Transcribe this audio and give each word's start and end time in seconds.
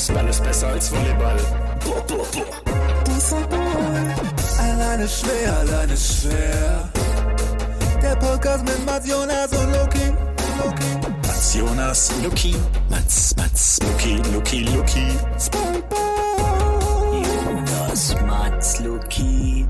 Faustball 0.00 0.28
ist 0.28 0.42
besser 0.42 0.68
als 0.68 0.90
Volleyball. 0.90 1.36
Boah, 1.84 2.02
boah, 2.06 2.26
boah. 2.32 3.04
Fußball. 3.04 4.14
Alleine 4.58 5.06
schwer, 5.06 5.58
alleine 5.58 5.94
schwer. 5.94 6.90
Der 8.02 8.16
Podcast 8.16 8.64
mit 8.64 8.86
Mats 8.86 9.06
Jonas 9.06 9.52
und 9.52 9.70
Loki. 9.74 10.06
Loki. 10.56 11.06
Mats 11.26 11.54
Jonas, 11.54 12.12
Luki, 12.24 12.56
Mats, 12.88 13.36
Mats, 13.36 13.78
Luki, 13.82 14.22
Luki, 14.32 14.62
Luki. 14.74 15.06
Spongebob. 15.38 15.98
Jonas, 17.44 18.16
Mats, 18.22 18.80
Luki. 18.80 19.66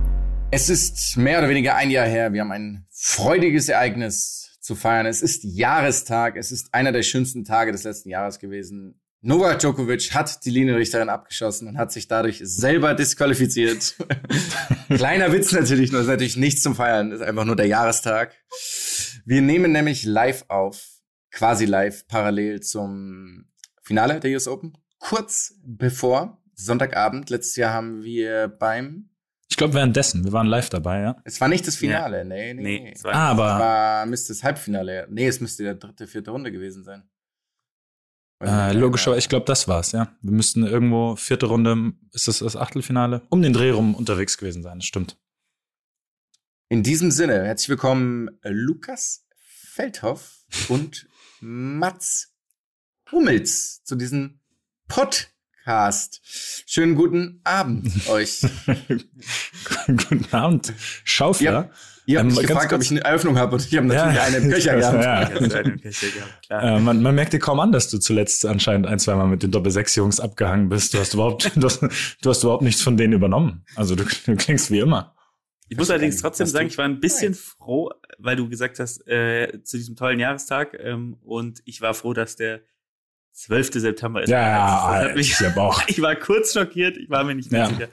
Es 0.53 0.71
ist 0.71 1.17
mehr 1.17 1.41
oder 1.41 1.49
weniger 1.49 1.75
ein 1.75 1.91
Jahr 1.91 2.07
her. 2.07 2.33
Wir 2.33 2.43
haben 2.43 2.53
ein 2.53 2.87
freudiges 2.89 3.69
Ereignis 3.69 4.57
zu 4.61 4.77
feiern. 4.77 5.07
Es 5.07 5.23
ist 5.23 5.43
Jahrestag. 5.43 6.37
Es 6.37 6.53
ist 6.53 6.73
einer 6.73 6.93
der 6.93 7.03
schönsten 7.03 7.45
Tage 7.45 7.73
des 7.73 7.83
letzten 7.83 8.11
Jahres 8.11 8.39
gewesen. 8.39 8.95
Novak 9.23 9.59
Djokovic 9.59 10.13
hat 10.15 10.45
die 10.47 10.51
Linienrichterin 10.51 11.11
abgeschossen 11.11 11.69
und 11.69 11.77
hat 11.79 11.93
sich 11.93 12.09
dadurch 12.09 12.41
selber 12.43 12.95
disqualifiziert. 12.95 13.95
Kleiner 14.89 15.33
Witz 15.33 15.53
natürlich, 15.53 15.93
nur 15.93 16.01
ist 16.01 16.07
natürlich 16.07 16.37
nichts 16.37 16.63
zum 16.63 16.75
Feiern. 16.75 17.13
Ist 17.13 17.21
einfach 17.21 17.45
nur 17.45 17.57
der 17.57 17.67
Jahrestag. 17.67 18.35
Wir 19.27 19.43
nehmen 19.43 19.73
nämlich 19.73 20.05
live 20.05 20.47
auf, 20.49 20.83
quasi 21.31 21.67
live, 21.67 22.07
parallel 22.09 22.61
zum 22.61 23.45
Finale 23.83 24.21
der 24.21 24.33
US 24.33 24.49
Open. 24.49 24.79
Kurz 24.99 25.55
bevor 25.65 26.39
Sonntagabend. 26.55 27.29
Letztes 27.31 27.57
Jahr 27.57 27.73
haben 27.75 28.03
wir 28.03 28.49
beim 28.49 29.11
Ich 29.51 29.57
glaube 29.59 29.75
währenddessen, 29.75 30.25
wir 30.25 30.33
waren 30.33 30.47
live 30.47 30.71
dabei, 30.71 31.01
ja. 31.03 31.17
es 31.25 31.41
war 31.41 31.49
nicht 31.49 31.67
das 31.67 31.77
Finale, 31.77 32.25
nee, 32.25 32.55
nee. 32.55 32.63
Nee, 32.63 32.81
nee. 32.85 32.93
es 32.95 33.05
war- 33.05 33.15
Ah, 33.15 33.25
Es 33.27 33.31
aber 33.33 33.45
war, 33.59 34.07
müsste 34.07 34.33
das 34.33 34.43
Halbfinale. 34.43 35.07
Nee, 35.11 35.27
es 35.27 35.41
müsste 35.41 35.63
der 35.65 35.75
dritte, 35.75 36.07
vierte 36.07 36.31
Runde 36.31 36.51
gewesen 36.53 36.85
sein. 36.85 37.03
Äh, 38.41 38.73
logischerweise, 38.73 39.19
ich 39.19 39.29
glaube, 39.29 39.47
das 39.47 39.69
war's, 39.69 39.93
ja. 39.93 40.17
Wir 40.23 40.33
müssten 40.33 40.67
irgendwo 40.67 41.17
vierte 41.17 41.47
Runde, 41.47 41.93
ist 42.13 42.27
das 42.27 42.39
das 42.39 42.57
Achtelfinale? 42.57 43.23
Um 43.29 43.43
den 43.43 43.53
Dreh 43.53 43.71
rum 43.71 43.95
unterwegs 43.95 44.39
gewesen 44.39 44.63
sein, 44.63 44.79
das 44.79 44.87
stimmt. 44.87 45.19
In 46.69 46.83
diesem 46.83 47.11
Sinne, 47.11 47.45
herzlich 47.45 47.69
willkommen 47.69 48.29
äh, 48.43 48.51
Lukas 48.51 49.27
Feldhoff 49.37 50.39
und 50.69 51.09
Mats 51.41 52.35
Hummels 53.13 53.83
zu 53.85 53.97
diesem 53.97 54.41
Podcast. 54.89 56.21
Schönen 56.67 56.95
guten 56.95 57.41
Abend 57.45 58.09
euch. 58.09 58.41
Guten 59.87 60.27
Abend, 60.33 60.73
Schaufler. 61.05 61.71
Ihr 62.07 62.19
habt 62.19 62.31
Ähm, 62.31 62.37
mich 62.37 62.47
gefragt, 62.47 62.73
ob 62.73 62.83
ich 62.83 62.91
eine 62.91 63.01
Eröffnung 63.05 63.39
habe 63.39 63.55
und 63.57 63.65
ich 63.67 63.77
habe 63.77 63.87
natürlich 63.87 64.15
Ja. 64.17 64.23
eine 64.23 64.37
im 64.39 64.51
Köcher 64.51 64.77
gehabt. 64.77 65.05
Ja. 65.05 65.23
Ja, 65.23 65.39
gehabt, 65.63 66.43
klar. 66.47 66.63
Äh, 66.63 66.81
man, 66.81 67.03
man 67.03 67.15
merkt 67.15 67.33
dir 67.33 67.39
kaum 67.39 67.61
an, 67.61 67.73
dass 67.73 67.89
du 67.91 67.99
zuletzt 67.99 68.45
anscheinend 68.47 68.87
ein, 68.87 68.99
zwei 68.99 69.15
Mal 69.15 69.27
mit 69.27 69.43
den 69.43 69.51
Doppel-Sechs-Jungs 69.51 70.19
abgehangen 70.21 70.69
bist. 70.69 70.95
Du 70.95 70.99
hast 70.99 71.15
überhaupt, 71.15 71.51
du 71.57 71.63
hast, 71.67 71.83
du 71.83 72.31
hast 72.31 72.43
überhaupt 72.43 72.63
nichts 72.63 72.83
von 72.83 72.97
denen 72.97 73.13
übernommen. 73.13 73.65
Also 73.77 73.95
du, 73.95 74.05
du 74.05 74.37
klingst 74.37 74.71
wie 74.71 74.79
immer. 74.81 75.15
Ich 75.69 75.77
muss 75.79 75.89
allerdings 75.91 76.21
trotzdem 76.21 76.47
was 76.47 76.51
sagen, 76.53 76.67
ich 76.67 76.79
war 76.79 76.85
ein 76.85 76.99
bisschen 76.99 77.33
Nein. 77.33 77.41
froh, 77.59 77.91
weil 78.19 78.35
du 78.35 78.49
gesagt 78.49 78.81
hast, 78.81 79.07
äh, 79.07 79.63
zu 79.63 79.77
diesem 79.77 79.95
tollen 79.95 80.19
Jahrestag, 80.19 80.77
ähm, 80.83 81.17
und 81.23 81.61
ich 81.65 81.81
war 81.81 81.95
froh, 81.95 82.13
dass 82.13 82.35
der 82.35 82.61
12. 83.35 83.75
September 83.81 84.23
ist. 84.23 84.29
Ja, 84.31 84.89
hat 85.03 85.15
mich, 85.15 85.31
ich 85.41 85.57
auch. 85.57 85.81
ich 85.87 86.03
war 86.03 86.17
kurz 86.17 86.53
schockiert, 86.55 86.97
ich 86.97 87.09
war 87.09 87.23
mir 87.23 87.37
nicht 87.37 87.53
mehr 87.53 87.61
Ja. 87.61 87.69
sicher. 87.69 87.89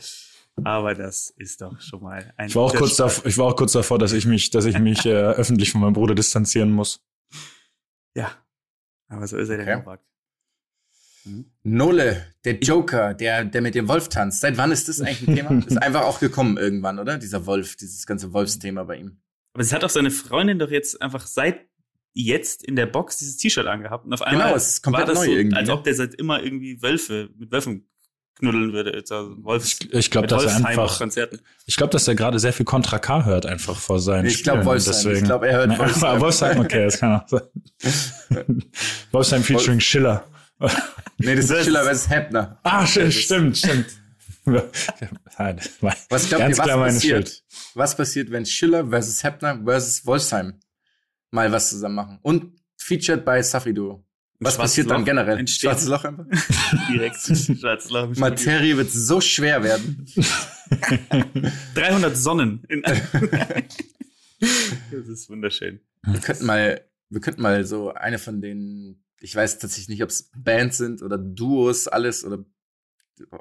Aber 0.63 0.95
das 0.95 1.29
ist 1.37 1.61
doch 1.61 1.79
schon 1.79 2.01
mal 2.01 2.33
ein 2.35 2.49
Ich 2.49 2.55
war 2.55 2.63
auch 2.63 2.75
kurz 2.75 2.95
davor, 2.95 3.25
ich 3.25 3.37
war 3.37 3.45
auch 3.45 3.55
kurz 3.55 3.73
davor, 3.73 3.99
dass 3.99 4.11
ich 4.13 4.25
mich, 4.25 4.49
dass 4.49 4.65
ich 4.65 4.79
mich 4.79 5.05
äh, 5.05 5.09
öffentlich 5.13 5.71
von 5.71 5.81
meinem 5.81 5.93
Bruder 5.93 6.15
distanzieren 6.15 6.71
muss. 6.71 6.99
Ja. 8.15 8.31
Aber 9.07 9.27
so 9.27 9.37
ist 9.37 9.49
er, 9.49 9.57
der 9.57 9.67
Okay. 9.67 9.77
Novak. 9.77 10.01
Mhm. 11.25 11.45
Nole, 11.63 12.33
der 12.45 12.59
Joker, 12.59 13.13
der, 13.13 13.45
der 13.45 13.61
mit 13.61 13.75
dem 13.75 13.87
Wolf 13.87 14.09
tanzt. 14.09 14.41
Seit 14.41 14.57
wann 14.57 14.71
ist 14.71 14.87
das 14.87 15.01
eigentlich 15.01 15.27
ein 15.27 15.35
Thema? 15.35 15.63
ist 15.67 15.81
einfach 15.81 16.03
auch 16.03 16.19
gekommen 16.19 16.57
irgendwann, 16.57 16.99
oder? 16.99 17.17
Dieser 17.17 17.45
Wolf, 17.45 17.75
dieses 17.75 18.05
ganze 18.05 18.33
Wolfsthema 18.33 18.83
bei 18.83 18.97
ihm. 18.97 19.19
Aber 19.53 19.63
es 19.63 19.73
hat 19.73 19.83
auch 19.83 19.89
seine 19.89 20.11
Freundin 20.11 20.59
doch 20.59 20.71
jetzt 20.71 21.01
einfach 21.01 21.27
seit 21.27 21.67
jetzt 22.13 22.63
in 22.63 22.75
der 22.75 22.87
Box 22.87 23.17
dieses 23.17 23.37
T-Shirt 23.37 23.67
angehabt. 23.67 24.05
Und 24.05 24.13
auf 24.13 24.21
einmal 24.21 24.47
Genau, 24.47 24.55
es 24.55 24.67
ist 24.67 24.81
komplett 24.81 25.07
war 25.07 25.13
das 25.13 25.19
neu 25.19 25.25
so, 25.25 25.37
irgendwie, 25.37 25.57
als 25.57 25.67
ne? 25.67 25.73
ob 25.73 25.83
der 25.83 25.93
seit 25.93 26.15
immer 26.15 26.41
irgendwie 26.41 26.81
Wölfe, 26.81 27.29
mit 27.37 27.51
Wölfen 27.51 27.87
knuddeln 28.39 28.73
würde. 28.73 28.95
Jetzt 28.95 29.11
also 29.11 29.35
Wolfs, 29.43 29.79
Ich, 29.81 29.93
ich 29.93 30.11
glaube, 30.11 30.27
dass 30.27 30.43
er 30.43 30.49
Wolfsheim 30.51 30.65
einfach, 30.65 30.97
Konzerten. 30.97 31.39
ich 31.65 31.75
glaube, 31.75 31.91
dass 31.91 32.07
er 32.07 32.15
gerade 32.15 32.39
sehr 32.39 32.53
viel 32.53 32.65
Contra 32.65 32.99
K 32.99 33.25
hört 33.25 33.45
einfach 33.45 33.75
vor 33.77 33.99
seinen 33.99 34.25
Ich 34.25 34.43
glaub, 34.43 34.55
Spielen. 34.57 34.65
Wolfsheim. 34.67 34.93
Deswegen- 34.93 35.17
Ich 35.17 35.23
glaub, 35.23 35.43
er 35.43 35.53
hört 35.57 35.69
Nee, 35.71 35.77
Wolfsheim. 35.79 36.21
Wolfsheim, 36.21 36.59
okay, 36.59 36.85
das 36.85 36.99
kann 36.99 37.21
auch 37.21 37.27
sein. 37.27 37.41
Wolfsheim 39.11 39.43
featuring 39.43 39.79
Schiller. 39.79 40.25
Nee, 41.17 41.35
das 41.35 41.45
ist 41.45 41.51
Das- 41.51 41.65
Schiller 41.65 41.83
vs. 41.93 42.09
Heppner. 42.09 42.59
Ah, 42.63 42.85
stimmt, 42.85 43.13
stimmt, 43.13 43.57
stimmt. 43.57 43.87
Was 44.45 46.29
glaubt 46.29 46.43
ihr, 46.43 46.49
was 46.49 46.59
klar 46.59 46.77
meine 46.77 46.93
passiert? 46.93 47.43
Was 47.75 47.97
passiert, 47.97 48.31
wenn 48.31 48.45
Schiller 48.45 48.87
versus 48.87 49.23
Heppner 49.23 49.59
versus 49.65 50.05
Wolfsheim 50.05 50.59
mal 51.31 51.51
was 51.51 51.69
zusammen 51.69 51.95
machen? 51.95 52.19
Und 52.21 52.53
featured 52.77 53.25
bei 53.25 53.41
Safri 53.41 53.73
Duo. 53.73 54.03
Was 54.39 54.57
passiert 54.57 54.89
dann 54.89 55.03
generell? 55.03 55.39
entsteht. 55.39 55.69
Schwarzes 55.69 55.87
Loch 55.89 56.03
einfach? 56.03 56.25
Direkt 56.91 57.15
schwarzes 57.59 57.89
Loch. 57.89 58.15
Materie 58.17 58.77
wird 58.77 58.91
so 58.91 59.19
schwer 59.19 59.63
werden. 59.63 60.05
300 61.73 62.15
Sonnen. 62.15 62.63
In 62.67 62.83
das 64.91 65.07
ist 65.07 65.29
wunderschön. 65.29 65.79
Wir 66.03 66.19
könnten 66.19 66.45
mal, 66.45 66.81
wir 67.09 67.21
könnten 67.21 67.41
mal 67.41 67.65
so 67.65 67.93
eine 67.93 68.19
von 68.19 68.41
den, 68.41 69.03
ich 69.19 69.35
weiß 69.35 69.57
tatsächlich 69.57 69.89
nicht, 69.89 70.03
ob 70.03 70.09
es 70.09 70.29
Bands 70.35 70.77
sind 70.77 71.01
oder 71.01 71.17
Duos, 71.17 71.87
alles 71.87 72.23
oder 72.23 72.45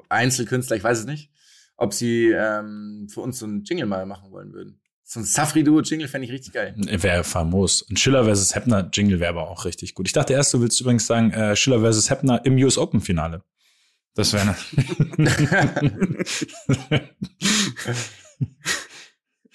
Einzelkünstler, 0.09 0.75
ich 0.77 0.83
weiß 0.83 0.99
es 0.99 1.05
nicht, 1.05 1.31
ob 1.75 1.93
sie 1.93 2.31
ähm, 2.31 3.07
für 3.11 3.21
uns 3.21 3.37
so 3.37 3.45
einen 3.45 3.63
Jingle 3.63 3.85
mal 3.85 4.07
machen 4.07 4.31
wollen 4.31 4.53
würden. 4.53 4.81
So 5.09 5.21
ein 5.21 5.23
Safri-Duo-Jingle 5.23 6.09
fände 6.09 6.25
ich 6.25 6.33
richtig 6.33 6.51
geil. 6.51 6.73
Wäre 6.75 7.23
famos. 7.23 7.81
Und 7.81 7.97
Schiller 7.97 8.25
versus 8.25 8.53
Heppner 8.55 8.89
Jingle 8.91 9.21
wäre 9.21 9.29
aber 9.29 9.49
auch 9.49 9.63
richtig 9.63 9.95
gut. 9.95 10.05
Ich 10.05 10.11
dachte 10.11 10.33
erst, 10.33 10.53
du 10.53 10.59
willst 10.59 10.81
übrigens 10.81 11.07
sagen, 11.07 11.31
äh, 11.31 11.55
Schiller 11.55 11.79
versus 11.79 12.09
Heppner 12.09 12.43
im 12.43 12.57
US 12.57 12.77
Open 12.77 12.99
Finale. 12.99 13.41
Das 14.15 14.33
wäre 14.33 14.53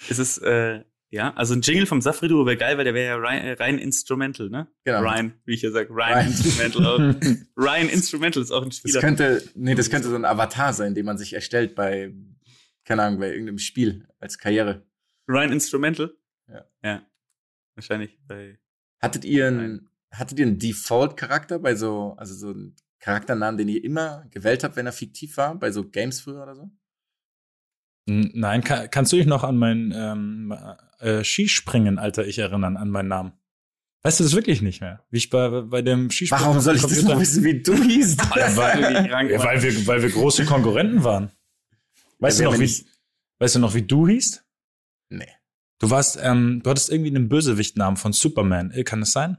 Es 0.08 0.18
ist, 0.18 0.38
äh, 0.38 0.84
ja, 1.10 1.34
also 1.34 1.52
ein 1.54 1.60
Jingle 1.60 1.84
vom 1.84 2.00
Safri-Duo 2.00 2.46
wäre 2.46 2.56
geil, 2.56 2.78
weil 2.78 2.84
der 2.84 2.94
wäre 2.94 3.06
ja 3.08 3.16
rein, 3.16 3.44
äh, 3.44 3.52
rein 3.52 3.76
Instrumental, 3.78 4.48
ne? 4.48 4.68
Genau. 4.84 5.02
Ryan, 5.02 5.34
wie 5.44 5.52
ich 5.52 5.60
ja 5.60 5.70
sage. 5.70 5.90
Ryan, 5.90 6.14
Ryan. 6.14 6.26
Instrumental. 6.28 6.86
Auch. 6.86 6.98
Ryan 7.62 7.88
Instrumental 7.90 8.42
ist 8.42 8.52
auch 8.52 8.62
ein 8.62 8.70
Das 8.70 8.78
Spieler. 8.78 9.00
könnte, 9.00 9.42
nee, 9.54 9.74
das 9.74 9.90
könnte 9.90 10.08
so 10.08 10.14
ein 10.14 10.24
Avatar 10.24 10.72
sein, 10.72 10.94
den 10.94 11.04
man 11.04 11.18
sich 11.18 11.34
erstellt 11.34 11.74
bei, 11.74 12.10
keine 12.86 13.02
Ahnung, 13.02 13.20
bei 13.20 13.28
irgendeinem 13.32 13.58
Spiel 13.58 14.08
als 14.18 14.38
Karriere. 14.38 14.86
Ryan 15.32 15.52
Instrumental? 15.52 16.12
Ja. 16.48 16.64
Ja. 16.82 17.02
Wahrscheinlich 17.74 18.18
bei. 18.26 18.58
Hattet 19.00 19.24
ihr 19.24 19.48
einen, 19.48 19.88
hattet 20.12 20.38
ihr 20.38 20.46
einen 20.46 20.58
Default-Charakter 20.58 21.58
bei 21.58 21.74
so, 21.74 22.14
also 22.18 22.34
so 22.34 22.50
einen 22.50 22.76
Charakternamen, 23.00 23.58
den 23.58 23.68
ihr 23.68 23.82
immer 23.82 24.26
gewählt 24.30 24.62
habt, 24.62 24.76
wenn 24.76 24.86
er 24.86 24.92
fiktiv 24.92 25.36
war, 25.36 25.54
bei 25.56 25.72
so 25.72 25.88
Games 25.88 26.20
früher 26.20 26.42
oder 26.42 26.54
so? 26.54 26.70
Nein, 28.06 28.64
kann, 28.64 28.90
kannst 28.90 29.12
du 29.12 29.16
dich 29.16 29.26
noch 29.26 29.44
an 29.44 29.56
mein 29.56 29.92
ähm, 29.94 30.54
äh, 30.98 31.22
Skispringen, 31.22 31.98
alter 31.98 32.26
Ich 32.26 32.38
erinnern, 32.38 32.76
an 32.76 32.90
meinen 32.90 33.08
Namen? 33.08 33.32
Weißt 34.02 34.18
du 34.18 34.24
das 34.24 34.34
wirklich 34.34 34.60
nicht 34.62 34.80
mehr? 34.80 35.04
Wie 35.10 35.18
ich 35.18 35.30
bei, 35.30 35.48
bei 35.62 35.82
dem 35.82 36.10
Skispringen. 36.10 36.44
Warum 36.44 36.60
soll 36.60 36.74
ich 36.76 36.82
am 36.82 36.88
das 36.90 36.98
Computer- 36.98 37.14
noch 37.14 37.20
wissen, 37.22 37.44
wie 37.44 37.62
du 37.62 37.74
hießt? 37.74 38.18
Krank. 38.30 39.30
Ja, 39.30 39.44
weil 39.44 39.62
wir, 39.62 39.86
weil 39.86 40.02
wir 40.02 40.10
große 40.10 40.44
Konkurrenten 40.44 41.04
waren. 41.04 41.30
Weißt 42.18 42.40
Ja, 42.40 42.46
du 42.46 42.52
noch, 42.52 42.60
wie, 42.60 42.84
weißt 43.38 43.54
du 43.54 43.58
noch, 43.60 43.74
wie 43.74 43.82
du 43.82 44.08
hießt? 44.08 44.41
Nee. 45.12 45.28
Du 45.78 45.90
warst, 45.90 46.18
ähm, 46.22 46.60
du 46.62 46.70
hattest 46.70 46.90
irgendwie 46.90 47.10
einen 47.10 47.28
Bösewichtnamen 47.28 47.96
von 47.96 48.12
Superman. 48.12 48.70
Äh, 48.70 48.84
Kann 48.84 49.00
das 49.00 49.12
sein? 49.12 49.36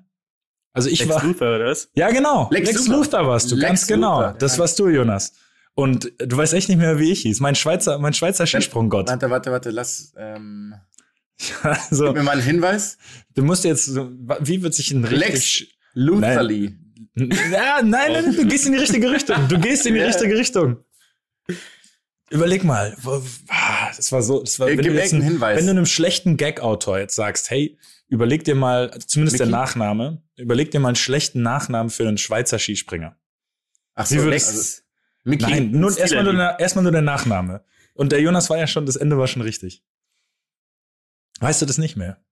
Also 0.74 0.90
ich 0.90 1.00
Lex 1.00 1.12
war. 1.12 1.24
Luthor, 1.24 1.56
oder 1.56 1.66
was? 1.68 1.90
Ja, 1.96 2.10
genau. 2.12 2.50
Lex 2.52 2.68
Lex, 2.68 2.88
Luthor. 2.88 3.04
Luthor 3.04 3.28
warst 3.28 3.52
du, 3.52 3.56
Lex 3.56 3.68
ganz 3.68 3.88
genau. 3.88 4.22
Luthor, 4.22 4.38
Das 4.40 4.54
ja. 4.54 4.60
warst 4.60 4.80
du, 4.80 4.88
Jonas. 4.90 5.34
Und 5.76 6.12
du 6.20 6.38
weißt 6.38 6.54
echt 6.54 6.70
nicht 6.70 6.78
mehr, 6.78 7.00
wie 7.00 7.12
ich 7.12 7.22
hieß. 7.22 7.40
Mein 7.40 7.56
Schweizer, 7.56 7.98
mein 8.00 8.14
Schweizer 8.14 8.46
Skisprunggott. 8.46 9.08
Warte, 9.10 9.30
warte, 9.30 9.52
warte, 9.52 9.70
lass, 9.72 10.14
ähm, 10.18 10.74
Also, 11.64 12.08
gib 12.08 12.16
mir 12.18 12.24
mal 12.24 12.32
einen 12.34 12.42
Hinweis. 12.42 12.98
du 13.36 13.44
musst 13.44 13.64
jetzt, 13.64 13.86
so, 13.86 14.12
wie 14.42 14.62
wird 14.62 14.74
sich 14.74 14.92
ein 14.92 15.04
Lex 15.04 15.64
Lutherly. 15.94 16.78
Ja, 17.16 17.82
nein, 17.82 17.90
nein, 17.90 18.12
nein, 18.26 18.36
du 18.36 18.46
gehst 18.48 18.66
in 18.66 18.74
die 18.74 18.80
richtige 18.80 19.10
Richtung. 19.12 19.48
Du 19.48 19.60
gehst 19.60 19.86
in 19.86 19.94
die 19.94 20.00
richtige 20.12 20.36
Richtung. 20.38 20.78
Überleg 22.30 22.64
mal, 22.64 22.96
wo- 23.02 23.22
das 23.96 24.12
war 24.12 24.22
so, 24.22 24.42
das 24.42 24.60
war, 24.60 24.68
Äh, 24.70 24.78
wenn, 24.78 24.86
du 24.86 24.94
jetzt 24.94 25.12
Hinweis. 25.12 25.58
wenn 25.58 25.66
du 25.66 25.72
einem 25.72 25.86
schlechten 25.86 26.38
Gag-Autor 26.38 27.00
jetzt 27.00 27.16
sagst, 27.16 27.50
hey, 27.50 27.78
überleg 28.08 28.44
dir 28.44 28.56
mal, 28.56 28.90
also 28.90 29.08
zumindest 29.08 29.40
der 29.40 29.48
Mickey? 29.48 29.58
Nachname, 29.58 30.24
überleg 30.38 30.72
dir 30.72 30.80
mal 30.80 30.90
einen 30.90 30.96
schlechten 30.96 31.42
Nachnamen 31.42 31.90
für 31.90 32.08
einen 32.08 32.18
Schweizer 32.18 32.60
Skispringer. 32.60 33.18
Ach 33.96 34.10
Wie 34.10 34.16
so, 34.18 34.24
würdest- 34.24 34.54
Lex. 34.56 34.84
Mickey. 35.26 35.44
Nein, 35.50 35.72
nur, 35.72 35.98
erstmal 35.98 36.24
nur, 36.24 36.34
der- 36.34 36.60
erstmal 36.60 36.84
nur 36.84 36.92
der 36.92 37.02
Nachname. 37.02 37.64
Und 37.94 38.12
der 38.12 38.20
Jonas 38.22 38.50
war 38.50 38.58
ja 38.58 38.68
schon, 38.68 38.86
das 38.86 38.96
Ende 38.98 39.18
war 39.18 39.28
schon 39.28 39.42
richtig. 39.42 39.84
Weißt 41.40 41.62
du 41.62 41.66
das 41.66 41.78
nicht 41.78 41.96
mehr? 41.96 42.24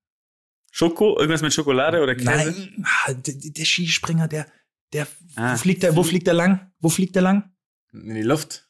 Schoko? 0.71 1.17
Irgendwas 1.17 1.41
mit 1.41 1.53
Schokolade 1.53 2.01
oder 2.01 2.15
Käse? 2.15 2.25
Nein, 2.29 2.85
ah, 3.05 3.13
der, 3.13 3.33
der 3.35 3.65
Skispringer, 3.65 4.27
der, 4.27 4.45
der, 4.93 5.07
Ah. 5.35 5.53
wo 5.53 5.57
fliegt 5.57 5.83
der, 5.83 5.95
wo 5.95 6.03
fliegt 6.03 6.27
der 6.27 6.33
lang? 6.33 6.71
Wo 6.79 6.89
fliegt 6.89 7.15
der 7.15 7.21
lang? 7.21 7.51
In 7.93 8.13
die 8.15 8.21
Luft. 8.23 8.69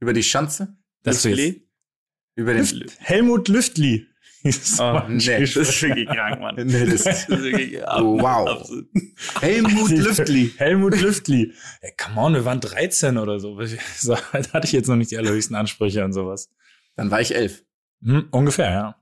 Über 0.00 0.12
die 0.12 0.22
Schanze. 0.22 0.76
Das 1.04 1.16
ist 1.18 1.24
Lüftli? 1.24 1.68
Über 2.34 2.54
den. 2.54 2.66
Helmut 2.98 3.48
Lüftli. 3.48 4.06
Oh, 4.80 5.02
nee, 5.06 5.38
das 5.40 5.54
ist 5.54 5.82
wirklich 5.82 6.08
krank, 6.08 6.40
Mann. 6.40 6.56
Nee, 6.56 6.84
das 6.86 7.04
Das 7.04 7.20
ist 7.20 7.28
wirklich 7.28 7.74
Wow. 7.80 8.48
absolut. 8.48 8.88
Helmut 9.40 9.90
Lüftli. 9.90 10.52
Helmut 10.58 11.00
Lüftli. 11.00 11.52
Ey, 11.80 11.92
come 11.96 12.20
on, 12.20 12.34
wir 12.34 12.44
waren 12.44 12.58
13 12.60 13.18
oder 13.18 13.38
so. 13.38 13.56
so. 13.96 14.14
Da 14.32 14.42
hatte 14.52 14.66
ich 14.66 14.72
jetzt 14.72 14.88
noch 14.88 14.96
nicht 14.96 15.12
die 15.12 15.18
allerhöchsten 15.18 15.54
Ansprüche 15.54 16.02
an 16.02 16.12
sowas. 16.12 16.50
Dann 16.96 17.12
war 17.12 17.20
ich 17.20 17.36
elf. 17.36 17.62
Hm, 18.02 18.26
ungefähr, 18.32 18.70
ja. 18.72 18.96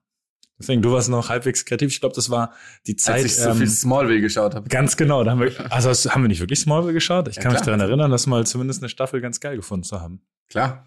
Deswegen, 0.59 0.83
du 0.83 0.93
warst 0.93 1.09
noch 1.09 1.31
halbwegs 1.31 1.65
kreativ. 1.65 1.91
Ich 1.91 2.01
glaube, 2.01 2.15
das 2.15 2.29
war 2.29 2.53
die 2.87 2.97
Zeit. 2.97 3.15
Als 3.23 3.25
ich 3.25 3.37
so 3.37 3.49
ähm, 3.49 3.57
viel 3.57 3.67
Smallville 3.71 4.21
geschaut 4.21 4.55
habe. 4.55 4.69
Ganz 4.69 4.99
genau. 4.99 5.25
Da 5.25 5.31
haben 5.31 5.41
wir, 5.41 5.73
also 5.73 5.91
haben 6.11 6.21
wir 6.23 6.29
nicht 6.29 6.41
wirklich 6.41 6.61
Smallville 6.61 6.93
geschaut? 6.93 7.29
Ich 7.29 7.37
Ja, 7.37 7.43
kann 7.43 7.53
mich 7.53 7.63
klar. 7.63 7.79
daran 7.79 7.89
erinnern, 7.89 8.11
dass 8.11 8.27
mal 8.27 8.47
zumindest 8.47 8.83
eine 8.83 8.91
Staffel 8.91 9.23
ganz 9.23 9.41
geil 9.41 9.57
gefunden 9.57 9.85
zu 9.85 10.03
haben. 10.03 10.21
Klar. 10.51 10.87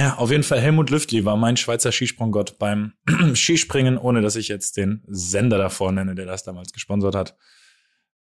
Ja, 0.00 0.14
auf 0.16 0.30
jeden 0.30 0.42
Fall 0.44 0.60
Helmut 0.60 0.88
Lüftli 0.88 1.26
war 1.26 1.36
mein 1.36 1.58
Schweizer 1.58 1.92
Skisprunggott 1.92 2.58
beim 2.58 2.94
Skispringen, 3.34 3.98
ohne 3.98 4.22
dass 4.22 4.34
ich 4.34 4.48
jetzt 4.48 4.78
den 4.78 5.02
Sender 5.08 5.58
davor 5.58 5.92
nenne, 5.92 6.14
der 6.14 6.24
das 6.24 6.42
damals 6.42 6.72
gesponsert 6.72 7.14
hat. 7.14 7.36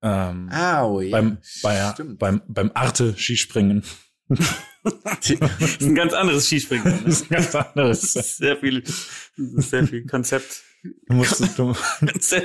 Ähm, 0.03 0.51
Au, 0.51 1.01
ja. 1.01 1.09
beim, 1.09 1.39
bei, 1.63 1.91
Stimmt. 1.93 2.19
beim, 2.19 2.41
beim 2.47 2.69
Arte 2.75 3.15
Skispringen. 3.17 3.83
Das 4.27 5.29
ist 5.29 5.81
ein 5.81 5.95
ganz 5.95 6.13
anderes 6.13 6.45
Skispringen. 6.47 6.83
Das 7.05 7.05
Ne? 7.05 7.09
ist 7.09 7.23
ein 7.23 7.29
ganz 7.31 7.51
Das 7.51 7.65
anderes. 7.67 8.13
sehr 8.37 8.57
viel, 8.57 8.81
das 8.81 9.69
sehr 9.69 9.87
viel 9.87 10.05
Konzept. 10.05 10.61
Du 11.07 11.13
musstest, 11.15 11.57
du, 11.57 11.73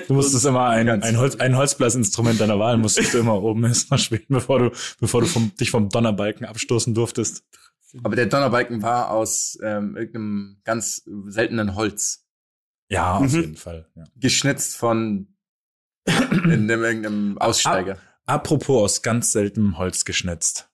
du 0.07 0.15
musstest 0.15 0.47
immer 0.47 0.69
ein, 0.69 0.89
ein, 0.89 1.19
Holz, 1.19 1.37
ein 1.37 1.57
Holzblasinstrument 1.57 2.41
deiner 2.41 2.59
Wahl 2.61 2.79
musstest 2.79 3.13
du 3.13 3.19
immer 3.19 3.43
oben 3.43 3.65
erstmal 3.65 3.99
spielen, 3.99 4.23
bevor 4.29 4.59
du, 4.61 4.71
bevor 5.01 5.21
du 5.21 5.27
vom, 5.27 5.53
dich 5.57 5.71
vom 5.71 5.89
Donnerbalken 5.91 6.47
abstoßen 6.47 6.95
durftest. 6.95 7.43
Aber 8.03 8.17
der 8.17 8.27
Donnerbalken 8.27 8.83
war 8.83 9.11
aus 9.11 9.59
ähm, 9.63 9.97
irgendeinem 9.97 10.61
ganz 10.65 11.03
seltenen 11.27 11.75
Holz. 11.75 12.27
Ja, 12.91 13.17
auf 13.17 13.33
Mhm. 13.33 13.41
jeden 13.41 13.57
Fall. 13.57 13.89
Ja. 13.95 14.05
Geschnitzt 14.17 14.77
von 14.77 15.35
in 16.07 16.71
einem, 16.71 16.83
irgendeinem 16.83 17.39
Aussteiger. 17.39 17.99
Apropos 18.27 18.83
aus 18.83 19.03
ganz 19.03 19.33
seltenem 19.33 19.79
Holz 19.79 20.05
geschnitzt. 20.05 20.71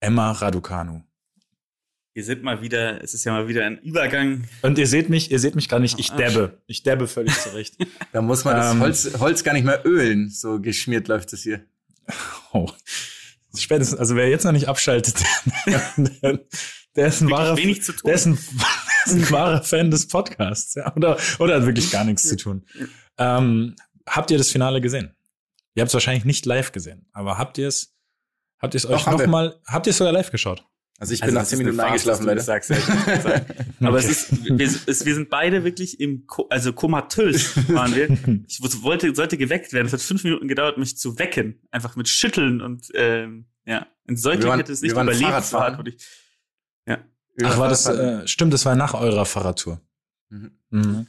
Emma 0.00 0.32
Raducanu. 0.32 1.02
Wir 2.14 2.24
sind 2.24 2.42
mal 2.42 2.60
wieder, 2.60 3.02
es 3.02 3.14
ist 3.14 3.24
ja 3.24 3.32
mal 3.32 3.48
wieder 3.48 3.64
ein 3.64 3.78
Übergang. 3.78 4.44
Und 4.60 4.76
ihr 4.78 4.86
seht 4.86 5.08
mich, 5.08 5.30
ihr 5.30 5.38
seht 5.38 5.54
mich 5.54 5.68
gar 5.68 5.78
nicht, 5.80 5.98
ich 5.98 6.12
Ah, 6.12 6.16
dabbe. 6.18 6.62
Ich 6.66 6.82
dabbe 6.82 7.08
völlig 7.08 7.34
zurecht. 7.38 7.76
Da 8.12 8.20
muss 8.20 8.44
man 8.44 8.56
das 8.56 8.74
Ähm. 8.74 8.80
Holz, 8.80 9.18
Holz 9.18 9.42
gar 9.44 9.54
nicht 9.54 9.64
mehr 9.64 9.86
ölen. 9.86 10.28
So 10.28 10.60
geschmiert 10.60 11.08
läuft 11.08 11.32
es 11.32 11.42
hier. 11.42 11.64
Oh. 12.52 12.70
Spätestens, 13.56 13.98
also 13.98 14.16
wer 14.16 14.28
jetzt 14.28 14.44
noch 14.44 14.52
nicht 14.52 14.68
abschaltet, 14.68 15.16
der, 15.96 16.40
der 16.96 17.06
ist 17.06 17.20
ein 17.20 17.30
wahrer, 17.30 17.56
Wirklich 17.56 17.66
wenig 17.66 17.82
zu 17.82 17.92
tun. 17.92 18.02
der 18.06 18.14
ist 18.14 18.26
ein, 18.26 18.38
der 19.06 19.12
ist 19.12 19.12
ein 19.12 19.30
wahrer 19.30 19.62
Fan 19.62 19.90
des 19.90 20.08
Podcasts, 20.08 20.74
ja, 20.74 20.94
oder, 20.96 21.18
oder 21.38 21.56
hat 21.56 21.66
wirklich 21.66 21.90
gar 21.90 22.04
nichts 22.04 22.22
zu 22.22 22.36
tun. 22.36 22.66
Ähm, 23.18 23.76
habt 24.06 24.30
ihr 24.30 24.38
das 24.38 24.50
Finale 24.50 24.80
gesehen? 24.80 25.14
Ihr 25.74 25.82
habt 25.82 25.88
es 25.88 25.94
wahrscheinlich 25.94 26.24
nicht 26.24 26.46
live 26.46 26.72
gesehen, 26.72 27.08
aber 27.12 27.38
habt 27.38 27.58
ihr 27.58 27.68
es, 27.68 27.94
habt 28.58 28.74
ihr 28.74 28.78
es 28.78 28.86
euch 28.86 29.06
nochmal, 29.06 29.60
habt 29.66 29.86
ihr 29.86 29.90
es 29.90 29.98
sogar 29.98 30.12
live 30.12 30.30
geschaut? 30.30 30.64
Also 31.02 31.14
ich 31.14 31.20
bin 31.20 31.34
nach 31.34 31.40
das 31.42 31.48
zehn 31.48 31.58
eine 31.58 31.64
Minuten 31.72 31.80
eingeschlafen, 31.84 32.26
leider. 32.26 32.40
sagst, 32.42 32.68
gesagt. 32.68 33.54
Aber 33.80 33.98
es 33.98 34.04
ist, 34.08 34.44
wir, 34.56 34.66
es, 34.86 35.04
wir 35.04 35.14
sind 35.16 35.30
beide 35.30 35.64
wirklich 35.64 35.98
im, 35.98 36.28
Ko 36.28 36.46
also 36.48 36.72
komatös 36.72 37.56
waren 37.68 37.92
wir. 37.96 38.06
Ich 38.48 38.60
wollte, 38.84 39.12
sollte 39.12 39.36
geweckt 39.36 39.72
werden. 39.72 39.88
Es 39.88 39.92
hat 39.92 40.00
fünf 40.00 40.22
Minuten 40.22 40.46
gedauert, 40.46 40.78
mich 40.78 40.96
zu 40.96 41.18
wecken. 41.18 41.60
Einfach 41.72 41.96
mit 41.96 42.08
Schütteln 42.08 42.60
und, 42.60 42.86
ähm, 42.94 43.46
ja. 43.66 43.88
Säugling 44.06 44.42
Wir 44.44 44.48
waren- 44.50 44.58
hätte 44.60 44.72
es 44.72 44.80
nicht 44.80 44.92
überlebt. 44.92 45.22
Ja. 46.86 46.98
Ach, 47.42 47.58
war 47.58 47.68
das, 47.68 47.86
äh, 47.86 48.28
stimmt, 48.28 48.52
das 48.52 48.64
war 48.64 48.76
nach 48.76 48.94
eurer 48.94 49.24
Fahrradtour. 49.24 49.80
Mhm. 50.28 50.52
Mhm. 50.70 51.06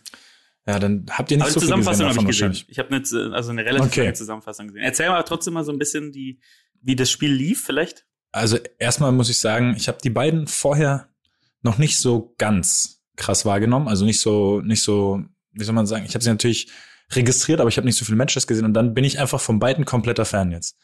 Ja, 0.66 0.80
dann 0.80 1.06
habt 1.12 1.30
ihr 1.30 1.38
nicht 1.38 1.44
Aber 1.44 1.52
so 1.52 1.60
die 1.60 1.66
viel 1.68 1.76
gesehen 1.76 1.84
Zusammenfassung 1.84 2.08
habe 2.08 2.32
ich 2.32 2.40
gesehen. 2.40 2.66
Ich 2.70 2.80
habe 2.80 2.96
jetzt, 2.96 3.12
äh, 3.14 3.30
also 3.32 3.52
eine 3.52 3.64
relativ 3.66 3.88
Okay. 3.92 4.00
lange 4.02 4.14
Zusammenfassung 4.14 4.68
gesehen. 4.68 4.82
Erzähl 4.84 5.10
mal 5.10 5.22
trotzdem 5.24 5.54
mal 5.54 5.64
so 5.66 5.72
ein 5.72 5.78
bisschen 5.78 6.12
die, 6.12 6.40
wie 6.82 6.96
das 6.96 7.12
Spiel 7.12 7.32
lief, 7.32 7.64
vielleicht. 7.64 8.06
Also 8.34 8.58
erstmal 8.80 9.12
muss 9.12 9.30
ich 9.30 9.38
sagen, 9.38 9.76
ich 9.78 9.88
habe 9.88 10.00
die 10.04 10.10
beiden 10.10 10.48
vorher 10.48 11.08
noch 11.62 11.78
nicht 11.78 11.98
so 12.00 12.34
ganz 12.38 13.04
krass 13.16 13.46
wahrgenommen. 13.46 13.88
Also 13.88 14.06
nicht 14.06 14.20
so, 14.20 14.60
nicht 14.62 14.82
so, 14.82 15.24
wie 15.52 15.64
soll 15.64 15.76
man 15.76 15.86
sagen, 15.86 16.04
ich 16.06 16.16
habe 16.16 16.24
sie 16.24 16.32
natürlich 16.32 16.68
registriert, 17.12 17.60
aber 17.60 17.70
ich 17.70 17.78
habe 17.78 17.86
nicht 17.86 17.98
so 17.98 18.06
viele 18.06 18.18
Matches 18.18 18.48
gesehen 18.48 18.66
und 18.66 18.74
dann 18.74 18.96
bin 18.96 19.04
ich 19.04 19.20
einfach 19.20 19.40
von 19.40 19.60
beiden 19.60 19.86
kompletter 19.86 20.26
Fan 20.26 20.52
jetzt. 20.52 20.78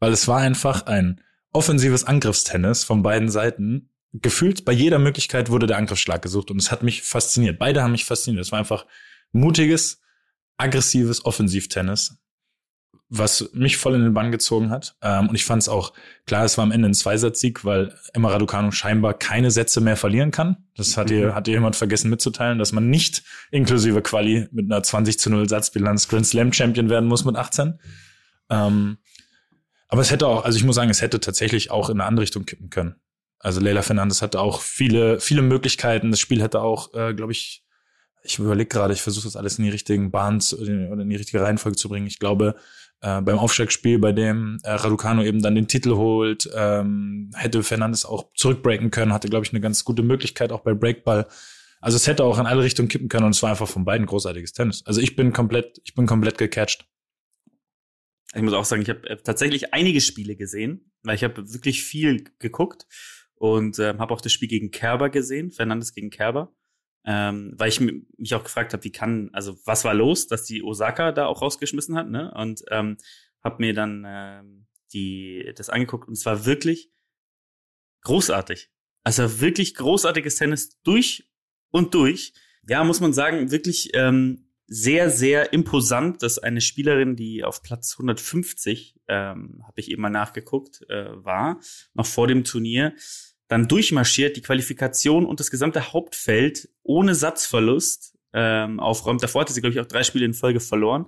Weil 0.00 0.12
es 0.12 0.26
war 0.26 0.38
einfach 0.38 0.86
ein 0.86 1.20
offensives 1.52 2.02
Angriffstennis 2.02 2.82
von 2.82 3.02
beiden 3.02 3.28
Seiten. 3.28 3.90
Gefühlt 4.12 4.64
bei 4.64 4.72
jeder 4.72 4.98
Möglichkeit 4.98 5.50
wurde 5.50 5.68
der 5.68 5.76
Angriffsschlag 5.76 6.20
gesucht 6.20 6.50
und 6.50 6.60
es 6.60 6.72
hat 6.72 6.82
mich 6.82 7.02
fasziniert. 7.02 7.60
Beide 7.60 7.82
haben 7.82 7.92
mich 7.92 8.06
fasziniert. 8.06 8.44
Es 8.44 8.50
war 8.50 8.58
einfach 8.58 8.86
mutiges, 9.30 10.00
aggressives 10.56 11.24
Offensivtennis, 11.24 12.18
was 13.10 13.50
mich 13.54 13.78
voll 13.78 13.94
in 13.94 14.02
den 14.02 14.12
Bann 14.12 14.30
gezogen 14.30 14.70
hat. 14.70 14.96
Ähm, 15.02 15.28
und 15.28 15.34
ich 15.34 15.44
fand 15.44 15.62
es 15.62 15.68
auch, 15.68 15.94
klar, 16.26 16.44
es 16.44 16.58
war 16.58 16.64
am 16.64 16.72
Ende 16.72 16.88
ein 16.88 16.94
Zweisatzsieg, 16.94 17.64
weil 17.64 17.94
Emma 18.12 18.28
Raducanu 18.28 18.70
scheinbar 18.70 19.14
keine 19.14 19.50
Sätze 19.50 19.80
mehr 19.80 19.96
verlieren 19.96 20.30
kann. 20.30 20.68
Das 20.76 20.96
hat 20.96 21.10
ihr, 21.10 21.34
hat 21.34 21.48
ihr 21.48 21.54
jemand 21.54 21.76
vergessen 21.76 22.10
mitzuteilen, 22.10 22.58
dass 22.58 22.72
man 22.72 22.90
nicht 22.90 23.22
inklusive 23.50 24.02
Quali 24.02 24.48
mit 24.52 24.70
einer 24.70 24.82
20 24.82 25.18
zu 25.18 25.30
0 25.30 25.48
Satzbilanz 25.48 26.08
Grand 26.08 26.26
Slam 26.26 26.52
Champion 26.52 26.90
werden 26.90 27.08
muss 27.08 27.24
mit 27.24 27.36
18. 27.36 27.78
Ähm, 28.50 28.98
aber 29.88 30.02
es 30.02 30.10
hätte 30.10 30.26
auch, 30.26 30.44
also 30.44 30.58
ich 30.58 30.64
muss 30.64 30.76
sagen, 30.76 30.90
es 30.90 31.00
hätte 31.00 31.18
tatsächlich 31.18 31.70
auch 31.70 31.88
in 31.88 32.00
eine 32.00 32.08
andere 32.08 32.22
Richtung 32.22 32.44
kippen 32.44 32.68
können. 32.68 32.96
Also 33.38 33.60
Leila 33.60 33.82
Fernandes 33.82 34.20
hatte 34.20 34.40
auch 34.40 34.60
viele, 34.60 35.20
viele 35.20 35.42
Möglichkeiten. 35.42 36.10
Das 36.10 36.20
Spiel 36.20 36.42
hätte 36.42 36.60
auch, 36.60 36.92
äh, 36.92 37.14
glaube 37.14 37.32
ich, 37.32 37.64
ich 38.22 38.38
überlege 38.38 38.68
gerade, 38.68 38.92
ich 38.92 39.00
versuche 39.00 39.24
das 39.24 39.36
alles 39.36 39.58
in 39.58 39.64
die 39.64 39.70
richtigen 39.70 40.10
Bahnen 40.10 40.40
zu, 40.40 40.58
oder 40.58 41.02
in 41.02 41.08
die 41.08 41.16
richtige 41.16 41.40
Reihenfolge 41.40 41.76
zu 41.76 41.88
bringen. 41.88 42.06
Ich 42.06 42.18
glaube, 42.18 42.56
äh, 43.00 43.20
beim 43.20 43.38
Aufstiegsspiel, 43.38 43.98
bei 43.98 44.12
dem 44.12 44.58
äh, 44.62 44.70
Raducano 44.70 45.22
eben 45.22 45.40
dann 45.40 45.54
den 45.54 45.68
Titel 45.68 45.94
holt, 45.94 46.48
ähm, 46.54 47.30
hätte 47.34 47.62
Fernandes 47.62 48.04
auch 48.04 48.32
zurückbreaken 48.34 48.90
können, 48.90 49.12
hatte, 49.12 49.28
glaube 49.28 49.46
ich, 49.46 49.52
eine 49.52 49.60
ganz 49.60 49.84
gute 49.84 50.02
Möglichkeit 50.02 50.52
auch 50.52 50.60
bei 50.60 50.74
Breakball. 50.74 51.26
Also 51.80 51.96
es 51.96 52.06
hätte 52.06 52.24
auch 52.24 52.38
in 52.38 52.46
alle 52.46 52.62
Richtungen 52.62 52.88
kippen 52.88 53.08
können 53.08 53.26
und 53.26 53.34
es 53.34 53.42
war 53.42 53.50
einfach 53.50 53.68
von 53.68 53.84
beiden 53.84 54.06
großartiges 54.06 54.52
Tennis. 54.52 54.82
Also 54.84 55.00
ich 55.00 55.14
bin 55.14 55.32
komplett, 55.32 55.80
ich 55.84 55.94
bin 55.94 56.06
komplett 56.06 56.38
gecatcht. 56.38 56.88
Ich 58.34 58.42
muss 58.42 58.52
auch 58.52 58.64
sagen, 58.64 58.82
ich 58.82 58.90
habe 58.90 59.08
äh, 59.08 59.16
tatsächlich 59.16 59.72
einige 59.72 60.00
Spiele 60.00 60.36
gesehen, 60.36 60.92
weil 61.02 61.14
ich 61.14 61.24
habe 61.24 61.52
wirklich 61.52 61.84
viel 61.84 62.24
geguckt 62.38 62.86
und 63.36 63.78
ähm, 63.78 64.00
habe 64.00 64.12
auch 64.12 64.20
das 64.20 64.32
Spiel 64.32 64.48
gegen 64.48 64.70
Kerber 64.70 65.08
gesehen, 65.08 65.50
Fernandes 65.52 65.94
gegen 65.94 66.10
Kerber, 66.10 66.52
ähm, 67.04 67.54
weil 67.56 67.68
ich 67.68 67.80
mi- 67.80 68.06
mich 68.16 68.34
auch 68.34 68.44
gefragt 68.44 68.72
habe, 68.72 68.84
wie 68.84 68.92
kann, 68.92 69.30
also 69.32 69.58
was 69.64 69.84
war 69.84 69.94
los, 69.94 70.26
dass 70.26 70.44
die 70.44 70.62
Osaka 70.62 71.12
da 71.12 71.26
auch 71.26 71.42
rausgeschmissen 71.42 71.96
hat, 71.96 72.08
ne? 72.10 72.32
Und 72.34 72.62
ähm, 72.70 72.96
habe 73.42 73.56
mir 73.60 73.72
dann 73.74 74.04
ähm, 74.06 74.66
die 74.92 75.52
das 75.56 75.68
angeguckt 75.70 76.08
und 76.08 76.14
es 76.14 76.24
war 76.26 76.44
wirklich 76.46 76.90
großartig. 78.02 78.70
Also 79.04 79.40
wirklich 79.40 79.74
großartiges 79.74 80.36
Tennis 80.36 80.80
durch 80.82 81.30
und 81.70 81.94
durch. 81.94 82.32
Ja, 82.66 82.84
muss 82.84 83.00
man 83.00 83.12
sagen, 83.12 83.50
wirklich 83.50 83.90
ähm, 83.94 84.50
sehr, 84.66 85.10
sehr 85.10 85.52
imposant, 85.54 86.22
dass 86.22 86.38
eine 86.38 86.60
Spielerin, 86.60 87.16
die 87.16 87.42
auf 87.42 87.62
Platz 87.62 87.94
150, 87.94 89.00
ähm, 89.08 89.62
habe 89.66 89.80
ich 89.80 89.90
eben 89.90 90.02
mal 90.02 90.10
nachgeguckt, 90.10 90.82
äh, 90.90 91.24
war, 91.24 91.60
noch 91.94 92.04
vor 92.06 92.26
dem 92.28 92.44
Turnier, 92.44 92.94
dann 93.48 93.66
durchmarschiert, 93.68 94.36
die 94.36 94.42
Qualifikation 94.42 95.26
und 95.26 95.40
das 95.40 95.50
gesamte 95.50 95.92
Hauptfeld 95.92 96.68
ohne 96.82 97.14
Satzverlust 97.14 98.14
ähm, 98.34 98.78
aufräumt. 98.78 99.22
Davor 99.22 99.40
hatte 99.42 99.52
sie, 99.52 99.60
glaube 99.60 99.72
ich, 99.74 99.80
auch 99.80 99.86
drei 99.86 100.02
Spiele 100.02 100.26
in 100.26 100.34
Folge 100.34 100.60
verloren. 100.60 101.06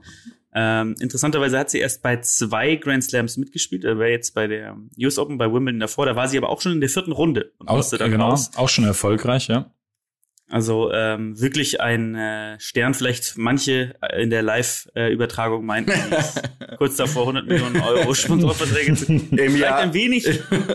Ähm, 0.52 0.96
interessanterweise 1.00 1.58
hat 1.58 1.70
sie 1.70 1.78
erst 1.78 2.02
bei 2.02 2.20
zwei 2.22 2.74
Grand 2.76 3.04
Slams 3.04 3.36
mitgespielt. 3.36 3.84
Er 3.84 3.98
war 3.98 4.08
jetzt 4.08 4.34
bei 4.34 4.46
der 4.48 4.76
US 4.98 5.18
Open, 5.18 5.38
bei 5.38 5.52
Wimbledon 5.52 5.80
davor. 5.80 6.06
Da 6.06 6.16
war 6.16 6.28
sie 6.28 6.38
aber 6.38 6.48
auch 6.48 6.60
schon 6.60 6.72
in 6.72 6.80
der 6.80 6.90
vierten 6.90 7.12
Runde 7.12 7.52
und 7.58 7.68
Auch, 7.68 7.76
musste 7.76 7.98
dann 7.98 8.10
genau, 8.10 8.30
raus. 8.30 8.50
auch 8.56 8.68
schon 8.68 8.84
erfolgreich, 8.84 9.46
ja. 9.48 9.72
Also 10.50 10.92
ähm, 10.92 11.40
wirklich 11.40 11.80
ein 11.80 12.14
äh, 12.16 12.58
Stern. 12.58 12.94
Vielleicht 12.94 13.38
manche 13.38 13.94
äh, 14.02 14.22
in 14.22 14.30
der 14.30 14.42
Live-Übertragung 14.42 15.64
meinten, 15.64 15.92
kurz 16.78 16.96
davor 16.96 17.22
100 17.22 17.46
Millionen 17.46 17.80
Euro 17.80 18.12
Sponsorverträge 18.14 18.94
zu 18.94 19.12
Im 19.12 19.28
Vielleicht 19.28 19.58
Jahr. 19.58 19.78
ein 19.78 19.94
wenig, 19.94 20.26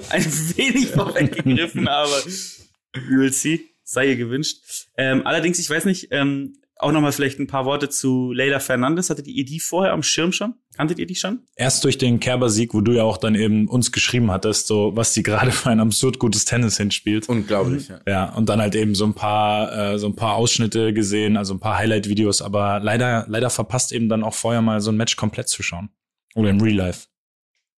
ein 0.10 0.26
wenig 0.56 0.88
vorweggegriffen, 0.88 1.88
aber 1.88 2.10
we 2.94 3.18
will 3.18 3.34
see. 3.34 3.62
Sei 3.84 4.08
ihr 4.08 4.16
gewünscht. 4.16 4.58
Ähm, 4.98 5.28
allerdings, 5.28 5.60
ich 5.60 5.70
weiß 5.70 5.86
nicht, 5.86 6.08
ähm, 6.10 6.54
auch 6.78 6.92
noch 6.92 7.02
mal 7.02 7.12
vielleicht 7.12 7.40
ein 7.40 7.48
paar 7.48 7.66
Worte 7.66 7.90
zu 7.90 8.34
Leila 8.34 8.60
Fernandes. 8.60 9.10
Hattet 9.10 9.28
ihr 9.28 9.46
die 9.46 9.60
vorher 9.60 9.94
am 9.94 10.04
Schirm 10.04 10.32
schon? 10.32 10.56
Kanntet 10.76 11.00
ihr 11.00 11.06
die 11.06 11.16
schon? 11.16 11.40
Erst 11.56 11.84
durch 11.86 11.98
den 11.98 12.20
Kerber-Sieg, 12.20 12.74
wo 12.74 12.82
du 12.82 12.92
ja 12.92 13.04
auch 13.04 13.18
dann 13.18 13.36
eben 13.36 13.68
uns 13.70 13.92
geschrieben 13.92 14.30
hattest, 14.30 14.68
so 14.68 14.92
was 14.96 15.14
sie 15.14 15.24
gerade 15.24 15.52
für 15.52 15.70
ein 15.70 15.80
absurd 15.80 16.20
gutes 16.20 16.44
Tennis 16.44 16.78
hinspielt. 16.78 17.30
Unglaublich, 17.30 17.88
ja. 17.88 18.02
Ja, 18.06 18.34
und 18.34 18.50
dann 18.50 18.60
halt 18.60 18.76
eben 18.76 18.94
so 18.94 19.06
ein 19.06 19.14
paar, 19.14 19.94
äh, 19.94 20.00
so 20.00 20.08
ein 20.08 20.16
paar 20.16 20.36
Ausschnitte 20.36 20.94
gesehen, 20.94 21.38
also 21.38 21.54
ein 21.54 21.60
paar 21.60 21.78
Highlight-Videos, 21.78 22.42
aber 22.42 22.80
leider, 22.82 23.26
leider 23.30 23.50
verpasst 23.50 23.94
eben 23.94 24.10
dann 24.10 24.24
auch 24.24 24.34
vorher 24.34 24.62
mal 24.62 24.82
so 24.82 24.92
ein 24.92 24.98
Match 24.98 25.16
komplett 25.16 25.48
zu 25.48 25.64
schauen. 25.64 25.90
Oder 26.36 26.50
im 26.50 26.60
Real 26.60 26.76
Life. 26.76 27.08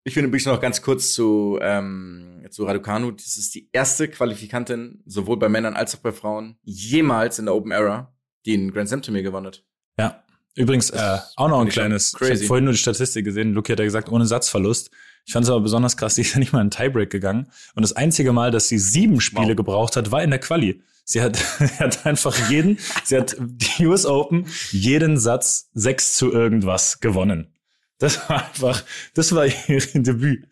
Ich 0.04 0.14
finde 0.14 0.30
übrigens 0.30 0.46
noch 0.46 0.60
ganz 0.60 0.82
kurz 0.82 1.12
zu, 1.12 1.60
ähm, 1.62 2.46
zu 2.50 2.64
Raducanu. 2.64 3.12
Das 3.12 3.38
ist 3.38 3.54
die 3.54 3.70
erste 3.74 4.08
Qualifikantin, 4.08 5.04
sowohl 5.06 5.38
bei 5.38 5.50
Männern 5.50 5.76
als 5.76 5.96
auch 5.96 6.00
bei 6.00 6.14
Frauen, 6.14 6.58
jemals 6.64 7.40
in 7.40 7.46
der 7.46 7.54
Open 7.54 7.72
Era, 7.72 8.17
die 8.48 8.56
ein 8.56 8.72
Grand 8.72 8.88
Slam 8.90 9.02
Turnier 9.04 9.22
gewonnen 9.24 9.48
hat. 9.48 9.64
Ja. 10.00 10.24
Übrigens, 10.56 10.90
äh, 10.90 11.18
auch 11.36 11.50
noch 11.50 11.62
ein 11.62 11.68
ich 11.68 11.74
kleines, 11.74 12.14
ich 12.14 12.20
crazy. 12.20 12.36
habe 12.38 12.46
vorhin 12.46 12.64
nur 12.66 12.74
die 12.74 12.80
Statistik 12.80 13.24
gesehen, 13.26 13.54
Luki 13.54 13.72
hat 13.74 13.80
ja 13.80 13.86
gesagt, 13.86 14.10
ohne 14.10 14.26
Satzverlust. 14.26 14.90
Ich 15.28 15.34
fand 15.34 15.44
es 15.44 15.52
aber 15.52 15.62
besonders 15.62 15.98
krass, 15.98 16.16
die 16.16 16.22
ist 16.22 16.34
ja 16.34 16.40
nicht 16.40 16.52
mal 16.54 16.62
in 16.62 16.70
den 16.70 16.72
Tiebreak 16.72 17.12
gegangen. 17.12 17.52
Und 17.76 17.84
das 17.84 17.94
einzige 17.94 18.32
Mal, 18.34 18.50
dass 18.50 18.68
sie 18.68 18.80
sieben 18.80 19.22
Spiele 19.22 19.50
Wow. 19.50 19.56
gebraucht 19.58 19.96
hat, 19.96 20.10
war 20.12 20.24
in 20.24 20.32
der 20.32 20.40
Quali. 20.40 20.82
Sie 21.04 21.22
hat, 21.22 21.38
hat 21.80 22.06
einfach 22.08 22.50
jeden, 22.50 22.80
sie 23.04 23.18
hat 23.18 23.36
die 23.40 23.86
US 23.86 24.06
Open, 24.08 24.48
jeden 24.72 25.18
Satz 25.20 25.70
sechs 25.74 26.16
zu 26.16 26.32
irgendwas 26.32 27.02
gewonnen. 27.02 27.54
Das 28.00 28.28
war 28.30 28.46
einfach, 28.48 28.84
das 29.14 29.36
war 29.36 29.46
ihr 29.68 29.80
Debüt. 29.94 30.48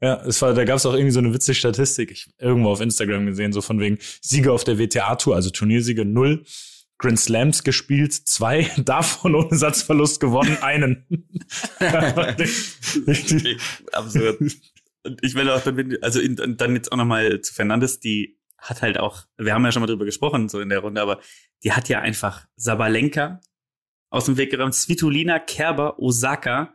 Ja, 0.00 0.22
es 0.24 0.40
war, 0.40 0.54
da 0.54 0.64
gab 0.64 0.76
es 0.76 0.86
auch 0.86 0.94
irgendwie 0.94 1.12
so 1.12 1.18
eine 1.18 1.34
witzige 1.34 1.54
Statistik, 1.56 2.10
ich 2.10 2.30
irgendwo 2.38 2.70
auf 2.70 2.80
Instagram 2.80 3.26
gesehen, 3.26 3.52
so 3.52 3.60
von 3.60 3.78
wegen 3.80 3.98
Siege 4.22 4.52
auf 4.52 4.64
der 4.64 4.78
WTA-Tour, 4.78 5.34
also 5.34 5.50
Turniersiege 5.50 6.06
null, 6.06 6.44
Grand 7.00 7.18
Slams 7.18 7.64
gespielt, 7.64 8.12
zwei, 8.12 8.70
davon 8.84 9.34
ohne 9.34 9.56
Satzverlust 9.56 10.20
gewonnen, 10.20 10.58
einen. 10.60 11.06
Absurd. 13.92 14.40
Und 15.02 15.18
ich 15.22 15.34
will 15.34 15.48
auch 15.48 15.62
dann, 15.62 15.96
also 16.02 16.20
in, 16.20 16.56
dann 16.58 16.74
jetzt 16.74 16.92
auch 16.92 16.98
nochmal 16.98 17.40
zu 17.40 17.54
Fernandes, 17.54 18.00
die 18.00 18.38
hat 18.58 18.82
halt 18.82 18.98
auch, 18.98 19.24
wir 19.38 19.54
haben 19.54 19.64
ja 19.64 19.72
schon 19.72 19.80
mal 19.80 19.86
drüber 19.86 20.04
gesprochen, 20.04 20.50
so 20.50 20.60
in 20.60 20.68
der 20.68 20.80
Runde, 20.80 21.00
aber 21.00 21.20
die 21.64 21.72
hat 21.72 21.88
ja 21.88 22.00
einfach 22.00 22.46
Sabalenka 22.56 23.40
aus 24.10 24.26
dem 24.26 24.36
Weg 24.36 24.50
geräumt, 24.50 24.74
Svitolina, 24.74 25.38
Kerber, 25.38 25.98
Osaka, 25.98 26.74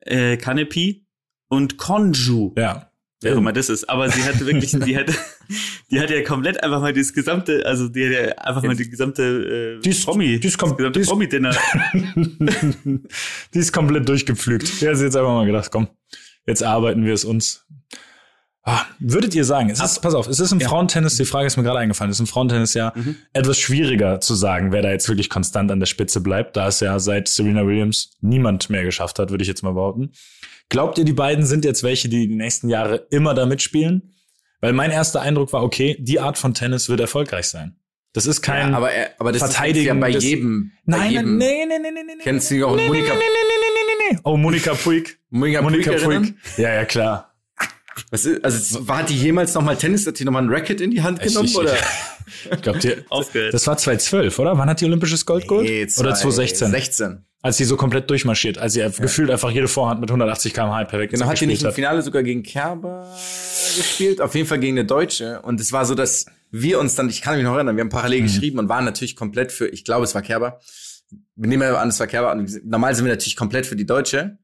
äh, 0.00 0.38
Kanepi 0.38 1.06
und 1.48 1.76
Konju. 1.76 2.54
ja. 2.56 2.90
Wer 3.24 3.34
auch 3.34 3.38
immer 3.38 3.52
das 3.52 3.68
ist. 3.68 3.88
Aber 3.88 4.08
sie 4.10 4.22
hatte 4.22 4.46
wirklich, 4.46 4.70
die 4.86 4.96
hat, 4.96 5.06
die 5.90 6.00
hat 6.00 6.10
ja 6.10 6.22
komplett 6.22 6.62
einfach 6.62 6.80
mal 6.80 6.92
das 6.92 7.12
gesamte, 7.12 7.64
also 7.66 7.88
die 7.88 8.04
hat 8.06 8.12
ja 8.12 8.38
einfach 8.38 8.62
mal 8.62 8.76
die 8.76 8.88
gesamte 8.88 9.76
äh, 9.78 9.80
Die 9.82 9.90
ist- 9.90 10.04
Promi, 10.04 10.38
die 10.38 10.46
ist 10.48 10.60
das 10.60 10.68
gesamte 10.76 11.00
die 11.00 11.00
Promi-Dinner. 11.06 11.54
die 13.54 13.58
ist 13.58 13.72
komplett 13.72 14.08
durchgepflügt. 14.08 14.80
Der 14.80 14.90
hat 14.90 14.96
sich 14.98 15.06
jetzt 15.06 15.16
einfach 15.16 15.32
mal 15.32 15.46
gedacht, 15.46 15.70
komm, 15.70 15.88
jetzt 16.46 16.62
arbeiten 16.62 17.04
wir 17.04 17.14
es 17.14 17.24
uns. 17.24 17.64
Ah, 18.66 18.80
würdet 18.98 19.34
ihr 19.34 19.44
sagen, 19.44 19.68
es 19.68 19.78
ist, 19.82 20.00
pass 20.00 20.14
auf, 20.14 20.26
es 20.26 20.40
ist 20.40 20.50
im 20.50 20.58
Frauentennis, 20.58 21.16
die 21.18 21.26
Frage 21.26 21.46
ist 21.46 21.58
mir 21.58 21.64
gerade 21.64 21.80
eingefallen, 21.80 22.10
es 22.10 22.16
ist 22.16 22.20
im 22.20 22.26
Frauentennis 22.26 22.72
ja 22.72 22.92
Mhm. 22.94 23.16
etwas 23.34 23.58
schwieriger 23.58 24.22
zu 24.22 24.34
sagen, 24.34 24.72
wer 24.72 24.80
da 24.80 24.90
jetzt 24.90 25.06
wirklich 25.06 25.28
konstant 25.28 25.70
an 25.70 25.80
der 25.80 25.86
Spitze 25.86 26.22
bleibt, 26.22 26.56
da 26.56 26.68
es 26.68 26.80
ja 26.80 26.98
seit 26.98 27.28
Serena 27.28 27.66
Williams 27.66 28.16
niemand 28.22 28.70
mehr 28.70 28.82
geschafft 28.82 29.18
hat, 29.18 29.28
würde 29.30 29.42
ich 29.42 29.48
jetzt 29.48 29.62
mal 29.62 29.74
behaupten. 29.74 30.12
Glaubt 30.74 30.98
ihr, 30.98 31.04
die 31.04 31.12
beiden 31.12 31.46
sind 31.46 31.64
jetzt 31.64 31.84
welche, 31.84 32.08
die 32.08 32.26
die 32.26 32.34
nächsten 32.34 32.68
Jahre 32.68 33.06
immer 33.10 33.32
da 33.32 33.46
mitspielen? 33.46 34.12
Weil 34.60 34.72
mein 34.72 34.90
erster 34.90 35.20
Eindruck 35.22 35.52
war, 35.52 35.62
okay, 35.62 35.96
die 36.00 36.18
Art 36.18 36.36
von 36.36 36.52
Tennis 36.52 36.88
wird 36.88 36.98
erfolgreich 36.98 37.46
sein. 37.46 37.76
Das 38.12 38.26
ist 38.26 38.42
kein 38.42 38.72
ja, 38.72 38.76
aber, 38.76 38.90
er- 38.90 39.12
aber 39.20 39.30
das 39.30 39.40
Verteidigen 39.42 39.78
ist 39.80 39.86
ja 39.86 39.94
bei 39.94 40.10
des- 40.10 40.24
jedem. 40.24 40.72
bei 40.84 40.96
Nein, 40.98 41.10
jedem. 41.12 41.38
nein, 41.38 41.48
nein, 41.68 41.82
nein, 41.82 41.94
nein, 41.94 42.04
nein. 42.08 42.16
Kennst 42.24 42.50
du 42.50 42.66
auch 42.66 42.74
nee, 42.74 42.88
Monika- 42.88 43.12
Nee, 43.14 43.20
nee, 43.20 43.44
nee, 43.52 43.70
nee, 43.76 44.08
nee, 44.08 44.14
nee. 44.14 44.18
Oh, 44.24 44.36
Monika 44.36 44.74
Puig. 44.74 45.16
Monika, 45.30 45.62
Monika 45.62 45.92
Puig. 45.92 46.34
Ja, 46.56 46.74
ja, 46.74 46.84
klar. 46.84 47.32
Was 48.10 48.24
ist, 48.24 48.44
also 48.44 48.88
war 48.88 49.04
die 49.04 49.16
jemals 49.16 49.54
noch 49.54 49.62
mal 49.62 49.76
Tennis, 49.76 50.04
hat 50.08 50.18
die 50.18 50.24
noch 50.24 50.32
mal 50.32 50.42
ein 50.42 50.48
Racket 50.48 50.80
in 50.80 50.90
die 50.90 51.02
Hand 51.02 51.20
Ich- 51.20 51.28
genommen 51.28 51.46
ich- 51.48 51.56
oder? 51.56 51.72
Ich 52.52 52.62
glaube, 52.62 52.80
die, 52.80 52.94
Aufgehört. 53.10 53.54
das 53.54 53.64
war 53.68 53.76
2012, 53.76 54.36
oder? 54.40 54.58
Wann 54.58 54.68
hat 54.68 54.80
die 54.80 54.86
olympisches 54.86 55.24
Gold 55.24 55.46
geholt? 55.46 55.66
Nee, 55.68 55.82
oder 55.98 56.14
2016? 56.14 56.70
16. 56.72 57.24
Als 57.44 57.58
sie 57.58 57.64
so 57.64 57.76
komplett 57.76 58.08
durchmarschiert, 58.08 58.56
als 58.56 58.72
sie 58.72 58.80
gefühlt 59.00 59.30
einfach 59.30 59.50
jede 59.50 59.68
Vorhand 59.68 60.00
mit 60.00 60.08
180 60.10 60.54
km/h 60.54 60.84
perfekt 60.84 61.12
Genau, 61.12 61.26
hat 61.26 61.38
die 61.38 61.44
nicht 61.46 61.56
gespielt 61.58 61.72
im 61.72 61.74
Finale 61.74 62.00
sogar 62.00 62.22
gegen 62.22 62.42
Kerber 62.42 63.06
gespielt? 63.76 64.22
Auf 64.22 64.34
jeden 64.34 64.48
Fall 64.48 64.58
gegen 64.60 64.78
eine 64.78 64.86
Deutsche. 64.86 65.42
Und 65.42 65.60
es 65.60 65.70
war 65.70 65.84
so, 65.84 65.94
dass 65.94 66.24
wir 66.50 66.80
uns 66.80 66.94
dann, 66.94 67.10
ich 67.10 67.20
kann 67.20 67.34
mich 67.36 67.44
noch 67.44 67.54
erinnern, 67.54 67.76
wir 67.76 67.82
haben 67.82 67.90
parallel 67.90 68.20
Mhm. 68.20 68.24
geschrieben 68.24 68.58
und 68.60 68.68
waren 68.70 68.86
natürlich 68.86 69.14
komplett 69.14 69.52
für, 69.52 69.66
ich 69.68 69.84
glaube, 69.84 70.04
es 70.04 70.14
war 70.14 70.22
Kerber. 70.22 70.60
Wir 71.36 71.48
nehmen 71.48 71.62
ja 71.62 71.74
an, 71.76 71.90
es 71.90 72.00
war 72.00 72.06
Kerber. 72.06 72.34
Normal 72.64 72.94
sind 72.94 73.04
wir 73.04 73.12
natürlich 73.12 73.36
komplett 73.36 73.66
für 73.66 73.76
die 73.76 73.84
Deutsche. 73.86 74.38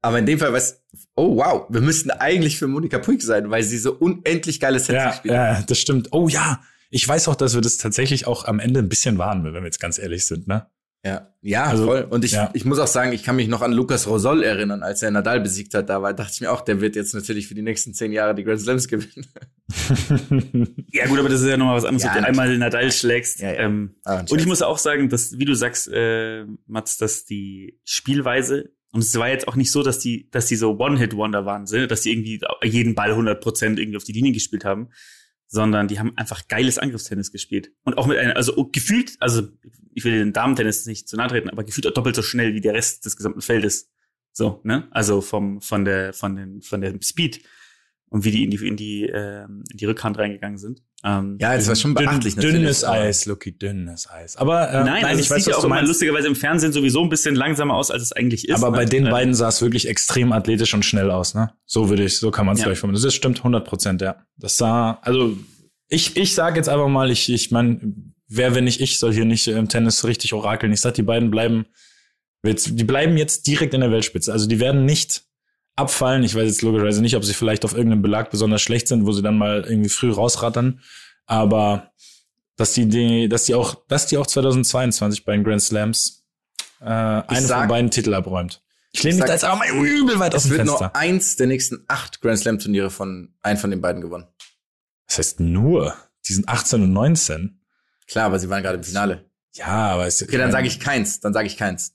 Aber 0.00 0.18
in 0.18 0.24
dem 0.24 0.38
Fall, 0.38 0.52
was, 0.54 0.82
oh 1.14 1.36
wow, 1.36 1.66
wir 1.68 1.82
müssten 1.82 2.10
eigentlich 2.10 2.58
für 2.58 2.68
Monika 2.68 2.98
Puig 2.98 3.20
sein, 3.22 3.50
weil 3.50 3.64
sie 3.64 3.76
so 3.76 3.92
unendlich 3.92 4.60
geile 4.60 4.78
Sets 4.78 4.92
Ja, 4.94 5.10
gespielt 5.10 5.34
hat. 5.36 5.58
ja, 5.58 5.62
das 5.66 5.78
stimmt. 5.78 6.08
Oh 6.12 6.28
ja, 6.28 6.60
ich 6.88 7.06
weiß 7.06 7.28
auch, 7.28 7.34
dass 7.34 7.54
wir 7.54 7.60
das 7.60 7.76
tatsächlich 7.76 8.26
auch 8.26 8.44
am 8.46 8.60
Ende 8.60 8.80
ein 8.80 8.88
bisschen 8.88 9.18
waren, 9.18 9.44
wenn 9.44 9.52
wir 9.52 9.64
jetzt 9.64 9.80
ganz 9.80 9.98
ehrlich 9.98 10.24
sind, 10.26 10.46
ne? 10.48 10.66
Ja, 11.06 11.28
ja 11.40 11.64
Also, 11.64 11.84
voll. 11.86 12.06
Und 12.10 12.24
ich, 12.24 12.32
ja. 12.32 12.50
ich 12.52 12.64
muss 12.64 12.80
auch 12.80 12.88
sagen, 12.88 13.12
ich 13.12 13.22
kann 13.22 13.36
mich 13.36 13.46
noch 13.46 13.62
an 13.62 13.72
Lukas 13.72 14.08
Rosol 14.08 14.42
erinnern, 14.42 14.82
als 14.82 15.02
er 15.02 15.12
Nadal 15.12 15.40
besiegt 15.40 15.72
hat. 15.74 15.88
Da 15.88 16.02
war, 16.02 16.12
dachte 16.14 16.32
ich 16.34 16.40
mir 16.40 16.50
auch, 16.50 16.62
der 16.62 16.80
wird 16.80 16.96
jetzt 16.96 17.14
natürlich 17.14 17.46
für 17.46 17.54
die 17.54 17.62
nächsten 17.62 17.94
zehn 17.94 18.12
Jahre 18.12 18.34
die 18.34 18.42
Grand 18.42 18.60
Slams 18.60 18.88
gewinnen. 18.88 19.26
Ja, 20.92 21.06
gut, 21.06 21.18
aber 21.18 21.28
das 21.28 21.42
ist 21.42 21.48
ja 21.48 21.56
nochmal 21.56 21.76
was 21.76 21.84
anderes, 21.84 22.04
Ja, 22.04 22.12
ob 22.12 22.18
du 22.18 22.24
einmal 22.24 22.56
Nadal 22.56 22.90
schlägst. 22.92 23.40
Ja. 23.40 23.52
Ähm, 23.52 23.96
Ah, 24.04 24.24
und 24.28 24.40
ich 24.40 24.46
muss 24.46 24.62
auch 24.62 24.78
sagen, 24.78 25.08
dass, 25.08 25.38
wie 25.38 25.44
du 25.44 25.54
sagst, 25.54 25.88
äh, 25.92 26.44
Mats, 26.66 26.96
dass 26.96 27.24
die 27.24 27.78
Spielweise, 27.84 28.70
und 28.92 29.02
es 29.02 29.14
war 29.18 29.28
jetzt 29.28 29.46
auch 29.48 29.56
nicht 29.56 29.70
so, 29.70 29.82
dass 29.82 29.98
die, 29.98 30.30
dass 30.30 30.46
die 30.46 30.56
so 30.56 30.78
One-Hit-Wonder 30.78 31.44
waren, 31.44 31.66
dass 31.66 32.00
die 32.02 32.12
irgendwie 32.12 32.40
jeden 32.62 32.94
Ball 32.94 33.12
100% 33.12 33.78
irgendwie 33.78 33.96
auf 33.96 34.04
die 34.04 34.12
Linie 34.12 34.32
gespielt 34.32 34.64
haben, 34.64 34.88
sondern 35.48 35.88
die 35.88 35.98
haben 35.98 36.16
einfach 36.16 36.48
geiles 36.48 36.78
Angriffstennis 36.78 37.30
gespielt. 37.30 37.72
Und 37.84 37.98
auch 37.98 38.06
mit 38.06 38.18
einer, 38.18 38.36
also 38.36 38.68
gefühlt, 38.68 39.16
also 39.20 39.48
ich 39.94 40.04
will 40.04 40.18
den 40.18 40.32
Damentennis 40.32 40.86
nicht 40.86 41.08
zu 41.08 41.16
nahe 41.16 41.28
treten, 41.28 41.50
aber 41.50 41.64
gefühlt 41.64 41.86
auch 41.86 41.94
doppelt 41.94 42.16
so 42.16 42.22
schnell 42.22 42.54
wie 42.54 42.60
der 42.60 42.74
Rest 42.74 43.04
des 43.04 43.16
gesamten 43.16 43.40
Feldes. 43.40 43.90
So, 44.32 44.60
ne? 44.64 44.88
Also 44.90 45.20
vom, 45.20 45.62
von 45.62 45.84
der, 45.84 46.12
von 46.12 46.36
den, 46.36 46.62
von 46.62 46.80
dem 46.80 47.00
Speed. 47.00 47.42
Und 48.08 48.24
wie 48.24 48.30
die 48.30 48.44
in 48.44 48.50
die, 48.50 48.66
in 48.66 48.76
die, 48.76 49.04
ähm, 49.04 49.64
in 49.70 49.78
die 49.78 49.84
Rückhand 49.84 50.18
reingegangen 50.18 50.58
sind. 50.58 50.82
Ähm, 51.06 51.38
Ja, 51.40 51.54
das 51.54 51.68
war 51.68 51.76
schon 51.76 51.94
beachtlich 51.94 52.34
Dünn, 52.34 52.42
natürlich. 52.42 52.56
dünnes 52.62 52.84
Eis, 52.84 53.26
Lucky, 53.26 53.56
dünnes 53.56 54.10
Eis. 54.10 54.36
Aber 54.36 54.68
äh, 54.70 54.84
nein, 54.84 55.04
also 55.04 55.20
ich 55.20 55.26
es 55.26 55.30
weiß, 55.30 55.44
sieht 55.44 55.52
ja 55.52 55.58
auch 55.58 55.64
immer 55.64 55.76
meinst. 55.76 55.88
lustigerweise 55.88 56.26
im 56.26 56.34
Fernsehen 56.34 56.72
sowieso 56.72 57.02
ein 57.02 57.08
bisschen 57.08 57.36
langsamer 57.36 57.74
aus, 57.74 57.90
als 57.92 58.02
es 58.02 58.12
eigentlich 58.12 58.48
ist. 58.48 58.56
Aber 58.62 58.72
bei 58.76 58.84
ne? 58.84 58.90
den 58.90 59.06
Äh, 59.06 59.10
beiden 59.10 59.32
sah 59.34 59.48
es 59.48 59.62
wirklich 59.62 59.86
extrem 59.88 60.32
athletisch 60.32 60.74
und 60.74 60.84
schnell 60.84 61.10
aus, 61.12 61.34
ne? 61.34 61.52
So 61.64 61.88
würde 61.88 62.04
ich, 62.04 62.18
so 62.18 62.30
kann 62.32 62.44
man 62.44 62.54
es 62.54 62.60
Ja. 62.60 62.66
gleich 62.66 62.78
formulieren. 62.80 63.04
Das 63.04 63.14
stimmt 63.14 63.38
100 63.38 63.64
Prozent, 63.64 64.02
ja. 64.02 64.16
Das 64.36 64.56
sah, 64.56 64.98
also 65.02 65.36
ich, 65.88 66.16
ich 66.16 66.34
sage 66.34 66.56
jetzt 66.56 66.68
einfach 66.68 66.88
mal, 66.88 67.10
ich, 67.12 67.30
ich 67.32 67.52
meine, 67.52 67.80
wer, 68.26 68.56
wenn 68.56 68.64
nicht 68.64 68.80
ich, 68.80 68.98
soll 68.98 69.12
hier 69.12 69.24
nicht 69.24 69.46
im 69.46 69.68
Tennis 69.68 70.04
richtig 70.04 70.32
orakeln. 70.32 70.72
Ich 70.72 70.80
sag, 70.80 70.94
die 70.94 71.02
beiden 71.02 71.30
bleiben, 71.30 71.66
jetzt, 72.44 72.70
die 72.72 72.84
bleiben 72.84 73.16
jetzt 73.16 73.46
direkt 73.46 73.74
in 73.74 73.80
der 73.80 73.92
Weltspitze. 73.92 74.32
Also 74.32 74.48
die 74.48 74.58
werden 74.58 74.84
nicht 74.84 75.22
abfallen. 75.76 76.22
Ich 76.24 76.34
weiß 76.34 76.44
jetzt 76.48 76.62
logischerweise 76.62 77.02
nicht, 77.02 77.16
ob 77.16 77.24
sie 77.24 77.34
vielleicht 77.34 77.64
auf 77.64 77.74
irgendeinem 77.74 78.02
Belag 78.02 78.30
besonders 78.30 78.62
schlecht 78.62 78.88
sind, 78.88 79.06
wo 79.06 79.12
sie 79.12 79.22
dann 79.22 79.38
mal 79.38 79.64
irgendwie 79.68 79.88
früh 79.90 80.10
rausrattern. 80.10 80.80
Aber 81.26 81.92
dass 82.56 82.72
die, 82.72 82.86
die 82.88 83.28
dass 83.28 83.44
die 83.44 83.54
auch, 83.54 83.76
dass 83.88 84.06
die 84.06 84.16
auch 84.18 84.26
2022 84.26 85.24
bei 85.24 85.32
den 85.32 85.44
Grand 85.44 85.62
Slams 85.62 86.24
äh, 86.80 86.84
einen 86.86 87.46
sag- 87.46 87.60
von 87.60 87.68
beiden 87.68 87.90
Titel 87.90 88.14
abräumt. 88.14 88.62
Ich 88.92 89.02
lehne 89.02 89.16
mich 89.16 89.24
da 89.26 89.32
jetzt 89.32 89.44
aber 89.44 89.56
mal 89.58 89.68
übel 89.68 90.18
weit 90.18 90.34
aus 90.34 90.44
Es 90.44 90.48
dem 90.50 90.58
wird 90.58 90.68
Fenster. 90.68 90.84
nur 90.86 90.96
eins 90.96 91.36
der 91.36 91.46
nächsten 91.48 91.84
acht 91.86 92.22
Grand 92.22 92.38
Slam 92.38 92.58
Turniere 92.58 92.88
von 92.90 93.34
einem 93.42 93.58
von 93.58 93.70
den 93.70 93.82
beiden 93.82 94.00
gewonnen. 94.00 94.26
Das 95.06 95.18
heißt 95.18 95.40
nur, 95.40 95.94
die 96.26 96.32
sind 96.32 96.48
18 96.48 96.82
und 96.82 96.92
19. 96.94 97.60
Klar, 98.06 98.26
aber 98.26 98.38
sie 98.38 98.48
waren 98.48 98.62
gerade 98.62 98.78
im 98.78 98.84
Finale. 98.84 99.26
Ja, 99.54 99.66
aber 99.66 100.06
es 100.06 100.22
Okay, 100.22 100.38
dann 100.38 100.50
sage 100.52 100.66
ich 100.66 100.80
keins. 100.80 101.20
Dann 101.20 101.32
sage 101.34 101.46
ich 101.46 101.56
keins. 101.56 101.94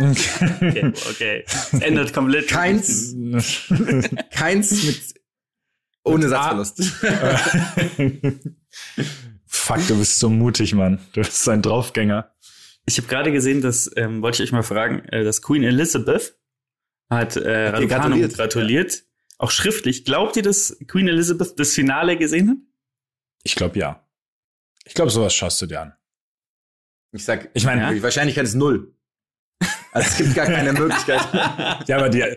Okay, 0.00 0.92
okay. 1.10 1.44
Es 1.46 1.72
ändert 1.74 2.12
komplett. 2.12 2.48
Keins, 2.48 3.14
keins 4.30 4.82
mit 4.84 5.00
ohne 6.04 6.28
Satzverlust. 6.28 6.80
Fuck, 9.46 9.86
du 9.88 9.98
bist 9.98 10.18
so 10.18 10.28
mutig, 10.30 10.74
Mann. 10.74 10.98
Du 11.12 11.20
bist 11.20 11.48
ein 11.48 11.62
Draufgänger. 11.62 12.32
Ich 12.86 12.96
habe 12.98 13.08
gerade 13.08 13.32
gesehen, 13.32 13.60
dass, 13.60 13.90
ähm, 13.96 14.22
wollte 14.22 14.42
ich 14.42 14.48
euch 14.48 14.52
mal 14.52 14.62
fragen, 14.62 15.00
äh, 15.08 15.24
dass 15.24 15.42
Queen 15.42 15.62
Elizabeth 15.62 16.38
hat 17.10 17.36
äh, 17.36 17.68
Raducanu 17.68 17.88
gratuliert. 18.02 18.34
gratuliert. 18.34 19.02
Auch 19.38 19.50
schriftlich. 19.50 20.04
Glaubt 20.04 20.36
ihr, 20.36 20.42
dass 20.42 20.76
Queen 20.86 21.08
Elizabeth 21.08 21.58
das 21.58 21.72
Finale 21.72 22.16
gesehen 22.16 22.48
hat? 22.50 22.56
Ich 23.44 23.54
glaube 23.54 23.78
ja. 23.78 24.04
Ich 24.84 24.94
glaube, 24.94 25.10
sowas 25.10 25.34
schaust 25.34 25.60
du 25.62 25.66
dir 25.66 25.82
an. 25.82 25.92
Ich 27.12 27.24
sag, 27.24 27.50
Ich 27.54 27.64
meine, 27.64 27.82
Ja? 27.82 27.92
die 27.92 28.02
Wahrscheinlichkeit 28.02 28.44
ist 28.44 28.54
null. 28.54 28.94
Also 29.92 30.08
es 30.10 30.16
gibt 30.18 30.34
gar 30.34 30.46
keine 30.46 30.72
Möglichkeit. 30.72 31.20
Ja, 31.86 31.96
aber 31.96 32.08
die 32.08 32.22
hat, 32.22 32.36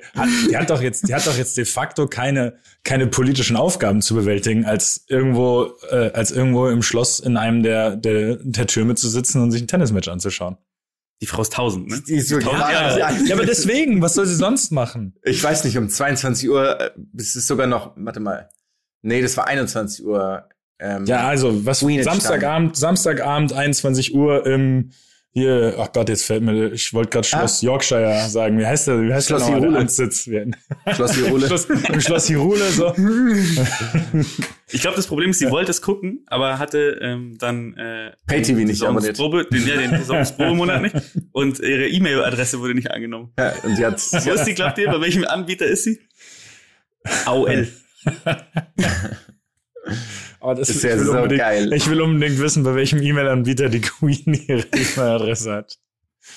die 0.49 0.57
hat 0.57 0.69
doch 0.69 0.81
jetzt, 0.81 1.07
die 1.07 1.13
hat 1.13 1.27
doch 1.27 1.37
jetzt 1.37 1.57
de 1.57 1.65
facto 1.65 2.07
keine, 2.07 2.55
keine 2.83 3.07
politischen 3.07 3.55
Aufgaben 3.55 4.01
zu 4.01 4.15
bewältigen, 4.15 4.65
als 4.65 5.05
irgendwo, 5.07 5.73
äh, 5.89 6.11
als 6.13 6.31
irgendwo 6.31 6.67
im 6.69 6.81
Schloss 6.81 7.19
in 7.19 7.37
einem 7.37 7.61
der, 7.61 7.95
der, 7.95 8.37
der 8.41 8.67
Türme 8.67 8.95
zu 8.95 9.09
sitzen 9.09 9.41
und 9.41 9.51
sich 9.51 9.61
ein 9.61 9.67
Tennismatch 9.67 10.07
anzuschauen. 10.07 10.57
Die 11.21 11.27
Frau 11.27 11.43
ist 11.43 11.53
tausend, 11.53 11.87
ne? 11.87 12.01
Die 12.07 12.15
ist 12.15 12.31
wirklich 12.31 12.51
Ja, 12.51 12.97
ja, 12.97 13.11
Ja, 13.11 13.35
aber 13.35 13.45
deswegen, 13.45 14.01
was 14.01 14.15
soll 14.15 14.25
sie 14.25 14.35
sonst 14.35 14.71
machen? 14.71 15.13
Ich 15.21 15.43
weiß 15.43 15.63
nicht, 15.65 15.77
um 15.77 15.87
22 15.87 16.49
Uhr, 16.49 16.79
äh, 16.79 16.91
es 17.15 17.35
ist 17.35 17.45
sogar 17.47 17.67
noch, 17.67 17.93
warte 17.95 18.19
mal. 18.19 18.49
Nee, 19.03 19.21
das 19.21 19.37
war 19.37 19.45
21 19.45 20.03
Uhr. 20.05 20.47
Ähm, 20.79 21.05
Ja, 21.05 21.27
also, 21.27 21.63
was, 21.65 21.79
Samstagabend, 21.79 22.75
Samstagabend, 22.75 23.53
21 23.53 24.15
Uhr 24.15 24.47
im, 24.47 24.91
hier, 25.33 25.75
ach 25.79 25.91
Gott, 25.93 26.09
jetzt 26.09 26.25
fällt 26.25 26.43
mir, 26.43 26.73
ich 26.73 26.93
wollte 26.93 27.09
gerade 27.11 27.27
Schloss 27.27 27.61
Yorkshire 27.61 28.27
sagen. 28.27 28.59
Wie 28.59 28.65
heißt 28.65 28.87
der? 28.87 29.01
Wie 29.01 29.13
heißt 29.13 29.27
Schloss? 29.27 29.47
Wie- 29.47 29.51
Schloss 30.93 31.13
Tirole. 31.13 31.47
Schloss, 31.47 31.67
Schloss 32.03 32.29
Hyrule, 32.29 32.69
so. 32.69 32.93
Ich 34.73 34.79
glaube, 34.81 34.95
das 34.95 35.07
Problem 35.07 35.31
ist, 35.31 35.39
sie 35.39 35.49
wollte 35.51 35.69
es 35.71 35.81
gucken, 35.81 36.23
aber 36.27 36.57
hatte 36.57 36.97
ähm, 37.01 37.35
dann 37.37 37.73
äh, 37.75 38.11
Pay-TV 38.25 38.57
den 38.59 38.67
nicht 38.69 38.81
abonniert. 38.83 39.17
Saisonsprobe- 39.17 39.49
den, 39.49 39.67
ja, 39.67 39.75
den 39.75 39.91
Saisonsprobemonat 39.91 40.81
nicht. 40.83 40.95
Und 41.33 41.59
ihre 41.59 41.87
E-Mail-Adresse 41.89 42.59
wurde 42.61 42.73
nicht 42.75 42.89
angenommen. 42.89 43.33
Ja, 43.37 43.53
und 43.63 43.75
sie 43.75 43.85
hat, 43.85 43.95
Wo 44.25 44.31
ist 44.31 44.45
die, 44.45 44.53
glaubt 44.53 44.77
ihr? 44.77 44.87
Bei 44.89 45.01
welchem 45.01 45.25
Anbieter 45.25 45.65
ist 45.65 45.83
sie? 45.83 45.99
AOL. 47.25 47.67
Aber 50.41 50.55
das 50.55 50.69
Ist 50.69 50.83
ja 50.83 50.91
ich 50.91 50.97
will 50.99 51.05
so 51.05 51.11
unbedingt, 51.13 51.39
geil. 51.41 51.73
Ich 51.73 51.89
will 51.89 52.01
unbedingt 52.01 52.39
wissen, 52.39 52.63
bei 52.63 52.75
welchem 52.75 53.01
E-Mail-Anbieter 53.01 53.69
die 53.69 53.81
Queen 53.81 54.33
ihre 54.47 54.63
E-Mail-Adresse 54.75 55.53
hat. 55.53 55.77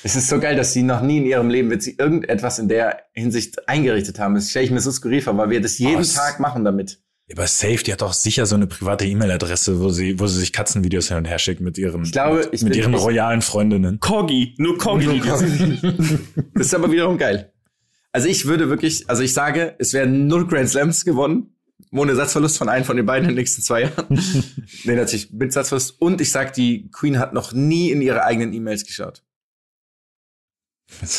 es 0.02 0.14
ist 0.14 0.28
so 0.28 0.38
geil, 0.38 0.56
dass 0.56 0.72
sie 0.72 0.82
noch 0.82 1.00
nie 1.02 1.18
in 1.18 1.26
ihrem 1.26 1.48
Leben 1.50 1.70
wird 1.70 1.82
sie 1.82 1.96
irgendetwas 1.98 2.58
in 2.58 2.68
der 2.68 3.02
Hinsicht 3.12 3.68
eingerichtet 3.68 4.18
haben. 4.18 4.34
Das 4.34 4.50
stelle 4.50 4.66
ich 4.66 4.70
mir 4.70 4.80
so 4.80 4.90
skurril 4.90 5.22
vor, 5.22 5.36
weil 5.38 5.50
wir 5.50 5.60
das 5.60 5.78
jeden 5.78 6.00
Oh, 6.02 6.14
Tag 6.14 6.38
machen 6.40 6.64
damit. 6.64 7.00
Aber 7.32 7.46
Safe, 7.46 7.78
die 7.78 7.90
hat 7.90 8.02
doch 8.02 8.12
sicher 8.12 8.44
so 8.44 8.54
eine 8.54 8.66
private 8.66 9.06
E-Mail-Adresse, 9.06 9.80
wo 9.80 9.88
sie, 9.88 10.20
wo 10.20 10.26
sie 10.26 10.40
sich 10.40 10.52
Katzenvideos 10.52 11.08
hin 11.08 11.16
und 11.16 11.24
her 11.24 11.38
schickt 11.38 11.62
mit 11.62 11.78
ihren, 11.78 12.04
Ich 12.04 12.12
glaube, 12.12 12.40
mit, 12.40 12.48
ich 12.52 12.62
mit 12.62 12.76
ihren 12.76 12.94
royalen 12.94 13.40
Freundinnen. 13.40 13.98
Corgi. 14.00 14.54
Nur 14.58 14.76
Corgi. 14.76 15.22
Das 16.54 16.66
ist 16.66 16.74
aber 16.74 16.92
wiederum 16.92 17.16
geil. 17.16 17.50
Also 18.12 18.28
ich 18.28 18.44
würde 18.46 18.68
wirklich, 18.68 19.08
also 19.08 19.22
ich 19.22 19.32
sage, 19.32 19.74
es 19.78 19.94
werden 19.94 20.26
null 20.26 20.46
Grand 20.46 20.68
Slams 20.68 21.04
gewonnen, 21.06 21.53
ohne 21.92 22.14
Satzverlust 22.14 22.58
von 22.58 22.68
einem 22.68 22.84
von 22.84 22.96
den 22.96 23.06
beiden 23.06 23.24
in 23.28 23.34
den 23.34 23.38
nächsten 23.40 23.62
zwei 23.62 23.82
Jahren. 23.82 24.06
nee, 24.84 24.94
natürlich 24.96 25.30
mit 25.32 25.52
Satzverlust. 25.52 26.00
Und 26.00 26.20
ich 26.20 26.30
sag, 26.30 26.52
die 26.54 26.88
Queen 26.90 27.18
hat 27.18 27.32
noch 27.34 27.52
nie 27.52 27.90
in 27.90 28.00
ihre 28.02 28.24
eigenen 28.24 28.52
E-Mails 28.52 28.84
geschaut. 28.84 29.22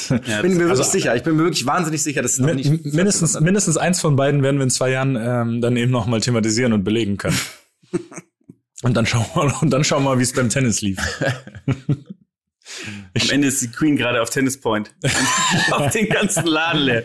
Ja, 0.09 0.17
Ich 0.17 0.41
bin 0.41 0.53
mir 0.53 0.59
wirklich 0.59 0.69
Also- 0.79 0.83
sicher. 0.83 1.15
Ich 1.15 1.23
bin 1.23 1.35
mir 1.35 1.43
wirklich 1.43 1.65
wahnsinnig 1.65 2.01
sicher, 2.03 2.21
dass 2.21 2.33
es 2.33 2.39
noch 2.39 2.53
nicht 2.53 2.85
mindestens, 2.85 3.39
mindestens 3.39 3.77
eins 3.77 3.99
von 3.99 4.15
beiden 4.15 4.43
werden 4.43 4.57
wir 4.57 4.63
in 4.63 4.69
zwei 4.69 4.91
Jahren 4.91 5.15
ähm, 5.19 5.59
dann 5.61 5.75
eben 5.75 5.91
noch 5.91 6.05
mal 6.07 6.21
thematisieren 6.21 6.71
und 6.73 6.83
belegen 6.83 7.17
können. 7.17 7.37
und 8.83 8.93
dann 8.95 9.05
schauen 9.05 9.25
wir, 9.33 9.61
und 9.61 9.71
dann 9.71 9.83
schauen 9.83 10.03
wir 10.03 10.11
mal, 10.11 10.19
wie 10.19 10.23
es 10.23 10.33
beim 10.33 10.49
Tennis 10.49 10.81
lief. 10.81 10.99
Am 13.21 13.29
Ende 13.29 13.47
ist 13.47 13.61
die 13.61 13.69
Queen 13.69 13.95
gerade 13.95 14.21
auf 14.21 14.29
Tennis 14.29 14.59
Point. 14.59 14.93
Auf 15.71 15.91
den 15.91 16.09
ganzen 16.09 16.45
Laden 16.45 16.81
leer. 16.81 17.03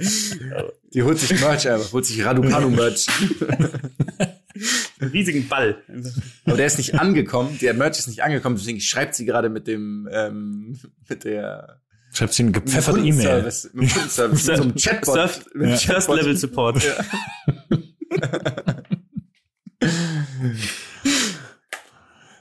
Die 0.93 1.03
holt 1.03 1.19
sich 1.19 1.41
Merch 1.41 1.69
einfach, 1.69 1.93
holt 1.93 2.07
sich 2.07 2.25
Raducanu 2.25 2.71
Merch. 2.71 3.07
Einen 5.00 5.11
riesigen 5.11 5.49
Ball. 5.49 5.77
Aber 6.45 6.57
der 6.57 6.67
ist 6.67 6.79
nicht 6.79 6.95
angekommen, 6.95 7.59
der 7.61 7.75
Merch 7.75 7.99
ist 7.99 8.09
nicht 8.09 8.23
angekommen, 8.23 8.57
deswegen 8.57 8.81
schreibt 8.81 9.15
sie 9.15 9.25
gerade 9.25 9.49
mit 9.49 9.67
dem, 9.67 10.09
ähm, 10.12 10.79
mit 11.09 11.25
der 11.25 11.81
Schreibt 12.12 12.35
sie 12.35 12.43
eine 12.43 12.53
dem 12.53 12.65
gepfefferte 12.65 13.00
E-Mail. 13.00 13.43
Mit 13.43 13.73
dem 13.73 13.89
Kundenservice, 13.89 14.47
mit 14.47 14.57
so 14.57 14.62
einem 14.62 14.75
Chatbot. 14.75 15.15
Surf, 15.15 15.45
mit 15.55 15.69
einem 15.69 15.79
First. 15.79 16.09
Level 16.09 16.37
Support. 16.37 16.83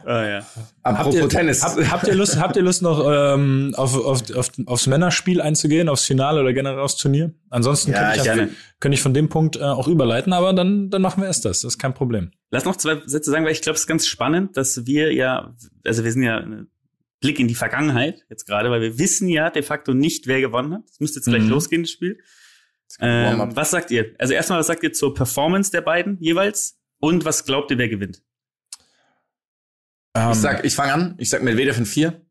Ah, 0.06 0.26
ja. 0.26 0.49
Apropos 0.82 1.14
Habt 1.20 1.24
ihr, 1.24 1.30
Tennis. 1.40 1.64
Hab, 1.64 1.78
habt 1.92 2.08
ihr 2.08 2.16
Lust, 2.16 2.40
habt 2.40 2.56
ihr 2.56 2.62
Lust 2.62 2.82
noch 2.82 3.06
ähm, 3.06 3.74
auf, 3.76 3.96
auf, 3.98 4.34
auf, 4.36 4.52
aufs 4.66 4.88
Männerspiel 4.88 5.42
einzugehen, 5.42 5.90
aufs 5.90 6.06
Finale 6.06 6.40
oder 6.42 6.54
generell 6.54 6.80
aufs 6.80 6.96
Turnier? 6.96 7.34
Ansonsten 7.50 7.92
Ja, 7.92 8.00
könnte 8.14 8.18
ich, 8.18 8.24
gerne. 8.24 8.50
könnte 8.80 8.94
ich 8.96 9.02
von 9.02 9.14
dem 9.14 9.28
Punkt 9.30 9.58
äh, 9.58 9.62
auch 9.62 9.88
überleiten, 9.90 10.32
aber 10.32 10.54
dann, 10.54 10.90
dann 10.90 11.02
machen 11.02 11.22
wir 11.22 11.28
erst 11.28 11.44
das. 11.46 11.62
Das 11.62 11.74
ist 11.74 11.80
kein 11.80 11.94
Problem. 11.94 12.32
Lass 12.52 12.64
noch 12.66 12.78
zwei 12.78 13.02
Sätze 13.06 13.30
sagen, 13.30 13.44
weil 13.46 13.52
ich 13.52 13.62
glaube, 13.62 13.76
es 13.76 13.82
ist 13.82 13.88
ganz 13.88 14.08
spannend, 14.08 14.56
dass 14.56 14.86
wir 14.86 15.14
ja, 15.14 15.52
also 15.86 16.04
wir 16.06 16.12
sind 16.12 16.24
ja 16.24 16.38
ein 16.38 16.68
Blick 17.20 17.40
in 17.40 17.50
die 17.50 17.56
Vergangenheit 17.56 18.24
jetzt 18.30 18.46
gerade, 18.48 18.72
weil 18.72 18.80
wir 18.82 18.98
wissen 18.98 19.28
ja 19.28 19.50
de 19.50 19.62
facto 19.64 19.94
nicht, 19.94 20.28
wer 20.28 20.40
gewonnen 20.40 20.74
hat. 20.76 20.84
Es 20.90 21.00
müsste 21.02 21.20
jetzt 21.20 21.26
gleich 21.28 21.44
Mhm. 21.44 21.50
losgehen, 21.50 21.84
das 21.84 21.92
Spiel. 21.92 22.18
Ähm, 23.02 23.52
was 23.54 23.72
sagt 23.72 23.92
ihr? 23.92 24.16
Also 24.18 24.34
erstmal, 24.34 24.60
was 24.60 24.68
sagt 24.68 24.82
ihr 24.84 24.94
zur 24.94 25.14
Performance 25.14 25.70
der 25.72 25.82
beiden 25.82 26.18
jeweils? 26.22 26.78
Und 27.02 27.24
was 27.26 27.46
glaubt 27.46 27.70
ihr, 27.72 27.78
wer 27.78 27.88
gewinnt? 27.90 28.22
Ähm, 30.16 30.32
Ich 30.32 30.38
sag, 30.38 30.66
ich 30.66 30.76
fange 30.76 30.94
an. 30.94 31.16
Ich 31.18 31.30
sag 31.30 31.44
Medvedev 31.44 31.78
in 31.78 31.86
vier. 31.86 32.26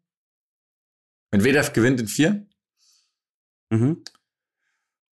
Medvedev 1.30 1.72
gewinnt 1.72 2.00
in 2.00 2.08
vier. 2.08 2.46
Mhm. 3.70 4.02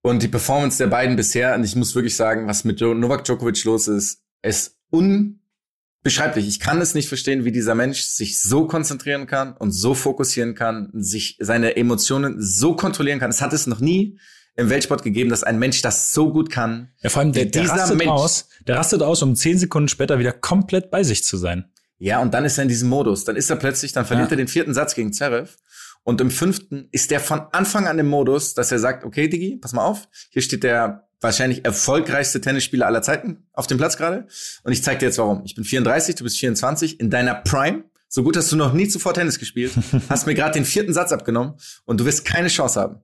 Und 0.02 0.22
die 0.22 0.28
Performance 0.28 0.78
der 0.78 0.88
beiden 0.88 1.16
bisher, 1.16 1.56
und 1.56 1.64
ich 1.64 1.76
muss 1.76 1.96
wirklich 1.96 2.16
sagen, 2.16 2.48
was 2.48 2.64
mit 2.64 2.80
Novak 2.80 3.24
Djokovic 3.26 3.64
los 3.66 3.88
ist, 3.88 4.24
ist 4.44 4.78
unbeschreiblich. 4.92 6.48
Ich 6.48 6.60
kann 6.60 6.80
es 6.80 6.94
nicht 6.94 7.08
verstehen, 7.08 7.44
wie 7.44 7.52
dieser 7.52 7.76
Mensch 7.76 8.02
sich 8.04 8.40
so 8.42 8.68
konzentrieren 8.68 9.26
kann 9.26 9.58
und 9.58 9.72
so 9.72 9.96
fokussieren 9.96 10.54
kann, 10.54 10.90
sich 10.94 11.38
seine 11.40 11.76
Emotionen 11.76 12.36
so 12.40 12.76
kontrollieren 12.76 13.20
kann. 13.20 13.32
Es 13.32 13.42
hat 13.42 13.52
es 13.54 13.66
noch 13.68 13.80
nie 13.80 14.20
im 14.56 14.70
Weltsport 14.70 15.04
gegeben, 15.04 15.30
dass 15.32 15.44
ein 15.44 15.60
Mensch 15.60 15.82
das 15.82 16.14
so 16.14 16.32
gut 16.32 16.50
kann. 16.50 16.94
ja, 17.02 17.10
vor 17.10 17.22
allem, 17.22 17.34
der, 17.34 17.46
der 17.46 17.64
dieser 17.64 17.74
rastet 17.76 17.98
Mensch- 17.98 18.10
aus, 18.12 18.48
der 18.68 18.78
rastet 18.78 19.02
aus, 19.02 19.22
um 19.22 19.36
zehn 19.36 19.58
Sekunden 19.58 19.90
später 19.90 20.18
wieder 20.20 20.32
komplett 20.32 20.92
bei 20.92 21.04
sich 21.04 21.24
zu 21.26 21.36
sein. 21.36 21.72
Ja, 21.98 22.20
und 22.22 22.34
dann 22.34 22.46
ist 22.46 22.58
er 22.58 22.64
in 22.64 22.68
diesem 22.70 22.90
Modus. 22.90 23.24
Dann 23.24 23.36
ist 23.36 23.50
er 23.50 23.56
plötzlich, 23.56 23.94
dann 23.94 24.06
verliert 24.06 24.30
Ja. 24.30 24.34
er 24.34 24.38
den 24.38 24.48
vierten 24.48 24.74
Satz 24.74 24.96
gegen 24.96 25.14
Zverev. 25.14 25.56
Und 26.04 26.22
im 26.22 26.30
fünften 26.30 26.88
ist 26.92 27.12
er 27.12 27.20
von 27.20 27.42
Anfang 27.52 27.88
an 27.88 27.98
im 27.98 28.08
Modus, 28.08 28.54
dass 28.54 28.72
er 28.72 28.80
sagt, 28.80 29.06
okay, 29.06 29.28
Digi, 29.28 29.58
pass 29.58 29.74
mal 29.74 29.84
auf. 29.86 30.08
Hier 30.30 30.42
steht 30.42 30.64
der 30.64 31.08
wahrscheinlich 31.22 31.66
erfolgreichste 31.66 32.42
Tennisspieler 32.42 32.86
aller 32.86 33.02
Zeiten 33.02 33.48
auf 33.54 33.66
dem 33.66 33.78
Platz 33.78 33.98
gerade. 33.98 34.28
Und 34.64 34.72
ich 34.74 34.84
zeig 34.84 35.00
dir 35.00 35.06
jetzt 35.06 35.18
warum. 35.18 35.42
Ich 35.46 35.56
bin 35.56 35.64
34, 35.64 36.16
du 36.16 36.24
bist 36.24 36.38
24, 36.38 37.00
in 37.00 37.10
deiner 37.10 37.34
Prime. 37.34 37.86
So 38.08 38.22
gut 38.24 38.38
hast 38.38 38.52
du 38.52 38.56
noch 38.56 38.74
nie 38.74 38.88
zuvor 38.88 39.14
Tennis 39.16 39.40
gespielt. 39.40 39.72
hast 40.10 40.28
mir 40.28 40.36
gerade 40.36 40.54
den 40.54 40.66
vierten 40.66 40.94
Satz 40.94 41.12
abgenommen 41.12 41.56
und 41.86 42.00
du 42.00 42.06
wirst 42.06 42.24
keine 42.26 42.50
Chance 42.50 42.80
haben. 42.80 43.00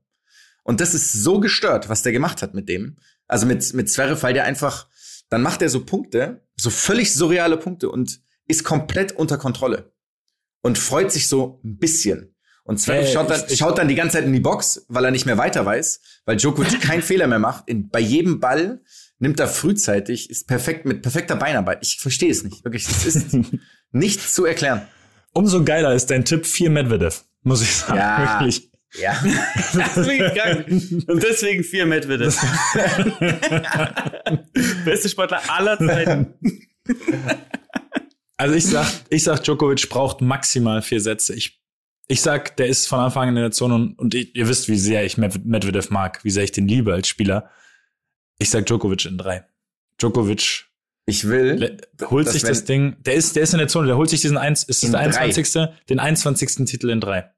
Und 0.63 0.79
das 0.79 0.93
ist 0.93 1.11
so 1.13 1.39
gestört, 1.39 1.89
was 1.89 2.03
der 2.03 2.11
gemacht 2.11 2.43
hat 2.43 2.53
mit 2.53 2.69
dem. 2.69 2.97
Also 3.27 3.47
mit, 3.47 3.73
mit 3.73 3.89
Zverev, 3.89 4.21
weil 4.21 4.33
der 4.35 4.43
einfach, 4.43 4.87
dann 5.29 5.41
macht 5.41 5.63
er 5.63 5.69
so 5.69 5.83
Punkte, 5.83 6.45
so 6.55 6.69
völlig 6.69 7.13
surreale 7.15 7.57
Punkte 7.57 7.89
und 7.89 8.19
ist 8.51 8.63
komplett 8.63 9.13
unter 9.13 9.37
Kontrolle. 9.37 9.91
Und 10.61 10.77
freut 10.77 11.11
sich 11.11 11.27
so 11.27 11.59
ein 11.63 11.77
bisschen. 11.77 12.35
Und 12.63 12.77
Zverev 12.79 13.09
Äh, 13.09 13.13
schaut, 13.13 13.29
dann, 13.31 13.39
ich- 13.47 13.53
ich- 13.53 13.59
schaut 13.59 13.77
dann 13.79 13.87
die 13.87 13.95
ganze 13.95 14.17
Zeit 14.17 14.25
in 14.25 14.33
die 14.33 14.39
Box, 14.39 14.85
weil 14.87 15.03
er 15.05 15.09
nicht 15.11 15.25
mehr 15.25 15.37
weiter 15.39 15.65
weiß, 15.65 15.99
weil 16.25 16.37
Djokovic 16.37 16.79
keinen 16.81 17.01
Fehler 17.01 17.25
mehr 17.27 17.39
macht. 17.39 17.67
In, 17.67 17.89
bei 17.89 17.99
jedem 17.99 18.39
Ball 18.39 18.81
nimmt 19.17 19.39
er 19.39 19.47
frühzeitig, 19.47 20.29
ist 20.29 20.47
perfekt 20.47 20.85
mit 20.85 21.01
perfekter 21.01 21.35
Beinarbeit. 21.35 21.79
Ich 21.81 21.97
verstehe 21.99 22.29
es 22.31 22.43
nicht. 22.43 22.63
Wirklich, 22.63 22.87
es 22.87 23.05
ist 23.07 23.35
nicht 23.91 24.21
zu 24.31 24.45
erklären. 24.45 24.83
Umso 25.33 25.63
geiler 25.63 25.93
ist 25.95 26.11
dein 26.11 26.25
Tipp 26.25 26.45
vier 26.45 26.69
Medvedev, 26.69 27.23
muss 27.41 27.61
ich 27.63 27.73
sagen. 27.75 27.97
Ja. 27.97 28.39
Wirklich. 28.39 28.69
Ja. 28.99 29.15
Deswegen 29.95 30.35
krank. 30.35 30.65
Und 31.07 31.23
deswegen 31.23 31.63
vier 31.63 31.85
Medvedev. 31.85 32.37
Beste 34.85 35.07
Sportler 35.09 35.41
aller 35.49 35.77
Zeiten. 35.79 36.33
Also 38.41 38.55
ich 38.55 38.65
sag, 38.65 38.87
ich 39.09 39.23
sag, 39.23 39.43
Djokovic 39.43 39.87
braucht 39.89 40.21
maximal 40.21 40.81
vier 40.81 40.99
Sätze. 40.99 41.35
Ich, 41.35 41.61
ich 42.07 42.21
sag, 42.21 42.57
der 42.57 42.67
ist 42.67 42.87
von 42.87 42.99
Anfang 42.99 43.29
an 43.29 43.37
in 43.37 43.41
der 43.43 43.51
Zone 43.51 43.75
und, 43.75 43.99
und 43.99 44.13
ihr, 44.15 44.27
ihr 44.35 44.47
wisst, 44.47 44.67
wie 44.67 44.77
sehr 44.77 45.05
ich 45.05 45.17
Med- 45.17 45.45
Medvedev 45.45 45.91
mag, 45.91 46.23
wie 46.23 46.31
sehr 46.31 46.43
ich 46.43 46.51
den 46.51 46.67
liebe 46.67 46.91
als 46.93 47.07
Spieler. 47.07 47.49
Ich 48.39 48.49
sag 48.49 48.65
Djokovic 48.65 49.05
in 49.05 49.17
drei. 49.19 49.45
Djokovic 49.99 50.65
Ich 51.05 51.27
will. 51.27 51.77
holt 52.09 52.29
sich 52.29 52.41
das 52.41 52.63
Ding, 52.65 52.95
der 53.03 53.13
ist, 53.13 53.35
der 53.35 53.43
ist 53.43 53.53
in 53.53 53.59
der 53.59 53.67
Zone, 53.67 53.85
der 53.87 53.97
holt 53.97 54.09
sich 54.09 54.21
diesen 54.21 54.37
eins, 54.37 54.63
ist 54.63 54.81
das 54.81 54.89
der 54.91 54.99
drei. 55.01 55.19
21. 55.19 55.67
Den 55.87 55.99
21. 55.99 56.65
Titel 56.65 56.89
in 56.89 56.99
drei. 56.99 57.29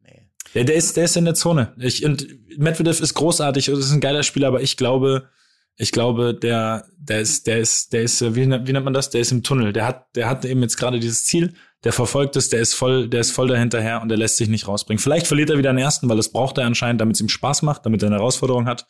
Nee. 0.00 0.28
Der, 0.54 0.64
der 0.64 0.74
ist, 0.74 0.96
der 0.96 1.04
ist 1.04 1.16
in 1.16 1.24
der 1.26 1.34
Zone. 1.34 1.74
Ich, 1.78 2.04
und 2.04 2.26
Medvedev 2.58 2.98
ist 3.00 3.14
großartig 3.14 3.70
und 3.70 3.78
ist 3.78 3.92
ein 3.92 4.00
geiler 4.00 4.24
Spieler, 4.24 4.48
aber 4.48 4.62
ich 4.62 4.76
glaube, 4.76 5.28
ich 5.76 5.92
glaube, 5.92 6.34
der, 6.34 6.86
der 6.98 7.20
ist, 7.20 7.46
der 7.46 7.58
ist, 7.58 7.92
der 7.92 8.02
ist, 8.02 8.34
wie, 8.34 8.46
nennt- 8.46 8.66
wie 8.68 8.72
nennt 8.72 8.84
man 8.84 8.92
das? 8.94 9.10
Der 9.10 9.20
ist 9.20 9.32
im 9.32 9.42
Tunnel. 9.42 9.72
Der 9.72 9.86
hat, 9.86 10.14
der 10.14 10.28
hat 10.28 10.44
eben 10.44 10.60
jetzt 10.62 10.76
gerade 10.76 11.00
dieses 11.00 11.24
Ziel, 11.24 11.54
der 11.84 11.92
verfolgt 11.94 12.36
es, 12.36 12.50
der 12.50 12.60
ist 12.60 12.74
voll, 12.74 13.08
der 13.08 13.20
ist 13.20 13.30
voll 13.30 13.48
dahinterher 13.48 14.02
und 14.02 14.08
der 14.10 14.18
lässt 14.18 14.36
sich 14.36 14.48
nicht 14.48 14.68
rausbringen. 14.68 14.98
Vielleicht 15.00 15.26
verliert 15.26 15.48
er 15.48 15.56
wieder 15.56 15.72
den 15.72 15.78
ersten, 15.78 16.08
weil 16.10 16.18
das 16.18 16.30
braucht 16.30 16.58
er 16.58 16.66
anscheinend, 16.66 17.00
damit 17.00 17.16
es 17.16 17.20
ihm 17.22 17.28
Spaß 17.30 17.62
macht, 17.62 17.86
damit 17.86 18.02
er 18.02 18.08
eine 18.08 18.16
Herausforderung 18.16 18.66
hat. 18.66 18.86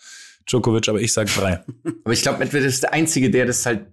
Djokovic, 0.48 0.88
aber 0.88 1.00
ich 1.00 1.12
sag 1.12 1.28
drei. 1.32 1.62
Aber 2.04 2.12
ich 2.12 2.22
glaube, 2.22 2.38
Medvedev 2.38 2.66
ist 2.66 2.82
der 2.82 2.92
Einzige, 2.92 3.30
der 3.30 3.46
das 3.46 3.64
halt 3.66 3.86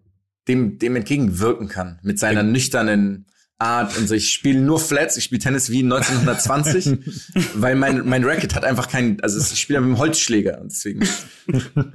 dem, 0.48 0.80
dem 0.80 0.96
entgegenwirken 0.96 1.68
kann. 1.68 2.00
Mit 2.02 2.18
seiner 2.18 2.42
nüchternen 2.42 3.26
Art 3.60 3.96
und 3.98 4.08
so. 4.08 4.16
Ich 4.16 4.32
spiele 4.32 4.60
nur 4.62 4.80
Flats, 4.80 5.18
ich 5.18 5.26
spiele 5.26 5.42
Tennis 5.42 5.70
wie 5.70 5.84
1920, 5.84 6.98
weil 7.56 7.76
mein, 7.76 8.08
mein 8.08 8.24
Racket 8.24 8.56
hat 8.56 8.64
einfach 8.64 8.88
keinen, 8.90 9.20
also 9.22 9.40
ich 9.40 9.60
spiele 9.60 9.82
mit 9.82 9.90
dem 9.90 9.98
Holzschläger 10.00 10.62
und 10.62 10.72
deswegen. 10.72 11.08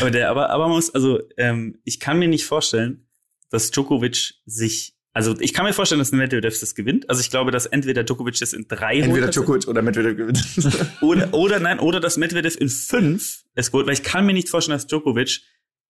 Aber 0.00 0.10
der, 0.10 0.30
aber, 0.30 0.50
aber 0.50 0.68
man 0.68 0.76
muss, 0.76 0.94
also, 0.94 1.20
ähm, 1.36 1.78
ich 1.84 2.00
kann 2.00 2.18
mir 2.18 2.28
nicht 2.28 2.44
vorstellen, 2.44 3.06
dass 3.50 3.70
Djokovic 3.70 4.34
sich, 4.44 4.96
also 5.12 5.34
ich 5.40 5.54
kann 5.54 5.64
mir 5.64 5.72
vorstellen, 5.72 5.98
dass 6.00 6.12
Medvedev 6.12 6.58
das 6.58 6.74
gewinnt. 6.74 7.08
Also 7.08 7.20
ich 7.20 7.30
glaube, 7.30 7.50
dass 7.50 7.66
entweder 7.66 8.04
Djokovic 8.04 8.38
das 8.38 8.52
in 8.52 8.68
drei 8.68 9.00
Entweder 9.00 9.28
Djokovic 9.28 9.66
oder 9.68 9.82
Medvedev 9.82 10.16
gewinnt. 10.16 10.44
oder, 11.00 11.32
oder 11.32 11.60
nein, 11.60 11.78
oder 11.78 12.00
dass 12.00 12.16
Medvedev 12.16 12.56
in 12.60 12.68
fünf 12.68 13.44
es 13.54 13.72
holt, 13.72 13.86
weil 13.86 13.94
ich 13.94 14.02
kann 14.02 14.26
mir 14.26 14.34
nicht 14.34 14.48
vorstellen, 14.48 14.76
dass 14.76 14.86
Djokovic 14.86 15.40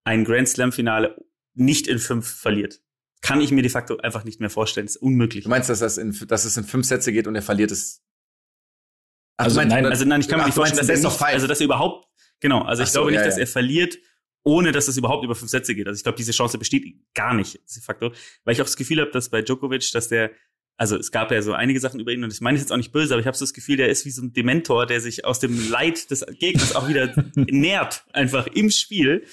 ein 0.04 0.24
Grand 0.24 0.48
Slam 0.48 0.72
Finale 0.72 1.16
nicht 1.54 1.88
in 1.88 1.98
fünf 1.98 2.28
verliert. 2.28 2.80
kann 3.22 3.40
ich 3.40 3.50
mir 3.50 3.62
de 3.62 3.70
facto 3.70 3.96
einfach 3.96 4.24
nicht 4.24 4.40
mehr 4.40 4.50
vorstellen. 4.50 4.86
Das 4.86 4.96
ist 4.96 5.02
unmöglich. 5.02 5.44
Du 5.44 5.50
meinst, 5.50 5.68
dass, 5.68 5.80
das 5.80 5.98
in, 5.98 6.16
dass 6.28 6.44
es 6.44 6.56
in 6.56 6.64
fünf 6.64 6.86
Sätze 6.86 7.12
geht 7.12 7.26
und 7.26 7.34
er 7.34 7.42
verliert 7.42 7.72
es? 7.72 8.02
Ach, 9.36 9.46
Also 9.46 9.56
meinst, 9.56 9.74
nein, 9.74 9.86
also 9.86 10.04
nein, 10.04 10.20
ich 10.20 10.28
kann 10.28 10.38
mir 10.38 10.42
Ach, 10.42 10.46
nicht 10.46 10.54
vorstellen, 10.54 10.86
dass 10.86 10.88
er 10.88 11.10
nicht, 11.10 11.22
also 11.22 11.46
dass 11.46 11.60
er 11.60 11.64
überhaupt, 11.64 12.06
genau, 12.40 12.62
also 12.62 12.83
ich 12.83 12.90
so, 12.90 13.01
glaube 13.01 13.12
nicht, 13.12 13.20
ja, 13.20 13.27
dass 13.27 13.38
er 13.38 13.46
verliert, 13.46 13.99
ohne 14.46 14.70
dass 14.70 14.87
es 14.87 14.96
überhaupt 14.96 15.25
über 15.25 15.35
fünf 15.35 15.51
Sätze 15.51 15.75
geht. 15.75 15.88
Also 15.88 15.99
ich 15.99 16.05
glaube, 16.05 16.16
diese 16.16 16.33
Chance 16.33 16.57
besteht 16.57 16.85
gar 17.14 17.35
nicht, 17.35 17.55
de 17.55 17.83
facto. 17.83 18.12
Weil 18.44 18.55
ich 18.55 18.61
auch 18.61 18.66
das 18.66 18.77
Gefühl 18.77 19.01
habe, 19.01 19.11
dass 19.11 19.29
bei 19.29 19.42
Djokovic, 19.42 19.90
dass 19.92 20.09
der, 20.09 20.31
also 20.77 20.96
es 20.96 21.11
gab 21.11 21.33
ja 21.33 21.42
so 21.42 21.53
einige 21.53 21.81
Sachen 21.81 21.99
über 21.99 22.12
ihn 22.12 22.22
und 22.22 22.33
ich 22.33 22.40
meine 22.40 22.57
jetzt 22.57 22.70
auch 22.70 22.77
nicht 22.77 22.92
böse, 22.92 23.14
aber 23.14 23.20
ich 23.20 23.27
habe 23.27 23.37
so 23.37 23.44
das 23.44 23.55
Gefühl, 23.55 23.77
der 23.77 23.88
ist 23.88 24.05
wie 24.05 24.11
so 24.11 24.22
ein 24.22 24.33
Dementor, 24.33 24.87
der 24.87 25.01
sich 25.01 25.25
aus 25.25 25.40
dem 25.40 25.68
Leid 25.68 26.12
des 26.12 26.25
Gegners 26.38 26.77
auch 26.77 26.88
wieder 26.88 27.12
nährt, 27.35 28.05
einfach 28.12 28.46
im 28.46 28.70
Spiel 28.70 29.27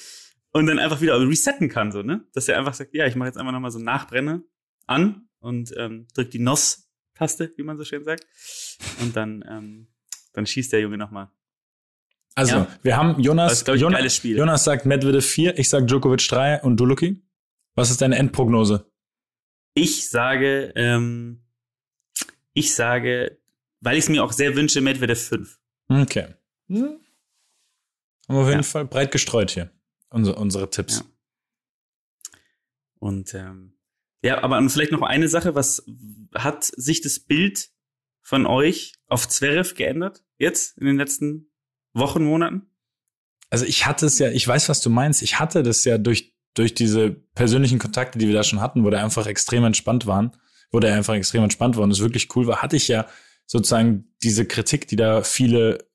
und 0.52 0.66
dann 0.66 0.80
einfach 0.80 1.02
wieder 1.02 1.20
resetten 1.20 1.70
kann, 1.70 1.92
so, 1.92 2.02
ne? 2.02 2.26
Dass 2.34 2.48
er 2.48 2.58
einfach 2.58 2.74
sagt, 2.74 2.96
ja, 2.96 3.06
ich 3.06 3.16
mache 3.16 3.28
jetzt 3.28 3.38
einfach 3.38 3.52
nochmal 3.52 3.72
so 3.72 3.80
Nachbrenne 3.80 4.44
an 4.88 5.28
und 5.40 5.74
ähm, 5.78 6.08
drückt 6.16 6.34
die 6.34 6.40
NOS-Taste, 6.40 7.54
wie 7.58 7.64
man 7.64 7.78
so 7.78 7.84
schön 7.84 8.04
sagt. 8.04 8.26
Und 9.02 9.16
dann, 9.16 9.44
ähm, 9.48 9.88
dann 10.34 10.48
schießt 10.48 10.74
der 10.74 10.80
Junge 10.80 10.98
nochmal. 10.98 11.30
Also, 12.36 12.56
Ja. 12.56 12.80
wir 12.82 12.98
haben 12.98 13.16
Das 13.18 13.26
Jonas, 13.26 13.52
ist, 13.54 13.62
ich, 13.68 13.74
ein 13.74 13.80
Jonas, 13.80 13.98
geiles 14.00 14.16
Spiel. 14.16 14.38
Jonas 14.38 14.64
sagt 14.64 14.86
Medvedev 14.86 15.26
4, 15.26 15.58
ich 15.60 15.70
sag 15.70 15.88
Djokovic 15.88 16.28
3 16.28 16.62
und 16.64 16.78
du, 16.78 16.86
Luki? 16.86 17.22
Was 17.76 17.92
ist 17.92 18.02
deine 18.02 18.18
Endprognose? 18.18 18.90
Ich 19.76 20.10
sage, 20.10 20.72
ähm, 20.76 21.44
ich 22.54 22.74
sage, 22.76 23.40
weil 23.82 23.98
ich 23.98 24.04
es 24.06 24.10
mir 24.10 24.24
auch 24.24 24.32
sehr 24.32 24.56
wünsche, 24.56 24.82
Medvedev 24.82 25.20
5. 25.22 25.60
Okay. 25.90 26.34
Hm. 26.70 27.00
Haben 28.28 28.36
wir 28.36 28.42
auf 28.42 28.48
jeden 28.48 28.60
Ja. 28.60 28.64
Fall 28.64 28.86
breit 28.86 29.12
gestreut 29.12 29.52
hier. 29.52 29.72
Unsere, 30.10 30.38
unsere 30.38 30.70
Tipps. 30.70 31.00
Ja. 31.00 31.06
Und 33.00 33.34
ähm, 33.34 33.74
ja, 34.24 34.42
aber 34.44 34.68
vielleicht 34.70 34.92
noch 34.92 35.02
eine 35.02 35.28
Sache, 35.28 35.56
was 35.56 35.84
hat 36.34 36.64
sich 36.64 37.02
das 37.02 37.20
Bild 37.20 37.70
von 38.22 38.46
euch 38.46 38.94
auf 39.08 39.28
Zverev 39.28 39.74
geändert 39.76 40.24
jetzt 40.38 40.78
in 40.78 40.86
den 40.88 40.98
letzten 40.98 41.52
Wochen, 41.94 42.24
Monaten? 42.24 42.64
Also 43.50 43.66
ich 43.66 43.86
hatte 43.86 44.06
es 44.08 44.20
ja, 44.20 44.30
ich 44.30 44.48
weiß, 44.48 44.70
was 44.70 44.82
du 44.82 44.90
meinst. 44.90 45.22
Ich 45.22 45.40
hatte 45.40 45.62
das 45.64 45.84
ja 45.86 45.98
durch, 45.98 46.34
durch 46.56 46.74
diese 46.74 47.12
persönlichen 47.12 47.80
Kontakte, 47.80 48.18
die 48.18 48.28
wir 48.28 48.34
da 48.34 48.44
schon 48.44 48.62
hatten, 48.62 48.84
wo 48.84 48.90
der 48.90 49.04
einfach 49.04 49.28
extrem 49.28 49.64
entspannt 49.64 50.08
waren, 50.08 50.32
wo 50.72 50.80
der 50.80 50.96
einfach 50.96 51.14
extrem 51.14 51.44
entspannt 51.44 51.78
war 51.78 51.84
und 51.84 51.92
es 51.92 52.00
wirklich 52.00 52.36
cool 52.36 52.48
war, 52.48 52.62
hatte 52.62 52.76
ich 52.76 52.88
ja 52.88 53.06
sozusagen 53.46 54.06
diese 54.24 54.46
Kritik, 54.46 54.88
die 54.88 54.96
da 54.96 55.22
viele 55.22 55.86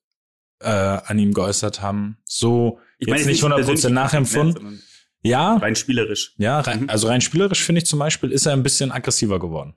äh, 0.60 0.68
an 0.68 1.18
ihm 1.18 1.32
geäußert 1.34 1.82
haben, 1.82 2.18
so 2.24 2.78
jetzt 2.98 3.26
nicht 3.26 3.42
100% 3.42 3.54
persönlich 3.54 3.88
nachempfunden. 3.88 4.82
Ja, 5.22 5.56
Rein 5.56 5.74
spielerisch. 5.74 6.34
ja, 6.38 6.60
rein, 6.60 6.82
Mhm. 6.82 6.90
also 6.90 7.08
rein 7.08 7.20
spielerisch 7.20 7.62
finde 7.64 7.80
ich 7.80 7.86
zum 7.86 7.98
Beispiel, 7.98 8.30
ist 8.30 8.46
er 8.46 8.52
ein 8.52 8.62
bisschen 8.62 8.92
aggressiver 8.92 9.40
geworden. 9.40 9.74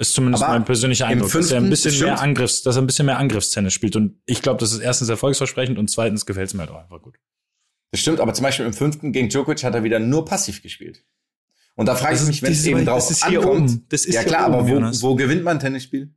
Ist 0.00 0.14
zumindest 0.14 0.44
Aber 0.44 0.52
mein 0.54 0.64
persönlicher 0.64 1.06
Eindruck, 1.08 1.32
dass 1.32 1.50
er 1.50 1.58
ein 1.60 1.70
bisschen 1.70 1.98
mehr. 2.00 2.20
Angriffs, 2.20 2.62
dass 2.62 2.76
er 2.76 2.82
ein 2.82 2.86
bisschen 2.86 3.06
mehr 3.06 3.18
Angriffstennis 3.18 3.72
spielt. 3.74 3.96
Und 3.96 4.20
ich 4.26 4.42
glaube, 4.42 4.60
das 4.60 4.72
ist 4.72 4.78
erstens 4.78 5.08
erfolgsversprechend 5.08 5.76
und 5.76 5.90
zweitens 5.90 6.24
gefällt 6.24 6.46
es 6.48 6.54
mir 6.54 6.60
halt 6.60 6.70
auch 6.70 6.78
einfach 6.80 7.02
gut. 7.02 7.16
Das 7.90 8.00
stimmt, 8.00 8.20
aber 8.20 8.32
zum 8.32 8.44
Beispiel 8.44 8.64
im 8.66 8.72
fünften 8.72 9.12
gegen 9.12 9.28
Djokovic 9.28 9.64
hat 9.64 9.74
er 9.74 9.82
wieder 9.82 9.98
nur 9.98 10.24
passiv 10.24 10.62
gespielt. 10.62 11.04
Und 11.74 11.86
da 11.86 11.94
frage 11.96 12.14
ich 12.16 12.22
mich, 12.22 12.36
ist- 12.36 12.42
wenn 12.42 12.52
es 12.52 12.66
eben 12.66 12.84
drauf 12.84 13.08
das 13.08 13.10
ist 13.10 13.26
hier 13.26 13.40
ankommt. 13.40 13.70
oben. 13.70 13.86
Das 13.88 14.04
ist 14.04 14.14
ja 14.14 14.20
hier 14.20 14.28
klar, 14.28 14.48
oben, 14.48 14.54
aber 14.58 14.68
Jonas. 14.68 15.02
wo, 15.02 15.10
wo 15.10 15.14
gewinnt 15.16 15.42
man 15.42 15.56
ein 15.56 15.60
Tennisspiel? 15.60 16.14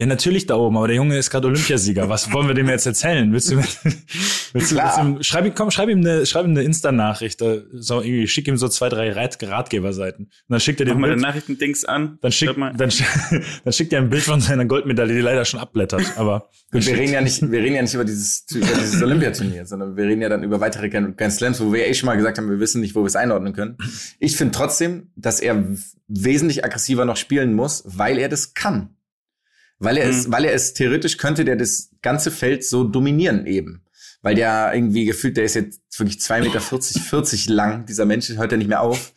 Ja, 0.00 0.06
natürlich 0.06 0.46
da 0.46 0.54
oben, 0.54 0.78
aber 0.78 0.86
der 0.86 0.96
Junge 0.96 1.18
ist 1.18 1.28
gerade 1.28 1.46
Olympiasieger. 1.46 2.08
Was 2.08 2.32
wollen 2.32 2.48
wir 2.48 2.54
dem 2.54 2.70
jetzt 2.70 2.86
erzählen? 2.86 3.30
Willst 3.34 3.50
du, 3.50 3.58
willst 3.58 3.84
du, 3.84 3.90
willst 4.54 4.72
du 4.72 5.22
schreib 5.22 5.44
ihm, 5.44 5.54
komm, 5.54 5.70
schreib 5.70 5.90
ihm 5.90 5.98
eine, 5.98 6.24
schreib 6.24 6.46
ihm 6.46 6.52
eine 6.52 6.62
Insta-Nachricht. 6.62 7.40
So 7.40 8.00
irgendwie, 8.00 8.26
schick 8.26 8.48
ihm 8.48 8.56
so 8.56 8.68
zwei, 8.68 8.88
drei 8.88 9.12
Rat 9.12 9.36
Ratgeberseiten. 9.42 10.24
Und 10.24 10.32
dann 10.48 10.58
schickt 10.58 10.80
er 10.80 10.86
dir 10.86 10.94
mal 10.94 11.10
den 11.10 11.18
Nachrichtendings 11.18 11.84
an. 11.84 12.16
dann 12.22 12.32
schickt, 12.32 12.56
dann, 12.56 12.72
dann 13.64 13.72
schickt 13.74 13.92
er 13.92 14.00
ein 14.00 14.08
Bild 14.08 14.22
von 14.22 14.40
seiner 14.40 14.64
Goldmedaille, 14.64 15.12
die 15.12 15.20
leider 15.20 15.44
schon 15.44 15.60
abblättert. 15.60 16.16
Aber 16.16 16.48
wir 16.70 16.96
reden 16.96 17.12
ja 17.12 17.20
nicht, 17.20 17.42
wir 17.42 17.60
reden 17.60 17.74
ja 17.74 17.82
nicht 17.82 17.92
über 17.92 18.06
dieses, 18.06 18.46
über 18.54 18.68
dieses 18.68 19.02
Olympiaturnier, 19.02 19.66
sondern 19.66 19.98
wir 19.98 20.04
reden 20.04 20.22
ja 20.22 20.30
dann 20.30 20.42
über 20.42 20.60
weitere 20.60 20.88
Grand 20.88 21.18
Slams, 21.30 21.60
wo 21.60 21.74
wir 21.74 21.86
eh 21.86 21.92
schon 21.92 22.06
mal 22.06 22.16
gesagt 22.16 22.38
haben, 22.38 22.48
wir 22.48 22.58
wissen 22.58 22.80
nicht, 22.80 22.94
wo 22.94 23.00
wir 23.02 23.06
es 23.06 23.16
einordnen 23.16 23.52
können. 23.52 23.76
Ich 24.18 24.38
finde 24.38 24.52
trotzdem, 24.52 25.10
dass 25.14 25.40
er 25.40 25.62
wesentlich 26.08 26.64
aggressiver 26.64 27.04
noch 27.04 27.18
spielen 27.18 27.52
muss, 27.52 27.82
weil 27.84 28.18
er 28.18 28.30
das 28.30 28.54
kann. 28.54 28.96
Weil 29.80 29.96
er 29.96 30.10
es, 30.10 30.30
weil 30.30 30.44
er 30.44 30.52
es 30.52 30.74
theoretisch 30.74 31.16
könnte, 31.16 31.44
der 31.44 31.56
das 31.56 31.90
ganze 32.02 32.30
Feld 32.30 32.64
so 32.64 32.84
dominieren 32.84 33.46
eben. 33.46 33.82
Weil 34.20 34.34
der 34.34 34.72
irgendwie 34.74 35.06
gefühlt, 35.06 35.38
der 35.38 35.44
ist 35.44 35.54
jetzt 35.54 35.80
wirklich 35.98 36.18
2,40 36.18 36.40
Meter 36.40 36.60
40 36.60 37.48
lang, 37.48 37.86
dieser 37.86 38.04
Mensch 38.04 38.28
hört 38.28 38.52
ja 38.52 38.58
nicht 38.58 38.68
mehr 38.68 38.82
auf. 38.82 39.12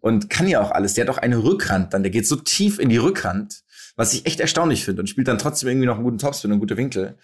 Und 0.00 0.30
kann 0.30 0.46
ja 0.46 0.60
auch 0.60 0.70
alles. 0.70 0.94
Der 0.94 1.04
hat 1.04 1.12
auch 1.12 1.18
eine 1.18 1.42
Rückhand 1.42 1.92
dann, 1.92 2.04
der 2.04 2.12
geht 2.12 2.28
so 2.28 2.36
tief 2.36 2.78
in 2.78 2.88
die 2.88 2.96
Rückhand, 2.96 3.64
was 3.96 4.14
ich 4.14 4.26
echt 4.26 4.38
erstaunlich 4.38 4.84
finde 4.84 5.02
und 5.02 5.08
spielt 5.08 5.26
dann 5.26 5.38
trotzdem 5.38 5.68
irgendwie 5.68 5.86
noch 5.86 5.96
einen 5.96 6.04
guten 6.04 6.18
Topspin 6.18 6.52
und 6.52 6.60
gute 6.60 6.76
Winkel. 6.76 7.18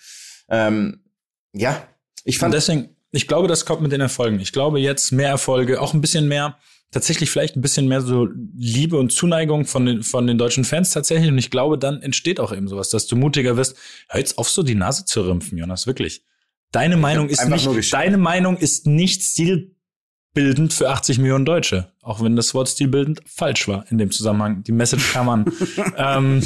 Ähm, 0.49 1.05
ja, 1.53 1.87
ich 2.25 2.37
Und 2.37 2.41
fand, 2.41 2.55
deswegen, 2.55 2.97
ich 3.13 3.29
glaube, 3.29 3.47
das 3.47 3.65
kommt 3.65 3.83
mit 3.83 3.93
den 3.93 4.01
Erfolgen. 4.01 4.41
Ich 4.41 4.53
glaube 4.53 4.81
jetzt 4.81 5.13
mehr 5.13 5.29
Erfolge, 5.29 5.81
auch 5.81 5.95
ein 5.95 6.01
bisschen 6.01 6.27
mehr, 6.27 6.59
tatsächlich 6.93 7.31
vielleicht 7.31 7.57
ein 7.57 7.63
bisschen 7.63 7.89
mehr 7.89 8.03
so 8.03 8.29
Liebe 8.55 8.99
und 8.99 9.11
Zuneigung 9.11 9.65
von 9.65 9.87
den, 9.87 10.03
von 10.03 10.27
den 10.27 10.39
deutschen 10.39 10.65
Fans 10.65 10.91
tatsächlich. 10.91 11.31
Und 11.31 11.39
ich 11.39 11.51
glaube, 11.51 11.79
dann 11.79 12.01
entsteht 12.03 12.39
auch 12.39 12.53
eben 12.53 12.69
sowas, 12.69 12.91
dass 12.91 13.07
du 13.07 13.17
mutiger 13.17 13.57
wirst. 13.57 13.77
Hör 14.09 14.21
jetzt 14.21 14.39
auf, 14.39 14.49
so 14.49 14.63
die 14.63 14.77
Nase 14.77 15.05
zu 15.05 15.23
rümpfen, 15.23 15.59
Jonas, 15.59 15.87
wirklich. 15.87 16.23
Deine 16.71 16.97
Meinung 16.97 17.29
ist 17.29 17.45
nicht, 17.47 17.93
deine 17.93 18.19
Meinung 18.19 18.57
ist 18.57 18.87
nicht 18.87 19.23
stilbildend 19.23 20.73
für 20.73 20.91
80 20.91 21.19
Millionen 21.19 21.45
Deutsche. 21.45 21.93
Auch 22.03 22.23
wenn 22.23 22.37
das 22.37 22.55
Wort 22.55 22.69
stilbildend 22.69 23.23
falsch 23.27 23.69
war 23.69 23.85
in 23.91 23.99
dem 23.99 24.11
Zusammenhang. 24.11 24.63
Die 24.63 24.73
Message 24.73 25.13
kam 25.13 25.29
an. 25.29 25.53
ähm, 25.97 26.43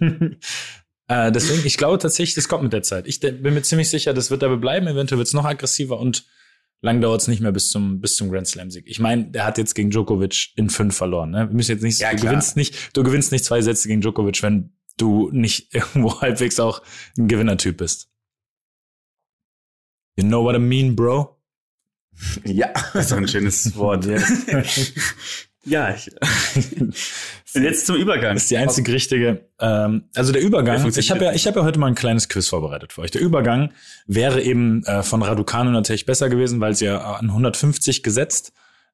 äh, 1.08 1.32
deswegen, 1.32 1.66
ich 1.66 1.76
glaube 1.76 1.98
tatsächlich, 1.98 2.34
das 2.36 2.48
kommt 2.48 2.62
mit 2.62 2.72
der 2.72 2.82
Zeit. 2.82 3.06
Ich 3.08 3.18
bin 3.18 3.42
mir 3.42 3.62
ziemlich 3.62 3.90
sicher, 3.90 4.14
das 4.14 4.30
wird 4.30 4.42
dabei 4.42 4.56
bleiben. 4.56 4.86
Eventuell 4.86 5.18
wird 5.18 5.28
es 5.28 5.34
noch 5.34 5.44
aggressiver 5.44 5.98
und 5.98 6.24
lang 6.80 7.00
dauert 7.00 7.20
es 7.22 7.28
nicht 7.28 7.40
mehr 7.40 7.52
bis 7.52 7.70
zum, 7.70 8.00
bis 8.00 8.16
zum 8.16 8.30
Grand 8.30 8.46
Slam-Sieg. 8.46 8.84
Ich 8.86 9.00
meine, 9.00 9.24
der 9.30 9.44
hat 9.44 9.58
jetzt 9.58 9.74
gegen 9.74 9.90
Djokovic 9.90 10.50
in 10.56 10.70
fünf 10.70 10.96
verloren. 10.96 11.30
Ne? 11.30 11.48
Wir 11.48 11.54
müssen 11.56 11.72
jetzt 11.72 11.82
nicht, 11.82 11.98
Ja, 12.00 12.10
du 12.12 12.16
klar. 12.18 12.32
gewinnst 12.32 12.56
nicht, 12.56 12.96
du 12.96 13.02
gewinnst 13.02 13.32
nicht 13.32 13.44
zwei 13.44 13.60
Sätze 13.62 13.88
gegen 13.88 14.00
Djokovic, 14.00 14.42
wenn 14.42 14.72
du 14.96 15.30
nicht 15.32 15.74
irgendwo 15.74 16.20
halbwegs 16.20 16.60
auch 16.60 16.82
ein 17.16 17.28
Gewinnertyp 17.28 17.76
bist. 17.78 18.08
You 20.16 20.24
know 20.24 20.42
what 20.42 20.56
I 20.56 20.58
mean, 20.58 20.94
bro? 20.96 21.36
ja. 22.44 22.72
Das 22.92 23.04
ist 23.06 23.12
doch 23.12 23.16
ein 23.18 23.28
schönes 23.28 23.76
Wort. 23.76 24.06
ja, 25.64 25.94
ich, 25.94 26.10
und 27.54 27.62
jetzt 27.62 27.86
zum 27.86 27.96
Übergang. 27.96 28.34
Das 28.34 28.44
ist 28.44 28.50
die 28.50 28.56
einzig 28.58 28.88
richtige. 28.88 29.48
Ähm, 29.60 30.04
also 30.14 30.32
der 30.32 30.42
Übergang. 30.42 30.80
funktioniert 30.80 31.04
Ich 31.04 31.10
habe 31.10 31.24
ja, 31.24 31.32
ich 31.32 31.46
habe 31.46 31.60
ja 31.60 31.64
heute 31.64 31.78
mal 31.78 31.86
ein 31.86 31.94
kleines 31.94 32.28
Quiz 32.28 32.48
vorbereitet 32.48 32.92
für 32.92 33.02
euch. 33.02 33.10
Der 33.10 33.22
Übergang 33.22 33.72
wäre 34.06 34.42
eben 34.42 34.84
äh, 34.84 35.02
von 35.02 35.22
Raducanu 35.22 35.70
natürlich 35.70 36.06
besser 36.06 36.28
gewesen, 36.28 36.60
weil 36.60 36.74
sie 36.74 36.86
ja 36.86 36.98
an 36.98 37.26
150 37.26 38.02
gesetzt 38.02 38.52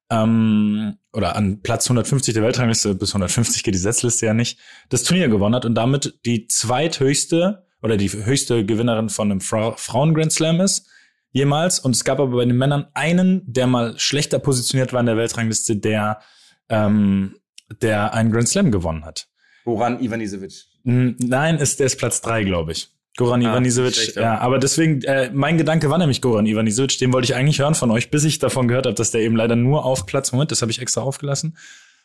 ähm, 0.09 0.97
oder 1.13 1.35
an 1.35 1.61
Platz 1.61 1.85
150 1.87 2.33
der 2.33 2.43
Weltrangliste 2.43 2.95
bis 2.95 3.09
150 3.11 3.63
geht 3.63 3.73
die 3.73 3.79
Setzliste 3.79 4.25
ja 4.25 4.33
nicht. 4.33 4.59
Das 4.89 5.03
Turnier 5.03 5.27
gewonnen 5.27 5.55
hat 5.55 5.65
und 5.65 5.75
damit 5.75 6.19
die 6.25 6.47
zweithöchste 6.47 7.65
oder 7.81 7.97
die 7.97 8.11
höchste 8.11 8.65
Gewinnerin 8.65 9.09
von 9.09 9.31
einem 9.31 9.41
Fra 9.41 9.73
Frauen 9.77 10.13
Grand 10.13 10.31
Slam 10.31 10.61
ist 10.61 10.87
jemals. 11.31 11.79
Und 11.79 11.95
es 11.95 12.03
gab 12.03 12.19
aber 12.19 12.37
bei 12.37 12.45
den 12.45 12.57
Männern 12.57 12.87
einen, 12.93 13.41
der 13.45 13.67
mal 13.67 13.99
schlechter 13.99 14.39
positioniert 14.39 14.93
war 14.93 15.01
in 15.01 15.05
der 15.07 15.17
Weltrangliste, 15.17 15.75
der 15.75 16.21
ähm, 16.69 17.35
der 17.81 18.13
einen 18.13 18.31
Grand 18.31 18.47
Slam 18.47 18.71
gewonnen 18.71 19.05
hat. 19.05 19.27
Goran 19.63 20.01
Ivanisevic. 20.01 20.53
Mm, 20.83 21.11
Nein, 21.19 21.57
ist, 21.57 21.79
der 21.79 21.87
ist 21.87 21.97
Platz 21.97 22.21
drei, 22.21 22.43
glaube 22.43 22.71
ich. 22.73 22.89
Goran 23.17 23.43
Ah, 23.45 23.49
Ivanisevic. 23.51 23.95
schlecht, 23.95 24.15
Ja, 24.17 24.39
aber 24.39 24.59
deswegen, 24.59 25.01
äh, 25.03 25.31
mein 25.33 25.57
Gedanke 25.57 25.89
war 25.89 25.97
nämlich 25.97 26.21
Goran 26.21 26.45
Ivanisevic, 26.45 26.97
den 26.99 27.13
wollte 27.13 27.25
ich 27.25 27.35
eigentlich 27.35 27.59
hören 27.59 27.73
von 27.75 27.89
euch, 27.91 28.11
bis 28.11 28.23
ich 28.25 28.39
davon 28.39 28.67
gehört 28.67 28.85
habe, 28.85 28.95
dass 28.95 29.11
der 29.11 29.21
eben 29.21 29.35
leider 29.35 29.55
nur 29.55 29.85
auf 29.85 30.05
Platz, 30.05 30.31
Moment, 30.33 30.51
das 30.51 30.61
habe 30.61 30.71
ich 30.71 30.79
extra 30.81 31.01
aufgelassen, 31.01 31.57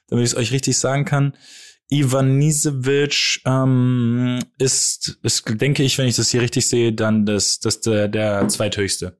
damit 0.08 0.24
ich 0.24 0.32
es 0.32 0.36
euch 0.36 0.52
richtig 0.52 0.78
sagen 0.78 1.04
kann. 1.04 1.34
Ivanisevic 1.90 3.40
ähm, 3.44 4.38
ist, 4.58 5.18
ist, 5.22 5.44
denke 5.60 5.82
ich, 5.82 5.98
wenn 5.98 6.06
ich 6.06 6.16
das 6.16 6.30
hier 6.30 6.40
richtig 6.40 6.66
sehe, 6.68 6.92
dann 6.92 7.26
das, 7.26 7.58
das 7.60 7.80
der, 7.80 8.08
der 8.08 8.46
zweithöchste. 8.48 9.18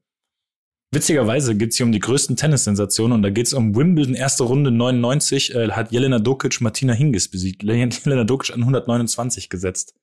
Witzigerweise 0.93 1.55
geht's 1.57 1.77
hier 1.77 1.87
um 1.87 1.93
die 1.93 2.01
größten 2.01 2.37
Tennissensationen 2.37 3.13
und 3.15 3.23
da 3.23 3.31
geht's 3.31 3.53
um 3.53 3.77
Wimbledon 3.77 4.15
erste 4.15 4.43
Runde 4.43 4.73
99, 4.73 5.55
äh, 5.55 5.71
hat 5.71 5.93
Jelena 5.93 6.19
Dokic 6.19 6.61
Martina 6.61 6.93
Hingis 6.95 7.29
besiegt. 7.29 7.63
Jelena 7.63 8.25
Dokic 8.25 8.53
an 8.53 8.61
129 8.61 9.49
gesetzt. 9.49 9.95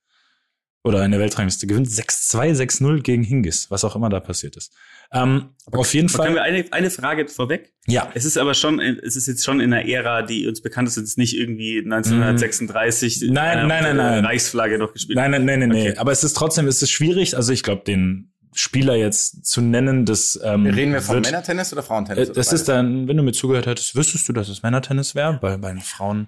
Oder 0.84 1.04
in 1.04 1.12
der 1.12 1.20
Weltrangliste 1.20 1.68
gewinnt 1.68 1.88
6-2, 1.88 2.54
6-0 2.56 3.02
gegen 3.02 3.24
Hingis, 3.24 3.70
was 3.70 3.84
auch 3.84 3.98
immer 3.98 4.08
da 4.08 4.22
passiert 4.22 4.56
ist. 4.56 4.72
Ähm, 5.12 5.50
auf 5.66 5.94
jeden 5.94 6.08
Können 6.08 6.36
wir 6.36 6.42
Fall. 6.42 6.50
eine, 6.50 6.66
eine 6.72 6.90
Frage 6.90 7.28
vorweg? 7.28 7.74
Ja, 7.88 8.10
Es 8.14 8.24
ist 8.24 8.38
aber 8.38 8.54
schon, 8.54 8.80
es 8.80 9.18
ist 9.18 9.28
jetzt 9.28 9.44
schon 9.44 9.60
in 9.60 9.74
einer 9.74 9.86
Ära, 9.86 10.22
die 10.22 10.48
uns 10.48 10.62
bekannt 10.62 10.88
ist, 10.88 10.96
ist 10.96 11.18
nicht 11.18 11.36
irgendwie 11.36 11.80
1936 11.80 13.22
Mhm. 13.24 13.34
Nein, 13.34 13.58
äh, 13.58 13.68
nein, 13.68 13.84
nein, 13.84 13.98
nein. 13.98 14.26
Reichsflagge 14.26 14.78
noch 14.78 14.94
gespielt. 14.94 15.18
Nein, 15.18 15.32
nein, 15.32 15.46
nein, 15.46 15.60
nein. 15.60 15.72
Okay. 15.72 15.98
Aber 15.98 16.14
es 16.14 16.24
ist 16.24 16.38
trotzdem, 16.38 16.68
es 16.68 16.82
ist 16.82 16.92
schwierig. 16.92 17.36
Also 17.36 17.52
ich 17.52 17.64
glaube, 17.64 17.84
den 17.84 18.32
Spieler 18.60 18.96
jetzt 18.96 19.46
zu 19.46 19.62
nennen, 19.62 20.06
das 20.06 20.40
ähm, 20.44 20.66
Reden 20.66 20.94
wir 20.94 21.02
von 21.02 21.16
wird, 21.16 21.26
Männertennis 21.26 21.72
oder 21.74 21.82
Äh, 21.82 21.86
Frauentennis? 21.86 22.32
das 22.34 22.48
oder 22.48 22.56
ist 22.56 22.68
dann, 22.68 23.08
wenn 23.08 23.18
du 23.18 23.24
mir 23.24 23.32
zugehört 23.34 23.66
hättest, 23.68 23.96
wüsstest 23.96 24.28
du, 24.28 24.34
dass 24.34 24.50
es 24.50 24.64
Männertennis 24.64 25.16
wäre. 25.16 25.38
Bei, 25.42 25.58
bei 25.58 25.70
den 25.72 25.82
Frauen 25.82 26.28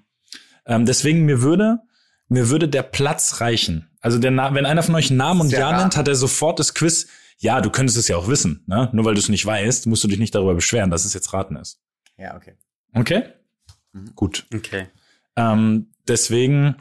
Ähm, 0.66 0.86
deswegen 0.86 1.26
mir 1.26 1.42
würde 1.42 1.80
mir 2.28 2.50
würde 2.50 2.70
der 2.70 2.84
Platz 2.84 3.42
reichen. 3.42 3.90
Also 4.02 4.20
der 4.20 4.30
Na 4.32 4.54
wenn 4.54 4.66
einer 4.68 4.84
von 4.84 4.94
euch 4.96 5.10
einen 5.10 5.18
Namen 5.18 5.42
und 5.42 5.50
Sehr 5.50 5.60
Ja 5.62 5.70
rar. 5.72 5.82
nennt, 5.82 5.98
hat 5.98 6.08
er 6.08 6.16
sofort 6.16 6.60
das 6.60 6.74
Quiz. 6.76 7.08
Ja, 7.40 7.60
du 7.62 7.70
könntest 7.72 7.98
es 7.98 8.08
ja 8.08 8.18
auch 8.18 8.28
wissen. 8.28 8.64
Ne? 8.68 8.90
Nur 8.92 9.06
weil 9.06 9.16
du 9.16 9.20
es 9.20 9.30
nicht 9.30 9.46
weißt, 9.46 9.88
musst 9.88 10.04
du 10.04 10.08
dich 10.08 10.20
nicht 10.20 10.36
darüber 10.36 10.54
beschweren, 10.54 10.92
dass 10.92 11.06
es 11.06 11.14
jetzt 11.14 11.34
raten 11.34 11.56
ist. 11.56 11.80
Ja, 12.18 12.36
okay. 12.36 12.54
Okay? 12.94 13.24
Mhm. 13.94 14.12
Gut. 14.14 14.46
Okay. 14.54 14.88
Ähm, 15.36 15.88
deswegen, 16.08 16.76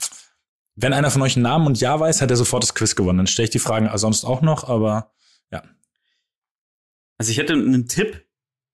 wenn 0.77 0.93
einer 0.93 1.11
von 1.11 1.23
euch 1.23 1.37
einen 1.37 1.45
Namen 1.45 1.67
und 1.67 1.81
Ja 1.81 1.99
weiß, 1.99 2.21
hat 2.21 2.31
er 2.31 2.37
sofort 2.37 2.63
das 2.65 2.75
Quiz 2.75 2.95
gewonnen. 2.97 3.19
Dann 3.19 3.27
stelle 3.27 3.45
ich 3.45 3.51
die 3.51 3.59
Fragen 3.59 3.89
sonst 3.97 4.25
auch 4.25 4.43
noch, 4.43 4.69
aber 4.69 5.13
Also 7.19 7.33
ich 7.33 7.39
hätte 7.39 7.53
einen 7.53 7.87
Tipp, 7.87 8.25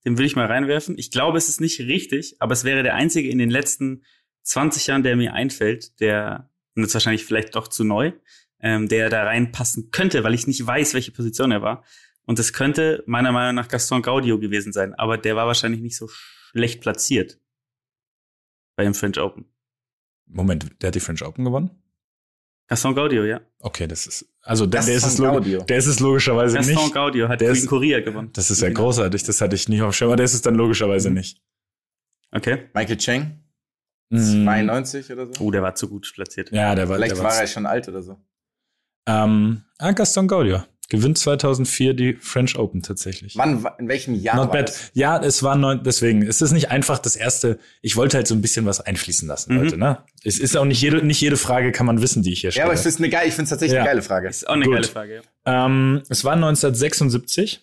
den 0.05 0.19
will 0.19 0.27
ich 0.27 0.37
mal 0.37 0.47
reinwerfen. 0.47 0.99
Ich 0.99 1.11
glaube, 1.11 1.39
es 1.39 1.49
ist 1.49 1.61
nicht 1.61 1.81
richtig, 1.81 2.37
aber 2.41 2.53
es 2.53 2.65
wäre 2.65 2.83
der 2.83 2.95
einzige 2.95 3.31
in 3.31 3.39
den 3.39 3.51
letzten 3.51 4.05
20 4.43 4.87
Jahren, 4.87 5.03
der 5.03 5.17
mir 5.17 5.33
einfällt, 5.33 5.99
der, 6.01 6.51
und 6.77 6.83
jetzt 6.83 6.95
wahrscheinlich 6.95 7.25
vielleicht 7.25 7.57
doch 7.57 7.69
zu 7.69 7.85
neu, 7.85 8.13
ähm, 8.61 8.89
der 8.89 9.09
da 9.09 9.25
reinpassen 9.25 9.91
könnte, 9.91 10.23
weil 10.25 10.35
ich 10.35 10.47
nicht 10.47 10.65
weiß, 10.65 10.93
welche 10.95 11.13
Position 11.13 11.51
er 11.51 11.63
war. 11.63 11.85
Und 12.27 12.39
es 12.39 12.53
könnte 12.53 13.03
meiner 13.07 13.33
Meinung 13.33 13.55
nach 13.55 13.69
Gaston 13.69 14.03
Gaudio 14.03 14.39
gewesen 14.39 14.73
sein, 14.73 14.95
aber 14.95 15.19
der 15.19 15.37
war 15.37 15.47
wahrscheinlich 15.47 15.81
nicht 15.81 15.97
so 15.97 16.09
schlecht 16.09 16.81
platziert 16.81 17.39
bei 18.77 18.85
dem 18.85 18.95
French 18.95 19.19
Open. 19.19 19.47
Moment, 20.27 20.71
der 20.81 20.89
hat 20.89 20.95
die 20.95 21.01
French 21.01 21.23
Open 21.23 21.45
gewonnen? 21.45 21.71
Gaston 22.67 22.95
Gaudio, 22.95 23.25
ja. 23.25 23.41
Okay, 23.61 23.87
das 23.87 24.07
ist, 24.07 24.27
also 24.43 24.65
der, 24.67 24.83
der 24.83 24.95
ist 24.95 25.05
es 25.05 25.19
Gaston 25.21 25.67
der 25.67 25.77
ist 25.77 25.87
es 25.87 26.01
logischerweise 26.01 26.57
Gaston 26.57 26.75
nicht. 26.75 26.95
Gaudio 26.95 27.29
hat 27.29 27.41
Der 27.41 27.53
Queen 27.53 27.67
Korea 27.67 28.01
gewonnen. 28.01 28.31
Das 28.33 28.51
ist 28.51 28.61
ja 28.63 28.69
Genau. 28.69 28.81
großartig, 28.85 29.23
das 29.23 29.41
hatte 29.41 29.55
ich 29.55 29.69
nicht 29.69 29.83
auf 29.83 29.91
dem 29.91 29.93
Schirm, 29.93 30.09
aber 30.09 30.17
der 30.17 30.25
ist 30.25 30.35
es 30.35 30.43
dann 30.43 30.55
logischerweise 30.55 31.11
Mhm. 31.11 31.17
nicht. 31.17 31.43
Okay. 32.33 32.69
Michael 32.75 32.97
Cheng, 32.97 33.41
Mm, 34.11 34.45
92 34.45 35.11
oder 35.13 35.27
so. 35.27 35.33
Oh, 35.45 35.51
der 35.51 35.63
war 35.63 35.75
zu 35.75 35.89
gut 35.89 36.11
platziert. 36.15 36.51
Ja, 36.53 36.75
der 36.75 36.89
war, 36.89 36.97
Vielleicht 36.97 37.17
der 37.17 37.25
war 37.25 37.35
er 37.41 37.47
schon 37.47 37.65
alt 37.67 37.89
oder 37.89 38.03
so. 38.03 38.19
Ähm, 39.07 39.63
ah, 39.79 39.93
Gaston 39.93 40.29
Gaudio 40.29 40.63
gewinnt 40.89 41.17
2004 41.19 41.95
die 41.95 42.15
French 42.15 42.57
Open 42.59 42.83
tatsächlich. 42.83 43.37
Wann, 43.37 43.63
wa- 43.65 43.75
in 43.79 43.89
welchem 43.89 44.15
Jahr 44.15 44.37
Not 44.37 44.47
war 44.49 44.53
bad. 44.53 44.69
das? 44.69 44.91
Ja, 44.93 45.17
es 45.23 45.43
war 45.43 45.57
neun, 45.57 45.83
deswegen. 45.85 46.23
Es 46.23 46.43
ist 46.43 46.53
nicht 46.53 46.71
einfach 46.71 46.99
das 46.99 47.17
erste. 47.17 47.59
Ich 47.83 47.97
wollte 47.97 48.17
halt 48.19 48.27
so 48.27 48.35
ein 48.35 48.41
bisschen 48.43 48.67
was 48.67 48.81
einfließen 48.81 49.27
lassen, 49.27 49.55
Mhm. 49.55 49.63
Leute, 49.63 49.77
ne? 49.79 49.99
Es 50.23 50.39
ist 50.39 50.57
auch 50.57 50.65
nicht 50.65 50.81
jede, 50.83 51.05
nicht 51.05 51.21
jede 51.21 51.37
Frage 51.37 51.73
kann 51.73 51.87
man 51.87 52.03
wissen, 52.03 52.23
die 52.23 52.33
ich 52.33 52.41
hier 52.41 52.49
Ja, 52.49 52.53
stelle. 52.53 52.65
aber 52.67 52.75
ich 52.75 52.81
finde 52.81 52.91
es 52.91 52.97
eine 52.99 53.09
geile, 53.11 53.29
ich 53.29 53.35
finde 53.35 53.45
es 53.45 53.51
tatsächlich 53.51 53.75
Ja. 53.77 53.81
eine 53.81 53.89
geile 53.91 54.03
Frage. 54.03 54.29
Ist 54.29 54.47
auch 54.49 54.55
eine 54.55 54.65
Gut. 54.65 54.75
geile 54.75 54.87
Frage. 54.89 55.23
Ja. 55.47 55.67
ähm, 55.67 56.03
es 56.09 56.25
war 56.25 56.35
1976 56.37 57.61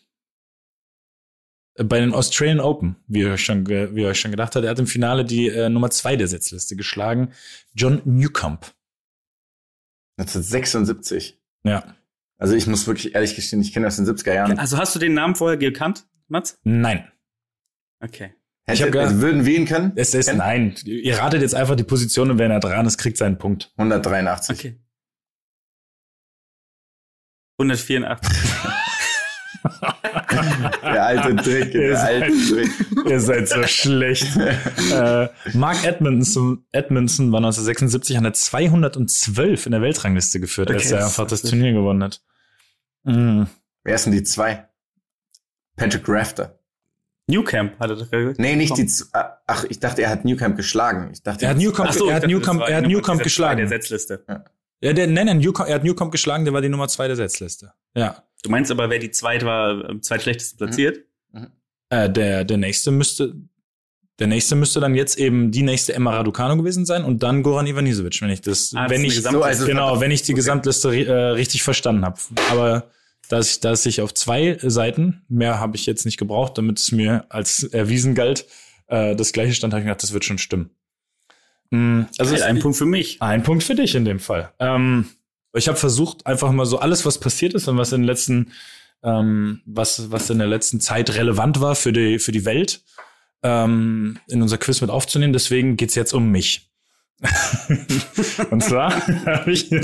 äh, 1.76 1.84
bei 1.84 2.00
den 2.00 2.14
Australian 2.14 2.60
Open, 2.60 2.96
wie 3.08 3.20
ihr 3.22 3.32
euch 3.34 3.46
schon, 3.46 3.68
wie 3.68 4.02
ihr 4.02 4.08
euch 4.08 4.20
schon 4.20 4.32
gedacht 4.32 4.56
habt. 4.56 4.66
Er 4.66 4.72
hat 4.72 4.80
im 4.80 4.88
Finale 4.88 5.26
die 5.26 5.48
äh, 5.48 5.70
Nummer 5.70 5.90
zwei 5.92 6.16
der 6.16 6.28
Setzliste 6.28 6.76
geschlagen. 6.76 7.32
John 7.76 8.02
Newcomb. 8.06 8.74
1976. 10.18 11.40
Ja. 11.64 11.96
Also 12.41 12.56
ich 12.56 12.65
muss 12.65 12.88
wirklich 12.88 13.13
ehrlich 13.13 13.36
gestehen, 13.36 13.62
ich 13.62 13.71
kenne 13.71 13.86
das 13.86 13.99
in 13.99 14.06
den 14.06 14.15
70er 14.15 14.34
Jahren. 14.34 14.58
Also 14.58 14.80
hast 14.80 14.95
du 14.95 14.99
den 14.99 15.13
Namen 15.13 15.36
vorher 15.36 15.58
gekannt, 15.58 16.08
Mats? 16.27 16.58
Nein. 16.63 17.08
Okay. 18.04 18.34
Hätte, 18.65 18.73
ich 18.73 18.82
hab 18.84 18.95
also 18.95 19.21
würden 19.21 19.45
wir 19.45 19.56
ihn 19.56 19.65
können? 19.67 19.91
Es 19.95 20.15
ist, 20.15 20.25
Kennen? 20.25 20.39
nein. 20.39 20.75
Ihr 20.86 21.19
ratet 21.19 21.43
jetzt 21.43 21.54
einfach 21.54 21.75
die 21.75 21.84
Position 21.84 22.32
und 22.32 22.39
wenn 22.39 22.49
er 22.49 22.60
dran 22.60 22.88
ist, 22.88 22.97
kriegt 22.97 23.17
seinen 23.17 23.38
Punkt. 23.38 23.71
183. 23.77 24.58
Okay. 24.58 24.80
184. 27.60 28.32
Der 30.82 31.06
alte 31.06 31.36
Trick, 31.36 31.73
Ihr 31.75 31.89
der 31.89 31.97
seid- 31.97 32.23
alte 32.23 32.36
Trick. 32.49 32.71
Ihr 33.08 33.19
seid 33.19 33.47
so 33.49 33.62
schlecht. 33.67 34.36
äh, 34.91 35.27
Mark 35.54 35.84
Edmondson, 35.86 36.65
Edmondson 36.71 37.32
war 37.32 37.38
1976 37.38 38.17
an 38.17 38.23
der 38.23 38.34
212 38.34 39.67
in 39.67 39.71
der 39.73 39.82
Weltrangliste 39.84 40.39
geführt, 40.39 40.71
als 40.71 40.86
Okay, 40.86 40.93
er 40.95 40.99
das 41.01 41.08
einfach 41.10 41.27
das 41.30 41.43
Turnier 41.43 41.73
gewonnen 41.73 42.04
hat. 42.04 42.23
Mhm. 43.04 43.48
Wer 43.84 43.96
ist 43.96 44.06
denn 44.06 44.14
die 44.14 44.24
zwei? 44.24 44.68
Patrick 45.76 46.08
Rafter. 46.08 46.60
Newcamp 47.28 47.80
hat 47.80 47.90
er 47.90 47.96
doch 47.96 48.12
gesagt. 48.12 48.40
Nee, 48.40 48.56
nicht 48.56 48.76
die 48.78 48.86
Z 48.86 49.08
Ach, 49.14 49.64
ich 49.70 49.80
dachte, 49.80 50.02
er 50.02 50.10
hat 50.10 50.26
Newcamp 50.26 50.58
geschlagen. 50.58 51.10
Ich 51.14 51.24
dachte, 51.24 51.46
Er 51.46 51.52
hat 51.52 51.58
Newcomb, 51.58 51.90
Ach 51.90 51.94
so, 51.94 52.08
er 52.08 52.16
hat 52.16 52.24
das 52.24 52.32
war 52.32 52.70
er 52.70 52.78
hat 52.78 52.84
die 52.84 52.88
Nummer 52.88 52.98
Newcomb 53.00 53.18
dieser 53.20 53.24
geschlagen. 53.24 53.58
Der 53.58 53.68
Setzliste. 53.68 54.26
Ja, 54.82 54.94
der, 54.94 55.08
nein, 55.08 55.28
nein, 55.28 55.38
Newcomb, 55.38 55.70
er 55.70 55.76
hat 55.76 55.84
Newcomb 55.84 56.12
geschlagen, 56.12 56.44
der 56.44 56.54
war 56.54 56.62
die 56.62 56.70
Nummer 56.70 56.88
zwei 56.88 57.08
der 57.08 57.16
Setzliste. 57.16 57.74
Ja. 57.96 58.24
Du 58.44 58.50
meinst 58.50 58.72
aber, 58.72 58.90
wer 58.90 59.00
die 59.00 59.12
zweit 59.12 59.46
war, 59.46 59.86
am 59.86 60.02
zweitschlechtesten 60.02 60.58
platziert? 60.58 61.06
Äh, 61.90 62.10
der, 62.10 62.44
der 62.46 62.58
nächste 62.58 62.92
müsste, 62.92 63.36
der 64.22 64.28
nächste 64.28 64.56
müsste 64.56 64.80
dann 64.80 64.96
jetzt 64.96 65.18
eben 65.18 65.52
die 65.52 65.64
nächste 65.64 65.94
Emma 65.94 66.16
Raducanu 66.16 66.56
gewesen 66.56 66.86
sein 66.86 67.04
und 67.04 67.22
dann 67.24 67.44
Goran 67.44 67.68
Ivanisevic, 67.68 68.22
wenn 68.22 68.30
ich 68.30 68.40
das, 68.42 68.72
Ah, 68.74 68.84
das 68.84 68.92
wenn 68.92 69.04
ich, 69.04 69.22
so, 69.22 69.42
also- 69.44 69.66
genau, 69.66 70.00
wenn 70.00 70.12
ich 70.12 70.22
die 70.22 70.32
Okay. 70.32 70.38
Gesamtliste 70.40 70.96
äh, 70.96 71.12
richtig 71.32 71.64
verstanden 71.64 72.06
habe. 72.06 72.20
Aber 72.50 72.90
da 73.30 73.40
es, 73.40 73.60
da 73.60 73.72
es 73.72 73.84
sich 73.84 74.00
auf 74.02 74.14
zwei 74.14 74.58
Seiten, 74.62 75.24
mehr 75.28 75.60
habe 75.60 75.76
ich 75.76 75.86
jetzt 75.86 76.06
nicht 76.06 76.18
gebraucht, 76.18 76.58
damit 76.58 76.80
es 76.80 76.92
mir 76.92 77.26
als 77.30 77.64
erwiesen 77.64 78.16
galt, 78.16 78.46
äh, 78.88 79.16
das 79.16 79.34
gleiche 79.34 79.54
stand, 79.54 79.74
habe 79.74 79.82
ich 79.82 79.86
gedacht, 79.88 80.04
das 80.04 80.14
wird 80.14 80.24
schon 80.24 80.38
stimmen. 80.38 80.70
Mm, 81.72 82.04
Also 82.18 82.36
es- 82.36 82.42
ein 82.42 82.60
Punkt 82.60 82.78
für 82.78 82.86
mich. 82.86 83.22
ein 83.22 83.44
Punkt 83.44 83.64
für 83.64 83.76
dich 83.76 83.96
in 83.96 84.06
dem 84.06 84.20
Fall. 84.20 84.52
Ähm, 84.60 85.06
ich 85.54 85.68
habe 85.68 85.78
versucht, 85.78 86.26
einfach 86.28 86.52
mal 86.52 86.66
so 86.66 86.80
alles, 86.80 87.06
was 87.06 87.18
passiert 87.20 87.54
ist 87.54 87.68
und 87.68 87.78
was 87.78 87.92
in 87.92 88.02
den 88.02 88.08
letzten, 88.08 88.52
ähm, 89.04 89.62
was, 89.66 90.12
was 90.12 90.30
in 90.30 90.38
der 90.38 90.48
letzten 90.48 90.80
Zeit 90.80 91.16
relevant 91.16 91.60
war 91.62 91.76
für 91.76 91.92
die, 91.94 92.20
für 92.20 92.32
die 92.32 92.46
Welt, 92.46 92.84
ähm, 93.43 94.19
in 94.27 94.41
unser 94.41 94.58
Quiz 94.58 94.82
mit 94.82 94.89
aufzunehmen. 94.89 95.34
Deswegen 95.34 95.77
geht's 95.77 95.95
jetzt 95.95 96.13
um 96.13 96.30
mich. 96.32 96.71
und 98.49 98.63
zwar 98.63 98.95
habe 99.25 99.51
ich. 99.51 99.71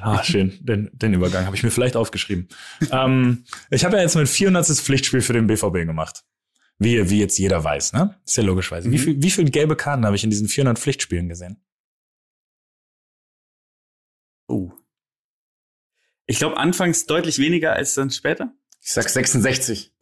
ah, 0.00 0.22
schön. 0.22 0.58
Den, 0.60 0.90
den 0.92 1.14
Übergang 1.14 1.46
habe 1.46 1.56
ich 1.56 1.62
mir 1.62 1.70
vielleicht 1.70 1.96
aufgeschrieben. 1.96 2.48
ähm, 2.90 3.44
ich 3.70 3.84
habe 3.84 3.96
ja 3.96 4.02
jetzt 4.02 4.14
mein 4.14 4.26
400. 4.26 4.66
Pflichtspiel 4.66 5.22
für 5.22 5.32
den 5.32 5.46
BVB 5.46 5.86
gemacht. 5.86 6.24
Wie, 6.78 7.10
wie 7.10 7.20
jetzt 7.20 7.38
jeder 7.38 7.62
weiß, 7.62 7.92
ne? 7.92 8.18
Ist 8.24 8.36
ja 8.36 8.42
logischweise. 8.42 8.90
Wie, 8.90 8.98
viel, 8.98 9.22
wie 9.22 9.30
viele 9.30 9.50
gelbe 9.50 9.76
Karten 9.76 10.04
habe 10.04 10.16
ich 10.16 10.24
in 10.24 10.30
diesen 10.30 10.48
400 10.48 10.78
Pflichtspielen 10.78 11.28
gesehen? 11.28 11.62
Oh. 14.48 14.72
Ich 16.26 16.38
glaube, 16.38 16.56
anfangs 16.56 17.06
deutlich 17.06 17.38
weniger 17.38 17.74
als 17.74 17.94
dann 17.94 18.10
später. 18.10 18.52
Ich 18.82 18.92
sag 18.92 19.08
66. 19.08 19.92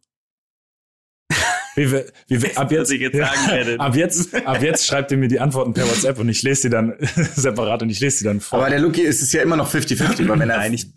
Wie, 1.75 1.91
wir- 1.91 2.11
wie, 2.27 2.41
wir- 2.41 2.57
ab 2.57 2.71
jetzt, 2.71 2.91
ich 2.91 2.99
jetzt 3.01 3.15
sagen 3.17 3.47
werde. 3.51 3.79
ab 3.79 3.95
jetzt, 3.95 4.33
ab 4.45 4.61
jetzt 4.61 4.85
schreibt 4.85 5.11
ihr 5.11 5.17
mir 5.17 5.27
die 5.29 5.39
Antworten 5.39 5.73
per 5.73 5.85
WhatsApp 5.87 6.19
und 6.19 6.27
ich 6.29 6.41
lese 6.43 6.63
die 6.63 6.69
dann 6.69 6.95
separat 7.35 7.81
und 7.81 7.89
ich 7.89 7.99
lese 7.99 8.19
die 8.19 8.23
dann 8.25 8.41
vor. 8.41 8.59
Aber 8.59 8.69
der 8.69 8.79
Luki 8.79 9.01
ist 9.01 9.21
es 9.21 9.31
ja 9.31 9.41
immer 9.41 9.55
noch 9.55 9.73
50-50, 9.73 10.27
weil 10.27 10.39
wenn 10.39 10.49
er, 10.49 10.57
Nein, 10.57 10.73
ich, 10.73 10.87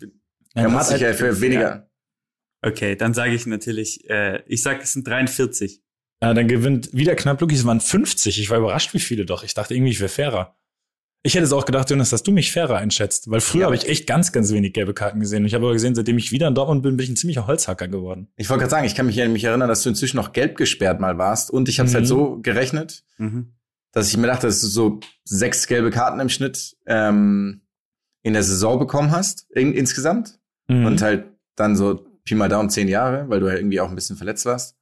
er 0.53 0.69
muss 0.69 0.89
sich 0.89 0.99
ja 1.01 1.07
halt- 1.07 1.17
für 1.17 1.39
weniger. 1.41 1.89
okay, 2.61 2.95
dann 2.95 3.13
sage 3.13 3.33
ich 3.33 3.45
natürlich, 3.45 4.09
äh, 4.09 4.41
ich 4.47 4.61
sag, 4.61 4.81
es 4.83 4.93
sind 4.93 5.07
43. 5.07 5.81
Ja, 6.21 6.33
dann 6.33 6.47
gewinnt 6.47 6.93
wieder 6.93 7.15
knapp 7.15 7.39
Luki, 7.41 7.55
es 7.55 7.65
waren 7.65 7.79
50. 7.81 8.39
Ich 8.39 8.49
war 8.49 8.57
überrascht, 8.57 8.93
wie 8.93 8.99
viele 8.99 9.25
doch. 9.25 9.43
Ich 9.43 9.53
dachte 9.53 9.73
irgendwie, 9.75 9.91
ich 9.91 9.99
wäre 9.99 10.09
fairer. 10.09 10.57
Ich 11.25 11.33
hätte 11.33 11.43
es 11.43 11.51
auch 11.53 11.65
gedacht, 11.65 11.89
Jonas, 11.89 12.11
dass 12.11 12.21
du 12.21 12.31
mich 12.31 12.51
fairer 12.51 12.77
einschätzt, 12.77 13.31
weil 13.31 13.41
früher 13.41 13.61
Ja, 13.61 13.65
habe 13.65 13.75
ich 13.75 13.89
echt 13.89 14.05
ganz, 14.05 14.31
ganz 14.31 14.51
wenig 14.53 14.73
gelbe 14.73 14.93
Karten 14.93 15.19
gesehen. 15.19 15.39
Und 15.41 15.47
ich 15.47 15.55
habe 15.55 15.65
aber 15.65 15.73
gesehen, 15.73 15.95
seitdem 15.95 16.19
ich 16.19 16.31
wieder 16.31 16.47
in 16.47 16.53
Dortmund 16.53 16.83
bin, 16.83 16.97
bin 16.97 17.03
ich 17.03 17.09
ein 17.09 17.15
ziemlicher 17.15 17.47
Holzhacker 17.47 17.87
geworden. 17.87 18.27
Ich 18.35 18.47
wollte 18.49 18.59
gerade 18.61 18.69
sagen, 18.71 18.85
ich 18.85 18.93
kann 18.93 19.07
mich, 19.07 19.15
mich 19.27 19.43
erinnern, 19.43 19.67
dass 19.67 19.81
du 19.81 19.89
inzwischen 19.89 20.17
noch 20.17 20.33
gelb 20.33 20.55
gesperrt 20.55 20.99
mal 20.99 21.17
warst. 21.17 21.49
Und 21.49 21.67
ich 21.67 21.79
habe 21.79 21.87
es 21.87 21.93
Mhm. 21.93 21.97
halt 21.97 22.07
so 22.07 22.39
gerechnet, 22.43 23.03
Mhm. 23.17 23.53
dass 23.91 24.07
ich 24.09 24.17
mir 24.17 24.27
dachte, 24.27 24.45
dass 24.45 24.61
du 24.61 24.67
so 24.67 24.99
sechs 25.23 25.65
gelbe 25.65 25.89
Karten 25.89 26.19
im 26.19 26.29
Schnitt 26.29 26.75
ähm, 26.85 27.61
in 28.21 28.33
der 28.33 28.43
Saison 28.43 28.77
bekommen 28.77 29.09
hast, 29.09 29.47
in, 29.51 29.73
insgesamt. 29.73 30.37
Mhm. 30.67 30.85
Und 30.85 31.01
halt 31.01 31.25
dann 31.55 31.75
so 31.75 32.05
Pi 32.23 32.35
mal 32.35 32.49
Daumen 32.49 32.69
zehn 32.69 32.87
Jahre, 32.87 33.27
weil 33.29 33.39
du 33.39 33.47
ja 33.47 33.55
irgendwie 33.55 33.79
auch 33.79 33.89
ein 33.89 33.95
bisschen 33.95 34.15
verletzt 34.15 34.45
warst. 34.45 34.75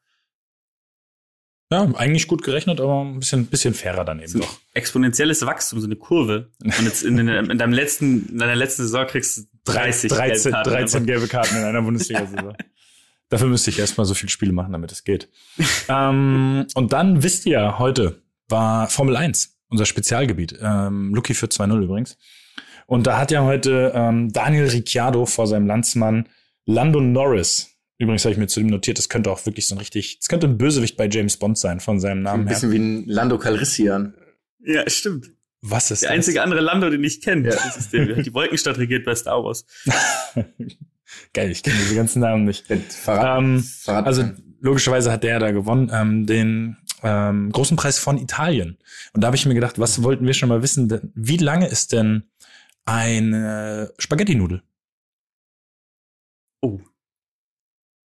Ja, 1.72 1.84
eigentlich 1.96 2.28
gut 2.28 2.44
gerechnet, 2.44 2.80
aber 2.80 3.02
ein 3.02 3.20
bisschen, 3.20 3.48
bisschen 3.48 3.74
fairer 3.74 4.06
dann 4.06 4.20
eben 4.20 4.40
doch. 4.40 4.60
exponentielles 4.74 5.46
Wachstum, 5.46 5.80
so 5.80 5.88
eine 5.88 5.96
Kurve. 5.96 6.52
Und 6.64 6.84
jetzt 6.84 7.04
in, 7.04 7.18
in 7.18 7.58
deinem 7.58 7.74
letzten, 7.74 8.30
in 8.30 8.38
deiner 8.38 8.56
letzten 8.56 8.84
Saison 8.84 9.08
kriegst 9.08 9.38
du 9.38 9.42
30 9.66 10.12
13, 10.12 10.44
gelbe 10.44 10.52
Karten. 10.52 10.70
13 10.70 11.06
gelbe 11.06 11.28
Karten 11.28 11.56
in 11.58 11.64
einer 11.64 11.82
Bundesliga-Saison. 11.82 12.56
Dafür 13.30 13.48
müsste 13.48 13.72
ich 13.72 13.80
erstmal 13.80 14.06
so 14.06 14.14
viele 14.14 14.30
Spiele 14.30 14.52
machen, 14.52 14.74
damit 14.74 14.92
es 14.92 15.04
geht. 15.04 15.30
ähm, 15.90 16.68
und 16.76 16.94
dann 16.94 17.24
wisst 17.24 17.48
ihr, 17.48 17.80
heute 17.80 18.22
war 18.48 18.88
Formel 18.90 19.16
1, 19.16 19.58
unser 19.70 19.86
Spezialgebiet. 19.86 20.60
Ähm, 20.62 21.16
Lucky 21.16 21.34
für 21.34 21.48
2-0 21.48 21.82
übrigens. 21.82 22.18
Und 22.86 23.08
da 23.08 23.18
hat 23.18 23.32
ja 23.32 23.44
heute 23.44 23.92
ähm, 23.96 24.32
Daniel 24.32 24.68
Ricciardo 24.68 25.26
vor 25.26 25.48
seinem 25.48 25.66
Landsmann 25.66 26.30
Lando 26.66 27.02
Norris. 27.02 27.73
Übrigens 28.04 28.24
habe 28.26 28.34
ich 28.34 28.38
mir 28.38 28.48
zu 28.48 28.60
dem 28.60 28.68
notiert, 28.68 28.98
das 28.98 29.10
könnte 29.10 29.32
auch 29.32 29.46
wirklich 29.46 29.68
so 29.68 29.76
ein 29.76 29.80
richtig, 29.80 30.20
das 30.20 30.28
könnte 30.28 30.48
ein 30.48 30.58
Bösewicht 30.58 30.98
bei 30.98 31.08
James 31.08 31.38
Bond 31.38 31.58
sein, 31.58 31.80
von 31.80 32.00
seinem 32.00 32.20
Ein 32.20 32.24
Namen 32.24 32.48
her. 32.48 32.54
bisschen 32.56 32.72
wie 32.72 32.78
ein 32.80 33.06
Lando 33.08 33.38
Calrissian. 33.40 34.14
Ja, 34.60 34.90
stimmt. 34.90 35.32
Was 35.62 35.92
ist 35.92 36.02
Der 36.04 36.10
das? 36.10 36.16
einzige 36.18 36.42
andere 36.44 36.60
Lando, 36.62 36.90
den 36.90 37.04
ich 37.04 37.22
kenne. 37.22 37.50
Ja. 37.50 37.56
Das 37.56 37.78
ist 37.78 37.94
der, 37.94 38.22
die 38.22 38.34
Wolkenstadt 38.34 38.78
regiert 38.78 39.06
bei 39.06 39.16
Star 39.16 39.44
Wars. 39.44 39.66
Geil, 41.34 41.52
ich 41.52 41.64
kenne 41.64 41.78
diese 41.80 41.96
ganzen 41.96 42.20
Namen 42.22 42.44
nicht. 42.46 42.70
Mit 42.70 42.92
Verrat, 42.92 43.40
Ähm, 43.40 43.60
Verrat 43.64 44.06
Also 44.06 44.30
logischerweise 44.60 45.12
hat 45.12 45.24
der 45.24 45.40
da 45.40 45.52
gewonnen. 45.52 45.90
Ähm, 45.94 46.26
den 46.26 46.78
ähm, 47.04 47.52
großen 47.52 47.78
Preis 47.78 48.00
von 48.00 48.18
Italien. 48.18 48.78
Und 49.14 49.22
da 49.22 49.28
habe 49.28 49.36
ich 49.38 49.46
mir 49.46 49.54
gedacht, 49.54 49.80
was 49.80 50.04
wollten 50.04 50.26
wir 50.26 50.34
schon 50.34 50.50
mal 50.50 50.62
wissen? 50.64 50.90
denn- 50.90 51.12
Wie 51.16 51.38
lange 51.38 51.68
ist 51.68 51.94
denn 51.94 52.24
eine 52.86 53.94
Spaghetti-Nudel? 54.00 54.64
Oh. 56.62 56.80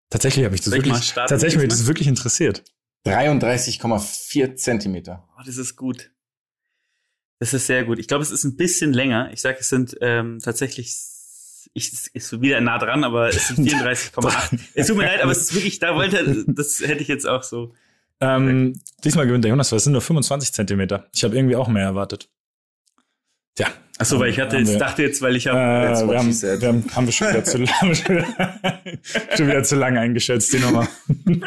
Tatsächlich 0.10 0.46
habe 0.46 0.56
ich 0.56 0.62
das 0.62 0.70
Soll 0.72 0.80
ich 0.80 0.86
wirklich, 0.86 1.04
starten 1.04 1.30
tatsächlich 1.30 1.62
mich 1.62 1.70
das 1.70 1.88
wirklich 1.88 2.08
interessiert. 2.08 2.63
33,4 3.06 4.56
Zentimeter. 4.56 5.28
Oh, 5.38 5.41
das 5.46 5.58
ist 5.58 5.76
gut. 5.76 6.12
Das 7.39 7.54
ist 7.54 7.67
sehr 7.67 7.86
gut. 7.86 8.00
Ich 8.00 8.08
glaube, 8.08 8.24
es 8.24 8.32
ist 8.32 8.43
ein 8.43 8.56
bisschen 8.56 8.93
länger. 8.93 9.32
Ich 9.32 9.41
sage, 9.41 9.58
es 9.60 9.70
sind 9.70 9.96
ähm, 10.02 10.39
tatsächlich, 10.41 10.96
ich 11.74 11.93
ist 12.13 12.41
wieder 12.41 12.62
nah 12.62 12.80
dran, 12.80 13.04
aber 13.04 13.30
es 13.30 13.50
sind 13.50 13.60
34,8. 13.70 14.60
es 14.74 14.88
tut 14.88 14.98
mir 14.98 15.06
leid, 15.06 15.22
aber 15.22 15.32
es 15.32 15.41
ist 15.41 15.54
wirklich, 15.54 15.80
da 15.80 15.96
wollte, 15.96 16.46
das 16.48 16.80
hätte 16.80 17.02
ich 17.02 17.08
jetzt 17.08 17.28
auch 17.28 17.43
so. 17.43 17.74
Ähm, 18.20 18.80
diesmal 19.04 19.28
gewinnt 19.28 19.43
der 19.43 19.50
Jonas, 19.50 19.72
weil 19.72 19.78
es 19.78 19.84
sind 19.84 19.93
nur 19.93 20.02
25 20.02 20.52
Zentimeter. 20.54 21.08
Ich 21.13 21.24
habe 21.24 21.36
irgendwie 21.36 21.56
auch 21.56 21.67
mehr 21.67 21.84
erwartet. 21.84 22.30
Tja. 23.56 23.67
Ach 24.00 24.06
so, 24.06 24.20
weil 24.20 24.30
ich 24.30 24.40
hatte 24.40 24.58
jetzt, 24.58 24.72
wir- 24.74 24.80
dachte 24.80 25.02
jetzt, 25.04 25.22
weil 25.22 25.36
ich 25.36 25.48
Äh, 25.48 25.50
habe. 25.50 25.88
That's 25.88 26.02
what 26.04 26.12
wir, 26.12 26.20
haben, 26.20 26.42
wir 26.62 26.68
haben, 26.68 26.86
haben 26.96 27.06
wir 27.08 27.12
schon 27.14 27.30
wieder 27.30 27.44
zu 27.44 27.58
lange, 27.58 27.96
schon 29.36 29.48
wieder, 29.48 29.64
zu 29.64 29.76
lange 29.76 30.00
eingeschätzt, 30.00 30.54
die 30.54 30.60
Nummer. 30.60 30.88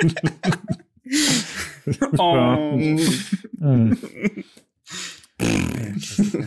oh. 2.18 2.78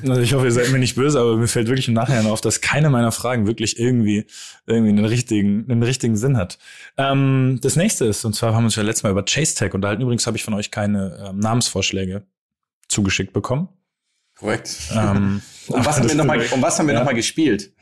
Also 0.08 0.22
ich 0.22 0.34
hoffe, 0.34 0.46
ihr 0.46 0.52
seid 0.52 0.72
mir 0.72 0.78
nicht 0.78 0.96
böse, 0.96 1.20
aber 1.20 1.36
mir 1.38 1.48
fällt 1.48 1.68
wirklich 1.68 1.88
im 1.88 1.96
Nachhinein 1.96 2.28
auf, 2.28 2.42
dass 2.42 2.62
keine 2.62 2.90
meiner 2.92 3.12
Fragen 3.12 3.48
wirklich 3.48 3.80
irgendwie, 3.80 4.26
irgendwie 4.68 4.90
einen 4.90 5.06
richtigen, 5.06 5.66
einen 5.70 5.82
richtigen 5.84 6.16
Sinn 6.16 6.38
hat. 6.38 6.60
Ähm, 6.98 7.60
das 7.64 7.76
nächste 7.76 8.06
ist, 8.06 8.24
und 8.24 8.34
zwar 8.36 8.54
haben 8.54 8.64
wir 8.64 8.66
uns 8.66 8.76
ja 8.76 8.84
letztes 8.84 9.02
Mal 9.04 9.10
über 9.12 9.24
Chase 9.26 9.56
Tag 9.56 9.74
unterhalten. 9.74 10.04
Übrigens 10.04 10.28
habe 10.28 10.38
ich 10.38 10.44
von 10.44 10.54
euch 10.54 10.70
keine 10.70 11.28
ähm, 11.30 11.40
Namensvorschläge 11.40 12.24
zugeschickt 12.88 13.34
bekommen. 13.34 13.68
Korrekt. 14.44 14.78
Ähm, 14.94 15.42
Um 15.68 15.86
was 15.86 15.98
haben 15.98 16.10
wir 16.10 16.16
nochmal, 16.16 16.46
um 16.52 16.62
was 16.62 16.78
haben 16.78 16.88
wir 16.88 16.94
Ja. 16.94 17.00
noch 17.00 17.06
mal 17.06 17.14
gespielt? 17.16 17.74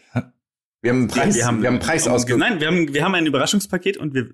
Wir 0.84 0.92
haben 0.92 0.98
einen 1.00 1.08
Preis, 1.08 1.36
wir 1.36 1.46
haben, 1.48 1.66
einen 1.66 1.80
Preis 1.80 2.08
ausge... 2.08 2.38
Nein, 2.38 2.60
wir 2.60 2.68
haben, 2.68 2.94
wir 2.94 3.04
haben 3.04 3.16
ein 3.16 3.26
Überraschungspaket 3.26 3.98
und 3.98 4.14
wir, 4.14 4.30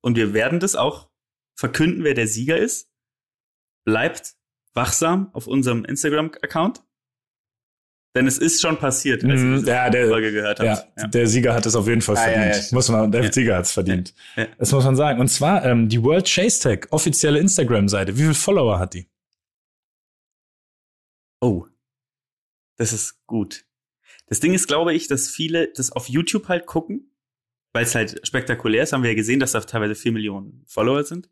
und 0.00 0.16
wir 0.16 0.32
werden 0.32 0.58
das 0.60 0.74
auch 0.74 1.08
verkünden, 1.54 2.02
wer 2.04 2.14
der 2.14 2.26
Sieger 2.26 2.56
ist. 2.58 2.90
Bleibt 3.84 4.34
wachsam 4.74 5.28
auf 5.34 5.46
unserem 5.46 5.84
Instagram-Account. 5.84 6.82
Denn 8.16 8.26
es 8.26 8.38
ist 8.38 8.60
schon 8.62 8.78
passiert, 8.78 9.22
als 9.24 9.40
ihr 9.42 9.56
diese 9.58 9.70
ja, 9.70 9.90
der- 9.90 10.08
Folge 10.08 10.32
gehört 10.32 10.58
Ja, 10.60 10.76
habt. 10.78 10.88
Ja. 10.98 11.06
der 11.08 11.26
Sieger 11.26 11.52
hat 11.54 11.66
es 11.66 11.76
auf 11.76 11.86
jeden 11.88 12.00
Fall 12.00 12.16
Ah, 12.16 12.20
verdient. 12.20 12.70
ja, 12.70 12.74
muss 12.74 12.88
man, 12.88 13.12
der 13.12 13.24
Ja. 13.24 13.32
Sieger 13.32 13.56
hat 13.56 13.64
es 13.66 13.72
verdient. 13.72 14.14
Ja, 14.36 14.42
ja. 14.44 14.48
Das 14.58 14.72
muss 14.72 14.84
man 14.84 14.96
sagen. 14.96 15.20
Und 15.20 15.28
zwar 15.28 15.62
ähm, 15.64 15.88
die 15.90 16.02
World 16.02 16.26
Chase 16.26 16.60
Tag, 16.60 16.88
offizielle 16.90 17.38
Instagram-Seite. 17.38 18.16
Wie 18.16 18.22
viele 18.22 18.34
Follower 18.34 18.78
hat 18.78 18.94
die? 18.94 19.08
Oh. 21.40 21.66
Das 22.76 22.92
ist 22.92 23.26
gut. 23.26 23.66
Das 24.26 24.40
Ding 24.40 24.54
ist, 24.54 24.68
glaube 24.68 24.94
ich, 24.94 25.08
dass 25.08 25.28
viele 25.28 25.72
das 25.72 25.90
auf 25.90 26.08
YouTube 26.08 26.48
halt 26.48 26.66
gucken, 26.66 27.14
weil 27.72 27.84
es 27.84 27.94
halt 27.94 28.26
spektakulär 28.26 28.82
ist. 28.82 28.92
Haben 28.92 29.02
wir 29.02 29.10
ja 29.10 29.16
gesehen, 29.16 29.40
dass 29.40 29.52
da 29.52 29.60
teilweise 29.60 29.94
vier 29.94 30.12
Millionen 30.12 30.64
Follower 30.66 31.04
sind. 31.04 31.30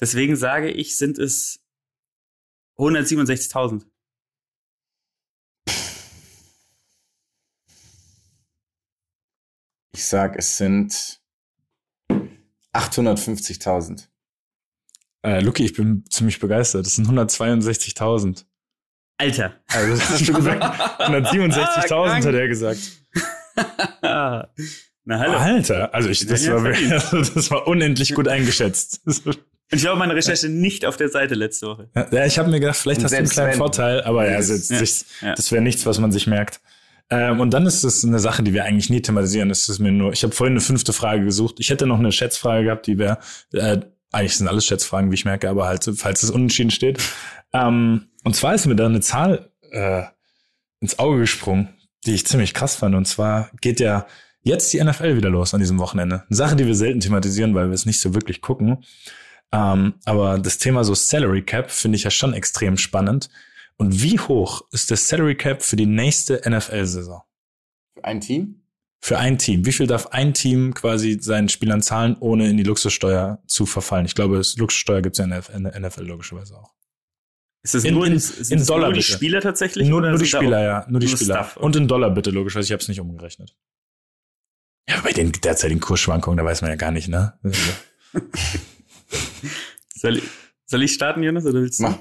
Deswegen 0.00 0.36
sage 0.36 0.70
ich, 0.70 0.96
sind 0.96 1.18
es 1.18 1.64
167.000. 2.78 3.86
Ich 9.92 10.04
sag, 10.04 10.36
es 10.36 10.58
sind 10.58 11.20
850.000. 12.74 14.08
Äh, 15.22 15.40
Luki, 15.40 15.64
ich 15.64 15.72
bin 15.72 16.04
ziemlich 16.10 16.38
begeistert. 16.38 16.86
Das 16.86 16.96
sind 16.96 17.08
162.000. 17.08 18.44
Alter. 19.18 19.54
Also, 19.68 19.90
das 19.96 20.10
hast 20.10 20.28
du 20.28 20.32
gesagt. 20.34 20.62
167.000 20.62 22.26
hat 22.26 22.34
er 22.34 22.48
gesagt. 22.48 22.78
Na 25.08 25.18
hallo. 25.20 25.34
Alter, 25.38 25.94
also 25.94 26.08
ich, 26.08 26.26
das, 26.26 26.44
Ja, 26.44 26.62
war, 26.62 26.72
also 26.90 27.22
das 27.34 27.50
war 27.50 27.66
unendlich 27.68 28.14
gut 28.14 28.26
eingeschätzt. 28.28 29.00
Und 29.06 29.38
ich 29.70 29.80
glaube, 29.80 29.98
meine 29.98 30.14
Recherche 30.14 30.48
nicht 30.48 30.84
auf 30.84 30.96
der 30.96 31.08
Seite 31.08 31.34
letzte 31.34 31.66
Woche. 31.68 31.88
Ja, 32.10 32.24
ich 32.26 32.38
habe 32.38 32.50
mir 32.50 32.60
gedacht, 32.60 32.76
vielleicht 32.76 32.98
Und 33.00 33.04
hast 33.04 33.12
du 33.12 33.16
einen 33.18 33.28
kleinen 33.28 33.50
wenn- 33.52 33.58
Vorteil, 33.58 34.02
aber 34.02 34.28
ja, 34.28 34.36
also, 34.36 34.54
Ja, 34.54 34.80
das, 34.80 35.04
ja. 35.22 35.34
das 35.34 35.50
wäre 35.52 35.62
nichts, 35.62 35.86
was 35.86 35.98
man 35.98 36.10
sich 36.12 36.26
merkt. 36.26 36.60
Ähm, 37.08 37.38
und 37.38 37.52
dann 37.54 37.66
ist 37.66 37.84
es 37.84 38.04
eine 38.04 38.18
Sache, 38.18 38.42
die 38.42 38.52
wir 38.52 38.64
eigentlich 38.64 38.90
nie 38.90 39.00
thematisieren. 39.00 39.48
Das 39.48 39.68
ist 39.68 39.78
mir 39.78 39.92
nur, 39.92 40.12
ich 40.12 40.24
habe 40.24 40.34
vorhin 40.34 40.54
eine 40.54 40.60
fünfte 40.60 40.92
Frage 40.92 41.24
gesucht. 41.24 41.56
Ich 41.60 41.70
hätte 41.70 41.86
noch 41.86 42.00
eine 42.00 42.10
Schätzfrage 42.10 42.64
gehabt, 42.64 42.88
die 42.88 42.98
wäre, 42.98 43.18
äh, 43.52 43.78
eigentlich 44.16 44.36
sind 44.36 44.48
alles 44.48 44.64
Schätzfragen, 44.64 45.10
wie 45.10 45.14
ich 45.14 45.24
merke, 45.24 45.48
aber 45.48 45.66
halt, 45.66 45.88
falls 45.96 46.22
es 46.22 46.30
unentschieden 46.30 46.70
steht. 46.70 47.02
Ähm, 47.52 48.06
und 48.24 48.34
zwar 48.34 48.54
ist 48.54 48.66
mir 48.66 48.74
da 48.74 48.86
eine 48.86 49.00
Zahl 49.00 49.50
äh, 49.70 50.04
ins 50.80 50.98
Auge 50.98 51.20
gesprungen, 51.20 51.68
die 52.06 52.14
ich 52.14 52.26
ziemlich 52.26 52.54
krass 52.54 52.76
fand. 52.76 52.94
Und 52.94 53.06
zwar 53.06 53.50
geht 53.60 53.78
ja 53.78 54.06
jetzt 54.40 54.72
die 54.72 54.82
NFL 54.82 55.16
wieder 55.16 55.28
los 55.28 55.52
an 55.52 55.60
diesem 55.60 55.78
Wochenende. 55.78 56.24
Eine 56.28 56.36
Sache, 56.36 56.56
die 56.56 56.66
wir 56.66 56.74
selten 56.74 57.00
thematisieren, 57.00 57.54
weil 57.54 57.66
wir 57.66 57.74
es 57.74 57.86
nicht 57.86 58.00
so 58.00 58.14
wirklich 58.14 58.40
gucken. 58.40 58.84
Ähm, 59.52 59.94
aber 60.04 60.38
das 60.38 60.58
Thema 60.58 60.82
so 60.82 60.94
Salary 60.94 61.42
Cap 61.42 61.70
finde 61.70 61.96
ich 61.96 62.04
ja 62.04 62.10
schon 62.10 62.32
extrem 62.32 62.78
spannend. 62.78 63.28
Und 63.76 64.02
wie 64.02 64.18
hoch 64.18 64.62
ist 64.72 64.90
der 64.90 64.96
Salary 64.96 65.36
Cap 65.36 65.62
für 65.62 65.76
die 65.76 65.86
nächste 65.86 66.40
NFL-Saison? 66.48 67.22
Ein 68.02 68.20
Team? 68.20 68.62
Für 69.06 69.18
ein 69.18 69.38
Team. 69.38 69.64
Wie 69.64 69.70
viel 69.70 69.86
darf 69.86 70.08
ein 70.08 70.34
Team 70.34 70.74
quasi 70.74 71.18
seinen 71.20 71.48
Spielern 71.48 71.80
zahlen, 71.80 72.16
ohne 72.18 72.50
in 72.50 72.56
die 72.56 72.64
Luxussteuer 72.64 73.40
zu 73.46 73.64
verfallen? 73.64 74.04
Ich 74.04 74.16
glaube, 74.16 74.42
Luxussteuer 74.56 75.00
gibt 75.00 75.14
es 75.16 75.18
ja 75.24 75.24
in 75.54 75.62
der 75.62 75.78
NFL 75.78 76.02
logischerweise 76.02 76.56
auch. 76.58 76.74
Ist 77.62 77.76
das 77.76 77.84
In- 77.84 77.94
nur, 77.94 78.04
in- 78.04 78.14
in, 78.14 78.18
sind 78.18 78.50
in 78.50 78.58
das 78.58 78.66
Dollar 78.66 78.88
nur 78.88 78.94
die 78.94 78.98
bitte. 78.98 79.12
Spieler 79.12 79.40
tatsächlich? 79.40 79.86
Nur, 79.88 80.00
nur 80.00 80.18
die 80.18 80.26
Spieler, 80.26 80.60
ja. 80.60 80.86
Nur 80.88 80.98
die 80.98 81.06
nur 81.06 81.16
Spieler. 81.16 81.44
Stuff? 81.44 81.56
Und 81.56 81.76
in 81.76 81.86
Dollar 81.86 82.10
bitte, 82.10 82.32
logischerweise. 82.32 82.66
Ich 82.66 82.72
habe 82.72 82.82
es 82.82 82.88
nicht 82.88 82.98
umgerechnet. 83.00 83.54
Ja, 84.88 85.00
bei 85.02 85.12
den 85.12 85.30
derzeitigen 85.30 85.80
Kursschwankungen, 85.80 86.36
da 86.38 86.44
weiß 86.44 86.62
man 86.62 86.70
ja 86.72 86.76
gar 86.76 86.90
nicht, 86.90 87.06
ne? 87.06 87.38
Soll, 89.94 90.16
ich- 90.16 90.24
soll 90.66 90.82
ich 90.82 90.92
starten, 90.94 91.22
Jonas, 91.22 91.44
oder 91.46 91.60
willst 91.60 91.78
du? 91.78 91.84
Mach. 91.84 91.98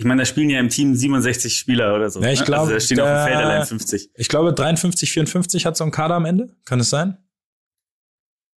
Ich 0.00 0.04
meine, 0.04 0.22
da 0.22 0.26
spielen 0.26 0.48
ja 0.48 0.60
im 0.60 0.68
Team 0.68 0.94
67 0.94 1.56
Spieler 1.56 1.94
oder 1.94 2.08
so. 2.08 2.22
Ja, 2.22 2.30
ich 2.30 2.38
ne? 2.40 2.46
glaub, 2.46 2.60
also 2.60 2.72
da 2.74 2.80
stehen 2.80 3.00
auf 3.00 3.06
da- 3.06 3.24
dem 3.26 3.32
Feld 3.32 3.44
allein 3.44 3.66
50. 3.66 4.10
Ich 4.14 4.28
glaube, 4.28 4.52
53, 4.52 5.10
54 5.12 5.66
hat 5.66 5.76
so 5.76 5.82
ein 5.84 5.90
Kader 5.90 6.14
am 6.14 6.24
Ende. 6.24 6.54
Kann 6.64 6.78
es 6.80 6.88
sein? 6.90 7.18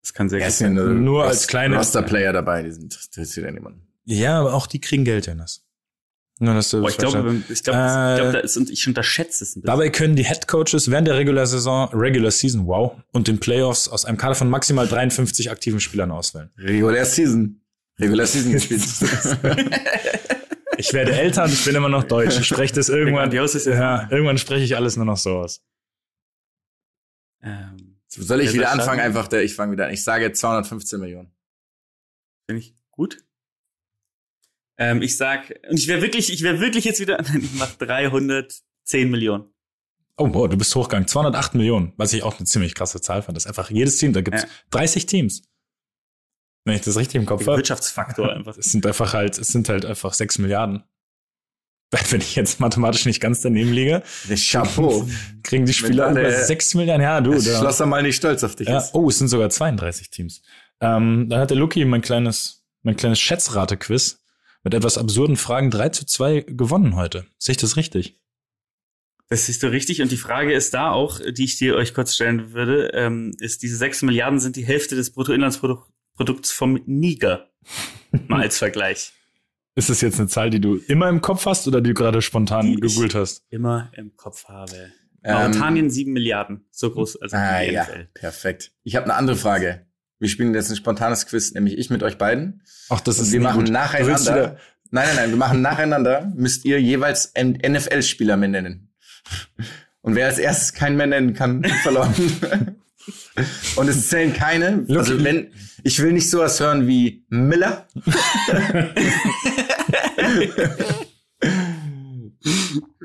Das 0.04 0.14
kann 0.14 0.30
sehr 0.30 0.40
Ja, 0.40 0.46
gut 0.48 0.56
sein. 0.56 1.04
nur, 1.04 1.26
als 1.26 1.48
kleine- 1.48 1.78
Roster-Player 1.78 2.32
dabei, 2.34 2.64
die 2.64 2.72
sind 2.72 2.84
interessiert 2.96 3.46
ja 3.46 3.52
niemanden. 3.52 3.88
Ja, 4.06 4.40
aber 4.40 4.54
auch 4.54 4.68
die 4.68 4.80
kriegen 4.82 5.04
Geld, 5.04 5.26
Jonas. 5.28 5.64
Nur, 6.40 6.56
dass 6.56 6.70
du 6.72 6.80
Boah, 6.82 6.86
das 6.88 6.94
ich 6.94 6.98
glaube, 6.98 7.36
ich 7.50 7.64
glaube, 7.64 7.80
Äh, 7.80 8.14
ich 8.14 8.20
glaube, 8.20 8.32
da 8.34 8.40
ist, 8.40 8.58
und 8.58 8.70
ich 8.72 8.88
unterschätze 8.88 9.44
es 9.44 9.52
ein 9.56 9.62
bisschen. 9.62 9.68
Dabei 9.68 9.90
können 9.92 10.16
die 10.16 10.24
Head 10.26 10.48
Coaches 10.48 10.90
während 10.90 11.08
der 11.08 11.18
Regular 11.18 11.46
Saison, 11.46 11.90
Regular 11.94 12.32
Season, 12.32 12.66
wow, 12.66 12.94
und 13.12 13.28
den 13.28 13.40
Playoffs 13.40 13.88
aus 13.88 14.06
einem 14.06 14.18
Kader 14.18 14.34
von 14.36 14.50
maximal 14.50 14.88
53 14.88 15.52
aktiven 15.52 15.80
Spielern 15.80 16.10
auswählen. 16.12 16.50
Regular 16.58 17.06
Season. 17.06 17.62
Regular 18.00 18.26
Season 18.26 18.52
gespielt. 18.54 18.82
Ich 20.82 20.94
werde 20.94 21.14
älter 21.14 21.44
und 21.44 21.54
ich 21.54 21.64
bin 21.64 21.76
immer 21.76 21.90
noch 21.90 22.04
deutsch. 22.04 22.40
Ich 22.40 22.48
spreche 22.48 22.74
das 22.74 22.90
irgendwann. 22.90 23.32
Ja, 23.32 24.08
irgendwann 24.12 24.38
spreche 24.38 24.64
ich 24.64 24.76
alles 24.76 24.96
nur 24.98 25.06
noch 25.06 25.18
so 25.18 25.38
aus. 25.38 25.64
ähm, 27.42 28.00
Soll 28.08 28.42
ich 28.42 28.54
wieder 28.54 28.72
anfangen? 28.72 28.84
starten? 28.84 29.00
Einfach, 29.02 29.28
der, 29.28 29.44
ich 29.44 29.54
fange 29.56 29.74
wieder 29.74 29.86
an. 29.88 29.94
Ich 29.94 30.04
sage 30.04 30.32
215 30.32 31.00
Millionen. 31.00 31.32
Finde 32.48 32.62
ich 32.62 32.76
gut. 32.90 33.24
Ähm, 34.78 35.02
ich 35.02 35.16
sag, 35.18 35.54
und 35.70 35.78
ich 35.78 35.88
wäre 35.88 36.02
wirklich, 36.02 36.34
ich 36.34 36.42
wäre 36.42 36.60
wirklich 36.60 36.84
jetzt 36.86 37.00
wieder, 37.00 37.22
nein, 37.22 37.42
ich 37.44 37.54
mach 37.54 37.72
310 37.76 39.10
Millionen. 39.10 39.54
Oh, 40.18 40.28
boah, 40.28 40.50
du 40.50 40.58
bist 40.58 40.76
hochgegangen. 40.76 41.08
208 41.08 41.56
Millionen, 41.56 41.94
was 41.98 42.14
ich 42.14 42.24
auch 42.24 42.38
eine 42.38 42.46
ziemlich 42.46 42.76
krasse 42.76 43.02
Zahl 43.02 43.22
fand. 43.22 43.36
Das 43.38 43.46
ist 43.46 43.48
einfach 43.50 43.70
jedes 43.70 43.98
Team, 43.98 44.14
da 44.14 44.22
gibt's 44.22 44.44
Ja. 44.44 44.50
30 44.72 45.06
Teams. 45.06 45.44
Wenn 46.64 46.76
ich 46.76 46.82
das 46.82 46.98
richtig 46.98 47.16
im 47.16 47.26
Kopf 47.26 47.46
habe. 47.48 47.58
Wirtschaftsfaktor 47.58 48.32
einfach. 48.34 48.58
Es 48.58 48.72
sind 48.72 48.86
einfach 48.86 49.14
halt, 49.14 49.38
es 49.38 49.48
sind 49.48 49.70
halt 49.70 49.86
einfach 49.86 50.14
6 50.14 50.38
Milliarden. 50.40 50.84
Wenn 52.10 52.22
ich 52.22 52.36
jetzt 52.36 52.60
mathematisch 52.60 53.06
nicht 53.06 53.20
ganz 53.20 53.42
daneben 53.42 53.74
liege, 53.74 54.02
Chapeau. 54.36 55.06
kriegen 55.44 55.66
die 55.66 55.74
Spieler 55.74 56.12
über 56.12 56.24
äh, 56.24 56.46
6 56.46 56.76
Milliarden. 56.76 57.04
Ja, 57.04 57.20
du, 57.20 57.34
Das 57.34 57.46
da, 57.46 57.60
Schlosser 57.60 57.86
mal 57.86 58.02
nicht 58.02 58.16
stolz 58.16 58.44
auf 58.44 58.56
dich 58.56 58.68
ja, 58.70 58.84
oh, 58.94 59.10
es 59.10 59.18
sind 59.18 59.28
sogar 59.28 59.50
32 59.50 60.10
Teams. 60.10 60.42
Ähm, 60.80 61.28
dann 61.30 61.42
hat 61.42 61.50
der 61.50 61.58
Lucky 61.58 61.84
mein 61.84 62.02
kleines, 62.02 62.64
mein 62.82 62.96
kleines 62.96 63.20
Schätzrate-Quiz 63.20 64.20
mit 64.64 64.74
etwas 64.74 64.98
absurden 64.98 65.36
Fragen 65.36 65.70
3 65.70 65.90
zu 65.90 66.06
2 66.06 66.42
gewonnen 66.48 66.96
heute. 66.96 67.26
Sehe 67.38 67.54
ich 67.54 67.58
das 67.58 67.76
richtig? 67.76 68.22
Das 69.28 69.46
siehst 69.46 69.64
du 69.64 69.68
richtig. 69.68 70.02
Und 70.02 70.12
die 70.12 70.18
Frage 70.18 70.54
ist 70.54 70.74
da 70.74 70.92
auch, 70.92 71.20
die 71.20 71.46
ich 71.46 71.58
dir 71.58 71.76
euch 71.76 71.94
kurz 71.94 72.16
stellen 72.16 72.54
würde, 72.54 72.92
ähm, 72.94 73.34
ist, 73.40 73.64
diese 73.64 73.78
6 73.78 74.04
Milliarden 74.04 74.40
sind 74.40 74.56
die 74.56 74.66
Hälfte 74.66 74.96
des 74.96 75.12
Bruttoinlandsprodukts 75.12 75.91
vom 76.52 76.80
Niger. 76.86 77.50
Mal 78.28 78.42
als 78.42 78.58
Vergleich. 78.58 79.14
Ist 79.76 79.90
das 79.90 80.02
jetzt 80.02 80.20
eine 80.20 80.28
Zahl, 80.28 80.50
die 80.50 80.60
du 80.60 80.76
immer 80.76 81.08
im 81.10 81.22
Kopf 81.22 81.46
hast 81.46 81.68
oder 81.68 81.80
die 81.82 81.92
du 81.92 81.94
gerade 81.94 82.22
spontan 82.22 82.66
Die 82.66 82.74
ich- 82.74 82.82
gegoogelt 82.82 83.16
hast? 83.16 83.46
Immer 83.50 83.90
im 83.96 84.16
Kopf 84.18 84.46
habe. 84.46 84.92
Ähm, 85.24 85.34
Mauretanien 85.36 85.90
7 85.90 86.12
Milliarden. 86.14 86.66
So 86.72 86.90
groß, 86.92 87.22
also 87.22 87.38
Ah 87.38 87.62
die 87.62 87.72
ja, 87.74 87.84
NFL. 87.84 88.08
perfekt. 88.14 88.72
Ich 88.84 88.96
habe 88.96 89.06
eine 89.06 89.14
andere 89.16 89.36
Frage. 89.38 89.86
Wir 90.20 90.28
spielen 90.30 90.54
jetzt 90.54 90.70
ein 90.72 90.76
spontanes 90.76 91.26
Quiz, 91.28 91.54
nämlich 91.54 91.78
ich 91.78 91.90
mit 91.90 92.04
euch 92.04 92.18
beiden. 92.18 92.64
Ach, 92.90 93.00
das 93.02 93.18
Und 93.20 93.26
ist 93.26 93.32
wir 93.32 93.40
machen 93.42 93.66
gut. 93.66 93.70
Nacheinander. 93.74 94.58
Nein, 94.90 95.06
nein, 95.08 95.16
nein, 95.16 95.30
wir 95.30 95.38
machen 95.38 95.62
nacheinander. 95.62 96.32
Müsst 96.36 96.66
ihr 96.66 96.82
jeweils 96.82 97.32
NFL-Spieler 97.38 98.36
mehr 98.36 98.50
nennen. 98.50 98.94
Und 100.02 100.16
wer 100.16 100.26
als 100.28 100.38
erstes 100.38 100.74
keinen 100.74 100.98
mehr 100.98 101.08
nennen 101.08 101.34
kann, 101.34 101.64
verloren. 101.84 102.81
Und 103.76 103.88
es 103.88 104.10
zählen 104.10 104.34
keine. 104.34 104.86
Also 104.90 105.24
wenn 105.24 105.52
ich 105.84 106.00
will 106.00 106.12
nicht 106.14 106.30
sowas 106.30 106.60
hören 106.60 106.88
wie 106.88 107.26
Miller. 107.30 107.88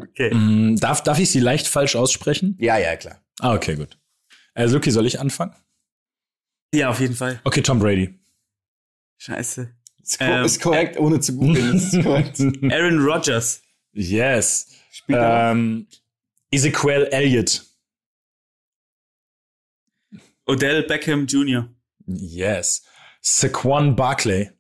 Okay. 0.01 0.35
Mm, 0.35 0.77
Darf, 0.77 1.03
darf 1.03 1.19
ich 1.19 1.31
sie 1.31 1.41
leicht 1.41 1.67
falsch 1.69 1.97
aussprechen? 1.97 2.57
Ja, 2.59 2.79
ja, 2.79 2.97
klar. 2.97 3.21
Ah, 3.41 3.55
okay, 3.55 3.77
gut. 3.77 3.99
Äh, 4.55 4.67
Luki, 4.67 4.91
soll 4.91 5.07
ich 5.07 5.21
anfangen? 5.21 5.55
Ja, 6.75 6.89
auf 6.91 7.01
jeden 7.01 7.15
Fall. 7.15 7.41
Okay, 7.45 7.63
Tom 7.63 7.79
Brady. 7.79 8.19
Scheiße. 9.19 9.71
Ist, 10.03 10.19
ko 10.19 10.25
Ähm, 10.25 10.45
ist 10.45 10.61
korrekt, 10.61 10.99
ohne 10.99 11.21
zu 11.21 11.37
googeln. 11.37 11.77
Ist 11.77 11.93
korrekt. 12.03 12.41
Aaron 12.41 12.99
Rodgers. 13.05 13.63
yes. 13.93 14.69
Ähm, 15.09 15.87
Ezequiel 16.51 17.09
Elliott. 17.11 17.66
Odell 20.47 20.85
Beckham 20.85 21.27
Jr. 21.27 21.69
Yes. 22.07 22.85
Saquon 23.21 23.97
Barkley. 23.97 24.51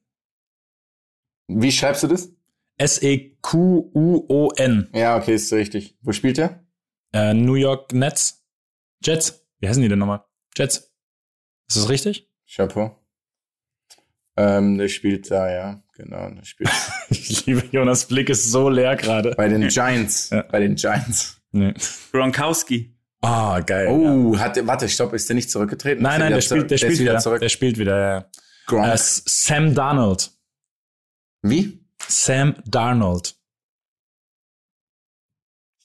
Wie 1.49 1.71
schreibst 1.71 2.03
du 2.03 2.09
das? 2.09 2.27
E 2.27 2.33
S-E-Q-U-O-N. 2.79 4.91
Ja, 4.93 5.17
okay, 5.17 5.35
ist 5.35 5.53
richtig. 5.53 5.97
Wo 6.03 6.13
spielt 6.13 6.39
er? 6.39 6.65
Äh, 7.13 7.35
New 7.35 7.55
York 7.55 7.93
Nets. 7.95 8.45
Jets. 9.03 9.47
Wie 9.61 9.69
heißen 9.69 9.83
die 9.83 9.89
denn 9.89 9.99
nochmal? 9.99 10.25
Jets. 10.57 10.93
Ist 11.69 11.77
das 11.77 11.89
richtig? 11.89 12.31
Chapeau. 12.47 12.99
Ähm, 14.37 14.77
der 14.77 14.89
spielt 14.89 15.31
da, 15.31 15.51
ja, 15.51 15.83
genau. 15.95 16.31
Der 16.31 16.45
spielt 16.45 16.71
Ich 17.11 17.47
liebe 17.47 17.65
Jonas 17.71 18.07
Blick, 18.07 18.29
ist 18.29 18.51
so 18.51 18.69
leer 18.69 18.97
gerade. 18.97 19.35
bei 19.37 19.49
den 19.49 19.69
Giants. 19.69 20.31
Ja. 20.31 20.43
Bei 20.43 20.61
den 20.61 20.75
Giants. 20.75 21.41
Nee. 21.53 21.73
Gronkowski. 22.13 22.96
Ah, 23.27 23.61
geil. 23.61 23.87
ja. 23.87 23.93
Oh, 23.93 24.39
hat 24.39 24.57
der, 24.57 24.67
warte, 24.67 24.89
stopp, 24.89 25.13
ist 25.13 25.29
der 25.29 25.35
nicht 25.35 25.51
zurückgetreten? 25.51 26.03
Nein, 26.03 26.21
nein, 26.21 26.33
der 26.33 26.39
wieder 26.39 26.43
spielt, 26.43 26.71
der 26.71 26.79
spielt 26.79 26.93
ist 26.93 27.01
wieder. 27.01 27.19
zurück. 27.19 27.41
Der 27.41 27.49
spielt 27.49 27.79
wieder, 27.79 27.99
ja. 27.99 28.31
Gronk. 28.67 28.87
Äh, 28.87 28.97
Sam 28.97 29.75
Darnold. 29.75 30.31
Wie? 31.43 31.85
Sam 32.07 32.55
Darnold. 32.67 33.35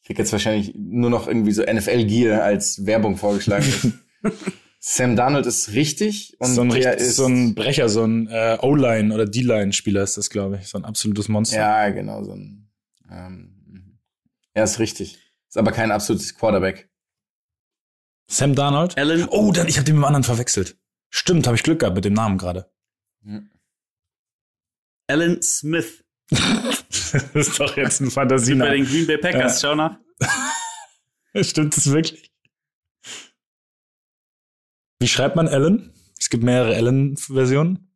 Ich 0.01 0.07
krieg 0.07 0.19
jetzt 0.19 0.31
wahrscheinlich 0.31 0.73
nur 0.75 1.09
noch 1.09 1.27
irgendwie 1.27 1.51
so 1.51 1.63
NFL-Gear 1.63 2.43
als 2.43 2.85
Werbung 2.85 3.17
vorgeschlagen. 3.17 3.99
Sam 4.79 5.15
Darnold 5.15 5.45
ist 5.45 5.73
richtig 5.73 6.35
und 6.39 6.53
so 6.53 6.61
ein, 6.61 6.69
der 6.69 6.91
richtig, 6.93 7.07
ist 7.07 7.15
so 7.15 7.27
ein 7.27 7.53
Brecher, 7.55 7.87
so 7.87 8.03
ein 8.03 8.27
äh, 8.27 8.57
O-Line 8.61 9.13
oder 9.13 9.25
D-Line-Spieler 9.25 10.03
ist 10.03 10.17
das, 10.17 10.29
glaube 10.29 10.57
ich. 10.57 10.67
So 10.67 10.79
ein 10.79 10.85
absolutes 10.85 11.27
Monster. 11.27 11.57
ja 11.57 11.89
genau 11.89 12.23
so 12.23 12.33
ein. 12.33 12.69
Ähm, 13.11 13.99
er 14.53 14.63
ist 14.63 14.79
richtig. 14.79 15.19
Ist 15.47 15.57
aber 15.57 15.71
kein 15.71 15.91
absolutes 15.91 16.35
Quarterback. 16.35 16.90
Sam 18.31 18.55
Darnold? 18.55 18.97
Allen. 18.97 19.27
Oh, 19.29 19.51
dann, 19.51 19.67
ich 19.67 19.75
habe 19.77 19.85
den 19.85 19.95
mit 19.95 20.01
dem 20.03 20.05
anderen 20.05 20.23
verwechselt. 20.23 20.77
Stimmt, 21.09 21.45
habe 21.47 21.57
ich 21.57 21.63
Glück 21.63 21.79
gehabt 21.79 21.95
mit 21.95 22.05
dem 22.05 22.13
Namen 22.13 22.37
gerade. 22.37 22.71
Alan 25.07 25.41
Smith. 25.41 26.03
das 26.29 27.13
ist 27.33 27.59
doch 27.59 27.75
jetzt 27.75 27.99
ein 27.99 28.05
Bei 28.05 28.11
Fantasienamen. 28.11 28.73
den 28.73 28.85
Green 28.85 29.07
Bay 29.07 29.17
Packers. 29.17 29.59
Schau 29.61 29.75
nach. 29.75 29.97
Stimmt 31.41 31.75
das 31.75 31.91
wirklich? 31.91 32.31
Wie 34.99 35.07
schreibt 35.07 35.35
man 35.35 35.47
Alan? 35.49 35.91
Es 36.17 36.29
gibt 36.29 36.43
mehrere 36.43 36.75
Alan-Versionen. 36.75 37.91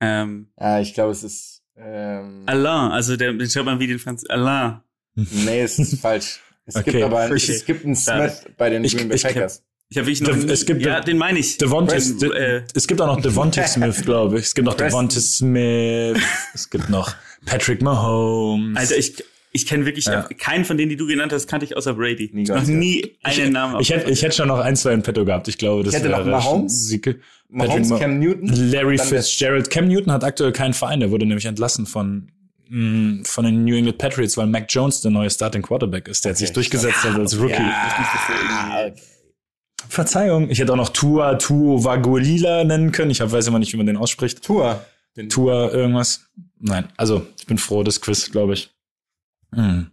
Ähm, 0.00 0.52
Ja, 0.58 0.80
ich 0.80 0.94
glaube, 0.94 1.12
es 1.12 1.22
ist. 1.22 1.62
Ähm, 1.76 2.44
Alain. 2.46 2.92
Also 2.92 3.16
der, 3.16 3.32
den 3.34 3.50
schreibt 3.50 3.66
man 3.66 3.78
wie 3.80 3.88
den 3.88 3.98
Franz. 3.98 4.24
Alain. 4.28 4.80
nee, 5.14 5.60
es 5.60 5.78
ist 5.78 6.00
falsch. 6.00 6.40
Es 6.66 6.76
Okay. 6.76 6.90
gibt 6.92 7.04
aber 7.04 7.20
einen, 7.20 7.32
Okay. 7.32 7.52
es 7.52 7.64
gibt 7.64 7.84
einen. 7.84 7.94
Smith 7.96 8.44
bei 8.58 8.70
den 8.70 8.84
Ich- 8.84 8.96
Green 8.96 9.08
Bay 9.08 9.16
ich- 9.16 9.22
Packers. 9.22 9.62
Ich 9.88 9.96
habe 9.98 10.08
wirklich 10.08 10.26
noch. 10.28 10.36
Der- 10.36 10.50
es 10.52 10.66
gibt 10.66 10.82
ja, 10.82 11.00
den 11.00 11.16
meine 11.16 11.38
ich. 11.38 11.58
Devontae, 11.58 12.00
De, 12.20 12.30
äh, 12.32 12.62
es 12.74 12.88
gibt 12.88 13.00
auch 13.00 13.06
noch 13.06 13.20
Devontae 13.20 13.64
Smith, 13.68 14.02
glaube 14.04 14.38
ich. 14.40 14.46
Es 14.46 14.54
gibt 14.54 14.66
noch. 14.66 14.74
Devontae 14.74 15.20
Smith. 15.20 16.18
Es 16.54 16.68
gibt 16.70 16.90
noch 16.90 17.14
Patrick 17.44 17.82
Mahomes. 17.82 18.76
Alter, 18.76 18.96
ich, 18.96 19.22
ich 19.52 19.64
kenne 19.66 19.86
wirklich 19.86 20.06
Ja. 20.06 20.22
keinen 20.38 20.64
von 20.64 20.76
denen, 20.76 20.90
die 20.90 20.96
du 20.96 21.06
genannt 21.06 21.32
hast, 21.32 21.46
kannte 21.46 21.64
ich 21.66 21.76
außer 21.76 21.94
Brady. 21.94 22.30
Nie 22.32 22.42
noch 22.44 22.64
nie 22.66 23.16
einen 23.22 23.52
Namen. 23.52 23.80
ich 23.80 23.90
hätte, 23.90 24.10
ich 24.10 24.22
hätte 24.22 24.34
schon 24.34 24.48
noch 24.48 24.58
ein, 24.58 24.74
zwei 24.74 24.92
in 24.92 25.02
petto 25.04 25.24
gehabt. 25.24 25.46
Ich 25.46 25.56
glaube, 25.56 25.84
das 25.84 25.94
Ich 25.94 26.00
hätte 26.00 26.10
noch 26.10 26.18
wäre 26.18 26.30
Mahomes. 26.30 26.88
Sieke. 26.88 27.20
Mahomes, 27.48 27.88
Ma- 27.90 27.98
Cam 28.00 28.18
Newton. 28.18 28.48
Larry 28.72 28.98
Fitzgerald. 28.98 29.70
Cam 29.70 29.86
Newton 29.86 30.12
hat 30.12 30.24
aktuell 30.24 30.50
keinen 30.50 30.74
Verein. 30.74 30.98
Der 30.98 31.12
wurde 31.12 31.26
nämlich 31.26 31.44
entlassen 31.46 31.86
von, 31.86 32.32
mh, 32.68 33.24
von 33.24 33.44
den 33.44 33.64
New 33.64 33.76
England 33.76 33.98
Patriots, 33.98 34.36
weil 34.36 34.46
Mac 34.46 34.66
Jones 34.68 35.00
der 35.00 35.10
neue 35.10 35.30
Starting 35.30 35.62
Quarterback 35.62 36.08
ist. 36.08 36.24
Der 36.24 36.30
hat 36.30 36.38
sich 36.38 36.48
Okay, 36.48 36.54
durchgesetzt 36.54 37.02
hat 37.04 37.14
als 37.18 37.38
Rookie. 37.38 37.52
Ja, 37.54 38.86
okay. 38.86 38.94
Verzeihung. 39.88 40.50
Ich 40.50 40.58
hätte 40.58 40.72
auch 40.72 40.76
noch 40.76 40.88
Tua 40.88 41.34
Tuovagolila 41.36 42.64
nennen 42.64 42.92
können. 42.92 43.10
Ich 43.10 43.20
hab, 43.20 43.30
weiß 43.32 43.46
immer 43.46 43.58
nicht, 43.58 43.72
wie 43.72 43.76
man 43.76 43.86
den 43.86 43.96
ausspricht. 43.96 44.42
Tour. 44.42 44.84
Tua 45.28 45.70
irgendwas. 45.70 46.26
Nein, 46.58 46.88
also 46.96 47.26
ich 47.38 47.46
bin 47.46 47.58
froh, 47.58 47.82
das 47.82 48.00
Quiz, 48.00 48.30
glaube 48.30 48.54
ich. 48.54 48.70
Hm. 49.54 49.90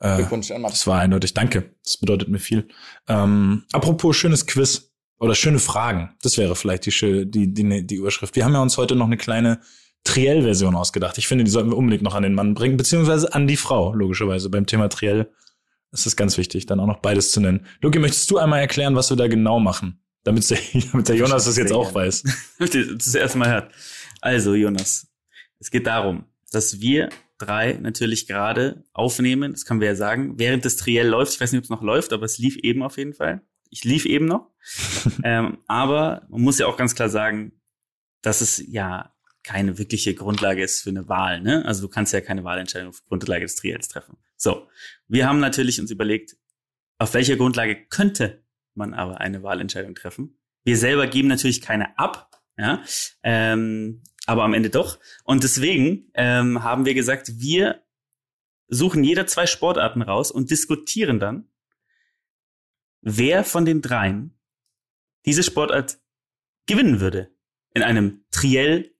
Äh, 0.00 0.16
Glückwunsch 0.16 0.50
an 0.50 0.60
Max. 0.60 0.74
das 0.74 0.86
war 0.86 1.00
eindeutig. 1.00 1.32
Danke. 1.34 1.74
Das 1.82 1.96
bedeutet 1.96 2.28
mir 2.28 2.38
viel. 2.38 2.68
Ähm, 3.08 3.64
apropos 3.72 4.16
schönes 4.16 4.46
Quiz 4.46 4.92
oder 5.18 5.34
schöne 5.34 5.58
Fragen. 5.58 6.14
Das 6.22 6.36
wäre 6.36 6.54
vielleicht 6.54 6.84
die, 6.86 7.30
die, 7.30 7.54
die, 7.54 7.86
die 7.86 7.94
Überschrift. 7.94 8.36
Wir 8.36 8.44
haben 8.44 8.52
ja 8.52 8.60
uns 8.60 8.76
heute 8.76 8.94
noch 8.94 9.06
eine 9.06 9.16
kleine 9.16 9.60
Triell-Version 10.06 10.74
ausgedacht. 10.74 11.18
Ich 11.18 11.28
finde, 11.28 11.44
die 11.44 11.50
sollten 11.50 11.70
wir 11.70 11.76
unbedingt 11.76 12.02
noch 12.02 12.14
an 12.14 12.22
den 12.22 12.34
Mann 12.34 12.54
bringen, 12.54 12.76
beziehungsweise 12.76 13.34
an 13.34 13.46
die 13.46 13.56
Frau, 13.56 13.92
logischerweise. 13.92 14.48
Beim 14.48 14.66
Thema 14.66 14.88
Triell 14.88 15.30
ist 15.92 16.06
es 16.06 16.16
ganz 16.16 16.38
wichtig, 16.38 16.66
dann 16.66 16.80
auch 16.80 16.86
noch 16.86 17.00
beides 17.00 17.32
zu 17.32 17.40
nennen. 17.40 17.66
Luki, 17.80 17.98
möchtest 17.98 18.30
du 18.30 18.38
einmal 18.38 18.60
erklären, 18.60 18.94
was 18.94 19.10
wir 19.10 19.16
da 19.16 19.28
genau 19.28 19.58
machen? 19.58 20.00
Damit 20.24 20.48
der, 20.50 20.58
damit 20.92 21.08
der 21.08 21.16
Jonas 21.16 21.44
das 21.44 21.56
jetzt 21.56 21.72
auch 21.72 21.94
weiß. 21.94 22.22
das 22.58 23.14
erste 23.14 23.38
Mal 23.38 23.50
hört. 23.50 23.72
Also, 24.20 24.54
Jonas, 24.54 25.08
es 25.58 25.70
geht 25.70 25.86
darum, 25.86 26.24
dass 26.50 26.80
wir 26.80 27.08
drei 27.38 27.74
natürlich 27.74 28.26
gerade 28.26 28.84
aufnehmen, 28.92 29.52
das 29.52 29.64
können 29.64 29.80
wir 29.80 29.88
ja 29.88 29.94
sagen, 29.94 30.38
während 30.38 30.64
das 30.64 30.76
Triell 30.76 31.08
läuft. 31.08 31.34
Ich 31.34 31.40
weiß 31.40 31.52
nicht, 31.52 31.58
ob 31.58 31.64
es 31.64 31.70
noch 31.70 31.82
läuft, 31.82 32.12
aber 32.12 32.24
es 32.24 32.38
lief 32.38 32.56
eben 32.56 32.82
auf 32.82 32.96
jeden 32.96 33.12
Fall. 33.12 33.42
Ich 33.70 33.84
lief 33.84 34.06
eben 34.06 34.26
noch. 34.26 34.50
ähm, 35.24 35.58
aber 35.66 36.26
man 36.30 36.40
muss 36.42 36.58
ja 36.58 36.66
auch 36.66 36.76
ganz 36.76 36.94
klar 36.94 37.08
sagen, 37.08 37.52
dass 38.22 38.40
es 38.40 38.62
ja 38.66 39.15
keine 39.46 39.78
wirkliche 39.78 40.12
Grundlage 40.12 40.62
ist 40.62 40.82
für 40.82 40.90
eine 40.90 41.08
Wahl. 41.08 41.40
Ne? 41.40 41.64
Also 41.64 41.82
du 41.82 41.88
kannst 41.88 42.12
ja 42.12 42.20
keine 42.20 42.42
Wahlentscheidung 42.42 42.88
auf 42.88 43.04
Grundlage 43.06 43.44
des 43.44 43.54
Triels 43.54 43.86
treffen. 43.86 44.16
So, 44.36 44.68
wir 45.06 45.28
haben 45.28 45.38
natürlich 45.38 45.80
uns 45.80 45.92
überlegt, 45.92 46.36
auf 46.98 47.14
welcher 47.14 47.36
Grundlage 47.36 47.86
könnte 47.86 48.42
man 48.74 48.92
aber 48.92 49.20
eine 49.20 49.44
Wahlentscheidung 49.44 49.94
treffen. 49.94 50.36
Wir 50.64 50.76
selber 50.76 51.06
geben 51.06 51.28
natürlich 51.28 51.60
keine 51.60 51.96
ab, 51.96 52.42
ja, 52.58 52.82
ähm, 53.22 54.02
aber 54.26 54.42
am 54.42 54.52
Ende 54.52 54.68
doch. 54.68 54.98
Und 55.22 55.44
deswegen 55.44 56.10
ähm, 56.14 56.64
haben 56.64 56.84
wir 56.84 56.94
gesagt, 56.94 57.38
wir 57.38 57.84
suchen 58.66 59.04
jeder 59.04 59.28
zwei 59.28 59.46
Sportarten 59.46 60.02
raus 60.02 60.32
und 60.32 60.50
diskutieren 60.50 61.20
dann, 61.20 61.48
wer 63.00 63.44
von 63.44 63.64
den 63.64 63.80
dreien 63.80 64.36
diese 65.24 65.44
Sportart 65.44 66.00
gewinnen 66.66 66.98
würde 66.98 67.30
in 67.74 67.84
einem 67.84 68.24
Triell 68.32 68.95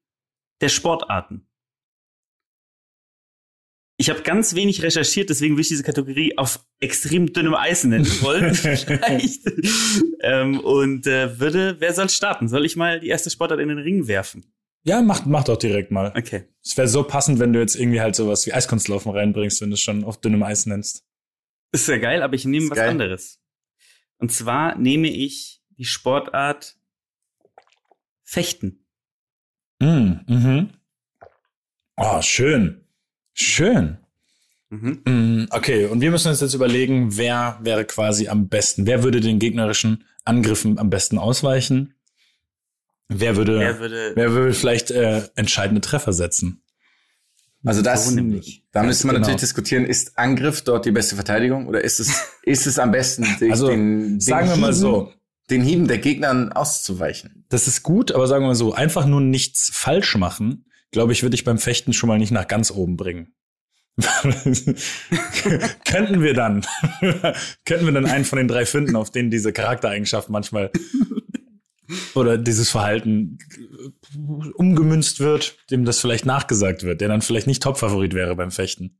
der 0.61 0.69
Sportarten. 0.69 1.47
Ich 3.99 4.11
habe 4.11 4.23
ganz 4.23 4.55
wenig 4.55 4.83
recherchiert, 4.83 5.31
deswegen 5.31 5.57
will 5.57 5.63
ich 5.63 5.69
diese 5.69 5.83
Kategorie 5.83 6.37
auf 6.37 6.63
extrem 6.81 7.33
dünnem 7.33 7.55
Eis 7.55 7.85
nennen 7.85 8.05
wollen. 8.21 8.55
Vielleicht. 8.55 9.43
ähm, 10.21 10.61
und 10.61 11.07
äh, 11.07 11.41
würde, 11.41 11.77
wer 11.81 11.95
soll 11.95 12.11
starten? 12.11 12.49
Soll 12.49 12.67
ich 12.67 12.77
mal 12.77 13.01
die 13.01 13.09
erste 13.09 13.31
Sportart 13.31 13.59
in 13.61 13.69
den 13.69 13.79
Ring 13.79 14.07
werfen? 14.07 14.45
Ja, 14.85 15.01
mach, 15.01 15.25
mach 15.25 15.45
doch 15.45 15.57
direkt 15.57 15.91
mal. 15.91 16.13
Okay. 16.17 16.45
Es 16.63 16.77
wäre 16.77 16.89
so 16.89 17.03
passend, 17.03 17.39
wenn 17.39 17.53
du 17.55 17.59
jetzt 17.59 17.75
irgendwie 17.75 18.01
halt 18.01 18.15
sowas 18.15 18.47
wie 18.47 18.53
Eiskunstlaufen 18.53 19.11
reinbringst, 19.13 19.61
wenn 19.63 19.71
du 19.71 19.75
es 19.75 19.81
schon 19.81 20.05
auf 20.05 20.21
dünnem 20.21 20.43
Eis 20.43 20.67
nennst. 20.67 21.05
Ist 21.73 21.89
ja 21.89 21.97
geil, 21.99 22.23
aber 22.23 22.35
ich 22.35 22.45
nehme 22.45 22.67
Ist 22.67 22.71
was 22.73 22.79
geil. 22.79 22.91
anderes. 22.91 23.41
Und 24.19 24.31
zwar 24.31 24.77
nehme 24.79 25.09
ich 25.09 25.63
die 25.71 25.85
Sportart 25.87 26.77
Fechten. 28.23 28.86
Mm, 29.81 30.13
mhm. 30.27 30.71
Oh, 31.97 32.21
schön. 32.23 32.81
Schön. 33.35 33.99
Mhm. 34.71 35.03
Mm, 35.07 35.47
okay, 35.51 35.87
und 35.87 36.01
wir 36.01 36.11
müssen 36.11 36.29
uns 36.29 36.41
jetzt 36.41 36.55
überlegen, 36.55 37.17
wer 37.17 37.59
wäre 37.63 37.85
quasi 37.85 38.29
am 38.29 38.49
besten? 38.49 38.87
Wer 38.87 39.03
würde 39.05 39.21
den 39.21 39.39
gegnerischen 39.39 40.05
Angriffen 40.25 40.79
am 40.79 40.91
besten 40.91 41.19
ausweichen? 41.19 41.95
Wer 43.09 43.37
würde, 43.37 43.59
Wer 43.61 43.81
wer, 43.81 43.81
würde 43.81 44.35
würde 44.35 44.53
vielleicht 44.55 44.91
äh, 44.91 45.23
entscheidende 45.37 45.81
Treffer 45.81 46.13
setzen? 46.13 46.63
Also 47.65 47.83
das, 47.83 48.07
So 48.09 48.17
da 48.73 48.83
müsste 48.83 49.07
man 49.07 49.17
genau. 49.17 49.27
natürlich 49.27 49.41
diskutieren, 49.41 49.85
ist 49.85 50.19
Angriff 50.19 50.63
dort 50.63 50.87
die 50.87 50.93
beste 50.93 51.15
Verteidigung 51.17 51.67
oder 51.67 51.83
ist 51.83 52.01
es, 52.01 52.21
ist 52.43 52.67
es 52.67 52.79
am 52.79 52.91
besten, 52.93 53.25
Also, 53.51 53.69
den, 53.69 54.05
den 54.11 54.21
sagen 54.21 54.49
wir 54.49 54.57
mal 54.57 54.71
Hieben- 54.73 54.81
so. 54.81 55.13
den 55.51 55.63
Hieben 55.63 55.87
der 55.89 55.99
Gegnern 55.99 56.53
auszuweichen? 56.53 57.36
Das 57.49 57.69
ist 57.69 57.83
gut, 57.83 58.13
aber 58.13 58.27
sagen 58.27 58.45
wir 58.45 58.49
mal 58.49 58.55
so, 58.55 58.73
einfach 58.75 59.07
nur 59.07 59.21
nichts 59.21 59.71
falsch 59.73 60.17
machen, 60.17 60.67
glaube 60.91 61.13
ich, 61.13 61.23
würde 61.23 61.35
ich 61.35 61.45
beim 61.45 61.59
Fechten 61.59 61.93
schon 61.93 62.09
mal 62.09 62.19
nicht 62.19 62.31
nach 62.33 62.49
ganz 62.49 62.71
oben 62.71 62.97
bringen. 62.97 63.33
könnten 65.85 66.23
wir 66.23 66.35
dann, 66.35 66.67
könnten 67.65 67.87
wir 67.87 67.93
dann 67.93 68.07
einen 68.07 68.25
von 68.25 68.37
den 68.39 68.49
drei 68.49 68.67
finden, 68.67 68.95
auf 68.97 69.11
denen 69.11 69.31
diese 69.31 69.53
Charaktereigenschaft 69.53 70.29
manchmal 70.29 70.71
oder 72.15 72.37
dieses 72.37 72.71
Verhalten 72.71 73.39
umgemünzt 74.55 75.21
wird, 75.21 75.57
dem 75.71 75.85
das 75.85 76.01
vielleicht 76.01 76.27
nachgesagt 76.27 76.83
wird, 76.83 77.01
der 77.01 77.09
dann 77.09 77.23
vielleicht 77.23 77.47
nicht 77.47 77.63
Topfavorit 77.63 78.13
wäre 78.15 78.35
beim 78.37 78.51
Fechten. 78.51 78.99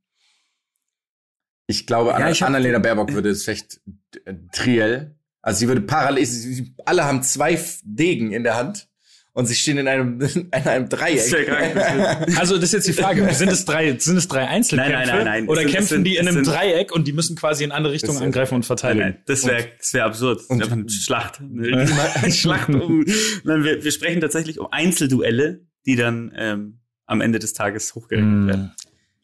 Ich 1.67 1.85
glaube, 1.85 2.11
Ja, 2.11 2.15
Anna, 2.15 2.31
ich 2.31 2.41
hab- 2.41 2.47
Annalena 2.47 2.79
Baerbock 2.79 3.13
würde 3.13 3.29
es 3.29 3.43
Fecht 3.43 3.81
äh, 4.25 4.33
Triell. 4.53 5.15
Also 5.41 5.59
sie 5.59 5.67
würde 5.67 5.81
parallel, 5.81 6.25
sie, 6.25 6.53
sie, 6.53 6.73
alle 6.85 7.05
haben 7.05 7.23
zwei 7.23 7.59
Degen 7.83 8.31
in 8.33 8.43
der 8.43 8.55
Hand 8.57 8.87
und 9.33 9.45
sie 9.45 9.55
stehen 9.55 9.77
in 9.77 9.87
einem, 9.87 10.19
in 10.21 10.51
einem 10.51 10.89
Dreieck. 10.89 11.17
Das 11.17 11.25
ist 11.27 11.31
ja 11.33 11.43
krank. 11.43 12.27
Also 12.37 12.55
das 12.55 12.65
ist 12.65 12.73
jetzt 12.73 12.87
die 12.87 12.93
Frage, 12.93 13.33
sind 13.33 13.49
es 13.51 13.63
drei, 13.65 13.97
sind 13.97 14.17
es 14.17 14.27
drei 14.27 14.47
Einzelkämpfe? 14.47 14.91
Nein, 14.93 15.07
nein, 15.07 15.15
nein, 15.17 15.25
nein. 15.25 15.47
Oder 15.47 15.61
sind- 15.61 15.71
kämpfen 15.71 15.87
sind- 15.87 16.03
die 16.05 16.15
in 16.17 16.27
einem 16.27 16.43
sind- 16.43 16.47
Dreieck 16.47 16.91
und 16.91 17.07
die 17.07 17.13
müssen 17.13 17.35
quasi 17.35 17.63
in 17.63 17.71
andere 17.71 17.93
Richtungen 17.93 18.17
Das- 18.17 18.25
angreifen 18.25 18.55
und 18.55 18.65
verteidigen? 18.65 19.05
Nein, 19.05 19.17
das 19.25 19.45
wäre 19.45 19.67
das 19.77 19.93
wär 19.93 20.05
absurd. 20.05 20.39
Das 20.39 20.47
und- 20.47 20.59
wär 20.59 20.65
einfach 20.65 20.77
eine 20.77 20.89
Schlacht. 20.89 21.39
Eine 21.39 22.31
Schlacht. 22.31 22.69
Um, 22.69 23.05
nein, 23.43 23.63
wir, 23.63 23.83
wir 23.83 23.91
sprechen 23.91 24.19
tatsächlich 24.21 24.59
um 24.59 24.67
Einzelduelle, 24.71 25.61
die 25.85 25.95
dann 25.95 26.33
ähm, 26.35 26.79
am 27.05 27.21
Ende 27.21 27.39
des 27.39 27.53
Tages 27.53 27.95
hochgerechnet 27.95 28.47
werden. 28.47 28.61
Mm, 28.63 28.71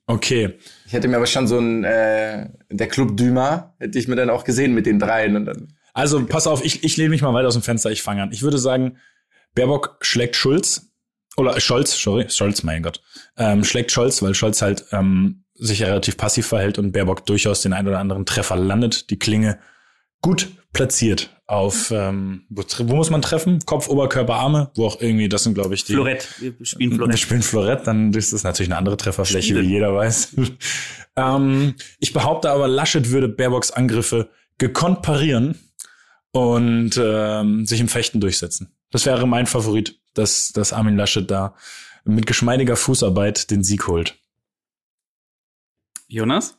Okay. 0.05 0.55
Ich 0.85 0.91
hätte 0.93 1.07
mir 1.07 1.15
aber 1.15 1.25
schon 1.27 1.47
so 1.47 1.57
ein, 1.57 1.85
äh, 1.85 2.49
der 2.69 2.87
Club 2.87 3.15
Düma, 3.15 3.73
hätte 3.79 3.97
ich 3.97 4.09
mir 4.09 4.17
dann 4.17 4.29
auch 4.29 4.43
gesehen 4.43 4.73
mit 4.73 4.85
den 4.85 4.99
dreien 4.99 5.35
und 5.37 5.45
dann. 5.45 5.73
Also 5.93 6.25
pass 6.25 6.47
auf, 6.47 6.63
ich, 6.65 6.83
ich 6.83 6.97
lehne 6.97 7.09
mich 7.09 7.21
mal 7.21 7.33
weiter 7.33 7.47
aus 7.47 7.53
dem 7.53 7.63
Fenster, 7.63 7.91
ich 7.91 8.01
fange 8.01 8.23
an. 8.23 8.31
Ich 8.31 8.41
würde 8.41 8.57
sagen, 8.57 8.97
Baerbock 9.55 9.97
schlägt 10.01 10.35
Schulz. 10.35 10.89
Oder 11.35 11.59
Scholz, 11.59 11.99
sorry, 11.99 12.29
Scholz, 12.29 12.63
mein 12.63 12.83
Gott. 12.83 13.01
Ähm, 13.37 13.63
schlägt 13.63 13.91
Scholz, 13.91 14.21
weil 14.21 14.35
Scholz 14.35 14.61
halt 14.61 14.85
ähm, 14.91 15.45
sich 15.55 15.79
ja 15.79 15.87
relativ 15.87 16.17
passiv 16.17 16.47
verhält 16.47 16.77
und 16.77 16.91
Baerbock 16.91 17.25
durchaus 17.25 17.61
den 17.61 17.73
ein 17.73 17.87
oder 17.87 17.99
anderen 17.99 18.25
Treffer 18.25 18.55
landet. 18.55 19.09
Die 19.09 19.17
Klinge 19.17 19.59
gut 20.21 20.49
platziert 20.73 21.29
auf, 21.45 21.91
ähm, 21.91 22.45
wo, 22.49 22.63
wo 22.63 22.95
muss 22.95 23.09
man 23.09 23.21
treffen? 23.21 23.59
Kopf, 23.65 23.89
Oberkörper, 23.89 24.35
Arme, 24.35 24.71
wo 24.75 24.85
auch 24.85 25.01
irgendwie, 25.01 25.29
das 25.29 25.43
sind, 25.43 25.53
glaube 25.53 25.75
ich, 25.75 25.83
die. 25.83 25.93
Florett. 25.93 26.27
Wir 26.39 26.53
spielen 26.63 26.91
Wir 26.91 26.97
Florett. 26.97 27.19
spielen 27.19 27.41
Florett, 27.41 27.87
dann 27.87 28.13
ist 28.13 28.33
das 28.33 28.43
natürlich 28.43 28.69
eine 28.71 28.77
andere 28.77 28.97
Trefferfläche, 28.97 29.49
Spielen. 29.49 29.67
wie 29.67 29.71
jeder 29.73 29.93
weiß. 29.93 30.35
ähm, 31.15 31.75
ich 31.99 32.13
behaupte 32.13 32.49
aber, 32.49 32.67
Laschet 32.67 33.09
würde 33.09 33.27
Baerbocks 33.27 33.71
Angriffe 33.71 34.29
gekonnt 34.57 35.01
parieren 35.01 35.59
und 36.33 36.99
ähm, 37.01 37.65
sich 37.65 37.79
im 37.79 37.87
Fechten 37.87 38.19
durchsetzen. 38.19 38.75
Das 38.91 39.05
wäre 39.05 39.27
mein 39.27 39.45
Favorit, 39.45 39.99
dass, 40.13 40.51
dass 40.51 40.73
Armin 40.73 40.97
Laschet 40.97 41.29
da 41.29 41.55
mit 42.03 42.25
geschmeidiger 42.25 42.75
Fußarbeit 42.75 43.49
den 43.51 43.63
Sieg 43.63 43.87
holt. 43.87 44.19
Jonas? 46.07 46.57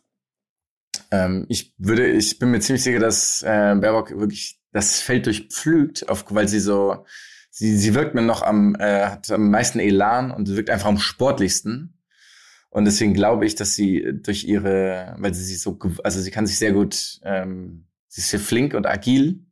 Ähm, 1.11 1.45
ich 1.49 1.75
würde, 1.77 2.07
ich 2.09 2.39
bin 2.39 2.51
mir 2.51 2.61
ziemlich 2.61 2.83
sicher, 2.83 3.01
dass 3.01 3.43
äh, 3.43 3.75
Baerbock 3.75 4.11
wirklich 4.19 4.61
das 4.73 5.01
Feld 5.01 5.27
durchpflügt, 5.27 6.09
auf, 6.09 6.25
weil 6.31 6.49
sie 6.49 6.61
so, 6.61 7.05
sie, 7.51 7.77
sie 7.77 7.95
wirkt 7.95 8.15
mir 8.15 8.23
noch 8.23 8.43
am, 8.43 8.77
äh, 8.77 9.07
hat 9.07 9.31
am 9.31 9.51
meisten 9.51 9.81
Elan 9.81 10.31
und 10.31 10.49
wirkt 10.49 10.71
einfach 10.71 10.89
am 10.89 10.99
sportlichsten. 10.99 12.01
Und 12.71 12.85
deswegen 12.85 13.15
glaube 13.15 13.45
ich, 13.47 13.55
dass 13.55 13.75
sie 13.75 14.05
durch 14.23 14.45
ihre, 14.45 15.15
weil 15.19 15.35
sie 15.35 15.45
sich 15.45 15.61
so, 15.61 15.79
also 16.03 16.21
sie 16.21 16.31
kann 16.31 16.47
sich 16.47 16.59
sehr 16.59 16.73
gut, 16.73 17.21
ähm, 17.23 17.87
sie 18.09 18.21
ist 18.21 18.31
sehr 18.31 18.41
flink 18.41 18.75
und 18.75 18.87
agil. 18.87 19.45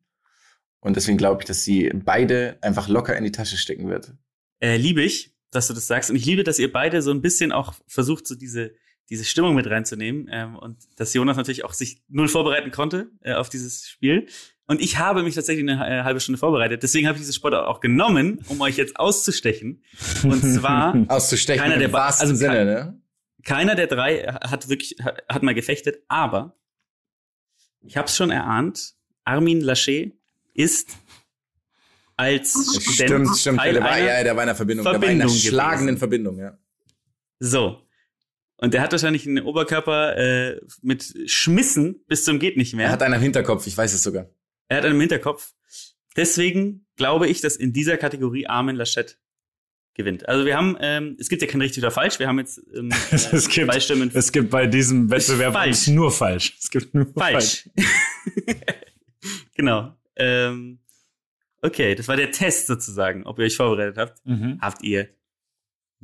Und 0.82 0.96
deswegen 0.96 1.16
glaube 1.16 1.40
ich, 1.42 1.46
dass 1.46 1.64
sie 1.64 1.90
beide 1.94 2.58
einfach 2.60 2.88
locker 2.88 3.16
in 3.16 3.24
die 3.24 3.32
Tasche 3.32 3.56
stecken 3.56 3.88
wird. 3.88 4.12
Äh, 4.60 4.76
liebe 4.76 5.02
ich, 5.02 5.34
dass 5.50 5.68
du 5.68 5.74
das 5.74 5.86
sagst. 5.86 6.10
Und 6.10 6.16
ich 6.16 6.26
liebe, 6.26 6.44
dass 6.44 6.58
ihr 6.58 6.70
beide 6.72 7.00
so 7.02 7.10
ein 7.12 7.22
bisschen 7.22 7.52
auch 7.52 7.74
versucht, 7.86 8.26
so 8.26 8.34
diese, 8.34 8.74
diese 9.08 9.24
Stimmung 9.24 9.54
mit 9.54 9.66
reinzunehmen. 9.68 10.28
Ähm, 10.30 10.56
und 10.56 10.76
dass 10.96 11.14
Jonas 11.14 11.36
natürlich 11.36 11.64
auch 11.64 11.72
sich 11.72 12.02
null 12.08 12.28
vorbereiten 12.28 12.70
konnte 12.72 13.10
äh, 13.22 13.32
auf 13.34 13.48
dieses 13.48 13.86
Spiel. 13.88 14.26
Und 14.66 14.80
ich 14.80 14.98
habe 14.98 15.22
mich 15.22 15.34
tatsächlich 15.34 15.68
eine 15.68 15.86
äh, 15.86 16.02
halbe 16.04 16.18
Stunde 16.20 16.38
vorbereitet. 16.38 16.82
Deswegen 16.82 17.06
habe 17.06 17.16
ich 17.16 17.22
dieses 17.22 17.36
Sport 17.36 17.54
auch 17.54 17.80
genommen, 17.80 18.40
um 18.48 18.60
euch 18.60 18.76
jetzt 18.76 18.96
auszustechen. 18.98 19.82
Und 20.24 20.40
zwar 20.42 20.94
Auszustechen 21.08 21.62
Keiner 21.62 21.74
im 21.74 21.80
der 21.80 21.92
wahrsten 21.92 22.28
also 22.30 22.38
Sinne, 22.38 22.54
kein- 22.54 22.66
ne? 22.66 23.02
keiner 23.44 23.74
der 23.74 23.86
drei 23.88 24.22
hat 24.24 24.68
wirklich 24.68 24.96
hat, 25.02 25.22
hat 25.28 25.42
mal 25.42 25.54
gefechtet, 25.54 25.98
aber 26.08 26.56
ich 27.80 27.96
habe 27.96 28.06
es 28.06 28.16
schon 28.16 28.30
erahnt. 28.30 28.94
Armin 29.24 29.60
Laschet 29.60 30.16
ist 30.54 30.90
als 32.16 32.52
Student 32.52 32.94
Stimmt, 33.28 33.38
stimmt. 33.38 33.58
Teil 33.58 33.72
Der 33.74 33.82
war, 33.82 33.98
ja, 33.98 34.22
der 34.22 34.36
war 34.36 34.42
in 34.44 34.48
einer 34.48 34.54
Verbindung. 34.56 34.84
der 34.84 34.92
war 34.92 34.96
in 34.96 35.02
Verbindung 35.02 35.30
einer 35.30 35.38
schlagenden 35.40 35.86
gewesen. 35.86 35.98
Verbindung, 35.98 36.38
ja. 36.38 36.58
So. 37.40 37.82
Und 38.56 38.74
der 38.74 38.80
hat 38.82 38.92
wahrscheinlich 38.92 39.26
einen 39.26 39.42
Oberkörper 39.44 40.16
äh, 40.16 40.60
mit 40.82 41.14
Schmissen 41.26 42.04
bis 42.06 42.24
zum 42.24 42.38
geht 42.38 42.56
nicht 42.56 42.74
mehr. 42.74 42.86
Er 42.86 42.92
hat 42.92 43.02
einen 43.02 43.14
am 43.14 43.20
Hinterkopf, 43.20 43.66
ich 43.66 43.76
weiß 43.76 43.92
es 43.92 44.02
sogar. 44.02 44.26
er 44.68 44.76
hat 44.76 44.84
einen 44.84 44.94
im 44.94 45.00
Hinterkopf. 45.00 45.52
Deswegen 46.14 46.86
glaube 46.96 47.26
ich, 47.28 47.40
dass 47.40 47.56
in 47.56 47.72
dieser 47.72 47.96
Kategorie 47.96 48.46
Armin 48.46 48.76
Laschet 48.76 49.18
gewinnt. 49.94 50.28
Also 50.28 50.44
wir 50.46 50.56
haben, 50.56 50.76
ähm, 50.80 51.16
es 51.18 51.28
gibt 51.28 51.42
ja 51.42 51.48
kein 51.48 51.60
richtig 51.60 51.82
oder 51.82 51.90
falsch. 51.90 52.18
Wir 52.20 52.28
haben 52.28 52.38
jetzt 52.38 52.60
ähm, 52.74 52.90
äh, 53.10 53.14
Es 53.14 53.48
gibt- 53.48 53.66
zwei 53.72 53.80
Stimmen 53.80 54.10
Es 54.14 54.30
gibt 54.30 54.50
bei 54.50 54.66
diesem 54.66 55.10
Wettbewerb 55.10 55.54
falsch. 55.54 55.88
nur 55.88 56.12
falsch. 56.12 56.56
Es 56.62 56.70
gibt 56.70 56.94
nur 56.94 57.06
falsch. 57.14 57.68
falsch. 57.74 57.86
genau. 59.56 59.96
Ähm, 60.16 60.80
okay, 61.62 61.94
das 61.94 62.08
war 62.08 62.16
der 62.16 62.30
Test 62.32 62.66
sozusagen, 62.66 63.24
ob 63.26 63.38
ihr 63.38 63.44
euch 63.46 63.56
vorbereitet 63.56 63.96
habt. 63.98 64.24
Mhm. 64.26 64.58
Habt 64.60 64.82
ihr 64.82 65.08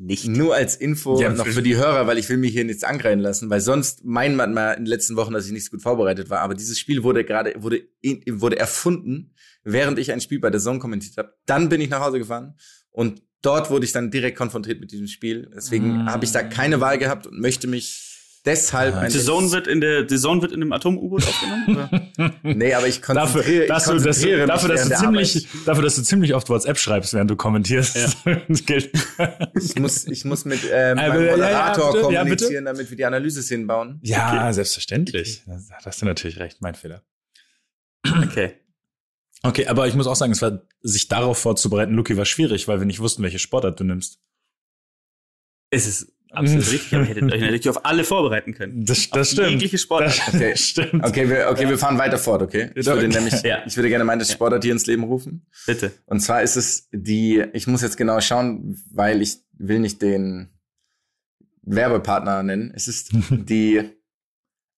nicht. 0.01 0.27
Nur 0.29 0.55
als 0.55 0.77
Info 0.77 1.21
Ja, 1.21 1.29
noch 1.31 1.45
für- 1.47 1.61
die 1.63 1.75
Hörer, 1.77 2.07
weil 2.07 2.19
ich 2.19 2.29
will 2.29 2.37
mich 2.37 2.53
hier 2.53 2.65
nichts 2.65 2.85
angreifen 2.85 3.19
lassen, 3.19 3.51
weil 3.51 3.61
sonst 3.61 4.05
meint 4.05 4.37
man 4.37 4.55
mal 4.55 4.73
in 4.75 4.85
den 4.85 4.87
letzten 4.87 5.17
Wochen, 5.17 5.33
dass 5.33 5.47
ich 5.47 5.53
nicht 5.53 5.65
so 5.65 5.73
gut 5.73 5.83
vorbereitet 5.83 6.31
war. 6.31 6.39
Aber 6.41 6.55
dieses 6.55 6.79
Spiel 6.79 7.03
wurde 7.03 7.25
gerade, 7.25 7.53
wurde, 7.59 7.83
wurde 8.31 8.59
erfunden, 8.59 9.35
während 9.65 9.99
ich 9.99 10.13
ein 10.13 10.21
Spiel 10.21 10.39
bei 10.39 10.51
der 10.51 10.61
Zone 10.61 10.79
kommentiert 10.79 11.17
habe. 11.17 11.35
Dann 11.47 11.69
bin 11.69 11.81
ich 11.81 11.91
nach 11.91 12.01
Hause 12.01 12.19
gefahren 12.21 12.55
und 12.91 13.23
dort 13.43 13.71
wurde 13.71 13.87
ich 13.87 13.93
dann 13.93 14.13
direkt 14.13 14.39
konfrontiert 14.39 14.79
mit 14.79 14.93
diesem 14.93 15.09
Spiel. 15.09 15.51
Deswegen 15.53 16.03
Ah. 16.03 16.13
habe 16.13 16.25
ich 16.25 16.31
da 16.31 16.45
keine 16.45 16.81
Wahl 16.81 16.99
gehabt 16.99 17.27
und 17.27 17.41
möchte 17.41 17.67
mich 17.67 18.08
deshalb 18.45 18.95
Ah, 18.95 19.09
The 19.11 19.19
Zone 19.21 19.51
wird 19.53 19.67
in 19.67 19.81
der 19.81 20.09
The 20.09 20.17
Zone 20.19 20.43
wird 20.43 20.53
in 20.53 20.63
einem 20.63 20.73
Atom-U-Boot 20.73 21.27
aufgenommen? 21.27 21.69
Oder? 21.69 22.35
Nee, 22.43 22.75
aber 22.75 22.87
ich 22.89 23.01
Dafür, 23.01 23.43
konzentriere, 23.43 23.63
ich 23.65 23.69
dass 23.69 23.85
du, 23.85 23.99
dass 23.99 24.21
du, 24.21 24.29
konzentriere 24.29 24.47
mich 24.47 24.49
dafür, 24.49 24.69
dass 24.69 24.89
du 24.89 24.95
ziemlich, 24.97 25.37
Arbeit. 25.37 25.67
dafür, 25.69 25.83
dass 25.83 25.97
du 25.97 26.03
ziemlich 26.03 26.35
oft 26.35 26.49
WhatsApp 26.49 26.79
schreibst, 26.79 27.15
während 27.15 27.31
du 27.31 27.37
kommentierst. 27.37 27.97
Das 27.97 28.17
gilt. 28.67 28.91
Ich 29.63 29.77
muss, 29.77 30.07
ich 30.07 30.25
muss 30.25 30.45
mit 30.45 30.61
ähm, 30.65 30.99
Äh, 30.99 31.09
meinem 31.09 31.21
ja, 31.21 31.27
ja, 31.27 31.31
Moderator 31.33 31.93
bitte, 31.93 32.13
ja, 32.13 32.21
kommunizieren, 32.21 32.65
damit 32.65 32.91
wir 32.91 32.97
die 32.97 33.05
Analyse 33.05 33.43
hinbauen. 33.55 34.01
Ja, 34.03 34.53
selbstverständlich. 34.53 35.43
Da 35.47 35.59
hast 35.85 36.03
du 36.03 36.07
natürlich 36.07 36.39
recht, 36.39 36.61
mein 36.61 36.75
Fehler. 36.75 37.03
Okay. 38.23 38.55
Okay, 39.43 39.67
aber 39.69 39.87
ich 39.87 39.95
muss 39.95 40.07
auch 40.07 40.17
sagen, 40.17 40.33
es 40.33 40.43
war, 40.43 40.63
sich 40.81 41.09
darauf 41.09 41.39
vorzubereiten, 41.39 41.95
Luki, 41.95 42.17
war 42.17 42.25
schwierig, 42.25 42.67
weil 42.67 42.81
wir 42.81 42.87
nicht 42.87 43.01
wussten, 43.01 43.23
welche 43.23 43.39
Sportart 43.39 43.79
du 43.79 43.85
nimmst. 43.85 44.19
Es 45.71 45.87
ist 45.87 46.13
absolut 46.31 46.67
richtig, 46.73 46.95
aber 46.95 47.03
ihr 47.03 47.09
hättet 47.09 47.25
euch 47.33 47.41
natürlich 47.41 47.69
auf 47.69 47.85
alle 47.85 48.05
vorbereiten 48.05 48.55
können. 48.55 48.85
Das, 48.85 49.11
Auf 49.13 49.33
jegliche 49.33 49.79
Sportart. 49.79 50.19
Das 50.27 50.35
Okay. 50.35 50.57
stimmt. 50.57 51.05
Okay, 51.05 51.29
wir, 51.29 51.49
okay, 51.51 51.69
wir 51.69 51.79
fahren 51.79 51.99
weiter 51.99 52.19
fort, 52.19 52.43
okay? 52.43 52.71
Ich 52.75 52.87
würde 52.87 53.07
Okay. 53.07 53.17
nämlich, 53.17 53.43
Ja. 53.43 53.63
ich 53.67 53.77
würde 53.77 53.89
gerne 53.89 54.05
meine 54.05 54.25
Sportart 54.25 54.63
hier 54.65 54.73
ins 54.73 54.87
Leben 54.87 55.05
rufen. 55.05 55.47
Bitte. 55.67 55.93
Und 56.07 56.21
zwar 56.21 56.43
ist 56.43 56.57
es 56.57 56.89
die, 56.93 57.45
ich 57.53 57.67
muss 57.67 57.83
jetzt 57.83 57.97
genau 57.97 58.21
schauen, 58.21 58.81
weil 58.93 59.23
ich 59.23 59.39
will 59.53 59.79
nicht 59.81 60.03
den 60.03 60.51
Werbepartner 61.63 62.43
nennen. 62.43 62.73
Es 62.75 62.89
ist 62.89 63.11
die 63.31 63.83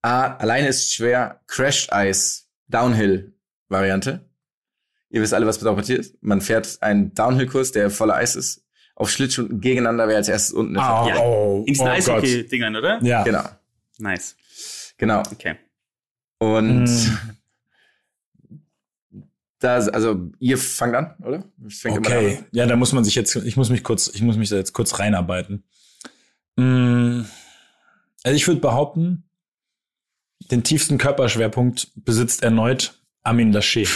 A, 0.03 0.35
alleine 0.37 0.69
ist 0.69 0.93
schwer 0.93 1.41
Crash 1.47 1.89
Ice 1.93 2.45
Downhill 2.69 3.35
Variante. 3.69 4.29
Ihr 5.11 5.23
wisst 5.23 5.35
alle, 5.35 5.47
was 5.47 5.59
bedeutet 5.59 5.89
ist. 5.99 6.23
Man 6.23 6.41
fährt 6.41 6.79
einen 6.83 7.13
Downhill-Kurs, 7.15 7.73
der 7.73 7.91
voller 7.91 8.15
Eis 8.15 8.37
ist, 8.37 8.65
auf 9.01 9.11
Schlittschuhen 9.11 9.61
gegeneinander, 9.61 10.09
wer 10.09 10.17
als 10.17 10.29
erstes 10.29 10.53
unten 10.53 10.75
ist. 10.77 10.81
Oh, 10.83 11.09
Ja. 11.09 11.19
oh, 11.21 11.59
In 11.67 11.73
diesen 11.73 11.87
oh. 11.87 11.91
Eishockey-Dingern, 11.91 12.77
oder? 12.77 13.03
Ja. 13.03 13.23
Genau, 13.25 13.45
Nice. 13.99 14.37
genau. 14.99 15.21
Okay. 15.33 15.57
Und 16.39 16.85
Mm. 16.85 17.19
da, 19.59 19.75
also 19.77 20.31
ihr 20.39 20.57
fangt 20.59 20.95
an, 20.95 21.15
oder? 21.23 21.45
Ich 21.67 21.77
fäng 21.77 21.97
immer 21.97 22.07
Okay, 22.07 22.37
an. 22.39 22.45
ja, 22.53 22.67
da 22.67 22.77
muss 22.77 22.93
man 22.93 23.05
sich 23.05 23.15
jetzt, 23.15 23.35
ich 23.37 23.57
muss 23.57 23.71
mich 23.71 23.85
kurz, 23.85 24.09
ich 24.13 24.23
muss 24.23 24.37
mich 24.37 24.49
da 24.49 24.57
jetzt 24.57 24.73
kurz 24.73 24.99
reinarbeiten. 24.99 25.65
Mm, 26.57 27.23
Also 28.23 28.37
ich 28.37 28.47
würde 28.47 28.61
behaupten, 28.61 29.25
den 30.51 30.63
tiefsten 30.63 30.99
Körperschwerpunkt 30.99 31.91
besitzt 31.95 32.43
erneut 32.43 32.99
Amin 33.23 33.53
Laschet. 33.53 33.89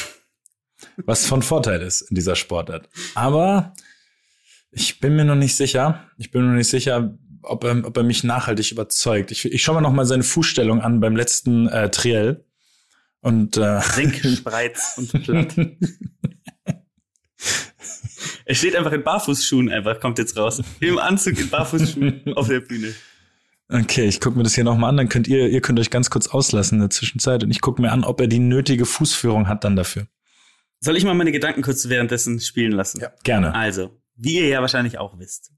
Was 0.97 1.27
von 1.27 1.43
Vorteil 1.43 1.81
ist 1.83 2.03
in 2.03 2.15
dieser 2.15 2.37
Sportart. 2.37 2.89
Aber 3.15 3.73
ich 4.75 5.01
bin 5.01 5.17
mir 5.17 5.25
noch 5.25 5.35
nicht 5.35 5.57
sicher. 5.57 6.09
Ich 6.19 6.31
bin 6.31 6.43
mir 6.43 6.49
noch 6.49 6.57
nicht 6.57 6.69
sicher, 6.69 7.17
ob 7.43 7.65
er, 7.65 7.85
ob 7.85 7.97
er 7.97 8.03
mich 8.03 8.25
nachhaltig 8.25 8.73
überzeugt. 8.73 9.31
Ich, 9.31 9.45
ich 9.45 9.63
schaue 9.63 9.77
mir 9.77 9.83
noch 9.83 9.93
mal 9.93 10.07
seine 10.07 10.23
Fußstellung 10.23 10.81
an 10.81 11.01
beim 11.01 11.17
letzten 11.17 11.69
äh, 11.69 11.91
Triell. 11.91 12.45
Und 13.21 13.57
äh, 13.57 13.81
Senk, 13.81 14.17
Spreiz 14.37 14.95
und 14.99 15.23
Platt. 15.23 15.57
Er 18.47 18.55
steht 18.55 18.77
einfach 18.77 18.93
in 18.93 19.03
Barfußschuhen 19.03 19.71
einfach, 19.71 20.01
kommt 20.01 20.19
jetzt 20.19 20.37
raus. 20.37 20.63
Im 20.81 20.99
Anzug 20.99 21.39
in 21.39 21.49
Barfußschuhen 21.49 22.35
auf 22.35 22.49
der 22.49 22.61
Bühne. 22.61 22.95
Okay, 23.69 24.07
ich 24.07 24.21
gucke 24.21 24.37
mir 24.37 24.43
das 24.43 24.55
hier 24.55 24.65
nochmal 24.65 24.91
an, 24.91 24.99
dann 24.99 25.09
könnt 25.09 25.27
ihr, 25.27 25.49
ihr 25.49 25.63
könnt 25.63 25.81
euch 25.81 25.89
ganz 25.89 26.11
kurz 26.11 26.27
auslassen 26.27 26.77
in 26.77 26.81
der 26.81 26.91
Zwischenzeit 26.91 27.43
und 27.43 27.51
ich 27.51 27.63
gucke 27.63 27.81
mir 27.81 27.93
an, 27.93 28.05
ob 28.05 28.21
er 28.21 28.27
die 28.27 28.39
nötige 28.39 28.85
Fußführung 28.85 29.49
hat 29.49 29.65
dann 29.65 29.77
dafür. 29.77 30.07
Soll 30.81 30.99
ich 30.99 31.05
mal 31.05 31.15
meine 31.15 31.33
Gedanken 31.33 31.63
kurz 31.63 31.89
währenddessen 31.89 32.41
spielen 32.41 32.73
lassen? 32.73 33.01
Ja. 33.01 33.13
Gerne. 33.23 33.55
Also, 33.55 33.99
wie 34.17 34.37
ihr 34.37 34.49
ja 34.49 34.61
wahrscheinlich 34.61 34.99
auch 34.99 35.19
wisst. 35.19 35.53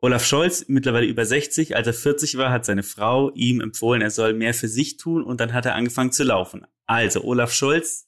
Olaf 0.00 0.24
Scholz, 0.24 0.66
mittlerweile 0.68 1.06
über 1.06 1.24
60, 1.24 1.76
als 1.76 1.86
er 1.86 1.94
40 1.94 2.36
war, 2.36 2.50
hat 2.50 2.66
seine 2.66 2.82
Frau 2.82 3.30
ihm 3.34 3.60
empfohlen, 3.60 4.02
er 4.02 4.10
soll 4.10 4.34
mehr 4.34 4.52
für 4.52 4.68
sich 4.68 4.98
tun 4.98 5.24
und 5.24 5.40
dann 5.40 5.54
hat 5.54 5.64
er 5.64 5.74
angefangen 5.74 6.12
zu 6.12 6.24
laufen. 6.24 6.66
Also, 6.86 7.24
Olaf 7.24 7.52
Scholz, 7.52 8.06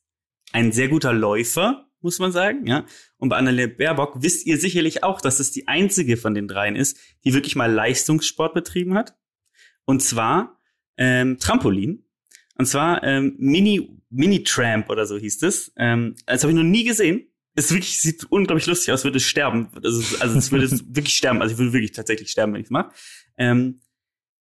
ein 0.52 0.72
sehr 0.72 0.88
guter 0.88 1.14
Läufer, 1.14 1.86
muss 2.02 2.18
man 2.18 2.32
sagen, 2.32 2.66
ja. 2.66 2.84
Und 3.16 3.30
bei 3.30 3.36
Annalena 3.36 3.72
Baerbock 3.76 4.22
wisst 4.22 4.46
ihr 4.46 4.58
sicherlich 4.58 5.02
auch, 5.02 5.20
dass 5.20 5.40
es 5.40 5.52
die 5.52 5.68
einzige 5.68 6.16
von 6.16 6.34
den 6.34 6.48
dreien 6.48 6.76
ist, 6.76 6.98
die 7.24 7.32
wirklich 7.32 7.56
mal 7.56 7.72
Leistungssport 7.72 8.52
betrieben 8.52 8.94
hat. 8.94 9.16
Und 9.86 10.02
zwar 10.02 10.60
ähm, 10.98 11.38
Trampolin. 11.38 12.04
Und 12.58 12.66
zwar 12.66 13.02
ähm, 13.02 13.36
Mini 13.38 13.96
Mini 14.10 14.44
Tramp 14.44 14.88
oder 14.88 15.06
so 15.06 15.18
hieß 15.18 15.42
es. 15.42 15.72
Ähm, 15.76 16.14
das 16.26 16.42
habe 16.42 16.52
ich 16.52 16.56
noch 16.56 16.64
nie 16.64 16.84
gesehen. 16.84 17.26
Es 17.56 17.70
wirklich 17.70 17.98
sieht 17.98 18.24
unglaublich 18.30 18.66
lustig 18.66 18.92
aus, 18.92 19.02
würde 19.02 19.16
es 19.16 19.24
sterben. 19.24 19.68
Also, 19.82 20.16
also 20.20 20.38
es 20.38 20.52
würde 20.52 20.70
wirklich 20.88 21.16
sterben. 21.16 21.42
Also 21.42 21.54
ich 21.54 21.58
würde 21.58 21.72
wirklich 21.72 21.92
tatsächlich 21.92 22.30
sterben, 22.30 22.52
wenn 22.52 22.60
ich 22.60 22.66
es 22.66 22.70
mache. 22.70 22.92
Ähm, 23.36 23.80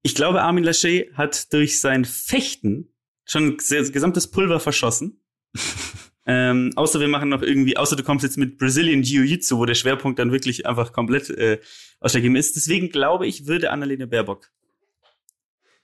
ich 0.03 0.13
glaube, 0.13 0.43
Armin 0.43 0.63
Laschet 0.63 1.11
hat 1.13 1.51
durch 1.51 1.79
sein 1.79 2.05
Fechten 2.05 2.93
schon 3.23 3.57
gesamtes 3.57 4.29
Pulver 4.29 4.59
verschossen. 4.59 5.23
ähm, 6.27 6.73
außer 6.75 6.99
wir 6.99 7.07
machen 7.07 7.29
noch 7.29 7.41
irgendwie, 7.41 7.77
außer 7.77 7.95
du 7.95 8.03
kommst 8.03 8.23
jetzt 8.23 8.37
mit 8.37 8.57
Brazilian 8.59 9.01
Jiu-Jitsu, 9.01 9.57
wo 9.57 9.65
der 9.65 9.73
Schwerpunkt 9.73 10.19
dann 10.19 10.31
wirklich 10.31 10.67
einfach 10.67 10.93
komplett 10.93 11.31
äh, 11.31 11.59
ausschlaggebend 12.01 12.37
ist. 12.37 12.55
Deswegen 12.55 12.89
glaube 12.89 13.25
ich, 13.25 13.47
würde 13.47 13.71
Annalena 13.71 14.05
Baerbock 14.05 14.51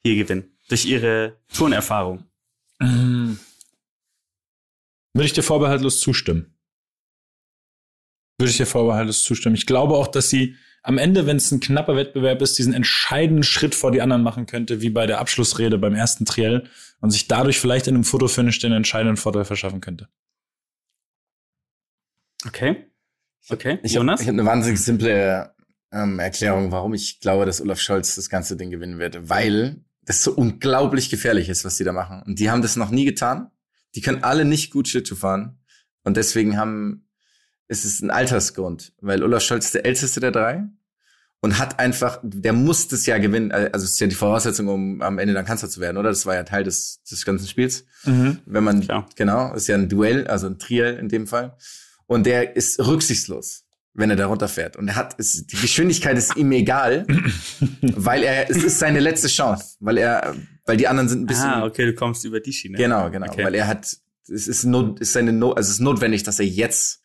hier 0.04 0.16
gewinnen. 0.16 0.58
Durch 0.70 0.86
ihre 0.86 1.40
Turnerfahrung. 1.54 2.26
Ähm, 2.80 3.40
Würde 5.14 5.26
ich 5.26 5.34
dir 5.34 5.44
vorbehaltlos 5.44 6.00
zustimmen. 6.00 6.54
Würde 8.42 8.50
ich 8.50 8.58
dir 8.58 8.66
vorbehaltlos 8.66 9.24
zustimmen. 9.24 9.54
Ich 9.54 9.68
glaube 9.68 9.94
auch, 9.94 10.08
dass 10.08 10.32
sie 10.32 10.56
am 10.82 10.98
Ende, 10.98 11.28
wenn 11.28 11.38
es 11.38 11.52
ein 11.52 11.60
knapper 11.60 11.96
Wettbewerb 11.96 12.42
ist, 12.42 12.58
diesen 12.58 12.74
entscheidenden 12.74 13.44
Schritt 13.44 13.76
vor 13.76 13.92
die 13.92 14.02
anderen 14.02 14.24
machen 14.24 14.48
könnte, 14.48 14.82
wie 14.82 14.90
bei 14.90 15.06
der 15.06 15.20
Abschlussrede 15.20 15.78
beim 15.78 15.94
ersten 15.94 16.26
Triell 16.26 16.68
und 17.02 17.12
sich 17.12 17.28
dadurch 17.28 17.60
vielleicht 17.60 17.86
in 17.86 17.94
einem 17.94 18.04
Fotofinish 18.04 18.58
den 18.58 18.72
entscheidenden 18.72 19.18
Vorteil 19.18 19.46
verschaffen 19.46 19.80
könnte. 19.80 20.10
Okay. 22.48 22.88
Okay. 23.50 23.78
Ich 23.84 23.92
habe 23.96 24.06
Jonas? 24.06 24.22
hab 24.22 24.30
eine 24.30 24.46
wahnsinnig 24.46 24.82
simple 24.82 25.54
ähm, 25.92 26.18
Erklärung, 26.18 26.72
warum 26.72 26.96
ich 26.96 27.20
glaube, 27.20 27.46
dass 27.46 27.62
Olaf 27.62 27.80
Scholz 27.80 28.16
das 28.16 28.30
ganze 28.30 28.58
Ding 28.58 28.72
gewinnen 28.72 28.98
wird. 28.98 29.30
Weil 29.30 29.84
das 30.02 30.24
so 30.24 30.34
unglaublich 30.34 31.12
gefährlich 31.12 31.48
ist, 31.48 31.64
was 31.64 31.78
die 31.78 31.84
da 31.84 31.94
machen. 31.94 32.24
Und 32.26 32.40
die 32.40 32.50
haben 32.50 32.64
das 32.64 32.76
noch 32.76 32.90
nie 32.90 33.06
getan. 33.06 33.52
Die 33.94 34.02
können 34.02 34.24
alle 34.24 34.46
nicht 34.46 34.72
gut 34.72 34.88
Schlittschuh 34.88 35.16
fahren. 35.16 35.60
Und 36.04 36.18
deswegen 36.18 36.58
haben, 36.58 37.08
ist 37.72 37.86
es 37.86 38.02
ein 38.02 38.12
Altersgrund. 38.12 38.94
Weil 39.02 39.24
Olaf 39.24 39.42
Scholz 39.44 39.66
ist 39.66 39.74
der 39.74 39.86
älteste 39.86 40.20
der 40.20 40.32
drei. 40.32 40.64
Und 41.44 41.58
hat 41.58 41.80
einfach, 41.80 42.20
der 42.22 42.54
muss 42.54 42.88
das 42.88 43.08
ja 43.08 43.18
gewinnen. 43.18 43.52
Also 43.52 43.86
es 43.86 43.94
ist 43.94 44.00
ja 44.00 44.06
die 44.06 44.14
Voraussetzung, 44.14 44.68
um 44.68 45.02
am 45.02 45.18
Ende 45.18 45.34
dann 45.34 45.44
Kanzler 45.44 45.70
zu 45.70 45.80
werden, 45.82 45.98
oder? 45.98 46.10
Das 46.10 46.28
war 46.28 46.36
ja 46.36 46.44
Teil 46.44 46.64
des, 46.64 47.02
des 47.10 47.26
ganzen 47.26 47.48
Spiels. 47.48 47.84
Wenn 48.04 48.64
man, 48.64 48.82
Klar. 48.82 49.10
genau, 49.16 49.52
ist 49.56 49.66
ja 49.68 49.74
ein 49.76 49.90
Duell, 49.90 50.28
also 50.28 50.46
ein 50.46 50.60
Triell 50.60 50.98
in 51.00 51.10
dem 51.10 51.26
Fall. 51.26 51.58
Und 52.06 52.28
der 52.28 52.56
ist 52.56 52.78
rücksichtslos, 52.86 53.64
wenn 53.96 54.12
er 54.12 54.18
da 54.18 54.28
runterfährt. 54.28 54.76
Und 54.78 54.88
er 54.90 54.96
hat, 54.96 55.16
es, 55.18 55.48
die 55.48 55.56
Geschwindigkeit 55.56 56.16
ist 56.16 56.36
ihm 56.36 56.52
egal, 56.52 57.08
weil 57.82 58.22
er, 58.22 58.52
es 58.52 58.64
ist 58.64 58.78
seine 58.78 59.00
letzte 59.00 59.28
Chance, 59.28 59.78
weil 59.80 59.98
er, 59.98 60.36
weil 60.68 60.78
die 60.78 60.88
anderen 60.88 61.10
sind 61.10 61.24
ein 61.24 61.26
bisschen, 61.26 61.46
ah, 61.50 61.66
okay, 61.66 61.88
du 61.88 61.96
kommst 61.96 62.24
über 62.24 62.40
die 62.40 62.54
Schiene. 62.54 62.78
genau, 62.78 63.10
genau, 63.10 63.26
Okay. 63.32 63.44
weil 63.44 63.56
er 63.56 63.66
hat, 63.68 63.98
es 64.30 64.48
ist, 64.48 64.64
not, 64.66 65.00
ist 65.00 65.14
seine, 65.14 65.34
no, 65.34 65.54
also 65.54 65.70
es 65.70 65.76
ist 65.76 65.82
notwendig, 65.82 66.22
dass 66.22 66.38
er 66.40 66.46
jetzt 66.46 67.01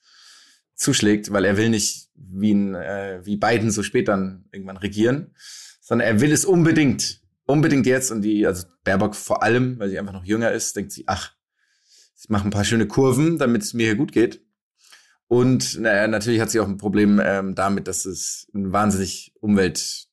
zuschlägt, 0.77 1.33
weil 1.33 1.45
er 1.45 1.57
will 1.57 1.70
nicht 1.70 2.11
wie 2.14 2.53
ein, 2.53 2.74
äh, 2.74 3.20
wie 3.24 3.37
Biden 3.37 3.70
so 3.70 3.83
spät 3.83 4.09
dann 4.09 4.45
irgendwann 4.53 4.77
regieren, 4.77 5.35
sondern 5.81 6.07
er 6.07 6.20
will 6.20 6.33
es 6.33 6.45
unbedingt, 6.45 7.22
unbedingt 7.47 7.87
jetzt 7.87 8.11
und 8.11 8.22
die, 8.22 8.47
also 8.47 8.66
Baerbock 8.85 9.16
vor 9.16 9.43
allem, 9.43 9.79
weil 9.79 9.91
sie 9.91 9.99
einfach 9.99 10.12
noch 10.12 10.24
jünger 10.24 10.53
ist, 10.53 10.77
denkt 10.77 10.93
sie, 10.93 11.05
ach, 11.07 11.33
ich 12.18 12.29
mache 12.29 12.47
ein 12.47 12.51
paar 12.51 12.64
schöne 12.64 12.87
Kurven, 12.87 13.39
damit 13.39 13.62
es 13.62 13.74
mir 13.74 13.87
hier 13.87 13.97
gut 13.97 14.12
geht. 14.12 14.43
Und 15.29 15.81
naja, 15.81 16.07
natürlich 16.07 16.41
hat 16.41 16.51
sie 16.51 16.61
auch 16.61 16.68
ein 16.68 16.77
Problem 16.77 17.20
ähm, 17.22 17.55
damit, 17.55 17.89
dass 17.89 18.05
es 18.05 18.49
ein 18.55 18.72
wahnsinnig 18.72 19.33
umwelt 19.41 20.07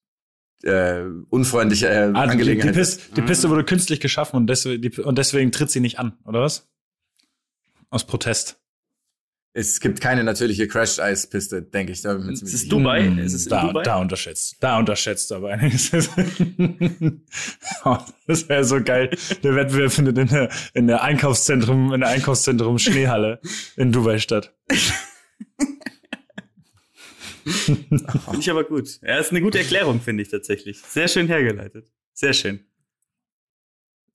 äh, 0.64 1.03
unfreundliche 1.30 1.88
äh, 1.88 1.91
Ah, 1.91 2.07
die, 2.07 2.14
die, 2.14 2.18
Angelegenheit 2.18 2.78
ist. 2.78 2.99
Piste, 2.99 3.16
die 3.16 3.22
Piste 3.22 3.49
wurde 3.49 3.64
künstlich 3.64 3.99
geschaffen 3.99 4.38
und 4.38 4.47
deswegen, 4.47 4.82
die, 4.82 5.01
und 5.01 5.18
deswegen 5.18 5.51
tritt 5.51 5.70
sie 5.70 5.82
nicht 5.82 5.99
an, 5.99 6.18
oder 6.26 6.41
was? 6.41 6.70
Aus 7.89 8.07
Protest. 8.07 8.62
Es 9.56 9.80
gibt 9.80 10.01
keine 10.01 10.24
natürliche 10.24 10.68
Crash-Eis-Piste, 10.68 11.62
denke 11.62 11.91
ich. 11.91 12.01
Da 12.01 12.16
bin 12.16 12.30
ich 12.32 12.41
Es 12.41 12.54
ist 12.54 12.62
sicher. 12.62 12.70
Dubai. 12.72 13.06
Hm, 13.06 13.20
Es 13.20 13.34
ist 13.34 13.45
in 13.45 13.49
da, 13.51 13.68
Dubai. 13.68 13.84
da 13.84 13.97
unterschätzt. 13.97 14.58
Da 14.60 14.80
unterschätzt 14.80 15.32
aber 15.32 15.49
einiges. 15.54 15.91
Das 18.26 18.49
wäre 18.49 18.64
so 18.64 18.82
geil. 18.82 19.10
Der 19.43 19.56
Wettbewerb 19.56 19.91
findet 19.91 20.18
in 20.18 20.28
der, 20.28 20.49
in 20.74 20.88
der 20.88 21.04
Einkaufszentrum, 21.04 21.93
in 21.93 21.99
der 21.99 22.10
Einkaufszentrum 22.10 22.80
Schneehalle 22.80 23.41
in 23.76 23.91
Dubai 23.91 24.18
statt. 24.20 24.56
Finde 27.45 28.39
ich 28.39 28.49
aber 28.49 28.64
gut. 28.64 28.99
Ja, 29.01 29.18
ist 29.20 29.32
eine 29.32 29.41
gute 29.41 29.58
Erklärung, 29.60 29.99
finde 29.99 30.24
ich 30.24 30.30
tatsächlich. 30.30 30.80
Sehr 30.82 31.10
schön 31.10 31.28
hergeleitet. 31.28 31.91
Sehr 32.14 32.32
schön. 32.34 32.62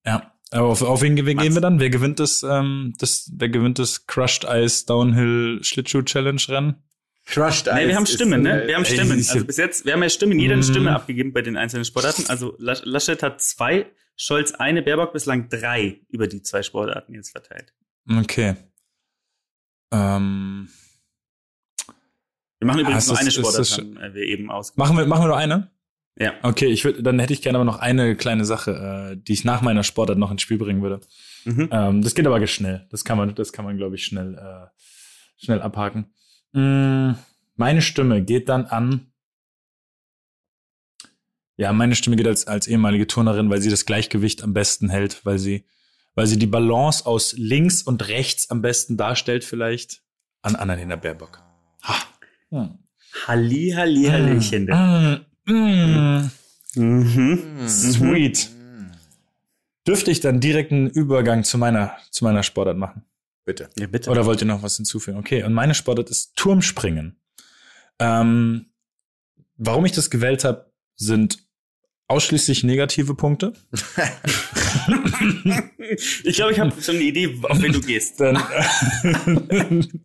Ja. 0.07 0.33
Aber 0.51 0.69
auf, 0.69 0.81
auf 0.83 1.03
wen, 1.03 1.15
wen 1.27 1.37
gehen 1.39 1.55
wir 1.55 1.61
dann? 1.61 1.79
Wer 1.81 1.91
gewinnt 1.91 2.19
das, 2.21 2.43
ähm, 2.43 2.95
das, 2.99 3.31
wer 3.37 3.49
gewinnt 3.51 3.79
das 3.79 4.07
Crushed 4.07 4.45
Ice 4.45 4.87
Downhill 4.87 5.61
Schlittschuh 5.63 6.03
Challenge 6.03 6.41
Rennen? 6.49 6.83
Crushed 7.27 7.69
Eis. 7.69 7.75
Nee, 7.83 7.89
wir 7.89 7.97
haben 7.97 8.07
Stimmen, 8.07 8.43
ne? 8.43 8.63
äh, 8.65 8.69
Wir 8.69 8.77
haben 8.77 8.87
Stimmen. 8.87 9.13
Also 9.13 9.45
bis 9.45 9.59
jetzt, 9.59 9.85
wir 9.85 9.93
haben 9.93 10.03
ja 10.03 10.09
Stimmen, 10.09 10.39
jeder 10.39 10.55
eine 10.55 10.63
Mhm. 10.63 10.71
Stimme 10.71 10.95
abgegeben 10.95 11.33
bei 11.35 11.43
den 11.43 11.59
einzelnen 11.59 11.85
Sportarten. 11.85 12.25
Also 12.29 12.57
Lasch- 12.59 12.81
Laschet 12.85 13.23
hat 13.23 13.43
zwei, 13.43 13.87
Scholz 14.17 14.53
eine, 14.53 14.83
Baerbock 14.83 15.13
bislang 15.13 15.51
drei 15.51 16.01
über 16.09 16.27
die 16.27 16.41
zwei 16.43 16.63
Sportarten 16.63 17.13
jetzt 17.15 17.31
verteilt. 17.33 17.75
Okay. 18.11 18.57
Ähm, 19.93 20.69
Wir 22.61 22.67
machen 22.67 22.79
Ah, 22.79 22.83
übrigens 22.83 23.05
ist 23.05 23.09
nur 23.09 23.17
das- 23.17 23.21
eine 23.21 23.31
Sportart, 23.31 23.79
haben 23.79 23.97
äh, 23.99 24.15
wir 24.15 24.23
eben 24.25 24.51
ausgemacht. 24.51 24.89
machen 24.89 24.99
wir, 24.99 25.07
machen 25.07 25.23
wir 25.25 25.29
nur 25.29 25.37
eine? 25.37 25.71
Ja. 26.21 26.35
Okay, 26.43 26.67
ich 26.67 26.85
würde, 26.85 27.03
dann 27.03 27.19
hätte 27.21 27.33
ich 27.33 27.43
gerne 27.43 27.59
aber 27.59 27.65
noch 27.65 27.79
eine 27.79 28.17
kleine 28.17 28.45
Sache, 28.45 29.13
äh, 29.13 29.17
die 29.17 29.33
ich 29.33 29.45
nach 29.45 29.63
meiner 29.63 29.85
Sportart 29.85 30.19
noch 30.19 30.33
ins 30.33 30.43
Spiel 30.43 30.59
bringen 30.59 30.83
würde. 30.83 31.01
Mhm. 31.45 31.69
Ähm, 31.71 32.03
das 32.03 32.15
geht 32.15 32.27
aber 32.27 32.45
schnell. 32.47 32.87
Das 32.91 33.05
kann 33.05 33.17
man, 33.17 33.35
das 33.35 33.53
kann 33.53 33.65
man, 33.65 33.77
glaube 33.77 33.95
ich, 33.95 34.05
schnell, 34.05 34.35
äh, 34.35 34.67
schnell 35.37 35.63
abhaken. 35.63 36.07
Mm, 36.53 37.13
meine 37.57 37.83
Stimme 37.83 38.23
geht 38.23 38.49
dann 38.49 38.67
an. 38.67 39.13
Ja, 41.57 41.73
meine 41.73 41.95
Stimme 41.95 42.17
geht 42.17 42.27
als, 42.27 42.47
als 42.47 42.67
ehemalige 42.67 43.07
Turnerin, 43.07 43.51
weil 43.51 43.61
sie 43.61 43.71
das 43.71 43.87
Gleichgewicht 43.87 44.43
am 44.43 44.55
besten 44.55 44.89
hält, 44.89 45.25
weil 45.25 45.39
sie, 45.39 45.67
weil 46.15 46.27
sie 46.27 46.39
die 46.39 46.47
Balance 46.47 47.07
aus 47.07 47.35
links 47.37 47.83
und 47.83 48.09
rechts 48.09 48.51
am 48.51 48.61
besten 48.61 48.97
darstellt, 48.97 49.45
vielleicht 49.45 50.03
an 50.43 50.57
Annalena 50.57 50.97
Baerbock. 50.97 51.43
Ha. 51.85 51.95
Hm. 52.51 52.79
Halli, 53.27 53.73
Halli, 53.75 54.05
Hallöchen. 54.05 54.65
Mm, 54.65 55.25
mm, 55.49 56.31
Mhm. 56.75 57.69
sweet. 57.69 58.51
Dürfte 59.87 60.11
ich 60.11 60.21
dann 60.21 60.41
direkt 60.41 60.71
einen 60.71 60.89
Übergang 60.91 61.45
zu 61.45 61.57
meiner, 61.59 61.97
zu 62.11 62.25
meiner 62.25 62.43
Sportart 62.43 62.77
machen? 62.77 63.05
Bitte. 63.45 63.71
Ja, 63.79 63.87
bitte. 63.87 64.11
Oder 64.11 64.27
wollt 64.27 64.43
ihr 64.43 64.47
noch 64.47 64.63
was 64.63 64.77
hinzufügen? 64.77 65.19
Okay, 65.19 65.43
und 65.43 65.55
meine 65.55 65.75
Sportart 65.75 66.11
ist 66.11 66.37
Turmspringen. 66.37 67.17
Ähm, 67.99 68.67
warum 69.57 69.87
ich 69.87 69.93
das 69.93 70.11
gewählt 70.11 70.45
habe, 70.45 70.71
sind 70.97 71.39
ausschließlich 72.09 72.65
negative 72.65 73.15
Punkte. 73.15 73.55
ich 76.25 76.37
glaube, 76.37 76.53
ich 76.53 76.61
habe 76.61 76.73
schon 76.83 76.97
eine 76.97 77.05
Idee, 77.05 77.39
auf 77.43 77.61
wen 77.63 77.73
du 77.73 77.81
gehst. 77.81 78.21
Dann, 78.21 78.37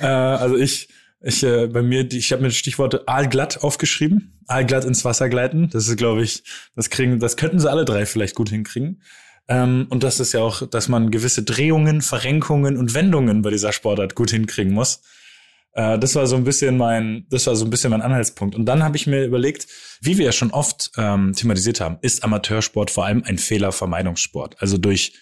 äh, 0.00 0.06
also 0.06 0.56
ich, 0.56 0.88
ich 1.22 1.42
äh, 1.42 1.66
bei 1.66 1.82
mir, 1.82 2.10
ich 2.12 2.32
habe 2.32 2.42
mir 2.42 2.50
Stichworte 2.50 3.06
aalglatt 3.06 3.62
aufgeschrieben, 3.62 4.32
aalglatt 4.46 4.84
ins 4.84 5.04
Wasser 5.04 5.28
gleiten. 5.28 5.70
Das 5.70 5.88
ist, 5.88 5.96
glaube 5.96 6.22
ich, 6.22 6.42
das 6.74 6.90
kriegen, 6.90 7.18
das 7.18 7.36
könnten 7.36 7.58
sie 7.58 7.70
alle 7.70 7.84
drei 7.84 8.06
vielleicht 8.06 8.34
gut 8.34 8.50
hinkriegen. 8.50 9.02
Ähm, 9.48 9.86
und 9.90 10.02
das 10.02 10.20
ist 10.20 10.32
ja 10.32 10.40
auch, 10.40 10.66
dass 10.66 10.88
man 10.88 11.10
gewisse 11.10 11.42
Drehungen, 11.42 12.00
Verrenkungen 12.00 12.76
und 12.76 12.94
Wendungen 12.94 13.42
bei 13.42 13.50
dieser 13.50 13.72
Sportart 13.72 14.14
gut 14.14 14.30
hinkriegen 14.30 14.72
muss. 14.72 15.02
Äh, 15.72 15.98
das 15.98 16.14
war 16.14 16.26
so 16.26 16.36
ein 16.36 16.44
bisschen 16.44 16.76
mein, 16.76 17.26
das 17.30 17.46
war 17.46 17.56
so 17.56 17.64
ein 17.64 17.70
bisschen 17.70 17.90
mein 17.90 18.02
Anhaltspunkt. 18.02 18.54
Und 18.54 18.66
dann 18.66 18.82
habe 18.82 18.96
ich 18.96 19.06
mir 19.06 19.24
überlegt, 19.24 19.66
wie 20.00 20.18
wir 20.18 20.26
ja 20.26 20.32
schon 20.32 20.50
oft 20.50 20.90
ähm, 20.96 21.32
thematisiert 21.34 21.80
haben, 21.80 21.98
ist 22.02 22.24
Amateursport 22.24 22.90
vor 22.90 23.06
allem 23.06 23.22
ein 23.24 23.38
Fehlervermeidungssport. 23.38 24.56
Also 24.60 24.78
durch 24.78 25.14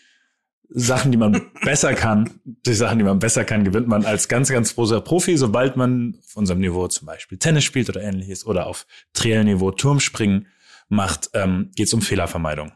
Sachen, 0.73 1.11
die 1.11 1.19
man 1.19 1.51
besser 1.65 1.95
kann, 1.95 2.31
die 2.45 2.75
Sachen, 2.75 2.99
die 2.99 3.05
man 3.05 3.19
besser 3.19 3.45
kann, 3.45 3.65
gewinnt 3.65 3.89
man 3.89 4.05
als 4.05 4.29
ganz, 4.29 4.51
ganz 4.51 4.75
großer 4.75 5.01
Profi, 5.01 5.37
sobald 5.37 5.77
man 5.77 6.17
auf 6.25 6.37
unserem 6.37 6.61
Niveau 6.61 6.87
zum 6.89 7.07
Beispiel 7.07 7.39
Tennis 7.39 7.65
spielt 7.65 7.89
oder 7.89 8.03
ähnliches 8.03 8.47
oder 8.47 8.67
auf 8.67 8.87
Triell-Niveau 9.13 9.73
Turmspringen 9.73 10.47
macht, 10.89 11.31
ähm, 11.35 11.71
geht 11.75 11.89
es 11.89 11.93
um 11.93 12.03
Fehlervermeidung. 12.03 12.73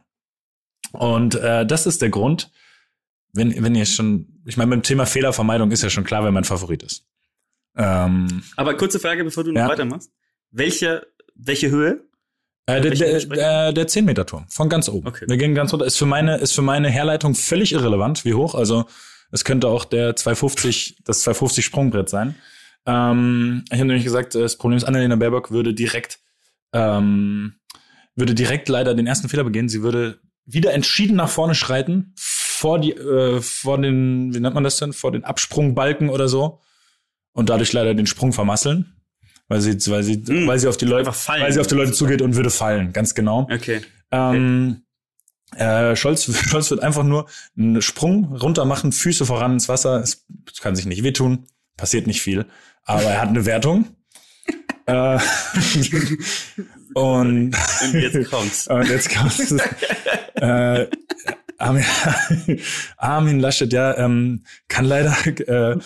Und 0.92 1.34
äh, 1.36 1.64
das 1.66 1.86
ist 1.86 2.02
der 2.02 2.10
Grund, 2.10 2.50
wenn, 3.32 3.62
wenn 3.62 3.74
ihr 3.74 3.86
schon, 3.86 4.40
ich 4.44 4.56
meine, 4.56 4.70
beim 4.70 4.82
Thema 4.82 5.06
Fehlervermeidung 5.06 5.70
ist 5.70 5.82
ja 5.82 5.90
schon 5.90 6.04
klar, 6.04 6.24
wer 6.24 6.30
mein 6.32 6.44
Favorit 6.44 6.82
ist. 6.82 7.06
Ähm, 7.76 8.42
Aber 8.56 8.76
kurze 8.76 9.00
Frage, 9.00 9.24
bevor 9.24 9.44
du 9.44 9.52
noch 9.52 9.60
Ja. 9.60 9.68
weitermachst. 9.68 10.12
Welche, 10.50 11.06
welche 11.34 11.70
Höhe? 11.70 12.04
Äh, 12.66 12.80
der, 12.80 12.90
der, 12.92 13.20
sprechen? 13.20 13.30
der, 13.30 13.72
der 13.72 13.86
10 13.86 14.04
Meter 14.04 14.26
Turm 14.26 14.46
von 14.48 14.68
ganz 14.68 14.88
oben. 14.88 15.06
Okay. 15.06 15.26
Wir 15.28 15.36
gehen 15.36 15.54
ganz 15.54 15.72
runter. 15.72 15.84
Ist 15.84 15.98
für 15.98 16.06
meine 16.06 16.36
ist 16.38 16.52
für 16.52 16.62
meine 16.62 16.88
Herleitung 16.88 17.34
völlig 17.34 17.72
irrelevant, 17.72 18.24
wie 18.24 18.34
hoch. 18.34 18.54
Also 18.54 18.86
es 19.30 19.44
könnte 19.44 19.68
auch 19.68 19.84
der 19.84 20.16
250 20.16 21.02
das 21.04 21.22
250 21.22 21.64
Sprungbrett 21.64 22.08
sein. 22.08 22.36
Ähm, 22.86 23.64
ich 23.70 23.78
habe 23.78 23.86
nämlich 23.86 24.04
gesagt, 24.04 24.34
das 24.34 24.56
Problem 24.56 24.76
ist, 24.76 24.84
Annalena 24.84 25.16
Baerbock 25.16 25.50
würde 25.50 25.74
direkt 25.74 26.20
ähm, 26.72 27.56
würde 28.14 28.34
direkt 28.34 28.68
leider 28.68 28.94
den 28.94 29.06
ersten 29.06 29.28
Fehler 29.28 29.44
begehen. 29.44 29.68
Sie 29.68 29.82
würde 29.82 30.20
wieder 30.46 30.72
entschieden 30.72 31.16
nach 31.16 31.28
vorne 31.28 31.54
schreiten 31.54 32.14
vor 32.16 32.78
die 32.78 32.92
äh, 32.92 33.40
vor 33.42 33.78
den 33.78 34.34
wie 34.34 34.40
nennt 34.40 34.54
man 34.54 34.64
das 34.64 34.76
denn 34.76 34.92
vor 34.92 35.12
den 35.12 35.24
Absprungbalken 35.24 36.08
oder 36.08 36.28
so 36.28 36.60
und 37.32 37.50
dadurch 37.50 37.72
leider 37.72 37.94
den 37.94 38.06
Sprung 38.06 38.32
vermasseln, 38.32 38.94
weil 39.48 39.60
sie 39.60 39.72
weil 39.90 40.02
sie 40.02 40.22
Hm. 40.26 40.46
weil 40.46 40.58
sie 40.58 40.68
auf 40.68 40.76
die 40.76 40.84
Leute 40.86 41.12
weil 41.26 41.52
sie 41.52 41.60
auf 41.60 41.66
die 41.66 41.74
Leute 41.74 41.92
zugeht 41.92 42.22
und 42.22 42.36
würde 42.36 42.50
fallen, 42.50 42.92
ganz 42.92 43.14
genau. 43.14 43.48
Okay. 43.52 43.80
Ähm, 44.10 44.82
äh, 45.56 45.94
Scholz, 45.96 46.24
Scholz 46.48 46.70
wird 46.70 46.82
einfach 46.82 47.02
nur 47.04 47.26
einen 47.56 47.82
Sprung 47.82 48.36
runter 48.36 48.64
machen, 48.64 48.92
Füße 48.92 49.26
voran 49.26 49.52
ins 49.54 49.68
Wasser. 49.68 50.00
Es 50.00 50.24
kann 50.60 50.76
sich 50.76 50.86
nicht 50.86 51.02
wehtun, 51.02 51.46
passiert 51.76 52.06
nicht 52.06 52.22
viel, 52.22 52.46
aber 52.84 53.02
er 53.02 53.20
hat 53.20 53.28
eine 53.28 53.44
Wertung. 53.46 53.86
äh, 54.86 55.18
und, 56.94 57.54
Und 57.54 57.94
jetzt 57.94 58.30
kommt's. 58.30 58.66
und 58.68 58.88
jetzt 58.88 59.10
kommt's. 59.14 59.54
äh, 60.36 60.86
Armin, 61.58 61.84
Armin 62.96 63.40
Laschet, 63.40 63.72
ja, 63.72 63.96
ähm, 63.96 64.44
kann 64.68 64.84
leider, 64.84 65.16
äh, 65.26 65.76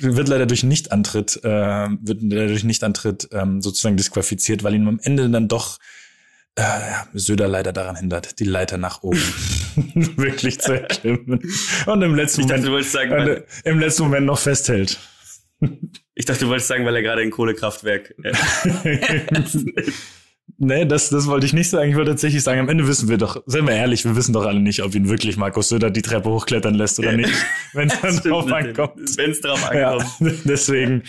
wird 0.00 0.28
leider 0.28 0.46
durch 0.46 0.62
Nichtantritt, 0.62 1.40
äh, 1.44 1.88
wird 2.00 2.22
leider 2.22 2.48
durch 2.48 2.64
Nichtantritt 2.64 3.28
ähm, 3.32 3.62
sozusagen 3.62 3.96
disqualifiziert, 3.96 4.62
weil 4.64 4.74
ihn 4.74 4.88
am 4.88 5.00
Ende 5.02 5.28
dann 5.30 5.48
doch 5.48 5.78
äh, 6.56 6.62
Söder 7.12 7.48
leider 7.48 7.72
daran 7.72 7.96
hindert, 7.96 8.38
die 8.40 8.44
Leiter 8.44 8.78
nach 8.78 9.02
oben 9.02 9.20
wirklich 10.16 10.60
zu 10.60 10.72
erklimmen. 10.72 11.40
Und 11.86 12.02
im 12.02 12.14
letzten 12.14 12.42
Ich 12.42 12.46
dachte, 12.46 12.62
Moment, 12.62 12.68
du 12.68 12.72
wolltest 12.72 12.92
sagen, 12.92 13.10
weil, 13.10 13.28
äh, 13.28 13.44
im 13.64 13.78
letzten 13.78 14.04
Moment 14.04 14.26
noch 14.26 14.38
festhält. 14.38 14.98
ich 16.14 16.24
dachte, 16.24 16.44
du 16.44 16.48
wolltest 16.48 16.68
sagen, 16.68 16.84
weil 16.86 16.96
er 16.96 17.02
gerade 17.02 17.22
ein 17.22 17.30
Kohlekraftwerk. 17.30 18.14
Nee, 20.58 20.86
das, 20.86 21.10
das 21.10 21.26
wollte 21.26 21.44
ich 21.44 21.52
nicht 21.52 21.68
sagen. 21.68 21.90
Ich 21.90 21.96
wollte 21.96 22.12
tatsächlich 22.12 22.42
sagen, 22.42 22.60
am 22.60 22.68
Ende 22.70 22.88
wissen 22.88 23.08
wir 23.10 23.18
doch, 23.18 23.42
seien 23.44 23.66
wir 23.66 23.74
ehrlich, 23.74 24.04
wir 24.04 24.16
wissen 24.16 24.32
doch 24.32 24.46
alle 24.46 24.60
nicht, 24.60 24.82
ob 24.82 24.94
ihn 24.94 25.08
wirklich 25.08 25.36
Markus 25.36 25.68
Söder 25.68 25.90
die 25.90 26.00
Treppe 26.00 26.30
hochklettern 26.30 26.74
lässt 26.74 26.98
oder 26.98 27.12
nicht, 27.12 27.32
wenn 27.74 27.88
es 27.88 28.00
dann 28.02 28.16
drauf 28.16 28.50
ankommt. 28.50 29.16
Wenn 29.18 29.30
es 29.30 29.40
drauf 29.42 29.70
Ja, 29.74 29.92
ankommt. 29.98 30.10
deswegen, 30.44 31.02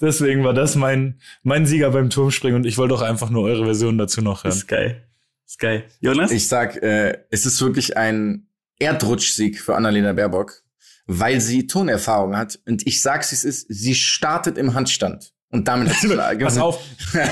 deswegen 0.00 0.44
war 0.44 0.54
das 0.54 0.76
mein, 0.76 1.20
mein 1.42 1.66
Sieger 1.66 1.90
beim 1.90 2.10
Turmspringen 2.10 2.56
und 2.56 2.64
ich 2.64 2.78
wollte 2.78 2.94
auch 2.94 3.02
einfach 3.02 3.28
nur 3.30 3.42
eure 3.44 3.64
Version 3.64 3.98
dazu 3.98 4.22
noch 4.22 4.44
hören. 4.44 4.52
Ist 4.52 4.68
geil. 4.68 5.02
Ist 5.46 5.58
geil. 5.58 5.84
Jonas? 6.00 6.30
Ich 6.30 6.46
sag, 6.46 6.80
äh, 6.82 7.18
es 7.30 7.44
ist 7.44 7.60
wirklich 7.60 7.96
ein 7.96 8.46
Erdrutschsieg 8.78 9.60
für 9.60 9.74
Annalena 9.74 10.12
Baerbock, 10.12 10.62
weil 11.06 11.40
sie 11.40 11.66
Tonerfahrung 11.66 12.36
hat. 12.36 12.60
Und 12.66 12.86
ich 12.86 13.02
sag's, 13.02 13.32
es 13.32 13.42
ist, 13.44 13.66
sie 13.68 13.94
startet 13.96 14.58
im 14.58 14.74
Handstand. 14.74 15.31
Und 15.52 15.68
damit 15.68 15.90
hat 15.90 15.96
sie 15.96 16.08
Pass 16.46 16.56
auf, 16.56 16.80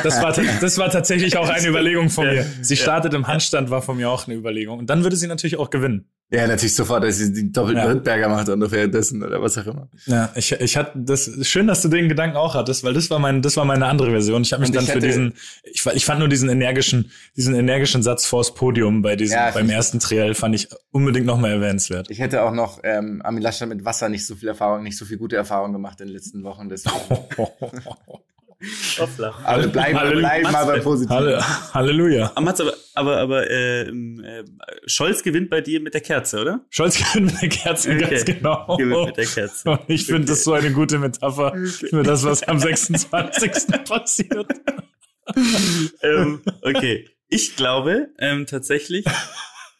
das 0.03 0.23
war, 0.23 0.33
das 0.61 0.77
war 0.77 0.91
tatsächlich 0.91 1.39
auch 1.39 1.49
eine 1.49 1.67
Überlegung 1.69 2.11
von 2.11 2.27
mir. 2.27 2.47
Sie 2.61 2.77
startet 2.77 3.15
im 3.15 3.27
Handstand, 3.27 3.71
war 3.71 3.81
von 3.81 3.97
mir 3.97 4.11
auch 4.11 4.27
eine 4.27 4.37
Überlegung. 4.37 4.79
Und 4.79 4.91
dann 4.91 5.03
würde 5.03 5.17
sie 5.17 5.27
natürlich 5.27 5.57
auch 5.57 5.71
gewinnen. 5.71 6.05
Ja, 6.33 6.47
natürlich 6.47 6.77
sofort, 6.77 7.03
dass 7.03 7.17
sie 7.19 7.33
die 7.33 7.51
doppelten 7.51 7.83
Ja. 7.83 7.91
Rittberger 7.91 8.29
macht 8.29 8.49
ungefähr 8.49 8.87
dessen 8.87 9.23
oder 9.25 9.43
was 9.43 9.59
auch 9.59 9.67
immer. 9.67 9.89
Ja, 10.07 10.31
ich, 10.37 10.53
ich 10.53 10.77
hatte 10.77 10.93
das 10.95 11.29
schön, 11.43 11.67
dass 11.67 11.83
du 11.83 11.89
den 11.89 12.09
Gedanken 12.09 12.37
auch 12.37 12.55
hattest, 12.55 12.85
weil 12.85 12.95
das 12.95 13.11
war 13.11 13.19
mein, 13.19 13.43
das 13.43 13.57
war 13.57 13.65
meine 13.65 13.87
andere 13.87 14.13
Version. 14.13 14.43
Ich 14.43 14.53
habe 14.53 14.61
mich 14.61 14.71
Und 14.71 14.77
dann 14.77 14.87
für 14.87 15.01
diesen, 15.01 15.35
ich, 15.65 15.85
ich 15.87 16.05
fand 16.05 16.21
nur 16.21 16.29
diesen 16.29 16.49
energischen, 16.49 17.11
diesen 17.37 17.57
energischen 17.57 18.05
Satz 18.05 18.27
vors 18.27 18.55
Podium 18.55 19.03
bei 19.03 19.17
diesem, 19.17 19.39
Ja, 19.39 19.51
beim 19.51 19.69
ersten 19.71 19.99
Triell 19.99 20.35
fand 20.35 20.55
ich 20.55 20.69
unbedingt 20.93 21.27
noch 21.27 21.39
mal 21.39 21.51
erwähnenswert. 21.51 22.09
Ich 22.11 22.21
hätte 22.21 22.43
auch 22.43 22.53
noch 22.53 22.79
ähm, 22.85 23.23
Armin 23.25 23.43
Laschet 23.43 23.69
mit 23.69 23.85
Wasser 23.85 24.09
nicht 24.09 24.25
so 24.25 24.37
viel 24.37 24.49
Erfahrung, 24.49 24.85
nicht 24.85 24.97
so 24.97 25.05
viel 25.05 25.19
gute 25.19 25.35
Erfahrung 25.35 25.73
gemacht 25.73 26.01
in 26.01 26.07
den 26.07 26.15
letzten 26.15 26.45
Wochen. 26.45 26.69
Deswegen. 26.69 26.95
Hoppla. 28.99 29.35
Aber 29.45 29.67
bleiben 29.69 29.99
Halleluja. 29.99 30.29
bleib 30.41 30.53
mal 30.53 30.65
bei 30.67 30.81
positiv. 30.81 31.11
Halle, 31.11 31.73
Halleluja. 31.75 32.33
Aber, 32.35 32.41
Mats, 32.43 32.61
aber, 32.61 32.75
aber, 32.95 33.17
aber 33.19 33.51
äh, 33.51 33.83
äh, 33.89 34.45
Scholz 34.87 35.23
gewinnt 35.23 35.49
bei 35.49 35.61
dir 35.63 35.81
mit 35.81 35.95
der 35.95 36.01
Kerze, 36.03 36.41
oder? 36.41 36.65
Scholz 36.71 36.99
gewinnt 36.99 37.33
mit 37.33 37.43
der 37.43 37.49
Kerze, 37.49 37.91
Okay. 37.93 38.01
ganz 38.11 38.25
genau. 38.27 38.77
Gewinnt 38.79 39.07
mit 39.07 39.17
der 39.17 39.27
Kerze. 39.27 39.71
Und 39.71 39.81
ich 39.89 40.05
finde 40.07 40.27
das 40.27 40.45
so 40.45 40.53
eine 40.53 40.71
gute 40.73 40.99
Metapher 40.99 41.55
für 41.89 42.03
das, 42.03 42.25
was 42.25 42.43
am 42.43 42.59
26. 42.59 43.51
passiert. 43.89 44.47
ähm, 46.03 46.43
okay. 46.63 47.09
Ich 47.29 47.57
glaube 47.57 48.09
ähm, 48.19 48.47
tatsächlich, 48.47 49.05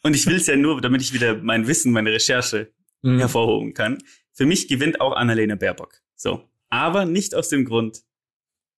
und 0.03 0.15
ich 0.15 0.25
will 0.25 0.37
es 0.37 0.47
ja 0.47 0.55
nur, 0.55 0.79
damit 0.81 1.01
ich 1.01 1.13
wieder 1.13 1.35
mein 1.35 1.67
Wissen, 1.67 1.91
meine 1.91 2.11
Recherche 2.11 2.71
Mhm. 3.03 3.17
hervorhoben 3.17 3.73
kann. 3.73 3.97
Für 4.31 4.45
mich 4.45 4.67
gewinnt 4.67 5.01
auch 5.01 5.15
Annalena 5.15 5.55
Baerbock. 5.55 5.95
So. 6.15 6.47
Aber 6.69 7.05
nicht 7.05 7.33
aus 7.33 7.49
dem 7.49 7.65
Grund, 7.65 8.01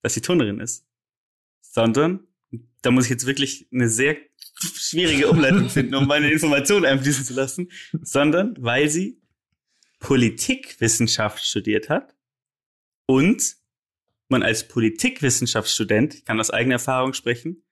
dass 0.04 0.14
sie 0.14 0.22
Turnerin 0.22 0.60
ist, 0.60 0.86
sondern, 1.62 2.28
da 2.84 2.92
muss 2.92 3.06
ich 3.06 3.10
jetzt 3.10 3.26
wirklich 3.26 3.68
eine 3.72 3.90
sehr 3.90 4.16
schwierige 4.60 5.30
Umleitung 5.30 5.70
finden, 5.70 5.96
um 5.96 6.06
meine 6.06 6.30
Informationen 6.30 6.86
einfließen 6.86 7.26
zu 7.26 7.34
lassen, 7.34 7.72
sondern 8.02 8.56
weil 8.60 8.90
sie 8.90 9.22
Politikwissenschaft 10.00 11.44
studiert 11.44 11.90
hat 11.90 12.16
und 13.08 13.56
man 14.30 14.44
als 14.44 14.68
Politikwissenschaftsstudent, 14.68 16.16
ich 16.16 16.26
kann 16.26 16.40
aus 16.40 16.52
eigener 16.52 16.76
Erfahrung 16.76 17.14
sprechen, 17.14 17.64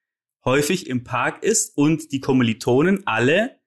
häufig 0.45 0.87
im 0.87 1.03
Park 1.03 1.43
ist 1.43 1.77
und 1.77 2.11
die 2.11 2.19
Kommilitonen 2.19 3.05
alle 3.05 3.59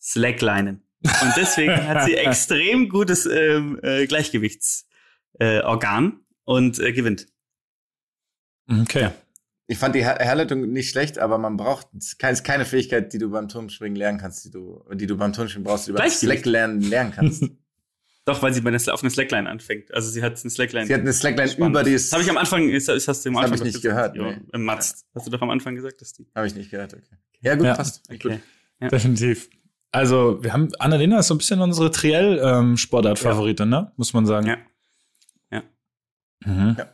slacklinen. 0.00 0.82
Und 1.02 1.32
deswegen 1.36 1.72
hat 1.88 2.04
sie 2.04 2.14
extrem 2.16 2.88
gutes 2.88 3.26
ähm, 3.26 3.80
äh, 3.82 4.06
Gleichgewichtsorgan 4.06 4.90
äh, 5.38 5.60
Organ 5.62 6.20
und 6.44 6.78
äh, 6.78 6.92
gewinnt. 6.92 7.31
Okay. 8.68 9.10
Ich 9.66 9.78
fand 9.78 9.94
die 9.94 10.04
Her 10.04 10.16
Herleitung 10.18 10.70
nicht 10.72 10.90
schlecht, 10.90 11.18
aber 11.18 11.38
man 11.38 11.56
braucht 11.56 11.86
es 11.96 12.14
ist 12.20 12.44
keine 12.44 12.64
Fähigkeit, 12.64 13.12
die 13.12 13.18
du 13.18 13.30
beim 13.30 13.48
Turmspringen 13.48 13.96
lernen 13.96 14.18
kannst, 14.18 14.44
die 14.44 14.50
du, 14.50 14.84
die 14.92 15.06
du 15.06 15.16
beim 15.16 15.32
Turmspringen 15.32 15.64
brauchst, 15.64 15.86
die 15.86 15.92
du 15.92 15.98
beim. 15.98 16.10
Slack 16.10 16.44
lernen, 16.44 16.80
lernen 16.82 17.12
kannst. 17.14 17.44
Doch, 18.24 18.40
weil 18.40 18.54
sie 18.54 18.60
bei 18.60 18.68
einer, 18.68 18.80
auf 18.94 19.02
einer 19.02 19.10
Slackline 19.10 19.48
anfängt. 19.50 19.92
Also 19.92 20.08
sie 20.10 20.22
hat 20.22 20.38
eine 20.40 20.50
Slackline. 20.50 20.86
Sie 20.86 20.94
hat 20.94 21.00
eine 21.00 21.12
Slackline 21.12 21.48
Spannend. 21.48 21.70
über 21.74 21.82
die 21.82 21.94
Das 21.94 22.12
habe 22.12 22.22
ich 22.22 22.30
am 22.30 22.36
Anfang, 22.36 22.70
das 22.72 22.84
das 22.84 23.08
hast 23.08 23.24
du 23.24 23.30
am 23.30 23.34
Das 23.34 23.44
hab 23.44 23.52
Anfang 23.52 23.66
ich 23.66 23.74
nicht 23.74 23.82
gehört, 23.82 24.14
Jo, 24.14 24.24
nee. 24.30 24.40
im 24.52 24.62
Matz. 24.64 25.04
Hast 25.14 25.26
du 25.26 25.30
doch 25.30 25.42
am 25.42 25.50
Anfang 25.50 25.74
gesagt, 25.74 26.00
dass 26.00 26.12
die. 26.12 26.26
Habe 26.34 26.46
ich 26.46 26.54
nicht 26.54 26.70
gehört, 26.70 26.94
okay. 26.94 27.16
Ja, 27.40 27.56
gut, 27.56 27.66
Ja. 27.66 27.74
passt. 27.74 28.02
Okay. 28.12 28.40
Definitiv. 28.80 29.48
Also, 29.90 30.42
wir 30.42 30.52
haben, 30.52 30.70
Annalena 30.78 31.18
ist 31.18 31.26
so 31.28 31.34
ein 31.34 31.38
bisschen 31.38 31.60
unsere 31.60 31.90
Triell-Sportart-Favoritin, 31.90 33.68
ne? 33.68 33.92
Muss 33.96 34.12
man 34.12 34.24
sagen. 34.26 34.46
Ja. 34.46 34.56
Ja. 35.50 35.62
Mhm. 36.44 36.76
Ja. 36.78 36.88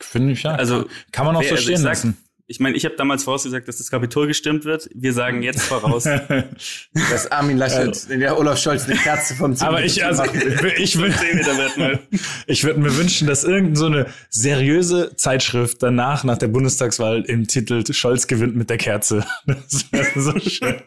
Finde 0.00 0.32
ich 0.32 0.42
ja. 0.42 0.54
Also, 0.54 0.86
kann 1.12 1.26
man 1.26 1.36
auch 1.36 1.40
wer- 1.40 1.48
so 1.48 1.54
also 1.54 1.62
stehen 1.64 1.74
ich 1.76 1.80
sag- 1.80 1.88
lassen. 1.90 2.16
Ich 2.48 2.60
meine, 2.60 2.76
ich 2.76 2.84
habe 2.84 2.94
damals 2.94 3.24
vorausgesagt, 3.24 3.66
dass 3.66 3.78
das 3.78 3.90
Kapitol 3.90 4.28
gestimmt 4.28 4.64
wird. 4.64 4.88
Wir 4.94 5.12
sagen 5.12 5.42
jetzt 5.42 5.62
voraus. 5.62 6.04
Dass 7.10 7.32
Armin 7.32 7.56
Laschet, 7.56 8.08
der 8.08 8.38
Olaf 8.38 8.60
Scholz 8.60 8.84
eine 8.84 8.94
Kerze 8.94 9.34
vom 9.34 9.56
Aber 9.58 9.84
ich, 9.84 10.04
also, 10.04 10.22
ich 10.22 10.96
will, 10.96 11.12
10 11.12 11.36
Meter 11.38 11.58
wird 11.58 11.76
mal. 11.76 11.98
ich 12.46 12.62
würde 12.62 12.78
mir 12.78 12.96
wünschen, 12.96 13.26
dass 13.26 13.42
irgendeine 13.42 13.76
so 13.76 13.86
eine 13.86 14.06
seriöse 14.30 15.16
Zeitschrift 15.16 15.82
danach, 15.82 16.22
nach 16.22 16.38
der 16.38 16.46
Bundestagswahl, 16.46 17.22
im 17.22 17.48
Titel 17.48 17.82
Scholz 17.92 18.28
gewinnt 18.28 18.54
mit 18.54 18.70
der 18.70 18.76
Kerze. 18.78 19.26
Das 19.46 19.90
wäre 19.90 20.20
so 20.20 20.38
schön. 20.38 20.82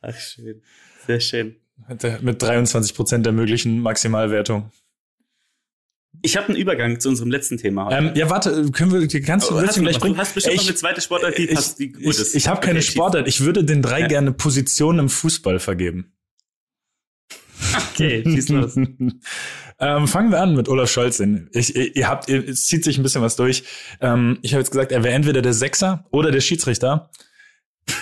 Ach, 0.00 0.18
schön. 0.18 0.62
Sehr 1.06 1.20
schön. 1.20 1.56
Mit, 1.88 2.02
der, 2.02 2.22
mit 2.22 2.40
23 2.40 2.94
Prozent 2.94 3.26
der 3.26 3.32
möglichen 3.34 3.80
Maximalwertung. 3.80 4.70
Ich 6.24 6.36
habe 6.36 6.48
einen 6.48 6.56
Übergang 6.56 7.00
zu 7.00 7.08
unserem 7.08 7.30
letzten 7.30 7.58
Thema. 7.58 7.90
Ähm, 7.90 8.12
ja, 8.14 8.30
warte, 8.30 8.70
können 8.70 8.92
wir 8.92 9.06
die 9.06 9.20
ganze 9.20 9.52
Oh, 9.52 9.60
hast 9.60 9.76
du 9.76 9.80
du, 9.80 9.86
gleich 9.86 9.98
bringen? 9.98 10.14
du 10.14 10.20
hast 10.20 10.34
bestimmt 10.34 10.54
Ich- 10.54 10.60
noch 10.62 10.68
eine 10.68 10.76
zweite 10.76 11.00
Sportart, 11.00 11.36
die 11.36 11.48
ich, 11.48 11.54
passt, 11.54 11.78
die 11.80 11.90
gut 11.92 12.02
ich, 12.02 12.08
ist. 12.20 12.34
ich 12.36 12.46
habe 12.48 12.60
keine 12.60 12.78
Okay. 12.78 12.88
Sportart. 12.90 13.26
Ich 13.28 13.40
würde 13.40 13.64
den 13.64 13.82
drei 13.82 14.00
Ja. 14.00 14.06
gerne 14.06 14.32
Positionen 14.32 15.00
im 15.00 15.08
Fußball 15.08 15.58
vergeben. 15.58 16.12
Okay, 17.94 18.22
schieß 18.24 18.48
los. 18.50 18.76
ähm, 19.78 20.08
fangen 20.08 20.30
wir 20.30 20.40
an 20.40 20.54
mit 20.54 20.68
Olaf 20.68 20.90
Scholz. 20.90 21.20
Ich, 21.52 21.74
ihr 21.76 21.96
ihr 21.96 22.08
habt, 22.08 22.28
ihr, 22.28 22.48
es 22.48 22.66
zieht 22.66 22.84
sich 22.84 22.98
ein 22.98 23.02
bisschen 23.02 23.22
was 23.22 23.36
durch. 23.36 23.64
Ähm, 24.00 24.38
ich 24.42 24.52
habe 24.54 24.60
jetzt 24.60 24.70
gesagt, 24.70 24.92
er 24.92 25.02
wäre 25.04 25.14
entweder 25.14 25.42
der 25.42 25.52
Sechser 25.54 26.04
oder 26.10 26.30
der 26.30 26.40
Schiedsrichter. 26.40 27.10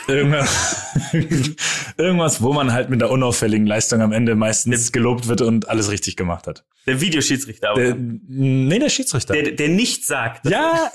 Irgendwas, 0.09 0.77
irgendwas, 1.97 2.43
wo 2.43 2.53
man 2.53 2.73
halt 2.73 2.91
mit 2.91 3.01
der 3.01 3.11
unauffälligen 3.11 3.67
Leistung 3.67 4.03
am 4.03 4.13
Ende 4.13 4.35
meistens 4.35 4.93
gelobt 4.93 5.27
wird 5.29 5.41
und 5.41 5.69
alles 5.69 5.91
richtig 5.91 6.17
gemacht 6.17 6.47
hat. 6.47 6.65
Der 6.87 7.01
Videoschiedsrichter. 7.01 7.75
Der, 7.75 7.95
nee, 7.95 8.79
der 8.79 8.89
Schiedsrichter. 8.89 9.35
Der, 9.35 9.53
der 9.53 9.69
nichts 9.69 10.07
sagt. 10.07 10.49
ja, 10.49 10.91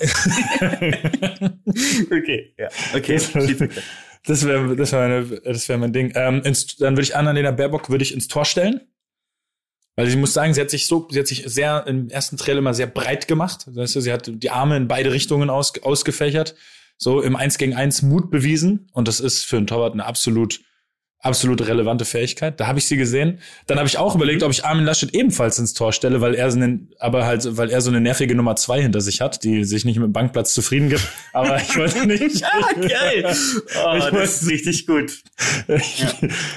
Okay. 2.10 2.54
Ja. 2.58 2.68
Okay. 2.94 3.18
Schiedsrichter. 3.18 3.82
das 4.24 4.44
wäre 4.46 4.74
das 4.76 4.92
wär 4.92 5.08
meine, 5.08 5.40
das 5.42 5.68
wär 5.68 5.78
mein 5.78 5.92
Ding. 5.92 6.12
Ähm, 6.14 6.42
ins, 6.42 6.76
dann 6.76 6.94
würde 6.94 7.02
ich 7.02 7.16
Annalena 7.16 7.52
Baerbock 7.52 7.88
würde 7.90 8.02
ich 8.02 8.12
ins 8.12 8.28
Tor 8.28 8.44
stellen. 8.44 8.80
Weil 9.94 10.08
ich 10.08 10.16
muss 10.16 10.34
sagen, 10.34 10.52
sie 10.52 10.60
hat 10.60 10.68
sich 10.70 10.86
so, 10.86 11.08
sie 11.10 11.18
hat 11.18 11.26
sich 11.26 11.44
sehr 11.46 11.86
im 11.86 12.10
ersten 12.10 12.36
Trail 12.36 12.58
immer 12.58 12.74
sehr 12.74 12.86
breit 12.86 13.28
gemacht. 13.28 13.64
Weißt 13.66 13.96
du, 13.96 14.00
sie 14.00 14.12
hat 14.12 14.30
die 14.30 14.50
Arme 14.50 14.76
in 14.76 14.88
beide 14.88 15.10
Richtungen 15.10 15.48
aus, 15.48 15.72
ausgefächert, 15.82 16.54
so 16.98 17.22
im 17.22 17.34
Eins 17.34 17.56
gegen 17.56 17.74
Eins 17.74 18.02
Mut 18.02 18.30
bewiesen. 18.30 18.90
Und 18.92 19.08
das 19.08 19.20
ist 19.20 19.44
für 19.44 19.56
einen 19.56 19.66
Torwart 19.66 19.94
eine 19.94 20.04
absolut, 20.04 20.60
absolut 21.26 21.66
relevante 21.66 22.04
Fähigkeit. 22.04 22.58
Da 22.58 22.66
habe 22.66 22.78
ich 22.78 22.86
sie 22.86 22.96
gesehen. 22.96 23.40
Dann 23.66 23.78
habe 23.78 23.88
ich 23.88 23.98
auch 23.98 24.14
überlegt, 24.14 24.42
ob 24.42 24.50
ich 24.52 24.64
Armin 24.64 24.84
Laschet 24.84 25.12
ebenfalls 25.14 25.58
ins 25.58 25.74
Tor 25.74 25.92
stelle, 25.92 26.20
weil 26.20 26.34
er 26.34 26.50
so 26.50 26.56
einen, 26.56 26.90
aber 26.98 27.26
halt, 27.26 27.56
weil 27.56 27.70
er 27.70 27.80
so 27.80 27.90
eine 27.90 28.00
nervige 28.00 28.34
Nummer 28.34 28.56
zwei 28.56 28.80
hinter 28.80 29.00
sich 29.00 29.20
hat, 29.20 29.44
die 29.44 29.64
sich 29.64 29.84
nicht 29.84 29.96
mit 29.96 30.04
dem 30.06 30.12
Bankplatz 30.12 30.54
zufrieden 30.54 30.88
gibt. 30.88 31.06
Aber 31.32 31.60
ich 31.60 31.76
wollte 31.76 32.06
nicht. 32.06 32.42
Ah, 32.44 32.72
geil. 32.74 33.24
Oh, 33.84 33.96
Ich 33.98 34.04
das 34.04 34.42
ist 34.42 34.50
richtig 34.50 34.86
gut. 34.86 35.12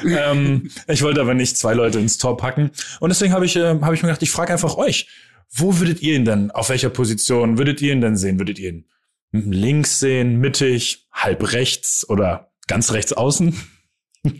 ähm, 0.06 0.70
ich 0.88 1.02
wollte 1.02 1.22
aber 1.22 1.34
nicht 1.34 1.58
zwei 1.58 1.74
Leute 1.74 2.00
ins 2.00 2.18
Tor 2.18 2.38
packen. 2.38 2.72
Und 3.00 3.10
deswegen 3.10 3.34
habe 3.34 3.46
ich, 3.46 3.56
äh, 3.56 3.80
hab 3.82 3.94
ich 3.94 4.02
mir 4.02 4.08
gedacht, 4.08 4.24
ich 4.24 4.32
frage 4.32 4.54
einfach 4.54 4.78
euch, 4.78 5.08
wo 5.52 5.80
würdet 5.80 6.02
ihr 6.02 6.16
ihn 6.16 6.26
denn, 6.26 6.52
auf 6.52 6.70
welcher 6.70 6.90
Position 6.90 7.58
würdet 7.58 7.82
ihr 7.82 7.94
ihn 7.94 8.02
denn 8.02 8.16
sehen? 8.18 8.40
Würdet 8.40 8.60
ihr 8.60 8.70
ihn 8.70 8.86
links 9.32 10.00
sehen, 10.00 10.38
mittig, 10.40 11.08
halb 11.12 11.54
rechts 11.54 12.08
oder 12.08 12.52
ganz 12.68 12.92
rechts 12.92 13.14
außen? 13.14 13.56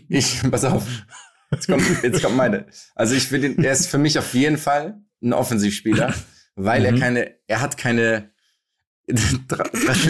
Ich, 0.08 0.40
pass 0.50 0.64
auf. 0.64 0.84
Jetzt 1.50 1.66
kommt, 1.66 1.84
jetzt 2.02 2.22
kommt 2.22 2.36
meine. 2.36 2.66
Also 2.94 3.14
ich 3.14 3.30
will 3.32 3.40
den, 3.40 3.62
er 3.64 3.72
ist 3.72 3.86
für 3.88 3.98
mich 3.98 4.18
auf 4.18 4.34
jeden 4.34 4.58
Fall 4.58 5.00
ein 5.22 5.32
Offensivspieler, 5.32 6.14
weil 6.54 6.84
er 6.84 6.92
Mhm. 6.92 6.98
keine, 7.00 7.34
er 7.46 7.60
hat 7.60 7.76
keine, 7.76 8.30
was, 9.08 10.06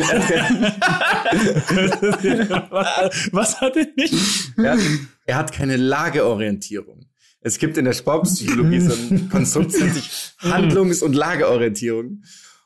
was 3.32 3.60
hat 3.60 3.76
er 3.76 3.86
nicht? 3.96 4.14
er, 4.56 4.72
hat, 4.72 4.78
er 5.26 5.36
hat 5.36 5.52
keine 5.52 5.76
Lageorientierung. 5.76 7.06
Es 7.42 7.58
gibt 7.58 7.78
in 7.78 7.86
der 7.86 7.94
Sportpsychologie 7.94 8.80
so 8.80 8.92
ein 8.92 9.30
Konstrukt, 9.30 9.72
das 9.72 9.80
nennt 9.80 9.94
sich 9.94 10.10
Handlungs- 10.40 11.02
und 11.02 11.14
Lageorientierung. 11.14 12.22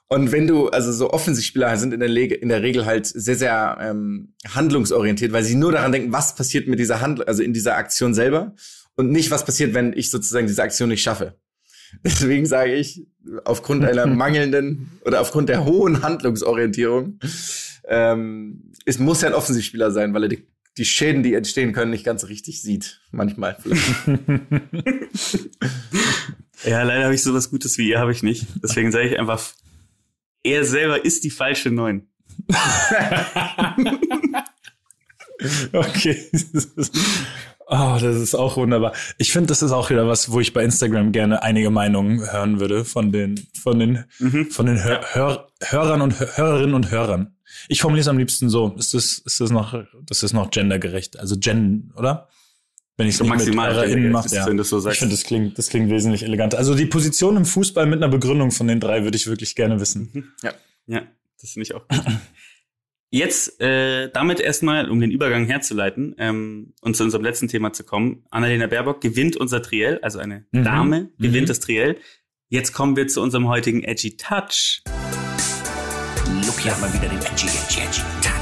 Und 0.09 0.33
wenn 0.33 0.47
du, 0.47 0.69
also 0.69 0.93
so 0.93 1.11
Offensivspieler 1.11 1.77
sind 1.77 1.95
in 1.95 2.01
der, 2.01 2.09
Lege, 2.09 2.35
in 2.35 2.49
der 2.49 2.63
Regel 2.63 2.85
halt 2.85 3.07
sehr, 3.07 3.37
sehr 3.37 3.79
ähm, 3.81 4.35
handlungsorientiert, 4.47 5.33
weil 5.33 5.45
sie 5.45 5.55
nur 5.55 5.73
daran 5.73 5.93
denken, 5.93 6.13
was 6.13 6.35
passiert 6.35 6.69
mit 6.69 6.79
dieser 6.79 7.01
Handlung, 7.01 7.27
also 7.27 7.43
in 7.43 7.53
dieser 7.53 7.77
Aktion 7.77 8.15
selber 8.15 8.55
und 8.97 9.11
nicht, 9.11 9.31
was 9.31 9.45
passiert, 9.45 9.75
wenn 9.75 9.93
ich 9.93 10.11
sozusagen 10.11 10.47
diese 10.47 10.63
Aktion 10.63 10.91
nicht 10.91 11.03
schaffe. 11.03 11.35
Deswegen 12.05 12.45
sage 12.47 12.75
ich, 12.75 13.07
aufgrund 13.45 13.85
einer 13.85 14.07
mangelnden 14.15 14.91
oder 15.05 15.21
aufgrund 15.21 15.49
der 15.49 15.65
hohen 15.65 16.03
Handlungsorientierung, 16.03 17.19
ähm, 17.89 18.73
es 18.85 18.99
muss 18.99 19.23
ja 19.23 19.29
ein 19.29 19.35
Offensivspieler 19.35 19.91
sein, 19.91 20.13
weil 20.13 20.25
er 20.25 20.29
die, 20.29 20.47
die 20.77 20.85
Schäden, 20.85 21.23
die 21.23 21.35
entstehen 21.35 21.73
können, 21.73 21.91
nicht 21.91 22.05
ganz 22.05 22.29
richtig 22.29 22.61
sieht. 22.61 23.01
Manchmal 23.11 23.57
vielleicht. 23.61 23.83
Ja, 26.65 26.83
leider 26.83 27.05
habe 27.05 27.15
ich 27.15 27.23
sowas 27.23 27.51
Gutes 27.51 27.77
wie 27.77 27.91
ihr, 27.91 27.99
habe 27.99 28.13
ich 28.13 28.23
nicht. 28.23 28.47
Deswegen 28.63 28.91
sage 28.91 29.09
ich 29.09 29.19
einfach, 29.19 29.43
er 30.45 30.65
selber 30.65 31.05
ist 31.05 31.25
die 31.25 31.31
falsche 31.31 31.71
Neun. 31.71 32.07
Okay. 35.73 36.31
Oh, 37.67 37.99
das 38.01 38.17
ist 38.17 38.35
auch 38.35 38.57
wunderbar. 38.57 38.93
Ich 39.19 39.33
finde, 39.33 39.49
das 39.49 39.63
ist 39.63 39.73
auch 39.73 39.91
wieder 39.91 40.07
was, 40.07 40.31
wo 40.31 40.39
ich 40.41 40.53
bei 40.53 40.63
Instagram 40.63 41.13
gerne 41.13 41.43
einige 41.43 41.71
Meinungen 41.71 42.21
hören 42.31 42.61
würde 42.61 42.85
von 42.85 43.11
den, 43.11 43.47
von 43.61 43.79
den, 43.79 44.05
Mhm. 44.19 44.51
von 44.51 44.67
den 44.67 44.83
Hör, 44.85 45.01
Hör, 45.13 45.49
Hörern 45.63 46.03
und 46.03 46.19
Hör, 46.21 46.37
Hörerinnen 46.37 46.75
und 46.75 46.91
Hörern. 46.91 47.37
Ich 47.69 47.81
formuliere 47.81 48.03
es 48.03 48.09
am 48.09 48.19
liebsten 48.19 48.49
so. 48.51 48.75
Ist 48.79 48.95
das, 48.95 49.19
ist 49.19 49.41
das 49.41 49.51
noch, 49.51 49.75
das 50.07 50.23
ist 50.23 50.35
noch 50.35 50.51
gendergerecht? 50.51 51.19
Also 51.19 51.37
Gen, 51.39 51.93
oder? 51.97 52.29
Wenn 52.97 53.09
ich 53.09 53.15
es 53.15 53.19
So 53.19 53.25
maximal 53.25 53.71
gendergerecht 53.73 54.13
mache, 54.13 54.35
ja. 54.35 54.47
wenn 54.47 54.57
du 54.57 54.63
es 54.63 54.69
so 54.69 54.89
Ich 54.89 54.99
finde, 54.99 55.15
das 55.15 55.25
klingt, 55.25 55.59
das 55.59 55.69
klingt 55.69 55.91
wesentlich 55.91 56.23
eleganter. 56.23 56.59
Also 56.59 56.75
die 56.77 56.87
Position 56.87 57.37
im 57.37 57.45
Fußball 57.45 57.87
mit 57.87 58.01
einer 58.03 58.09
Begründung 58.11 58.53
von 58.53 58.69
den 58.69 58.79
drei 58.79 59.03
würde 59.03 59.17
ich 59.17 59.27
wirklich 59.27 59.57
gerne 59.57 59.81
wissen. 59.81 60.33
Ja, 60.87 61.03
das 61.41 61.51
finde 61.51 61.65
ich 61.65 61.75
auch 61.75 61.87
gut. 61.89 62.01
Jetzt 63.11 63.61
äh, 63.61 64.11
damit 64.13 64.41
erstmal, 64.41 64.91
um 64.91 65.01
den 65.01 65.11
Übergang 65.13 65.47
herzuleiten 65.47 66.17
ähm, 66.19 66.75
und 66.81 66.97
zu 66.97 67.05
unserem 67.05 67.23
letzten 67.23 67.47
Thema 67.47 67.73
zu 67.73 67.85
kommen. 67.85 68.25
Annalena 68.31 68.67
Baerbock 68.67 69.01
gewinnt 69.01 69.37
unser 69.37 69.63
Triell, 69.63 70.01
also 70.03 70.19
eine 70.19 70.47
Mhm. 70.51 70.65
Dame 70.65 71.11
gewinnt 71.19 71.45
Mhm. 71.45 71.49
das 71.49 71.61
Triell. 71.61 71.97
Jetzt 72.49 72.73
kommen 72.73 72.97
wir 72.97 73.07
zu 73.09 73.21
unserem 73.23 73.49
heutigen 73.49 73.83
Edgy 73.85 74.17
Touch. 74.17 74.83
Look, 76.45 76.59
hier 76.61 76.73
haben 76.73 76.83
wir 76.83 76.93
wieder 76.93 77.09
den 77.09 77.19
Edgy, 77.21 77.47
Edgy, 77.47 77.81
Edgy. 77.83 78.01
Touch, 78.21 78.34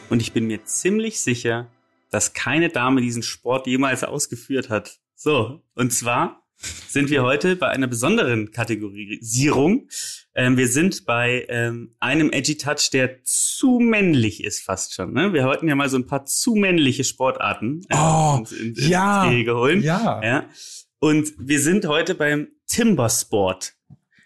Und 0.10 0.24
ich 0.24 0.34
bin 0.34 0.48
mir 0.48 0.66
ziemlich 0.66 1.22
sicher, 1.22 1.70
dass 2.10 2.34
keine 2.34 2.70
Dame 2.70 3.02
diesen 3.02 3.22
Sport 3.22 3.68
jemals 3.68 4.04
ausgeführt 4.04 4.72
hat. 4.72 4.98
So, 5.14 5.62
und 5.76 5.94
zwar 5.94 6.42
sind 6.88 7.12
wir 7.12 7.22
heute 7.22 7.56
bei 7.56 7.68
einer 7.68 7.86
besonderen 7.86 8.50
Kategorisierung. 8.50 9.90
Ähm, 10.34 10.58
wir 10.58 10.68
sind 10.68 11.06
bei 11.06 11.46
ähm, 11.50 11.94
einem 12.00 12.32
Edgy 12.32 12.58
Touch, 12.58 12.90
der 12.92 13.24
zu 13.24 13.80
männlich 13.80 14.44
ist 14.44 14.64
fast 14.64 14.96
schon. 14.96 15.14
Ne? 15.14 15.32
Wir 15.34 15.44
wollten 15.46 15.68
ja 15.68 15.76
mal 15.76 15.90
so 15.90 15.98
ein 15.98 16.08
paar 16.08 16.26
zu 16.26 16.56
männliche 16.56 17.04
Sportarten 17.04 17.82
äh, 17.90 17.96
Oh, 17.96 18.38
ins, 18.40 18.52
ins, 18.52 18.80
ins 18.80 18.88
ja, 18.88 19.30
Gehege 19.30 19.56
holen. 19.56 19.84
Ja. 19.84 20.22
Ja. 20.24 20.46
Und 21.00 21.34
wir 21.38 21.60
sind 21.60 21.86
heute 21.86 22.16
beim 22.16 22.48
Timber 22.66 23.10
Sport. 23.10 23.76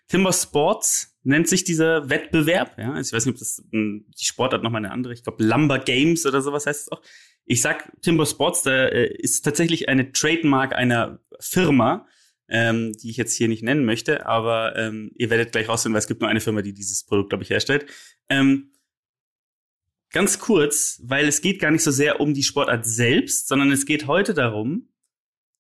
Timber 0.08 0.34
Sports 0.34 1.18
nennt 1.24 1.48
sich 1.48 1.64
dieser 1.64 2.10
Wettbewerb. 2.10 2.78
Ja, 2.78 2.94
also 2.94 3.10
ich 3.10 3.14
weiß 3.14 3.26
nicht, 3.26 3.36
ob 3.36 3.40
das 3.40 3.64
mh, 3.72 4.02
die 4.20 4.26
Sportart 4.26 4.64
nochmal 4.64 4.84
eine 4.84 4.92
andere. 4.92 5.14
Ich 5.14 5.24
glaube, 5.24 5.44
Lumber 5.44 5.80
Games 5.80 6.26
oder 6.26 6.42
sowas 6.42 6.66
heißt 6.66 6.82
es 6.82 6.92
auch. 6.92 7.02
Ich 7.46 7.62
sag 7.62 7.92
Timber 8.02 8.26
Sports, 8.26 8.64
da 8.64 8.88
äh, 8.88 9.14
ist 9.18 9.42
tatsächlich 9.44 9.90
eine 9.90 10.12
Trademark 10.12 10.74
einer 10.74 11.20
Firma, 11.40 12.08
ähm, 12.48 12.94
die 12.94 13.10
ich 13.10 13.18
jetzt 13.18 13.36
hier 13.36 13.48
nicht 13.48 13.64
nennen 13.64 13.86
möchte, 13.86 14.26
aber 14.26 14.76
ähm, 14.78 15.12
ihr 15.16 15.30
werdet 15.30 15.52
gleich 15.52 15.68
rausfinden, 15.68 15.94
weil 15.94 16.00
es 16.02 16.08
gibt 16.08 16.22
nur 16.22 16.30
eine 16.30 16.42
Firma, 16.42 16.62
die 16.62 16.74
dieses 16.74 17.04
Produkt, 17.06 17.30
glaube 17.30 17.44
ich, 17.44 17.50
herstellt. 17.50 17.86
Ähm, 18.30 18.72
ganz 20.12 20.40
kurz, 20.40 21.02
weil 21.04 21.28
es 21.28 21.42
geht 21.42 21.60
gar 21.60 21.72
nicht 21.72 21.84
so 21.84 21.92
sehr 21.92 22.20
um 22.20 22.34
die 22.34 22.44
Sportart 22.44 22.86
selbst, 22.86 23.48
sondern 23.48 23.72
es 23.72 23.86
geht 23.86 24.08
heute 24.08 24.34
darum, 24.34 24.91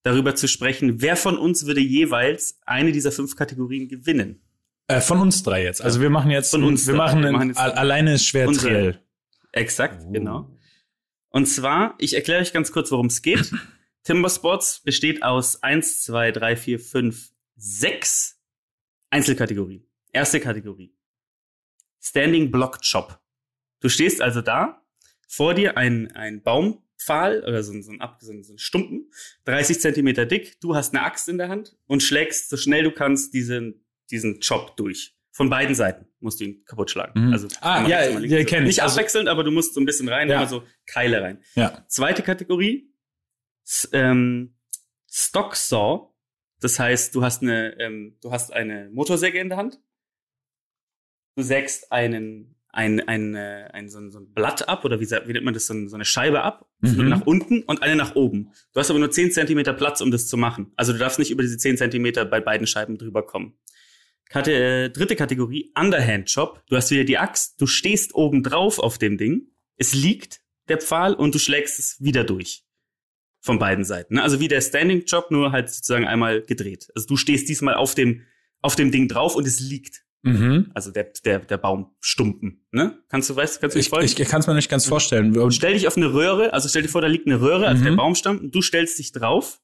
darüber 0.04 0.36
zu 0.36 0.48
sprechen, 0.48 1.02
wer 1.02 1.16
von 1.16 1.38
uns 1.38 1.66
würde 1.66 1.82
jeweils 1.82 2.60
eine 2.66 2.92
dieser 2.92 3.12
fünf 3.12 3.36
Kategorien 3.36 3.88
gewinnen. 3.88 4.42
Äh, 4.88 5.00
von 5.02 5.20
uns 5.20 5.44
drei 5.44 5.64
jetzt. 5.64 5.82
Also 5.82 6.02
wir 6.02 6.10
machen 6.10 6.32
jetzt, 6.32 6.52
Von 6.52 6.64
uns 6.64 6.86
wir 6.88 6.94
drei. 6.96 6.98
machen, 6.98 7.24
Wir 7.24 7.32
machen 7.32 7.56
alleine 7.58 8.16
ist 8.16 8.26
schwer 8.26 8.48
Unsere-. 8.48 9.00
Exakt, 9.52 10.04
Oh. 10.08 10.12
genau. 10.12 10.58
Und 11.30 11.46
zwar, 11.46 11.96
ich 11.98 12.14
erkläre 12.16 12.42
euch 12.42 12.52
ganz 12.52 12.72
kurz, 12.72 12.92
worum 12.92 13.06
es 13.08 13.22
geht. 13.22 13.52
Timber 14.04 14.30
Sports 14.30 14.82
besteht 14.84 15.24
aus 15.24 15.62
eins, 15.64 16.02
zwei, 16.04 16.32
drei, 16.32 16.56
vier, 16.58 16.80
fünf, 16.80 17.32
sechs 17.56 18.40
Einzelkategorien. 19.12 19.86
Erste 20.12 20.40
Kategorie. 20.40 20.94
Standing 22.02 22.50
Block 22.52 22.80
Chop. 22.82 23.20
Du 23.80 23.90
stehst 23.90 24.22
also 24.22 24.42
da, 24.42 24.82
vor 25.28 25.54
dir 25.54 25.78
ein, 25.78 26.12
ein 26.16 26.42
Baumpfahl 27.08 27.44
oder 27.44 27.64
so, 27.64 27.74
ein- 27.74 27.84
so, 27.84 27.92
ein, 27.92 28.00
so, 28.20 28.32
ein, 28.32 28.44
so 28.44 28.54
ein 28.54 28.58
Stumpen, 28.58 29.12
30 29.46 29.80
Zentimeter 29.80 30.26
dick, 30.26 30.60
du 30.62 30.76
hast 30.76 30.94
eine 30.94 31.04
Axt 31.04 31.28
in 31.30 31.38
der 31.38 31.50
Hand 31.50 31.76
und 31.88 32.02
schlägst 32.04 32.50
so 32.50 32.58
schnell 32.58 32.84
du 32.84 32.92
kannst 32.92 33.34
diesen, 33.34 33.86
diesen 34.10 34.40
Chop 34.40 34.76
durch. 34.78 35.16
Von 35.34 35.50
beiden 35.50 35.76
Seiten 35.76 36.08
musst 36.20 36.40
du 36.42 36.46
ihn 36.46 36.66
kaputt 36.66 36.92
schlagen. 36.92 37.28
Mhm. 37.28 37.34
Also, 37.34 37.48
Ah, 37.62 37.88
ja, 37.88 38.04
links. 38.06 38.32
ja, 38.32 38.44
kenn 38.44 38.64
ich. 38.64 38.68
Nicht 38.68 38.84
Also- 38.84 38.96
abwechselnd, 39.00 39.30
aber 39.30 39.44
du 39.44 39.52
musst 39.52 39.74
so 39.74 39.80
ein 39.80 39.86
bisschen 39.86 40.10
rein, 40.10 40.28
Ja. 40.30 40.38
immer 40.38 40.48
so 40.48 40.64
Keile 40.86 41.22
rein. 41.22 41.42
Ja. 41.56 41.86
Zweite 41.88 42.22
Kategorie, 42.22 42.92
ähm, 43.94 44.56
Stock 45.10 45.56
Saw. 45.56 46.10
Das 46.60 46.78
heißt, 46.80 47.16
du 47.16 47.24
hast 47.24 47.42
eine, 47.42 47.80
ähm, 47.80 48.18
du 48.22 48.32
hast 48.32 48.52
eine 48.54 48.90
Motorsäge 48.92 49.40
in 49.40 49.50
der 49.50 49.58
Hand. 49.58 49.80
Du 51.36 51.44
sägst 51.44 51.92
einen, 51.92 52.56
ein, 52.74 53.00
ein, 53.08 53.36
äh, 53.36 53.70
ein, 53.74 53.90
so, 53.90 54.00
ein, 54.00 54.12
so 54.12 54.20
ein 54.20 54.34
Blatt 54.34 54.68
ab, 54.70 54.86
oder 54.86 55.00
wie, 55.00 55.10
wie 55.10 55.34
nennt 55.34 55.44
man 55.46 55.54
das, 55.54 55.68
so, 55.68 55.74
ein, 55.74 55.90
so 55.90 55.96
eine 55.96 56.06
Scheibe 56.06 56.42
ab, 56.42 56.68
Mhm. 56.82 57.10
nach 57.10 57.22
unten 57.28 57.62
und 57.64 57.84
eine 57.84 57.96
nach 57.96 58.16
oben. 58.16 58.52
Du 58.74 58.80
hast 58.80 58.90
aber 58.90 58.98
nur 59.00 59.12
10 59.12 59.32
Zentimeter 59.32 59.74
Platz, 59.74 60.02
um 60.02 60.10
das 60.10 60.28
zu 60.28 60.36
machen. 60.38 60.72
Also 60.76 60.94
du 60.94 61.00
darfst 61.00 61.20
nicht 61.20 61.30
über 61.30 61.44
diese 61.44 61.58
10 61.58 61.78
Zentimeter 61.78 62.26
bei 62.26 62.40
beiden 62.40 62.66
Scheiben 62.66 62.98
drüber 62.98 63.24
kommen. 63.24 63.54
Kate 64.30 64.52
äh, 64.54 64.90
dritte 64.90 65.16
Kategorie, 65.16 65.72
Underhand 65.78 66.34
Chop. 66.34 66.64
Du 66.70 66.76
hast 66.76 66.90
wieder 66.90 67.04
die 67.04 67.18
Axt, 67.20 67.60
du 67.62 67.68
stehst 67.68 68.16
oben 68.16 68.42
drauf 68.44 68.80
auf 68.80 68.98
dem 68.98 69.18
Ding. 69.18 69.48
Es 69.78 69.94
liegt 69.94 70.42
der 70.70 70.78
Pfahl 70.80 71.14
und 71.14 71.36
du 71.36 71.40
schlägst 71.40 71.78
es 71.80 71.98
wieder 72.02 72.24
durch. 72.24 72.64
von 73.42 73.60
beiden 73.60 73.84
Seiten. 73.84 74.16
Ne? 74.16 74.24
Also 74.24 74.40
wie 74.40 74.48
der 74.48 74.62
Standing 74.62 75.04
Job, 75.06 75.32
nur 75.32 75.52
halt 75.52 75.70
sozusagen 75.70 76.06
einmal 76.08 76.42
gedreht. 76.44 76.88
Also 76.96 77.08
du 77.08 77.18
stehst 77.18 77.50
diesmal 77.50 77.74
auf 77.76 77.94
dem, 77.96 78.22
auf 78.62 78.76
dem 78.76 78.92
Ding 78.92 79.08
drauf 79.08 79.36
und 79.36 79.46
es 79.48 79.60
liegt. 79.60 80.04
Mhm. 80.24 80.70
Also 80.76 80.92
der, 80.92 81.12
der, 81.26 81.40
der 81.40 81.58
Baumstumpen. 81.58 82.64
Ne? 82.72 83.00
Kannst 83.10 83.30
du, 83.30 83.36
weißt, 83.36 83.60
kannst 83.60 83.76
du 83.76 83.80
dich 83.80 83.88
Ich, 83.88 83.90
folgen? 83.90 84.06
ich 84.06 84.16
kann 84.30 84.42
es 84.42 84.48
mir 84.48 84.54
nicht 84.54 84.70
ganz 84.70 84.86
vorstellen. 84.86 85.36
Und 85.38 85.52
stell 85.52 85.74
dich 85.74 85.88
auf 85.88 85.98
eine 85.98 86.14
Röhre, 86.14 86.54
also 86.54 86.70
stell 86.70 86.84
dir 86.84 86.90
vor, 86.90 87.02
da 87.02 87.08
liegt 87.08 87.26
eine 87.26 87.42
Röhre, 87.42 87.68
also 87.68 87.82
Mhm. 87.82 87.86
der 87.88 87.96
Baumstamm, 87.96 88.52
du 88.52 88.62
stellst 88.62 89.00
dich 89.00 89.12
drauf 89.12 89.60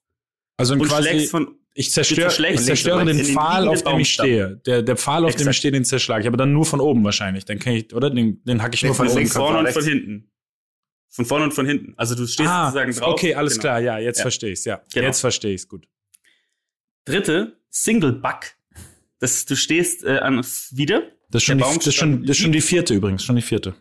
Also 0.56 0.74
und 0.74 0.82
quasi, 0.82 1.08
schlägst 1.10 1.30
von, 1.30 1.54
ich 1.74 1.92
zerstöre, 1.92 2.30
schlägst 2.32 2.60
ich 2.62 2.66
zerstöre 2.66 3.04
den 3.04 3.18
den 3.18 3.26
Pfahl, 3.26 3.68
auf 3.68 3.84
dem 3.84 4.00
ich 4.00 4.12
stehe. 4.12 4.56
Der, 4.66 4.82
der 4.82 4.96
Pfahl, 4.96 5.24
auf 5.24 5.30
dem 5.32 5.42
Exakt. 5.42 5.50
ich 5.54 5.58
stehe, 5.58 5.70
den 5.72 5.84
zerschlage 5.84 6.22
ich. 6.22 6.26
Aber 6.26 6.36
dann 6.36 6.52
nur 6.52 6.64
von 6.66 6.80
oben 6.80 7.04
wahrscheinlich. 7.04 7.44
Dann 7.44 7.60
kann 7.60 7.74
ich, 7.74 7.94
oder? 7.94 8.10
Den, 8.10 8.42
den 8.42 8.60
hack 8.60 8.74
ich 8.74 8.82
Nee, 8.82 8.88
nur 8.88 8.96
von, 8.96 9.08
von 9.08 9.16
oben. 9.18 9.26
von 9.28 9.40
vorne 9.42 9.58
und 9.60 9.64
rechts. 9.66 9.78
von 9.78 9.88
hinten. 9.88 10.30
Von 11.10 11.24
vorne 11.24 11.44
und 11.44 11.54
von 11.54 11.66
hinten. 11.66 11.94
Also 11.96 12.16
du 12.16 12.26
stehst 12.26 12.48
Ah, 12.48 12.66
sozusagen 12.72 12.92
drauf. 12.92 13.12
okay, 13.12 13.34
alles 13.34 13.52
Genau. 13.54 13.62
klar. 13.62 13.80
Ja, 13.80 13.98
jetzt 13.98 14.18
Ja. 14.18 14.22
verstehe 14.22 14.50
ich's. 14.50 14.64
Ja, 14.64 14.82
Genau. 14.92 15.06
jetzt 15.06 15.20
verstehe 15.20 15.54
ich's 15.54 15.68
gut. 15.68 15.86
Dritte, 17.04 17.58
Single 17.70 18.12
Buck. 18.12 18.40
Das, 19.18 19.44
du 19.44 19.56
stehst 19.56 20.04
äh, 20.04 20.18
an 20.18 20.38
wieder. 20.70 21.10
Das 21.30 21.42
ist, 21.42 21.46
schon 21.46 21.58
die, 21.58 21.64
das, 21.64 21.86
ist 21.86 21.94
schon, 21.94 22.22
das 22.22 22.30
ist 22.30 22.42
schon 22.42 22.52
die 22.52 22.60
vierte 22.60 22.94
übrigens, 22.94 23.24
schon 23.24 23.36
die 23.36 23.42
vierte. 23.42 23.74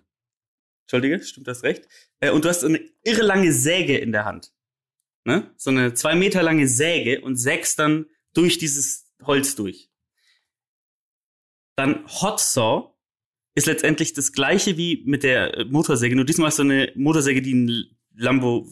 Entschuldige, 0.86 1.24
stimmt 1.24 1.48
das 1.48 1.64
recht? 1.64 1.88
Äh, 2.20 2.32
und 2.32 2.46
du 2.46 2.50
hast 2.50 2.64
eine 2.64 2.80
irre 3.04 3.24
lange 3.24 3.52
Säge 3.54 3.98
in 3.98 4.12
der 4.12 4.26
Hand. 4.26 4.54
Ne? 5.26 5.52
So 5.58 5.70
eine 5.70 5.94
zwei 5.94 6.16
Meter 6.16 6.42
lange 6.42 6.68
Säge 6.68 7.22
und 7.22 7.36
sägst 7.36 7.80
dann 7.80 8.06
durch 8.34 8.58
dieses 8.58 9.12
Holz 9.24 9.56
durch. 9.56 9.90
Dann 11.76 12.06
Hot 12.08 12.40
Saw 12.40 12.94
ist 13.54 13.68
letztendlich 13.68 14.14
das 14.14 14.32
gleiche 14.32 14.78
wie 14.78 15.04
mit 15.06 15.24
der 15.24 15.58
äh, 15.58 15.66
Motorsäge, 15.66 16.16
nur 16.16 16.26
diesmal 16.26 16.48
hast 16.48 16.60
du 16.60 16.64
eine 16.64 16.92
Motorsäge, 16.96 17.42
die 17.42 17.54
einen 17.54 17.98
Lambo, 18.16 18.68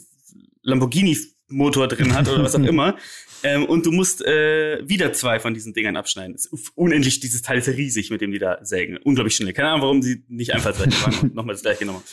Lamborghini-Motor 1.50 1.88
drin 1.88 2.14
hat 2.14 2.28
oder 2.28 2.43
was 2.43 2.56
auch 2.56 2.60
immer. 2.64 2.98
Ähm, 3.43 3.66
und 3.66 3.86
du 3.86 3.91
musst 3.91 4.26
äh, 4.26 4.82
wieder 4.88 5.14
zwei 5.14 5.39
von 5.39 5.54
diesen 5.54 5.74
Dingern 5.74 5.98
abschneiden. 5.98 6.36
Es 6.36 6.46
ist 6.46 6.72
unendlich, 6.76 7.20
dieses 7.20 7.41
Teil 7.41 7.60
ist 7.60 7.68
riesig, 7.68 8.10
mit 8.10 8.22
dem 8.22 8.32
die 8.32 8.39
da 8.39 8.58
sägen. 8.64 8.98
Unglaublich 8.98 9.36
schnell. 9.36 9.54
Keine 9.54 9.70
Ahnung, 9.70 9.82
warum 9.82 10.02
sie 10.02 10.24
nicht 10.28 10.50
waren 11.04 11.20
und 11.22 11.36
nochmal 11.36 11.54
das 11.56 11.62
gleiche 11.62 11.80
genommen. 11.80 12.04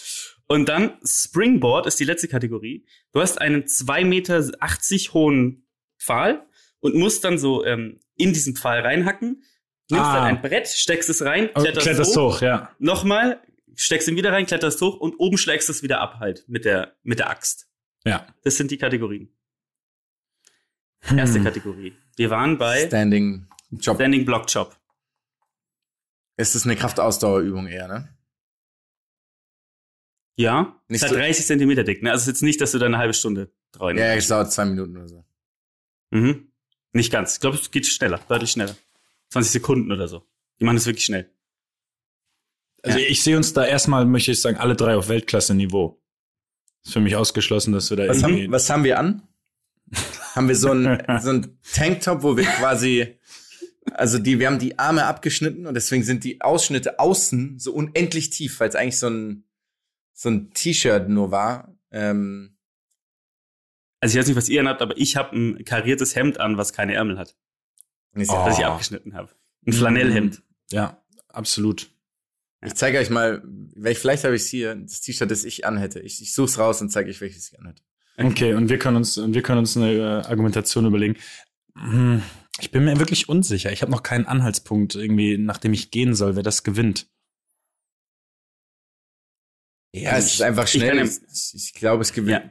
Und 0.46 0.68
dann 0.68 0.94
Springboard 1.04 1.86
ist 1.86 1.98
die 2.00 2.04
letzte 2.04 2.28
Kategorie. 2.28 2.84
Du 3.12 3.20
hast 3.20 3.40
einen 3.40 3.62
2,80 3.64 4.04
Meter 4.04 5.14
hohen 5.14 5.66
Pfahl 5.98 6.44
und 6.80 6.94
musst 6.94 7.24
dann 7.24 7.38
so 7.38 7.64
ähm, 7.64 8.00
in 8.16 8.32
diesen 8.32 8.56
Pfahl 8.56 8.80
reinhacken. 8.80 9.42
Nimmst 9.90 10.06
Ah. 10.06 10.14
dann 10.16 10.24
ein 10.24 10.42
Brett, 10.42 10.68
steckst 10.68 11.08
es 11.08 11.22
rein, 11.22 11.50
Oh, 11.54 11.60
kletterst, 11.60 11.86
Kletterst 11.86 12.16
hoch, 12.16 12.36
hoch, 12.36 12.42
ja. 12.42 12.70
nochmal, 12.78 13.40
steckst 13.74 14.08
ihn 14.08 14.16
wieder 14.16 14.32
rein, 14.32 14.46
kletterst 14.46 14.80
hoch 14.80 14.96
und 14.98 15.14
oben 15.18 15.38
schlägst 15.38 15.68
es 15.70 15.82
wieder 15.82 16.00
ab 16.00 16.16
halt 16.18 16.44
mit 16.48 16.64
der, 16.64 16.94
mit 17.02 17.18
der 17.18 17.30
Axt. 17.30 17.68
Ja. 18.04 18.26
Das 18.42 18.56
sind 18.56 18.70
die 18.70 18.78
Kategorien. 18.78 19.32
Erste 21.16 21.38
Hm. 21.38 21.44
Kategorie. 21.44 21.96
Wir 22.16 22.30
waren 22.30 22.58
bei 22.58 22.86
Standing 22.86 23.48
Job. 23.70 23.96
Standing 23.96 24.24
Block 24.24 24.46
Chop. 24.52 24.76
Es 26.36 26.54
ist 26.54 26.64
eine 26.64 26.76
Kraftausdauerübung 26.76 27.66
eher, 27.66 27.88
ne? 27.88 28.16
Ja, 30.36 30.80
Nicht 30.88 30.96
ist 30.98 31.02
halt 31.02 31.12
so- 31.12 31.18
30 31.18 31.46
Zentimeter 31.46 31.84
dick. 31.84 32.02
Ne? 32.02 32.10
Also 32.10 32.22
es 32.22 32.26
ist 32.28 32.34
jetzt 32.34 32.42
nicht, 32.42 32.60
dass 32.60 32.72
du 32.72 32.78
da 32.78 32.86
eine 32.86 32.98
halbe 32.98 33.14
Stunde 33.14 33.52
treuen 33.70 33.98
Ja, 33.98 34.14
es 34.14 34.28
dauert 34.28 34.52
zwei 34.52 34.64
Minuten 34.64 34.96
oder 34.96 35.08
so. 35.08 35.24
Mhm. 36.10 36.50
Nicht 36.92 37.12
ganz. 37.12 37.34
Ich 37.34 37.40
glaube, 37.40 37.56
es 37.56 37.70
geht 37.70 37.86
schneller, 37.86 38.18
deutlich 38.28 38.50
schneller. 38.50 38.76
20 39.30 39.52
Sekunden 39.52 39.92
oder 39.92 40.08
so. 40.08 40.26
Die 40.58 40.64
machen 40.64 40.76
das 40.76 40.86
wirklich 40.86 41.04
schnell. 41.04 41.30
Also 42.82 42.98
Ja. 42.98 43.06
ich 43.06 43.22
sehe 43.22 43.36
uns 43.36 43.52
da 43.52 43.64
erstmal, 43.64 44.04
möchte 44.06 44.32
ich 44.32 44.40
sagen, 44.40 44.56
alle 44.56 44.74
drei 44.76 44.96
auf 44.96 45.08
Weltklasse-Niveau. 45.08 46.01
Ist 46.84 46.92
für 46.92 47.00
mich 47.00 47.16
ausgeschlossen, 47.16 47.72
dass 47.72 47.90
wir 47.90 47.96
da 47.96 48.08
Was 48.08 48.22
irgendwie. 48.22 48.44
haben, 48.44 48.52
was 48.52 48.70
haben 48.70 48.84
wir 48.84 48.98
an? 48.98 49.22
haben 50.34 50.48
wir 50.48 50.56
so 50.56 50.72
ein, 50.72 51.02
so 51.22 51.30
ein 51.30 51.58
Tanktop, 51.74 52.22
wo 52.22 52.36
wir 52.36 52.44
quasi, 52.44 53.18
also 53.92 54.18
die, 54.18 54.38
wir 54.38 54.46
haben 54.46 54.58
die 54.58 54.78
Arme 54.78 55.04
abgeschnitten 55.04 55.66
und 55.66 55.74
deswegen 55.74 56.02
sind 56.02 56.24
die 56.24 56.40
Ausschnitte 56.40 56.98
außen 56.98 57.58
so 57.58 57.72
unendlich 57.74 58.30
tief, 58.30 58.58
weil 58.60 58.68
es 58.68 58.74
eigentlich 58.74 58.98
so 58.98 59.08
ein, 59.08 59.44
so 60.14 60.28
ein 60.30 60.50
T-Shirt 60.52 61.08
nur 61.08 61.30
war. 61.30 61.74
Ähm, 61.90 62.56
Also 64.00 64.14
ich 64.14 64.20
weiß 64.20 64.26
nicht, 64.28 64.36
was 64.36 64.48
ihr 64.48 64.60
anhabt, 64.60 64.82
aber 64.82 64.96
ich 64.96 65.16
habe 65.16 65.36
ein 65.36 65.64
kariertes 65.64 66.16
Hemd 66.16 66.40
an, 66.40 66.56
was 66.56 66.72
keine 66.72 66.94
Ärmel 66.94 67.18
hat, 67.18 67.36
Oh. 68.14 68.18
das 68.46 68.58
ich 68.58 68.64
abgeschnitten 68.64 69.14
habe. 69.14 69.30
Ein 69.66 69.72
Flanellhemd. 69.72 70.42
Ja, 70.70 71.02
absolut. 71.28 71.90
Ich 72.64 72.74
zeige 72.74 72.98
euch 72.98 73.10
mal, 73.10 73.42
welch, 73.74 73.98
vielleicht 73.98 74.24
habe 74.24 74.36
ich 74.36 74.44
hier, 74.44 74.74
das 74.76 75.00
T-Shirt, 75.00 75.30
das 75.30 75.44
ich 75.44 75.66
anhätte. 75.66 76.00
Ich, 76.00 76.22
ich 76.22 76.32
such's 76.32 76.58
raus 76.58 76.80
und 76.80 76.90
zeige 76.90 77.10
euch, 77.10 77.20
welches 77.20 77.50
ich 77.52 77.58
anhätte. 77.58 77.82
Okay, 78.18 78.54
und 78.54 78.68
wir 78.68 78.78
können 78.78 78.96
uns, 78.98 79.18
und 79.18 79.34
wir 79.34 79.42
können 79.42 79.58
uns 79.58 79.76
eine 79.76 79.92
äh, 79.92 80.02
Argumentation 80.28 80.86
überlegen. 80.86 81.16
Hm, 81.76 82.22
Ich 82.60 82.70
bin 82.70 82.84
mir 82.84 82.98
wirklich 83.00 83.28
unsicher. 83.28 83.72
Ich 83.72 83.82
habe 83.82 83.90
noch 83.90 84.02
keinen 84.02 84.26
Anhaltspunkt, 84.26 84.94
irgendwie, 84.94 85.38
nach 85.38 85.58
dem 85.58 85.72
ich 85.72 85.90
gehen 85.90 86.14
soll, 86.14 86.36
wer 86.36 86.42
das 86.42 86.62
gewinnt. 86.62 87.08
Ja, 89.94 90.16
es 90.16 90.34
ist 90.34 90.42
einfach 90.42 90.64
ich 90.64 90.70
schnell. 90.70 90.96
ja- 90.98 91.04
Ich, 91.04 91.52
ich 91.54 91.74
glaube, 91.74 92.02
es 92.02 92.12
gewinnt. 92.12 92.44
Ja. 92.44 92.50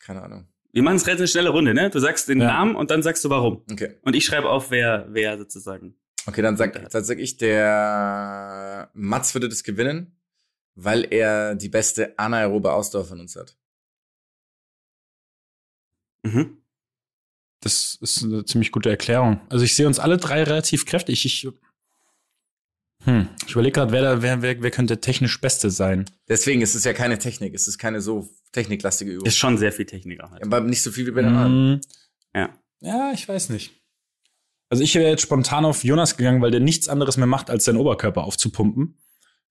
Keine 0.00 0.22
Ahnung. 0.22 0.48
Wir 0.72 0.82
machen 0.82 0.96
es 0.96 1.06
relativ 1.06 1.22
eine 1.22 1.28
schnelle 1.28 1.48
Runde, 1.50 1.74
ne? 1.74 1.90
Du 1.90 1.98
sagst 1.98 2.28
den 2.28 2.40
Ja. 2.40 2.46
Namen 2.48 2.76
und 2.76 2.90
dann 2.90 3.02
sagst 3.02 3.24
du 3.24 3.30
warum. 3.30 3.64
Okay. 3.70 3.96
Und 4.02 4.14
ich 4.14 4.24
schreibe 4.24 4.48
auf, 4.48 4.70
wer, 4.70 5.06
wer 5.10 5.36
sozusagen. 5.38 5.96
Okay, 6.28 6.42
dann 6.42 6.58
sag, 6.58 6.74
dann 6.90 7.04
sag 7.04 7.18
ich, 7.18 7.38
der 7.38 8.90
Mats 8.92 9.34
würde 9.34 9.48
das 9.48 9.64
gewinnen, 9.64 10.14
weil 10.74 11.10
er 11.10 11.54
die 11.54 11.70
beste 11.70 12.18
anaerobe 12.18 12.70
Ausdauer 12.70 13.06
von 13.06 13.20
uns 13.20 13.34
hat. 13.34 13.56
Mhm. 16.22 16.58
Das 17.60 17.96
ist 18.02 18.24
eine 18.24 18.44
ziemlich 18.44 18.72
gute 18.72 18.90
Erklärung. 18.90 19.40
Also 19.48 19.64
ich 19.64 19.74
sehe 19.74 19.86
uns 19.86 19.98
alle 19.98 20.18
drei 20.18 20.42
relativ 20.42 20.84
kräftig. 20.84 21.24
Ich, 21.24 21.48
hm, 23.04 23.28
ich 23.46 23.52
überlege 23.52 23.72
gerade, 23.72 23.92
wer, 23.92 24.20
wer, 24.20 24.42
wer, 24.42 24.62
wer 24.62 24.70
könnte 24.70 25.00
technisch 25.00 25.40
Beste 25.40 25.70
sein. 25.70 26.10
Deswegen 26.28 26.60
ist 26.60 26.74
es 26.74 26.84
ja 26.84 26.92
keine 26.92 27.18
Technik, 27.18 27.54
es 27.54 27.68
ist 27.68 27.78
keine 27.78 28.02
so 28.02 28.28
techniklastige 28.52 29.12
Übung. 29.12 29.26
Ist 29.26 29.38
schon 29.38 29.56
sehr 29.56 29.72
viel 29.72 29.86
Technik 29.86 30.20
auch. 30.22 30.32
Halt. 30.32 30.42
Aber 30.44 30.60
nicht 30.60 30.82
so 30.82 30.90
viel 30.90 31.06
wie 31.06 31.12
bei 31.12 31.22
den 31.22 31.34
anderen. 31.34 31.72
Hm, 31.76 31.80
Ja. 32.34 32.58
ja, 32.80 33.12
ich 33.14 33.26
weiß 33.26 33.48
nicht. 33.48 33.77
Also 34.70 34.82
ich 34.82 34.94
wäre 34.94 35.08
jetzt 35.08 35.22
spontan 35.22 35.64
auf 35.64 35.84
Jonas 35.84 36.16
gegangen, 36.16 36.42
weil 36.42 36.50
der 36.50 36.60
nichts 36.60 36.88
anderes 36.88 37.16
mehr 37.16 37.26
macht, 37.26 37.50
als 37.50 37.64
seinen 37.64 37.78
Oberkörper 37.78 38.24
aufzupumpen. 38.24 38.98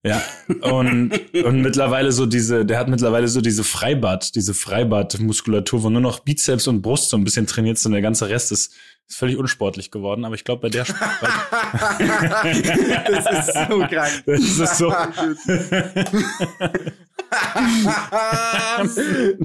Ja. 0.04 0.22
Und, 0.62 1.12
und 1.44 1.60
mittlerweile 1.60 2.12
so 2.12 2.26
diese, 2.26 2.64
der 2.64 2.78
hat 2.78 2.88
mittlerweile 2.88 3.26
so 3.26 3.40
diese 3.40 3.64
Freibad, 3.64 4.34
diese 4.36 4.54
Freibad-Muskulatur, 4.54 5.82
wo 5.82 5.90
nur 5.90 6.00
noch 6.00 6.20
Bizeps 6.20 6.68
und 6.68 6.82
Brust 6.82 7.10
so 7.10 7.16
ein 7.16 7.24
bisschen 7.24 7.46
trainiert 7.46 7.78
sind. 7.78 7.92
Der 7.92 8.02
ganze 8.02 8.28
Rest 8.28 8.52
ist, 8.52 8.74
ist 9.08 9.16
völlig 9.16 9.36
unsportlich 9.36 9.90
geworden. 9.90 10.24
Aber 10.24 10.34
ich 10.34 10.44
glaube, 10.44 10.62
bei 10.62 10.68
der 10.68 10.82
Sp- 10.86 10.98
das 11.98 13.46
ist 13.46 13.54
so 13.68 13.78
krank. 13.86 14.22
Das 14.26 14.40
ist 14.40 14.76
so. 14.78 14.92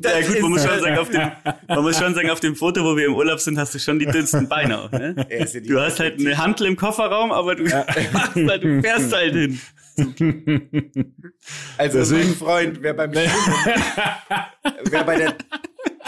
Ja 0.03 0.21
gut, 0.21 0.41
man 0.41 0.51
muss, 0.51 0.63
schon 0.63 0.79
sagen, 0.79 0.97
auf 0.97 1.09
dem, 1.09 1.31
man 1.67 1.81
muss 1.81 1.97
schon 1.97 2.13
sagen, 2.15 2.29
auf 2.29 2.39
dem 2.39 2.55
Foto, 2.55 2.83
wo 2.83 2.95
wir 2.95 3.05
im 3.07 3.15
Urlaub 3.15 3.39
sind, 3.39 3.57
hast 3.57 3.73
du 3.75 3.79
schon 3.79 3.99
die 3.99 4.05
dünnsten 4.05 4.47
Beine 4.47 4.79
auch, 4.79 4.91
ne? 4.91 5.15
Ja 5.29 5.45
Du 5.61 5.79
hast 5.81 5.99
halt 5.99 6.19
eine 6.19 6.37
Hantel 6.37 6.67
im 6.67 6.75
Kofferraum, 6.77 7.31
aber 7.31 7.55
du, 7.55 7.65
halt, 7.69 8.63
du 8.63 8.81
fährst 8.81 9.11
halt 9.13 9.33
hin. 9.33 9.59
Also 11.77 11.99
Deswegen- 11.99 12.29
mein 12.29 12.35
Freund, 12.37 12.77
wer 12.81 12.93
beim 12.93 13.11
Schwimmen, 13.13 13.83
wer 14.89 15.03
bei 15.03 15.17
der 15.17 15.35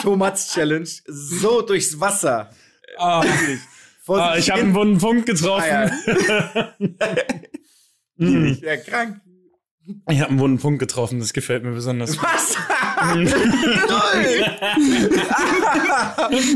Thomas 0.01 0.53
Challenge 0.53 0.88
so 1.08 1.62
durchs 1.62 1.99
Wasser 1.99 2.49
Ah, 2.98 3.24
ah, 4.08 4.36
ich 4.38 4.50
habe 4.50 4.62
einen 4.62 4.74
wunden 4.74 4.98
Punkt 5.00 5.26
getroffen. 5.26 5.64
Ah, 5.70 5.86
ja. 5.86 6.74
ja, 8.18 8.78
krank. 8.78 9.22
Ich 10.10 10.20
habe 10.20 10.32
einen 10.32 10.39
wunden 10.39 10.58
Punkt 10.58 10.80
getroffen. 10.80 11.20
Das 11.20 11.32
gefällt 11.32 11.64
mir 11.64 11.72
besonders. 11.74 12.18
Was? 12.18 12.58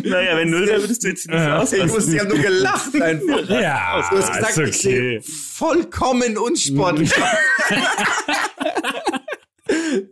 Naja, 0.04 0.38
wenn 0.38 0.50
null, 0.50 0.66
dann 0.66 0.82
würdest 0.82 1.04
du 1.04 1.10
jetzt 1.10 1.28
nicht 1.28 1.38
so 1.38 1.46
Ja. 1.46 1.64
Ich 1.64 1.82
auslassen. 1.84 2.14
ich 2.16 2.20
habe 2.20 2.30
nur 2.30 2.40
gelacht 2.40 3.02
einfach. 3.02 3.50
Ja, 3.50 4.04
Du 4.10 4.18
hast 4.18 4.34
gesagt, 4.34 4.58
ist 4.58 4.70
ich 4.70 4.78
sehe 4.82 5.20
okay. 5.20 5.32
vollkommen 5.54 6.38
unsportlich. 6.40 7.12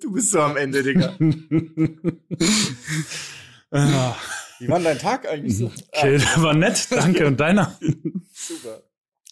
du 0.01 0.11
bist 0.11 0.30
so 0.30 0.41
am 0.41 0.55
Ende, 0.57 0.84
Digga. 0.84 1.15
Ah, 4.60 4.64
Wie 4.64 4.68
war 4.70 4.76
denn 4.78 4.86
dein 4.86 4.99
Tag 4.99 5.28
eigentlich 5.30 5.58
so? 5.58 5.72
Okay, 5.91 6.18
der 6.18 6.43
war 6.43 6.53
nett. 6.53 6.88
Danke. 6.91 7.28
Und 7.28 7.39
deiner? 7.39 7.78
Super. 8.34 8.84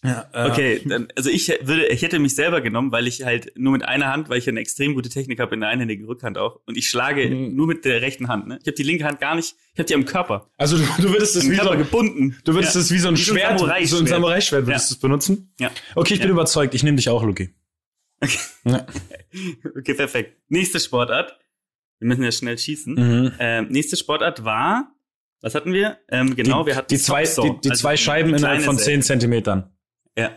Ja, 0.03 0.29
äh, 0.33 0.51
Okay, 0.51 0.81
dann, 0.85 1.07
also 1.15 1.31
ich 1.31 1.47
würde, 1.61 1.87
ich 1.87 2.03
hätte 2.03 2.19
mich 2.19 2.35
selber 2.35 2.61
genommen, 2.61 2.91
weil 2.91 3.07
ich 3.07 3.23
halt 3.23 3.53
nur 3.57 3.71
mit 3.73 3.83
einer 3.85 4.07
Hand, 4.11 4.29
weil 4.29 4.37
ich 4.37 4.47
eine 4.47 4.59
extrem 4.59 4.93
gute 4.93 5.09
Technik 5.09 5.39
habe 5.39 5.55
in 5.55 5.61
der 5.61 5.69
einhändigen 5.69 6.05
Rückhand 6.05 6.37
auch, 6.37 6.59
und 6.67 6.77
ich 6.77 6.87
schlage 6.89 7.27
Mhm. 7.27 7.55
nur 7.55 7.65
mit 7.65 7.85
der 7.85 8.01
rechten 8.03 8.27
Hand. 8.27 8.45
Ne? 8.47 8.59
Ich 8.61 8.67
habe 8.67 8.75
die 8.75 8.83
linke 8.83 9.03
Hand 9.05 9.19
gar 9.19 9.33
nicht, 9.35 9.55
ich 9.73 9.79
habe 9.79 9.87
die 9.87 9.95
am 9.95 10.05
Körper, 10.05 10.51
Also 10.57 10.77
du, 10.77 10.83
du 11.01 11.09
würdest 11.11 11.35
es 11.35 11.49
wie 11.49 11.55
so, 11.55 11.61
Körper 11.63 11.77
gebunden. 11.77 12.37
du 12.43 12.53
würdest 12.53 12.75
ja. 12.75 12.81
es 12.81 12.91
wie 12.91 12.99
so 12.99 13.07
ein 13.07 13.17
Wie 13.17 13.21
so 13.23 13.33
ein 13.33 13.37
Schwert, 13.39 13.57
Samurai-Schwert. 13.59 13.89
so 13.89 13.97
ein 13.97 14.07
Samurai-Schwert 14.07 14.67
würdest 14.67 14.85
Ja. 14.85 14.89
du 14.89 14.95
es 14.95 14.99
benutzen? 15.01 15.53
Ja. 15.59 15.71
Okay, 15.95 16.13
ich 16.13 16.19
bin 16.21 16.29
überzeugt. 16.29 16.75
Ich 16.75 16.83
nehme 16.83 16.97
dich 16.97 17.09
auch, 17.09 17.23
Luki. 17.23 17.55
Okay. 18.21 18.37
Ja. 18.65 18.85
Okay, 19.77 19.93
perfekt. 19.95 20.37
Nächste 20.49 20.79
Sportart. 20.79 21.37
Wir 21.99 22.07
müssen 22.07 22.23
ja 22.23 22.31
schnell 22.31 22.57
schießen. 22.57 22.93
Mhm. 22.93 23.31
Ähm, 23.39 23.67
nächste 23.69 23.97
Sportart 23.97 24.45
war 24.45 24.94
Was 25.45 25.53
hatten 25.53 25.73
wir? 25.73 25.99
Ähm, 26.09 26.35
genau, 26.35 26.63
die, 26.63 26.69
wir 26.69 26.75
hatten 26.75 26.87
die 26.87 26.97
zwei, 26.97 27.21
die, 27.23 27.61
die 27.63 27.69
also 27.69 27.79
zwei 27.79 27.97
Scheiben 27.97 28.33
innerhalb 28.33 28.63
von. 28.63 28.79
10 28.79 29.03
Zentimetern. 29.03 29.71
Ja. 30.17 30.35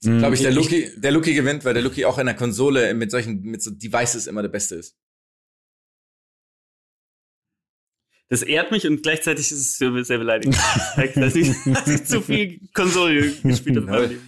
Glaube 0.00 0.34
ich, 0.34 0.42
der 0.42 0.50
Lucky, 0.50 0.90
der 0.96 1.12
Lucky 1.12 1.34
gewinnt, 1.34 1.64
weil 1.64 1.72
der 1.72 1.84
Lucky 1.84 2.04
auch 2.04 2.18
in 2.18 2.26
der 2.26 2.34
Konsole 2.34 2.92
mit 2.94 3.12
solchen, 3.12 3.42
mit 3.42 3.62
so 3.62 3.70
Devices 3.70 4.26
immer 4.26 4.42
der 4.42 4.48
Beste 4.48 4.74
ist. 4.74 4.98
Das 8.28 8.42
ehrt 8.42 8.72
mich 8.72 8.88
und 8.88 9.04
gleichzeitig 9.04 9.52
ist 9.52 9.60
es 9.60 9.78
sehr 9.78 10.04
sehr 10.04 10.18
beleidigend. 10.18 10.56
Dass 11.14 11.36
ich, 11.36 11.54
dass 11.66 11.86
ich 11.86 12.04
zu 12.04 12.20
viel 12.20 12.58
Konsole 12.74 13.30
gespielt 13.40 13.88
habe. 13.88 14.18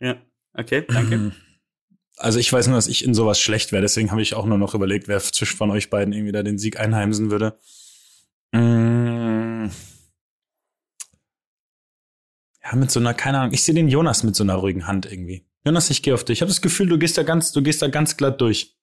Ja, 0.00 0.20
okay, 0.54 0.84
danke. 0.88 1.36
Also 2.16 2.40
ich 2.40 2.52
weiß 2.52 2.66
nur, 2.66 2.76
dass 2.76 2.88
ich 2.88 3.04
in 3.04 3.14
sowas 3.14 3.38
schlecht 3.38 3.70
wäre, 3.70 3.82
deswegen 3.82 4.10
habe 4.10 4.22
ich 4.22 4.34
auch 4.34 4.46
nur 4.46 4.58
noch 4.58 4.74
überlegt, 4.74 5.06
wer 5.06 5.20
zwischen 5.20 5.56
von 5.56 5.70
euch 5.70 5.88
beiden 5.88 6.12
irgendwie 6.12 6.32
da 6.32 6.42
den 6.42 6.58
Sieg 6.58 6.80
einheimsen 6.80 7.30
würde. 7.30 7.56
Mm. 8.56 9.70
Ja, 12.62 12.74
mit 12.74 12.90
so 12.90 12.98
einer, 13.00 13.14
keine 13.14 13.40
Ahnung, 13.40 13.54
ich 13.54 13.62
sehe 13.62 13.74
den 13.74 13.88
Jonas 13.88 14.24
mit 14.24 14.34
so 14.34 14.42
einer 14.42 14.54
ruhigen 14.54 14.86
Hand 14.86 15.06
irgendwie. 15.06 15.46
Jonas, 15.64 15.90
ich 15.90 16.02
gehe 16.02 16.14
auf 16.14 16.24
dich. 16.24 16.38
Ich 16.38 16.42
habe 16.42 16.48
das 16.48 16.62
Gefühl, 16.62 16.88
du 16.88 16.98
gehst 16.98 17.18
da 17.18 17.22
ganz, 17.22 17.52
du 17.52 17.62
gehst 17.62 17.82
da 17.82 17.88
ganz 17.88 18.16
glatt 18.16 18.40
durch. 18.40 18.76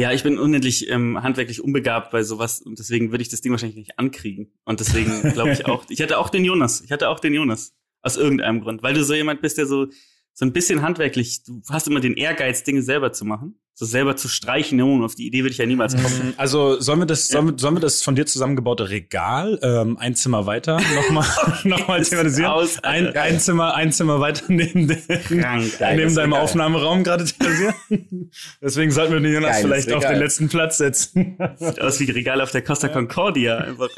Ja, 0.00 0.12
ich 0.12 0.22
bin 0.22 0.38
unendlich 0.38 0.88
ähm, 0.90 1.20
handwerklich 1.22 1.60
unbegabt 1.60 2.12
bei 2.12 2.22
sowas 2.22 2.62
und 2.62 2.78
deswegen 2.78 3.10
würde 3.10 3.22
ich 3.22 3.30
das 3.30 3.40
Ding 3.40 3.50
wahrscheinlich 3.50 3.76
nicht 3.76 3.98
ankriegen. 3.98 4.52
Und 4.64 4.78
deswegen 4.78 5.22
glaube 5.32 5.50
ich 5.50 5.66
auch, 5.66 5.84
ich 5.88 6.00
hatte 6.00 6.18
auch 6.18 6.30
den 6.30 6.44
Jonas. 6.44 6.82
Ich 6.82 6.92
hatte 6.92 7.08
auch 7.08 7.18
den 7.18 7.34
Jonas. 7.34 7.74
Aus 8.00 8.16
irgendeinem 8.16 8.60
Grund. 8.60 8.84
Weil 8.84 8.94
du 8.94 9.02
so 9.02 9.12
jemand 9.12 9.42
bist, 9.42 9.58
der 9.58 9.66
so, 9.66 9.88
so 10.32 10.44
ein 10.44 10.52
bisschen 10.52 10.82
handwerklich, 10.82 11.42
du 11.42 11.60
hast 11.68 11.88
immer 11.88 11.98
den 11.98 12.14
Ehrgeiz, 12.14 12.62
Dinge 12.62 12.82
selber 12.82 13.12
zu 13.12 13.24
machen. 13.24 13.58
So 13.80 13.86
selber 13.86 14.16
zu 14.16 14.26
streichen, 14.26 14.82
oh, 14.82 15.04
auf 15.04 15.14
die 15.14 15.24
Idee 15.24 15.44
würde 15.44 15.52
ich 15.52 15.58
ja 15.58 15.64
niemals 15.64 15.94
kommen. 15.94 16.34
Also 16.36 16.80
sollen 16.80 16.98
wir 16.98 17.06
das, 17.06 17.28
sollen, 17.28 17.52
wir, 17.52 17.58
sollen 17.58 17.76
wir 17.76 17.80
das 17.80 18.02
von 18.02 18.16
dir 18.16 18.26
zusammengebaute 18.26 18.90
Regal 18.90 19.56
ähm, 19.62 19.96
ein 19.98 20.16
Zimmer 20.16 20.46
weiter 20.46 20.80
nochmal 20.96 21.24
noch 21.62 21.86
mal 21.86 22.02
thematisieren? 22.02 22.50
Aus, 22.50 22.82
ein, 22.82 23.16
ein 23.16 23.38
Zimmer, 23.38 23.76
ein 23.76 23.92
Zimmer 23.92 24.18
weiter 24.18 24.46
neben, 24.48 24.88
Krank, 24.88 25.78
neben 25.94 26.12
deinem. 26.12 26.32
Aufnahmeraum 26.32 27.04
gerade 27.04 27.24
thematisieren. 27.24 27.74
Deswegen 28.60 28.90
sollten 28.90 29.12
wir 29.12 29.20
den 29.20 29.32
Jonas 29.32 29.62
Geiles 29.62 29.84
vielleicht 29.84 29.92
auf 29.92 30.04
den 30.04 30.18
letzten 30.18 30.48
Platz 30.48 30.78
setzen. 30.78 31.38
Sieht 31.54 31.80
aus 31.80 32.00
wie 32.00 32.10
Regal 32.10 32.40
auf 32.40 32.50
der 32.50 32.62
Costa 32.62 32.88
Concordia. 32.88 33.58
Einfach. 33.58 33.90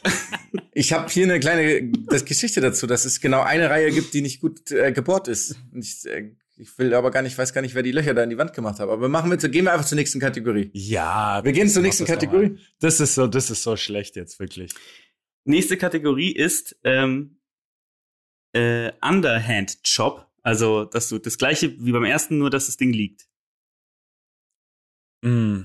Ich 0.74 0.92
habe 0.92 1.08
hier 1.08 1.24
eine 1.24 1.40
kleine 1.40 1.90
das 2.06 2.26
Geschichte 2.26 2.60
dazu, 2.60 2.86
dass 2.86 3.06
es 3.06 3.22
genau 3.22 3.40
eine 3.40 3.70
Reihe 3.70 3.90
gibt, 3.92 4.12
die 4.12 4.20
nicht 4.20 4.42
gut 4.42 4.70
äh, 4.72 4.92
gebohrt 4.92 5.26
ist. 5.26 5.56
Und 5.72 5.82
ich, 5.82 6.04
äh, 6.04 6.32
ich 6.60 6.78
will 6.78 6.92
aber 6.94 7.10
gar 7.10 7.22
nicht, 7.22 7.36
weiß 7.36 7.52
gar 7.52 7.62
nicht, 7.62 7.74
wer 7.74 7.82
die 7.82 7.92
Löcher 7.92 8.12
da 8.12 8.22
in 8.22 8.30
die 8.30 8.38
Wand 8.38 8.52
gemacht 8.52 8.78
hat. 8.78 8.88
Aber 8.88 9.00
wir 9.00 9.08
machen 9.08 9.30
mit, 9.30 9.40
gehen 9.50 9.64
wir 9.64 9.72
einfach 9.72 9.86
zur 9.86 9.96
nächsten 9.96 10.20
Kategorie. 10.20 10.70
Ja, 10.74 11.40
Wir 11.42 11.52
gehen 11.52 11.68
zur 11.68 11.82
nächsten 11.82 12.04
das 12.04 12.14
Kategorie. 12.14 12.58
Das 12.80 13.00
ist 13.00 13.14
so, 13.14 13.26
das 13.26 13.50
ist 13.50 13.62
so 13.62 13.76
schlecht 13.76 14.16
jetzt 14.16 14.38
wirklich. 14.38 14.72
Nächste 15.44 15.76
Kategorie 15.76 16.32
ist 16.32 16.76
ähm, 16.84 17.40
äh, 18.52 18.92
Underhand 19.00 19.78
Chop. 19.84 20.26
Also, 20.42 20.84
dass 20.84 21.08
du 21.08 21.18
das 21.18 21.38
gleiche 21.38 21.74
wie 21.78 21.92
beim 21.92 22.04
ersten, 22.04 22.38
nur 22.38 22.50
dass 22.50 22.66
das 22.66 22.76
Ding 22.76 22.92
liegt. 22.92 23.26
Mm. 25.22 25.62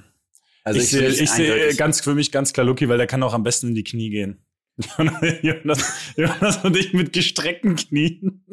Also 0.64 0.80
ich 0.80 0.90
sehe, 0.90 1.08
ich 1.10 1.30
sehe 1.30 1.76
ganz 1.76 2.02
für 2.02 2.16
mich 2.16 2.32
ganz 2.32 2.52
klar 2.52 2.66
Lucky, 2.66 2.90
weil 2.90 2.98
der 2.98 3.06
kann 3.06 3.22
auch 3.22 3.34
am 3.34 3.44
besten 3.44 3.68
in 3.68 3.76
die 3.76 3.84
Knie 3.84 4.10
gehen. 4.10 4.40
Jonas, 5.42 6.14
Jonas 6.18 6.64
und 6.64 6.76
ich 6.76 6.92
mit 6.94 7.14
gestreckten 7.14 7.76
Knien. 7.76 8.44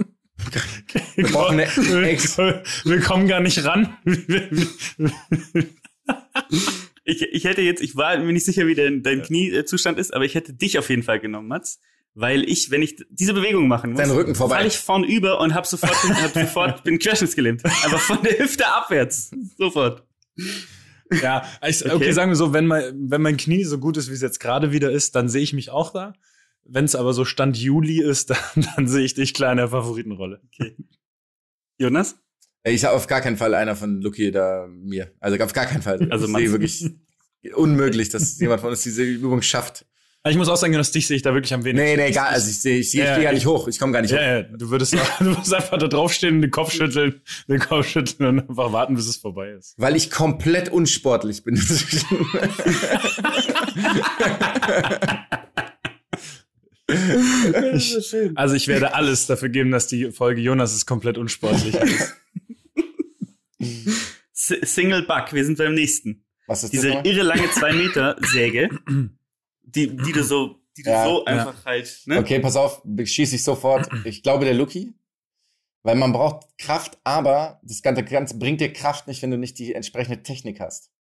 Wir 1.17 1.27
brauchen 1.27 1.61
eine 1.61 1.69
wir, 1.77 2.63
wir 2.85 3.01
kommen 3.01 3.29
gar 3.29 3.41
nicht 3.41 3.65
ran. 3.65 3.97
Ich, 7.05 7.23
ich 7.23 7.45
hätte 7.45 7.63
jetzt, 7.63 7.83
ich 7.83 7.97
war 7.97 8.17
mir 8.19 8.33
nicht 8.33 8.47
sicher, 8.47 8.67
wie 8.67 8.75
dein, 8.75 9.03
dein 9.03 9.23
Kniezustand 9.23 9.99
ist, 9.99 10.15
aber 10.15 10.25
ich 10.25 10.35
hätte 10.35 10.53
dich 10.53 10.79
auf 10.79 10.89
jeden 10.89 11.03
Fall 11.03 11.21
genommen, 11.21 11.49
Mats. 11.49 11.81
Weil 12.15 12.45
ich, 12.45 12.71
wenn 12.71 12.83
ich 12.83 13.03
diese 13.09 13.33
Bewegung 13.33 13.69
machen 13.69 13.93
muss, 13.93 14.01
Dein 14.01 14.11
Rücken 14.11 14.35
vorbei. 14.35 14.57
falle 14.57 14.69
ich 14.69 14.77
vorn 14.77 15.03
über 15.03 15.41
und 15.41 15.55
hab 15.55 15.67
sofort, 15.67 15.95
hab 16.23 16.33
sofort 16.35 16.85
bin 16.85 16.99
querschnittsgelähmt. 16.99 17.65
Einfach 17.65 18.01
von 18.01 18.23
der 18.23 18.39
Hüfte 18.39 18.67
abwärts. 18.67 19.31
Sofort. 19.57 20.05
Ja, 21.23 21.47
ich, 21.67 21.85
okay. 21.85 21.95
Okay. 21.95 22.13
sagen 22.13 22.31
wir 22.31 22.37
so, 22.37 22.53
wenn 22.53 22.67
mein, 22.67 22.85
wenn 23.09 23.23
mein 23.23 23.37
Knie 23.39 23.65
so 23.65 23.79
gut 23.79 23.97
ist, 23.97 24.11
wie 24.11 24.15
es 24.15 24.21
jetzt 24.21 24.41
gerade 24.41 24.73
wieder 24.73 24.91
ist, 24.91 25.15
dann 25.15 25.29
sehe 25.29 25.43
ich 25.43 25.55
mich 25.55 25.71
auch 25.71 25.93
da. 25.93 26.13
Wenn 26.65 26.85
es 26.85 26.95
aber 26.95 27.13
so 27.13 27.25
Stand 27.25 27.57
Juli 27.57 28.01
ist, 28.03 28.31
dann, 28.55 28.67
dann 28.77 28.89
sehe 28.89 29.05
ich 29.05 29.15
dich 29.15 29.35
klar 29.35 29.51
in 29.53 29.59
der 29.59 29.69
Favoritenrolle. 29.69 30.41
Jonas? 31.79 32.17
Ich 32.65 32.85
habe 32.85 32.95
auf 32.97 33.09
gar 33.09 33.21
keinen 33.21 33.37
Fall 33.37 33.55
einer 33.55 33.75
von 33.75 34.01
Lucky 34.01 34.31
da 34.31 34.69
mir. 34.71 35.11
Also 35.19 35.37
auf 35.43 35.53
gar 35.53 35.67
keinen 35.67 35.83
Fall. 35.83 36.07
Also 36.13 36.27
ich 36.27 36.33
sehe 36.37 36.53
wirklich 36.53 36.85
unmöglich, 37.55 38.09
dass 38.11 38.39
jemand 38.39 38.61
von 38.61 38.71
uns 38.71 38.83
diese 38.83 39.03
Übung 39.03 39.43
schafft. 39.43 39.85
Ich 40.29 40.37
muss 40.37 40.49
auch 40.49 40.57
sagen, 40.57 40.73
dass 40.75 40.93
dich 40.93 41.09
sehe 41.09 41.17
ich 41.17 41.23
da 41.23 41.35
wirklich 41.35 41.53
am 41.53 41.65
wenigsten. 41.65 41.85
Nee, 41.85 41.97
nee, 41.97 42.11
egal. 42.11 42.29
Also 42.29 42.49
ich 42.49 42.61
sehe, 42.61 42.79
ich, 42.79 42.89
ich 42.89 43.01
Ja, 43.01 43.17
gehe 43.17 43.25
gar 43.25 43.33
ich- 43.33 43.39
nicht 43.39 43.47
hoch. 43.47 43.67
Ich 43.67 43.81
komme 43.81 43.93
gar 43.93 44.03
nicht 44.03 44.13
hoch. 44.13 44.19
Ja, 44.19 44.37
ja, 44.39 44.43
du 44.45 44.71
würdest, 44.71 44.93
du 44.93 44.99
würdest 45.25 45.53
einfach 45.53 45.77
da 45.79 45.89
draufstehen, 45.89 46.41
den 46.41 46.53
Kopf 46.53 46.71
schütteln, 46.73 47.21
den 47.49 47.59
Kopf 47.59 47.89
schütteln 47.89 48.29
und 48.39 48.49
einfach 48.49 48.73
warten, 48.73 48.95
bis 48.95 49.09
es 49.09 49.17
vorbei 49.17 49.51
ist. 49.51 49.75
Weil 49.79 49.97
ich 49.97 50.13
komplett 50.13 50.69
unsportlich 50.69 51.43
bin. 51.43 51.61
Also 58.35 58.55
ich 58.55 58.69
werde 58.69 58.95
alles 58.95 59.27
dafür 59.27 59.49
geben, 59.49 59.71
dass 59.71 59.87
die 59.87 60.11
Folge 60.11 60.41
Jonas 60.41 60.75
ist 60.75 60.87
komplett 60.87 61.19
unsportlich 61.19 61.75
ist. 61.75 62.15
Single 64.33 65.03
Buck, 65.03 65.33
wir 65.33 65.45
sind 65.45 65.59
beim 65.59 65.75
nächsten. 65.75 66.25
Was 66.47 66.65
ist 66.65 66.73
Diese 66.73 66.91
das? 66.91 67.05
irre 67.05 67.23
lange 67.23 67.51
2 67.51 67.73
Meter 67.73 68.17
Säge, 68.21 68.69
die, 69.63 69.97
die 69.97 70.13
du 70.13 70.25
so, 70.25 70.61
die 70.77 70.83
du 70.83 70.91
Ja, 70.91 71.05
so 71.05 71.25
ja. 71.25 71.27
einfach 71.27 71.65
halt, 71.65 72.03
ne? 72.07 72.19
Okay, 72.19 72.41
pass 72.41 72.57
auf, 72.57 72.83
schieße 73.03 73.37
ich 73.37 73.45
sofort. 73.45 73.89
Ich 74.05 74.23
glaube 74.23 74.45
der 74.45 74.55
Lucky. 74.55 74.95
Weil 75.85 75.97
man 75.97 76.13
braucht 76.13 76.47
Kraft, 76.59 76.99
aber 77.03 77.61
das 77.65 77.83
Ganze, 77.83 78.05
Ganze 78.05 78.39
bringt 78.39 78.61
dir 78.61 78.73
Kraft 78.73 79.09
nicht, 79.09 79.21
wenn 79.23 79.33
du 79.33 79.39
nicht 79.39 79.59
die 79.59 79.75
entsprechende 79.75 80.23
Technik 80.23 80.61
hast. 80.61 80.93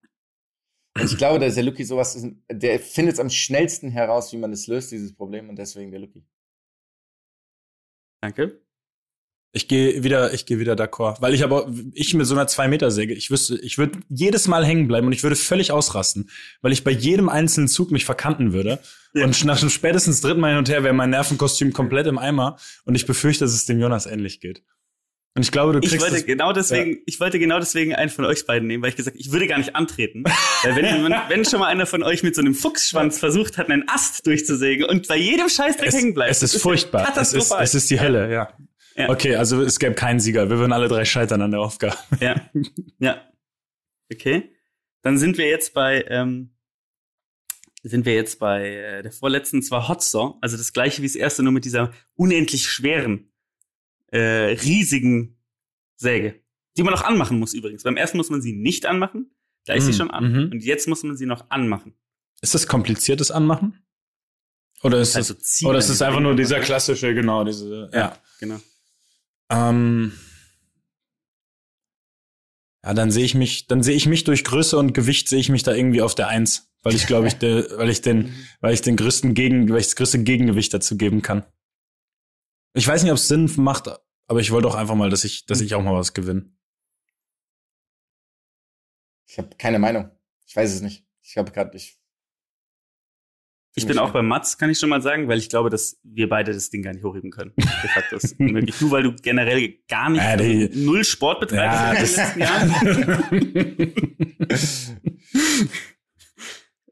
Und 0.94 1.04
ich 1.10 1.16
glaube, 1.16 1.38
dass 1.38 1.54
der 1.54 1.64
Lucky 1.64 1.84
sowas 1.84 2.14
ist, 2.14 2.26
der 2.50 2.78
findet 2.78 3.14
es 3.14 3.20
am 3.20 3.30
schnellsten 3.30 3.90
heraus, 3.90 4.32
wie 4.32 4.36
man 4.36 4.52
es 4.52 4.66
löst, 4.66 4.92
dieses 4.92 5.14
Problem, 5.14 5.48
und 5.48 5.56
deswegen 5.56 5.90
der 5.90 6.00
Lucky. 6.00 6.24
Danke. 8.20 8.60
Ich 9.54 9.68
gehe 9.68 10.02
wieder, 10.02 10.32
ich 10.32 10.46
gehe 10.46 10.58
wieder 10.58 10.72
d'accord, 10.74 11.20
weil 11.20 11.34
ich 11.34 11.44
aber 11.44 11.70
ich 11.92 12.14
mit 12.14 12.26
so 12.26 12.34
einer 12.34 12.46
zwei 12.46 12.68
Meter 12.68 12.90
Säge, 12.90 13.12
ich 13.12 13.30
wüsste, 13.30 13.58
ich 13.60 13.76
würde 13.76 13.98
jedes 14.08 14.48
Mal 14.48 14.64
hängen 14.64 14.88
bleiben 14.88 15.06
und 15.06 15.12
ich 15.12 15.22
würde 15.22 15.36
völlig 15.36 15.72
ausrasten, 15.72 16.30
weil 16.62 16.72
ich 16.72 16.84
bei 16.84 16.90
jedem 16.90 17.28
einzelnen 17.28 17.68
Zug 17.68 17.90
mich 17.90 18.06
verkanten 18.06 18.54
würde 18.54 18.78
Ja. 19.12 19.26
und 19.26 19.44
nach 19.44 19.60
dem 19.60 19.68
spätestens 19.68 20.22
dritten 20.22 20.40
Mal 20.40 20.50
hin 20.50 20.58
und 20.58 20.70
her 20.70 20.84
wäre 20.84 20.94
mein 20.94 21.10
Nervenkostüm 21.10 21.74
komplett 21.74 22.06
im 22.06 22.16
Eimer 22.16 22.58
und 22.86 22.94
ich 22.94 23.04
befürchte, 23.04 23.44
dass 23.44 23.52
es 23.52 23.66
dem 23.66 23.78
Jonas 23.78 24.06
ähnlich 24.06 24.40
geht. 24.40 24.62
Und 25.34 25.42
ich 25.42 25.50
glaube, 25.50 25.72
du 25.72 25.78
Ich 25.78 25.88
kriegst 25.88 26.02
wollte 26.02 26.16
das, 26.16 26.26
genau 26.26 26.52
deswegen, 26.52 26.98
ich 27.06 27.18
wollte 27.18 27.38
genau 27.38 27.58
deswegen 27.58 27.94
einen 27.94 28.10
von 28.10 28.26
euch 28.26 28.44
beiden 28.44 28.68
nehmen, 28.68 28.82
weil 28.82 28.90
ich 28.90 28.96
gesagt, 28.96 29.16
ich 29.18 29.32
würde 29.32 29.46
gar 29.46 29.56
nicht 29.56 29.74
antreten. 29.74 30.24
weil 30.62 30.76
wenn, 30.76 31.04
wenn, 31.04 31.12
wenn 31.28 31.44
schon 31.46 31.60
mal 31.60 31.68
einer 31.68 31.86
von 31.86 32.02
euch 32.02 32.22
mit 32.22 32.34
so 32.34 32.42
einem 32.42 32.54
Fuchsschwanz 32.54 33.18
versucht 33.18 33.56
hat, 33.56 33.70
einen 33.70 33.88
Ast 33.88 34.26
durchzusägen 34.26 34.84
und 34.84 35.08
bei 35.08 35.16
jedem 35.16 35.48
Scheißdreck 35.48 35.88
es, 35.88 35.94
hängen 35.94 36.12
bleibt. 36.12 36.32
es 36.32 36.42
ist 36.42 36.56
das 36.56 36.62
furchtbar. 36.62 37.14
Es 37.16 37.32
ist, 37.32 37.50
es 37.50 37.74
ist 37.74 37.90
die 37.90 37.98
Hölle, 37.98 38.30
ja. 38.30 38.52
Ja. 38.94 39.08
Okay, 39.08 39.36
also 39.36 39.62
es 39.62 39.78
gäbe 39.78 39.94
keinen 39.94 40.20
Sieger. 40.20 40.50
Wir 40.50 40.58
würden 40.58 40.72
alle 40.72 40.88
drei 40.88 41.06
scheitern 41.06 41.40
an 41.40 41.50
der 41.50 41.60
Aufgabe. 41.60 41.96
Ja. 42.20 42.34
Ja. 42.98 43.22
Okay. 44.12 44.50
Dann 45.00 45.16
sind 45.16 45.38
wir 45.38 45.48
jetzt 45.48 45.72
bei, 45.72 46.04
ähm, 46.08 46.50
sind 47.82 48.04
wir 48.04 48.14
jetzt 48.14 48.38
bei 48.38 48.68
äh, 48.68 49.02
der 49.02 49.12
vorletzten 49.12 49.62
zwar 49.62 49.88
Hot 49.88 50.02
Saw, 50.02 50.34
also 50.40 50.58
das 50.58 50.74
gleiche 50.74 51.02
wie 51.02 51.06
das 51.06 51.16
erste, 51.16 51.42
nur 51.42 51.52
mit 51.52 51.64
dieser 51.64 51.92
unendlich 52.14 52.68
schweren, 52.68 53.31
äh, 54.12 54.52
riesigen 54.62 55.36
Säge, 55.96 56.40
die 56.76 56.82
man 56.84 56.94
auch 56.94 57.02
anmachen 57.02 57.38
muss 57.38 57.54
übrigens. 57.54 57.82
Beim 57.82 57.96
ersten 57.96 58.16
muss 58.18 58.30
man 58.30 58.40
sie 58.42 58.52
nicht 58.52 58.86
anmachen, 58.86 59.34
da 59.66 59.74
ist 59.74 59.84
sie 59.86 59.92
Mm, 59.92 59.94
schon 59.94 60.10
an. 60.10 60.32
mhm. 60.32 60.52
Und 60.52 60.64
jetzt 60.64 60.86
muss 60.88 61.02
man 61.02 61.16
sie 61.16 61.26
noch 61.26 61.50
anmachen. 61.50 61.94
Ist 62.40 62.54
das 62.54 62.66
kompliziertes 62.66 63.30
Anmachen? 63.30 63.82
Oder 64.82 65.00
ist 65.00 65.14
Also 65.16 65.34
das, 65.34 65.62
oder 65.64 65.78
ist 65.78 65.88
die 66.00 66.04
einfach 66.04 66.20
nur 66.20 66.34
dieser 66.34 66.60
klassische, 66.60 67.14
genau, 67.14 67.44
diese, 67.44 67.88
ja. 67.92 68.16
Genau. 68.40 68.60
Ähm, 69.50 70.12
ja, 72.84 72.94
dann 72.94 73.10
sehe 73.12 73.24
ich 73.24 73.34
mich, 73.36 73.66
dann 73.68 73.82
sehe 73.82 73.94
ich 73.94 74.06
mich 74.06 74.24
durch 74.24 74.42
Größe 74.44 74.76
und 74.76 74.92
Gewicht 74.92 75.28
sehe 75.28 75.38
ich 75.38 75.48
mich 75.50 75.62
da 75.62 75.72
irgendwie 75.72 76.02
auf 76.02 76.16
der 76.16 76.26
Eins, 76.28 76.72
weil 76.82 76.94
ich 76.94 77.06
glaube 77.06 77.28
ich, 77.28 77.34
der, 77.38 77.66
weil 77.78 77.90
ich 77.90 78.00
den, 78.00 78.34
weil 78.60 78.74
ich 78.74 78.80
den 78.82 78.96
größten 78.96 79.34
Gegen, 79.34 79.68
weil 79.70 79.78
ich 79.78 79.86
das 79.86 79.96
größte 79.96 80.22
Gegengewicht 80.24 80.74
dazu 80.74 80.96
geben 80.96 81.22
kann. 81.22 81.44
Ich 82.74 82.86
weiß 82.86 83.02
nicht, 83.02 83.12
ob 83.12 83.18
es 83.18 83.28
Sinn 83.28 83.50
macht, 83.56 83.88
aber 84.26 84.40
ich 84.40 84.50
wollte 84.50 84.68
auch 84.68 84.74
einfach 84.74 84.94
mal, 84.94 85.10
dass 85.10 85.24
ich, 85.24 85.44
dass 85.46 85.60
ich 85.60 85.74
auch 85.74 85.82
mal 85.82 85.94
was 85.94 86.14
gewinne. 86.14 86.50
Ich 89.26 89.38
habe 89.38 89.50
keine 89.58 89.78
Meinung. 89.78 90.10
Ich 90.46 90.56
weiß 90.56 90.72
es 90.74 90.80
nicht. 90.80 91.06
Ich 91.22 91.36
habe 91.36 91.50
gerade 91.50 91.76
ich. 91.76 91.98
Ich 93.74 93.86
bin 93.86 93.96
auch 93.98 94.10
bei 94.10 94.20
Mats, 94.20 94.58
kann 94.58 94.68
ich 94.68 94.78
schon 94.78 94.90
mal 94.90 95.00
sagen, 95.00 95.28
weil 95.28 95.38
ich 95.38 95.48
glaube, 95.48 95.70
dass 95.70 95.98
wir 96.02 96.28
beide 96.28 96.52
das 96.52 96.68
Ding 96.68 96.82
gar 96.82 96.92
nicht 96.92 97.04
hochheben 97.04 97.30
können. 97.30 97.54
De 97.56 97.88
facto 97.88 98.16
ist 98.16 98.38
unmöglich. 98.38 98.78
Du, 98.78 98.90
weil 98.90 99.02
du 99.02 99.14
generell 99.16 99.78
gar 99.88 100.10
nicht 100.10 100.20
Ja, 100.22 100.36
die- 100.36 100.68
also 100.68 100.78
null 100.78 101.04
Sport 101.04 101.40
betreibst 101.40 102.16
Ja, 102.18 102.30
in 102.30 103.50
den 103.50 103.54
letzten 103.54 103.90
Jahren. 103.90 103.94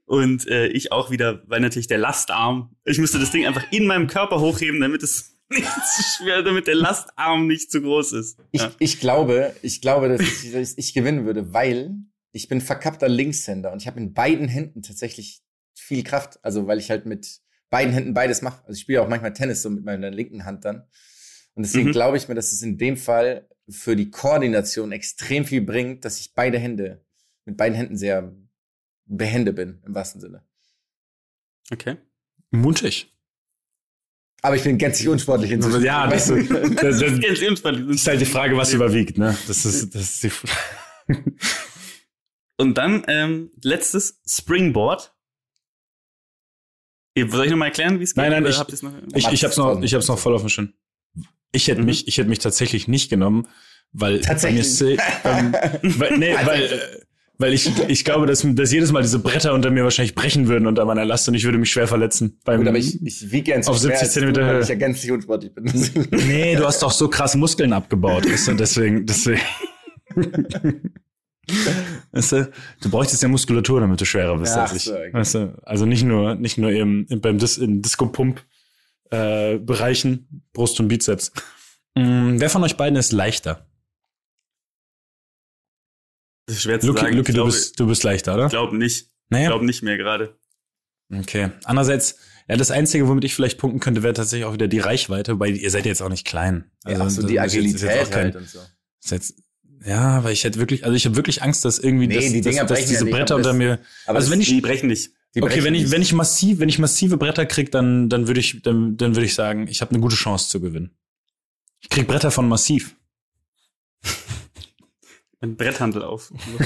Und 0.07 0.47
äh, 0.48 0.69
ich 0.69 0.90
auch 0.90 1.11
wieder, 1.11 1.43
weil 1.47 1.61
natürlich 1.61 1.86
der 1.86 1.98
Lastarm, 1.98 2.74
ich 2.85 2.98
müsste 2.98 3.19
das 3.19 3.31
Ding 3.31 3.47
einfach 3.47 3.70
in 3.70 3.86
meinem 3.86 4.07
Körper 4.07 4.40
hochheben, 4.40 4.81
damit 4.81 5.02
es 5.02 5.39
nicht 5.51 5.68
zu 5.97 6.02
schwer, 6.02 6.43
damit 6.43 6.66
der 6.66 6.74
Lastarm 6.77 7.47
nicht 7.47 7.70
zu 7.70 7.81
groß 7.82 8.12
ist. 8.12 8.39
Ich, 8.52 8.60
Ja. 8.62 8.72
ich 8.78 9.01
glaube, 9.01 9.55
ich 9.62 9.81
glaube, 9.81 10.09
dass 10.09 10.20
ich, 10.20 10.52
dass 10.52 10.77
ich 10.77 10.94
gewinnen 10.94 11.24
würde, 11.27 11.52
weil 11.52 11.94
ich 12.32 12.48
bin 12.48 12.60
verkappter 12.60 13.09
Linkshänder 13.09 13.72
und 13.72 13.82
ich 13.82 13.86
habe 13.89 13.98
in 14.01 14.12
beiden 14.14 14.48
Händen 14.48 14.82
tatsächlich 14.82 15.43
viel 15.74 16.05
Kraft. 16.05 16.39
Also 16.43 16.66
weil 16.66 16.78
ich 16.78 16.90
halt 16.90 17.06
mit 17.06 17.40
beiden 17.70 17.93
Händen 17.93 18.14
beides 18.14 18.43
mache. 18.43 18.60
Also 18.64 18.74
ich 18.77 18.81
spiele 18.82 19.02
auch 19.02 19.09
manchmal 19.09 19.32
Tennis 19.32 19.62
so 19.62 19.70
mit 19.70 19.85
meiner 19.85 20.10
linken 20.10 20.44
Hand 20.44 20.64
dann. 20.64 20.82
Und 21.55 21.64
deswegen 21.64 21.89
Mhm. 21.89 21.93
glaube 21.93 22.16
ich 22.16 22.28
mir, 22.28 22.35
dass 22.35 22.52
es 22.52 22.62
in 22.62 22.78
dem 22.78 22.97
Fall 22.97 23.48
für 23.68 23.97
die 23.97 24.10
Koordination 24.10 24.93
extrem 24.93 25.44
viel 25.44 25.60
bringt, 25.62 26.05
dass 26.05 26.18
ich 26.20 26.35
beide 26.35 26.59
Hände, 26.59 27.05
mit 27.44 27.56
beiden 27.56 27.77
Händen 27.77 27.97
sehr 27.97 28.32
behende 29.06 29.52
bin, 29.52 29.82
im 29.85 29.94
wahrsten 29.94 30.20
Sinne. 30.20 30.44
Okay. 31.72 31.97
Mutig. 32.51 33.12
Aber 34.42 34.56
ich 34.56 34.62
bin 34.62 34.78
gänzlich 34.78 35.08
unsportlich 35.08 35.50
inzwischen. 35.50 35.82
Ja, 35.84 36.06
das, 36.06 36.30
Weißt 36.30 36.50
du? 36.50 36.54
das, 36.54 36.74
Das 36.76 37.00
das 37.00 37.12
ist 37.12 37.22
ganz 37.22 37.42
unspannend. 37.42 37.90
ist 37.90 38.06
halt 38.06 38.20
die 38.20 38.24
Frage, 38.26 38.56
was 38.56 38.72
überwiegt, 38.72 39.18
ne? 39.18 39.36
Das 39.46 39.64
ist, 39.66 39.94
das 39.94 40.02
ist 40.02 40.22
die 40.22 40.30
Frage. 40.30 40.54
Und 42.56 42.74
dann 42.78 43.04
ähm, 43.08 43.50
letztes 43.62 44.20
Springboard. 44.26 45.14
Soll 47.18 47.44
ich 47.44 47.50
noch 47.50 47.58
mal 47.58 47.66
erklären, 47.66 47.98
wie 48.00 48.04
es 48.04 48.14
geht? 48.14 48.22
Nein, 48.22 48.30
nein, 48.32 48.42
Oder 48.44 48.50
ich- 48.50 48.58
habt 48.58 48.82
noch? 48.82 48.92
Ich, 49.14 49.28
ich 49.28 49.44
hab's 49.44 49.56
noch, 49.58 49.82
ich 49.82 49.94
hab's 49.94 50.08
noch 50.08 50.18
voll 50.18 50.34
auf 50.34 50.40
dem 50.42 50.48
Schirm. 50.48 50.72
Ich 51.52 51.68
hätte 51.68 51.80
Mhm. 51.80 51.86
mich, 51.86 52.08
ich 52.08 52.16
hätte 52.16 52.28
mich 52.30 52.38
tatsächlich 52.38 52.88
nicht 52.88 53.10
genommen, 53.10 53.48
weil 53.92 54.20
Tatsächlich. 54.20 54.78
bei 54.78 54.84
mir 54.86 54.92
ist, 54.94 55.82
ähm, 55.82 55.98
weil, 55.98 56.18
nee, 56.18 56.34
weil, 56.44 56.62
äh, 56.62 56.78
weil 57.40 57.54
ich, 57.54 57.70
ich 57.88 58.04
glaube, 58.04 58.26
dass, 58.26 58.46
dass 58.46 58.70
jedes 58.70 58.92
Mal 58.92 59.00
diese 59.00 59.18
Bretter 59.18 59.54
unter 59.54 59.70
mir 59.70 59.82
wahrscheinlich 59.82 60.14
brechen 60.14 60.46
würden 60.46 60.66
unter 60.66 60.84
meiner 60.84 61.06
Last 61.06 61.26
und 61.26 61.32
ich 61.34 61.44
würde 61.44 61.56
mich 61.56 61.70
schwer 61.70 61.88
verletzen. 61.88 62.38
Beim, 62.44 62.58
Gut, 62.58 62.68
aber 62.68 62.76
ich, 62.76 63.02
ich 63.02 63.32
wiege 63.32 63.44
gern 63.44 63.62
so 63.62 63.70
Auf 63.70 63.78
schwer 63.78 63.96
70 63.96 64.02
als 64.02 64.12
du, 64.12 64.20
Zentimeter 64.20 64.46
weil 64.46 64.56
Höhe. 64.56 64.62
ich 64.62 64.68
ja 64.68 64.74
gänzlich 64.74 65.10
unsportlich 65.10 65.54
bin. 65.54 65.64
nee, 66.28 66.54
du 66.54 66.66
hast 66.66 66.82
doch 66.82 66.92
so 66.92 67.08
krass 67.08 67.34
Muskeln 67.36 67.72
abgebaut, 67.72 68.30
weißt 68.30 68.48
du, 68.48 68.52
deswegen, 68.54 69.06
deswegen. 69.06 69.40
Weißt 72.12 72.32
du, 72.32 72.50
du 72.80 72.90
bräuchtest 72.90 73.22
ja 73.22 73.28
Muskulatur, 73.28 73.80
damit 73.80 73.98
du 74.00 74.04
schwerer 74.04 74.38
bist 74.38 74.52
Ach 74.54 74.62
als 74.62 74.74
ich. 74.74 74.84
so, 74.84 74.92
okay. 74.92 75.12
Weißt 75.12 75.34
du, 75.34 75.58
also 75.62 75.84
nicht 75.84 76.04
nur, 76.04 76.36
nicht 76.36 76.58
nur 76.58 76.70
im, 76.70 77.06
im, 77.08 77.20
beim 77.20 77.38
Dis, 77.38 77.58
in 77.58 77.82
Disco-Pump-Bereichen, 77.82 80.44
Brust 80.52 80.78
und 80.78 80.86
Bizeps. 80.86 81.32
Mm, 81.96 82.38
wer 82.38 82.50
von 82.50 82.62
euch 82.62 82.76
beiden 82.76 82.96
ist 82.96 83.10
leichter? 83.12 83.66
Das 86.51 86.56
ist 86.56 86.62
schwer 86.64 86.81
zu 86.81 86.89
Luki, 86.89 87.01
sagen. 87.01 87.16
Luki 87.16 87.31
ich 87.31 87.35
du, 87.36 87.43
glaube, 87.43 87.51
bist, 87.52 87.78
du 87.78 87.86
bist 87.86 88.02
leichter, 88.02 88.35
oder? 88.35 88.44
ich 88.47 88.51
glaube 88.51 88.77
nicht. 88.77 89.02
Ich 89.02 89.09
Naja. 89.31 89.48
glaube 89.48 89.64
nicht 89.64 89.82
mehr 89.82 89.97
gerade. 89.97 90.36
Okay. 91.12 91.51
Andererseits, 91.64 92.16
ja, 92.48 92.56
das 92.56 92.70
Einzige, 92.70 93.06
womit 93.09 93.24
ich 93.24 93.35
vielleicht 93.35 93.59
punkten 93.59 93.81
könnte, 93.81 94.02
wäre 94.02 94.14
tatsächlich 94.14 94.44
auch 94.47 94.52
wieder 94.52 94.68
die 94.68 94.78
Reichweite, 94.81 95.39
weil 95.40 95.56
ihr 95.56 95.70
seid 95.70 95.86
jetzt 95.86 96.02
auch 96.02 96.09
nicht 96.09 96.27
klein. 96.27 96.70
Also, 96.85 97.02
Ach 97.02 97.10
so, 97.10 97.27
die 97.27 97.36
ist 97.36 97.43
jetzt- 97.43 97.55
ist 97.55 97.55
jetzt 97.55 97.82
Agilität 97.85 98.06
auch 98.06 98.10
kein- 98.10 98.24
halt 98.24 98.36
und 98.36 98.48
so. 98.48 98.59
ist 99.02 99.10
jetzt, 99.10 99.35
ja, 99.85 100.22
weil 100.24 100.32
ich 100.32 100.44
hätte 100.44 100.59
wirklich, 100.59 100.85
also 100.85 100.94
ich 100.97 101.05
habe 101.06 101.16
wirklich 101.16 101.43
Angst, 101.43 101.64
dass 101.64 101.78
irgendwie 101.78 102.06
Nee, 102.06 102.14
das, 102.16 102.24
die 102.27 102.40
Dinger 102.40 102.64
dass, 102.64 102.78
dass 102.81 102.89
diese 102.89 103.09
ja 103.09 103.16
Bretter 103.16 103.36
unter 103.36 103.52
mir. 103.52 103.78
Aber 104.06 104.18
also 104.18 104.31
wenn 104.31 104.40
ich, 104.40 104.48
Die 104.48 104.60
brechen 104.60 104.89
nicht. 104.89 105.10
die 105.35 105.43
okay, 105.43 105.51
brechen 105.52 105.64
wenn 105.64 105.74
ich, 105.74 105.90
wenn 105.90 106.02
ich 106.02 106.12
massiv, 106.12 106.59
wenn 106.59 106.68
ich 106.68 106.78
massive 106.78 107.16
Bretter 107.16 107.47
krieg, 107.47 107.70
dann, 107.72 108.09
dann 108.09 108.27
würde 108.27 108.40
ich, 108.40 108.62
dann, 108.62 108.97
dann 108.97 109.14
würde 109.14 109.27
ich 109.27 109.35
sagen, 109.35 109.68
ich 109.68 109.81
habe 109.81 109.93
eine 109.93 110.01
gute 110.01 110.16
Chance 110.16 110.48
zu 110.48 110.60
gewinnen. 110.60 110.90
Ich 111.81 111.89
krieg 111.89 112.06
Bretter 112.06 112.31
von 112.31 112.48
massiv. 112.48 112.94
Ein 115.40 115.56
Bretthandel 115.56 116.02
auf. 116.02 116.32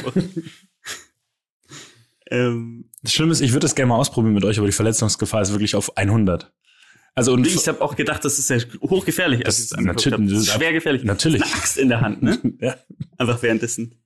ähm, 2.30 2.90
Das 3.02 3.12
Schlimme 3.12 3.32
ist, 3.32 3.40
ich 3.40 3.52
würde 3.52 3.64
das 3.64 3.74
gerne 3.74 3.90
mal 3.90 3.96
ausprobieren 3.98 4.34
mit 4.34 4.44
euch, 4.44 4.59
aber 4.59 4.66
die 4.66 4.72
Verletzungsgefahr 4.72 5.42
ist 5.42 5.52
wirklich 5.52 5.76
auf 5.76 5.96
100. 5.96 6.52
Also 7.16 7.32
und 7.32 7.46
ich 7.46 7.68
habe 7.68 7.80
auch 7.80 7.94
gedacht, 7.94 8.24
das 8.24 8.38
ist 8.40 8.51
ja 8.51 8.59
hochgefährlich. 8.82 9.40
Das 9.44 9.55
als 9.55 9.59
ich 9.59 9.64
ist 9.66 9.72
es 9.72 9.78
angeguckt 9.78 10.06
natürlich- 10.06 10.32
das 10.32 10.42
ist- 10.48 10.52
schwer 10.52 10.72
gefährlich. 10.72 11.05
natürlich. 11.05 11.42
Eine 11.44 11.52
Axt 11.55 11.78
in 11.78 11.88
der 11.88 12.01
Hand, 12.01 12.22
ne? 12.22 12.40
ja. 12.60 12.76
Einfach 13.18 13.40
währenddessen. 13.42 14.01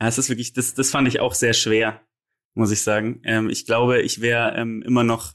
Ja, 0.00 0.08
es 0.08 0.18
ist 0.18 0.28
wirklich, 0.28 0.52
das, 0.52 0.74
das 0.74 0.90
fand 0.90 1.08
ich 1.08 1.18
auch 1.20 1.34
sehr 1.34 1.52
schwer, 1.52 2.00
muss 2.54 2.70
ich 2.70 2.82
sagen. 2.82 3.20
Ähm, 3.24 3.50
ich 3.50 3.66
glaube, 3.66 4.02
ich 4.02 4.20
wäre 4.20 4.54
ähm, 4.56 4.82
immer 4.82 5.02
noch, 5.02 5.32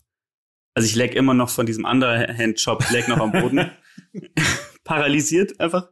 also 0.73 0.87
ich 0.87 0.95
lag 0.95 1.11
immer 1.13 1.33
noch 1.33 1.49
von 1.49 1.65
diesem 1.65 1.83
Underhand-Chop, 1.83 2.89
lag 2.91 3.07
noch 3.09 3.17
am 3.19 3.31
Boden. 3.33 3.69
Paralysiert 4.85 5.59
einfach. 5.59 5.89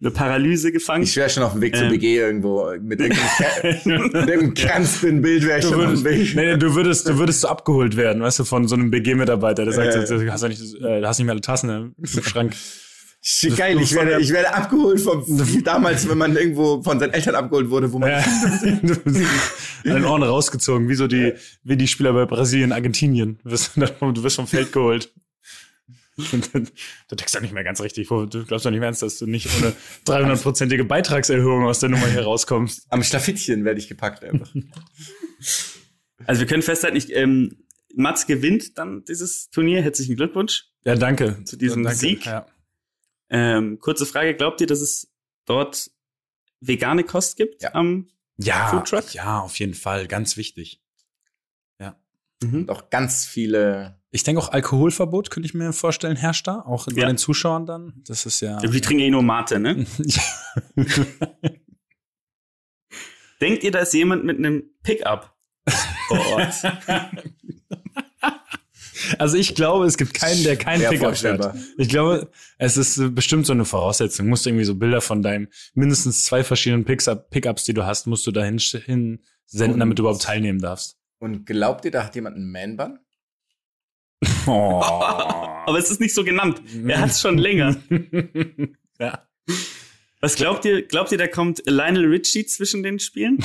Eine 0.00 0.12
Paralyse 0.12 0.70
gefangen. 0.70 1.02
Ich 1.02 1.16
wäre 1.16 1.28
schon 1.28 1.42
auf 1.42 1.52
dem 1.52 1.60
Weg 1.60 1.74
zur 1.74 1.86
Ähm. 1.86 1.90
BG 1.92 2.16
irgendwo 2.18 2.70
mit 2.80 3.00
irgendeinem, 4.20 4.54
Kranzbild 4.54 5.22
wäre 5.44 5.58
ich 5.58 5.64
Du 5.64 5.70
schon 5.72 5.80
auf 5.80 5.86
würdest, 5.88 6.04
dem 6.04 6.12
Weg. 6.12 6.34
nee, 6.36 6.52
nee, 6.52 6.56
du 6.56 6.74
würdest, 6.74 7.08
du 7.08 7.18
würdest 7.18 7.40
so 7.40 7.48
abgeholt 7.48 7.96
werden, 7.96 8.22
weißt 8.22 8.38
du, 8.38 8.44
von 8.44 8.68
so 8.68 8.76
einem 8.76 8.90
BG-Mitarbeiter, 8.92 9.64
der 9.64 9.74
sagt, 9.74 9.94
ja. 9.94 10.04
du 10.18 10.32
hast 10.32 10.42
ja 10.42 10.48
nicht, 10.48 10.62
äh, 10.62 11.00
du 11.00 11.08
hast 11.08 11.18
nicht 11.18 11.26
mehr 11.26 11.32
alle 11.32 11.40
Tassen 11.40 11.94
im 11.96 12.22
Schrank. 12.22 12.54
Geil, 13.56 13.80
ich 13.80 13.92
werde, 13.96 14.20
ich 14.20 14.30
werde 14.30 14.54
abgeholt 14.54 15.00
vom, 15.00 15.24
wie 15.26 15.62
damals, 15.62 16.08
wenn 16.08 16.18
man 16.18 16.36
irgendwo 16.36 16.80
von 16.84 17.00
seinen 17.00 17.12
Eltern 17.12 17.34
abgeholt 17.34 17.68
wurde, 17.68 17.92
wo 17.92 17.98
man, 17.98 18.10
Ja. 18.10 18.18
An 19.84 19.94
den 19.94 20.04
Ohren 20.04 20.22
rausgezogen, 20.22 20.88
wie 20.88 20.94
so 20.94 21.08
die, 21.08 21.32
wie 21.64 21.76
die 21.76 21.88
Spieler 21.88 22.12
bei 22.12 22.24
Brasilien, 22.26 22.70
Argentinien. 22.70 23.40
Du 23.42 23.50
wirst, 23.50 23.72
du 23.76 24.22
wirst 24.22 24.36
vom 24.36 24.46
Feld 24.46 24.72
geholt. 24.72 25.12
Du 27.08 27.16
denkst 27.16 27.32
doch 27.32 27.40
nicht 27.40 27.52
mehr 27.54 27.64
ganz 27.64 27.80
richtig. 27.80 28.08
Du 28.08 28.26
glaubst 28.44 28.66
doch 28.66 28.70
nicht 28.70 28.80
mehr 28.80 28.88
ernst, 28.88 29.02
dass 29.02 29.18
du 29.18 29.26
nicht 29.26 29.48
ohne 29.56 29.72
300-prozentige 30.06 30.84
Beitragserhöhung 30.84 31.64
aus 31.64 31.78
der 31.80 31.88
Nummer 31.88 32.06
hier 32.08 32.22
rauskommst. 32.22 32.86
am 32.90 33.02
Schlafittchen 33.02 33.64
werde 33.64 33.78
ich 33.80 33.88
gepackt 33.88 34.24
einfach. 34.24 34.48
Also 36.26 36.40
wir 36.40 36.48
können 36.48 36.64
festhalten, 36.64 36.96
ich, 36.96 37.14
ähm, 37.14 37.64
Mats 37.94 38.26
gewinnt 38.26 38.76
dann 38.76 39.04
dieses 39.04 39.50
Turnier. 39.50 39.82
Herzlichen 39.82 40.16
Glückwunsch. 40.16 40.64
Ja, 40.84 40.96
danke. 40.96 41.42
Zu 41.44 41.56
diesem 41.56 41.84
danke. 41.84 41.96
Sieg? 41.96 42.26
Ja. 42.26 42.44
Ähm, 43.30 43.78
kurze 43.78 44.04
Frage, 44.04 44.34
glaubt 44.34 44.60
ihr, 44.60 44.66
dass 44.66 44.80
es 44.80 45.12
dort 45.46 45.90
vegane 46.60 47.04
Kost 47.04 47.36
gibt? 47.36 47.62
Ja. 47.62 47.72
am 47.74 48.08
Ja, 48.36 48.66
Food 48.66 48.88
Truck? 48.88 49.14
ja, 49.14 49.38
auf 49.40 49.58
jeden 49.60 49.74
Fall. 49.74 50.08
Ganz 50.08 50.36
wichtig. 50.36 50.80
Und 52.42 52.70
auch 52.70 52.88
ganz 52.90 53.26
viele, 53.26 53.98
Ich 54.10 54.22
denke 54.22 54.40
auch 54.40 54.50
Alkoholverbot 54.52 55.30
könnte 55.30 55.46
ich 55.46 55.54
mir 55.54 55.72
vorstellen, 55.72 56.16
herrscht 56.16 56.46
da. 56.46 56.60
Auch 56.60 56.86
bei 56.86 56.92
Ja. 57.02 57.06
den 57.08 57.18
Zuschauern 57.18 57.66
dann. 57.66 58.00
Das 58.06 58.26
ist 58.26 58.40
ja. 58.40 58.58
Die 58.60 58.80
trinken 58.80 59.02
eh 59.02 59.10
nur 59.10 59.22
Mate, 59.22 59.58
ne? 59.58 59.86
Denkt 63.40 63.62
ihr, 63.64 63.70
da 63.70 63.80
ist 63.80 63.94
jemand 63.94 64.24
mit 64.24 64.38
einem 64.38 64.64
Pickup 64.82 65.34
vor 66.08 66.26
Ort? 66.32 66.54
Also 69.18 69.36
ich 69.38 69.54
glaube, 69.54 69.86
es 69.86 69.96
gibt 69.96 70.12
keinen, 70.12 70.42
der 70.42 70.56
keinen 70.56 70.80
Sehr 70.80 70.90
Pickup 70.90 71.06
vorstellbar. 71.06 71.54
Ich 71.78 71.88
glaube, 71.88 72.30
es 72.58 72.76
ist 72.76 72.98
äh, 72.98 73.08
bestimmt 73.08 73.46
so 73.46 73.52
eine 73.52 73.64
Voraussetzung. 73.64 74.26
Du 74.26 74.30
musst 74.30 74.46
irgendwie 74.46 74.64
so 74.64 74.74
Bilder 74.74 75.00
von 75.00 75.22
deinen 75.22 75.48
mindestens 75.72 76.24
zwei 76.24 76.42
verschiedenen 76.44 76.84
Pickup- 76.84 77.30
Pickups, 77.30 77.64
die 77.64 77.72
du 77.74 77.86
hast, 77.86 78.06
musst 78.06 78.26
du 78.26 78.32
dahin 78.32 78.58
hin 78.58 79.22
senden, 79.46 79.78
damit 79.80 79.98
du 79.98 80.02
überhaupt 80.02 80.22
teilnehmen 80.22 80.58
darfst. 80.60 80.97
Und 81.18 81.46
glaubt 81.46 81.84
ihr, 81.84 81.90
da 81.90 82.04
hat 82.04 82.14
jemand 82.14 82.36
einen 82.36 82.50
Man-Bun? 82.50 82.98
Oh. 84.46 84.80
Aber 84.82 85.78
es 85.78 85.90
ist 85.90 86.00
nicht 86.00 86.14
so 86.14 86.24
genannt. 86.24 86.62
Er 86.86 87.00
hat 87.00 87.10
es 87.10 87.20
schon 87.20 87.36
länger. 87.36 87.76
ja. 88.98 89.28
Was 90.20 90.36
glaubt 90.36 90.64
ihr? 90.64 90.86
Glaubt 90.86 91.12
ihr, 91.12 91.18
da 91.18 91.26
kommt 91.26 91.62
Lionel 91.66 92.06
Richie 92.06 92.46
zwischen 92.46 92.82
den 92.82 92.98
Spielen? 92.98 93.44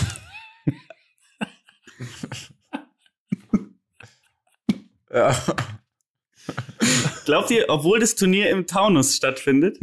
Ja. 5.13 5.35
Glaubt 7.25 7.51
ihr, 7.51 7.65
obwohl 7.69 7.99
das 7.99 8.15
Turnier 8.15 8.49
im 8.49 8.67
Taunus 8.67 9.15
stattfindet, 9.15 9.77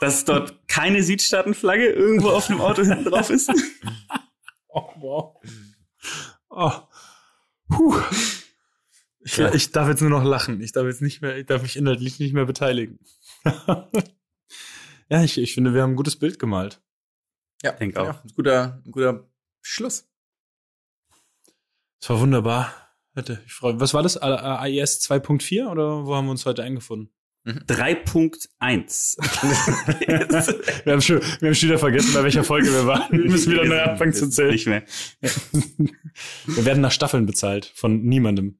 dass 0.00 0.24
dort 0.24 0.66
keine 0.68 1.02
Südstaatenflagge 1.02 1.88
irgendwo 1.88 2.30
auf 2.30 2.46
dem 2.46 2.60
Auto 2.60 2.82
hinten 2.82 3.04
drauf 3.04 3.30
ist? 3.30 3.50
Oh, 4.68 4.88
wow. 4.96 5.36
Oh. 6.48 6.72
Puh. 7.76 8.00
Ich, 9.20 9.38
ich 9.38 9.72
darf 9.72 9.88
jetzt 9.88 10.00
nur 10.00 10.10
noch 10.10 10.22
lachen. 10.22 10.60
Ich 10.60 10.72
darf 10.72 10.84
jetzt 10.84 11.00
nicht 11.00 11.22
mehr, 11.22 11.38
ich 11.38 11.46
darf 11.46 11.62
mich 11.62 11.76
inhaltlich 11.76 12.18
nicht 12.18 12.34
mehr 12.34 12.44
beteiligen. 12.44 12.98
ja, 15.08 15.22
ich, 15.22 15.38
ich 15.38 15.54
finde, 15.54 15.72
wir 15.72 15.82
haben 15.82 15.92
ein 15.92 15.96
gutes 15.96 16.16
Bild 16.16 16.38
gemalt. 16.38 16.82
Ja, 17.62 17.72
Denk 17.72 17.96
auch. 17.96 18.06
Ja, 18.06 18.22
ein 18.22 18.32
guter, 18.36 18.82
ein 18.84 18.90
guter 18.90 19.26
Schluss. 19.62 20.06
Es 22.00 22.10
war 22.10 22.20
wunderbar. 22.20 22.74
Hätte 23.14 23.42
ich 23.46 23.54
freue 23.54 23.80
Was 23.80 23.94
war 23.94 24.02
das? 24.02 24.18
AIS 24.18 25.00
2.4 25.08 25.68
oder 25.68 26.04
wo 26.04 26.14
haben 26.14 26.26
wir 26.26 26.32
uns 26.32 26.44
heute 26.44 26.62
eingefunden? 26.62 27.10
3.1. 27.46 29.18
Wir 30.84 30.92
haben 30.92 31.02
schon, 31.02 31.20
wir 31.20 31.48
haben 31.48 31.54
schon 31.54 31.68
wieder 31.68 31.78
vergessen, 31.78 32.14
bei 32.14 32.22
welcher 32.22 32.42
Folge 32.42 32.72
wir 32.72 32.86
waren. 32.86 33.12
Wir 33.12 33.30
müssen 33.30 33.52
wieder 33.52 33.64
neu 33.66 33.80
anfangen 33.82 34.14
zu 34.14 34.30
zählen. 34.30 34.52
Nicht 34.52 34.66
mehr. 34.66 34.82
Wir 36.46 36.64
werden 36.64 36.80
nach 36.80 36.92
Staffeln 36.92 37.26
bezahlt 37.26 37.70
von 37.74 38.02
niemandem. 38.02 38.58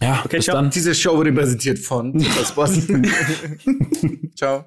Ja, 0.00 0.22
Okay, 0.24 0.36
bis 0.36 0.44
ciao. 0.44 0.54
dann. 0.56 0.70
Diese 0.70 0.94
Show 0.94 1.16
wurde 1.16 1.32
präsentiert 1.32 1.78
von. 1.78 2.20
Ciao. 4.36 4.66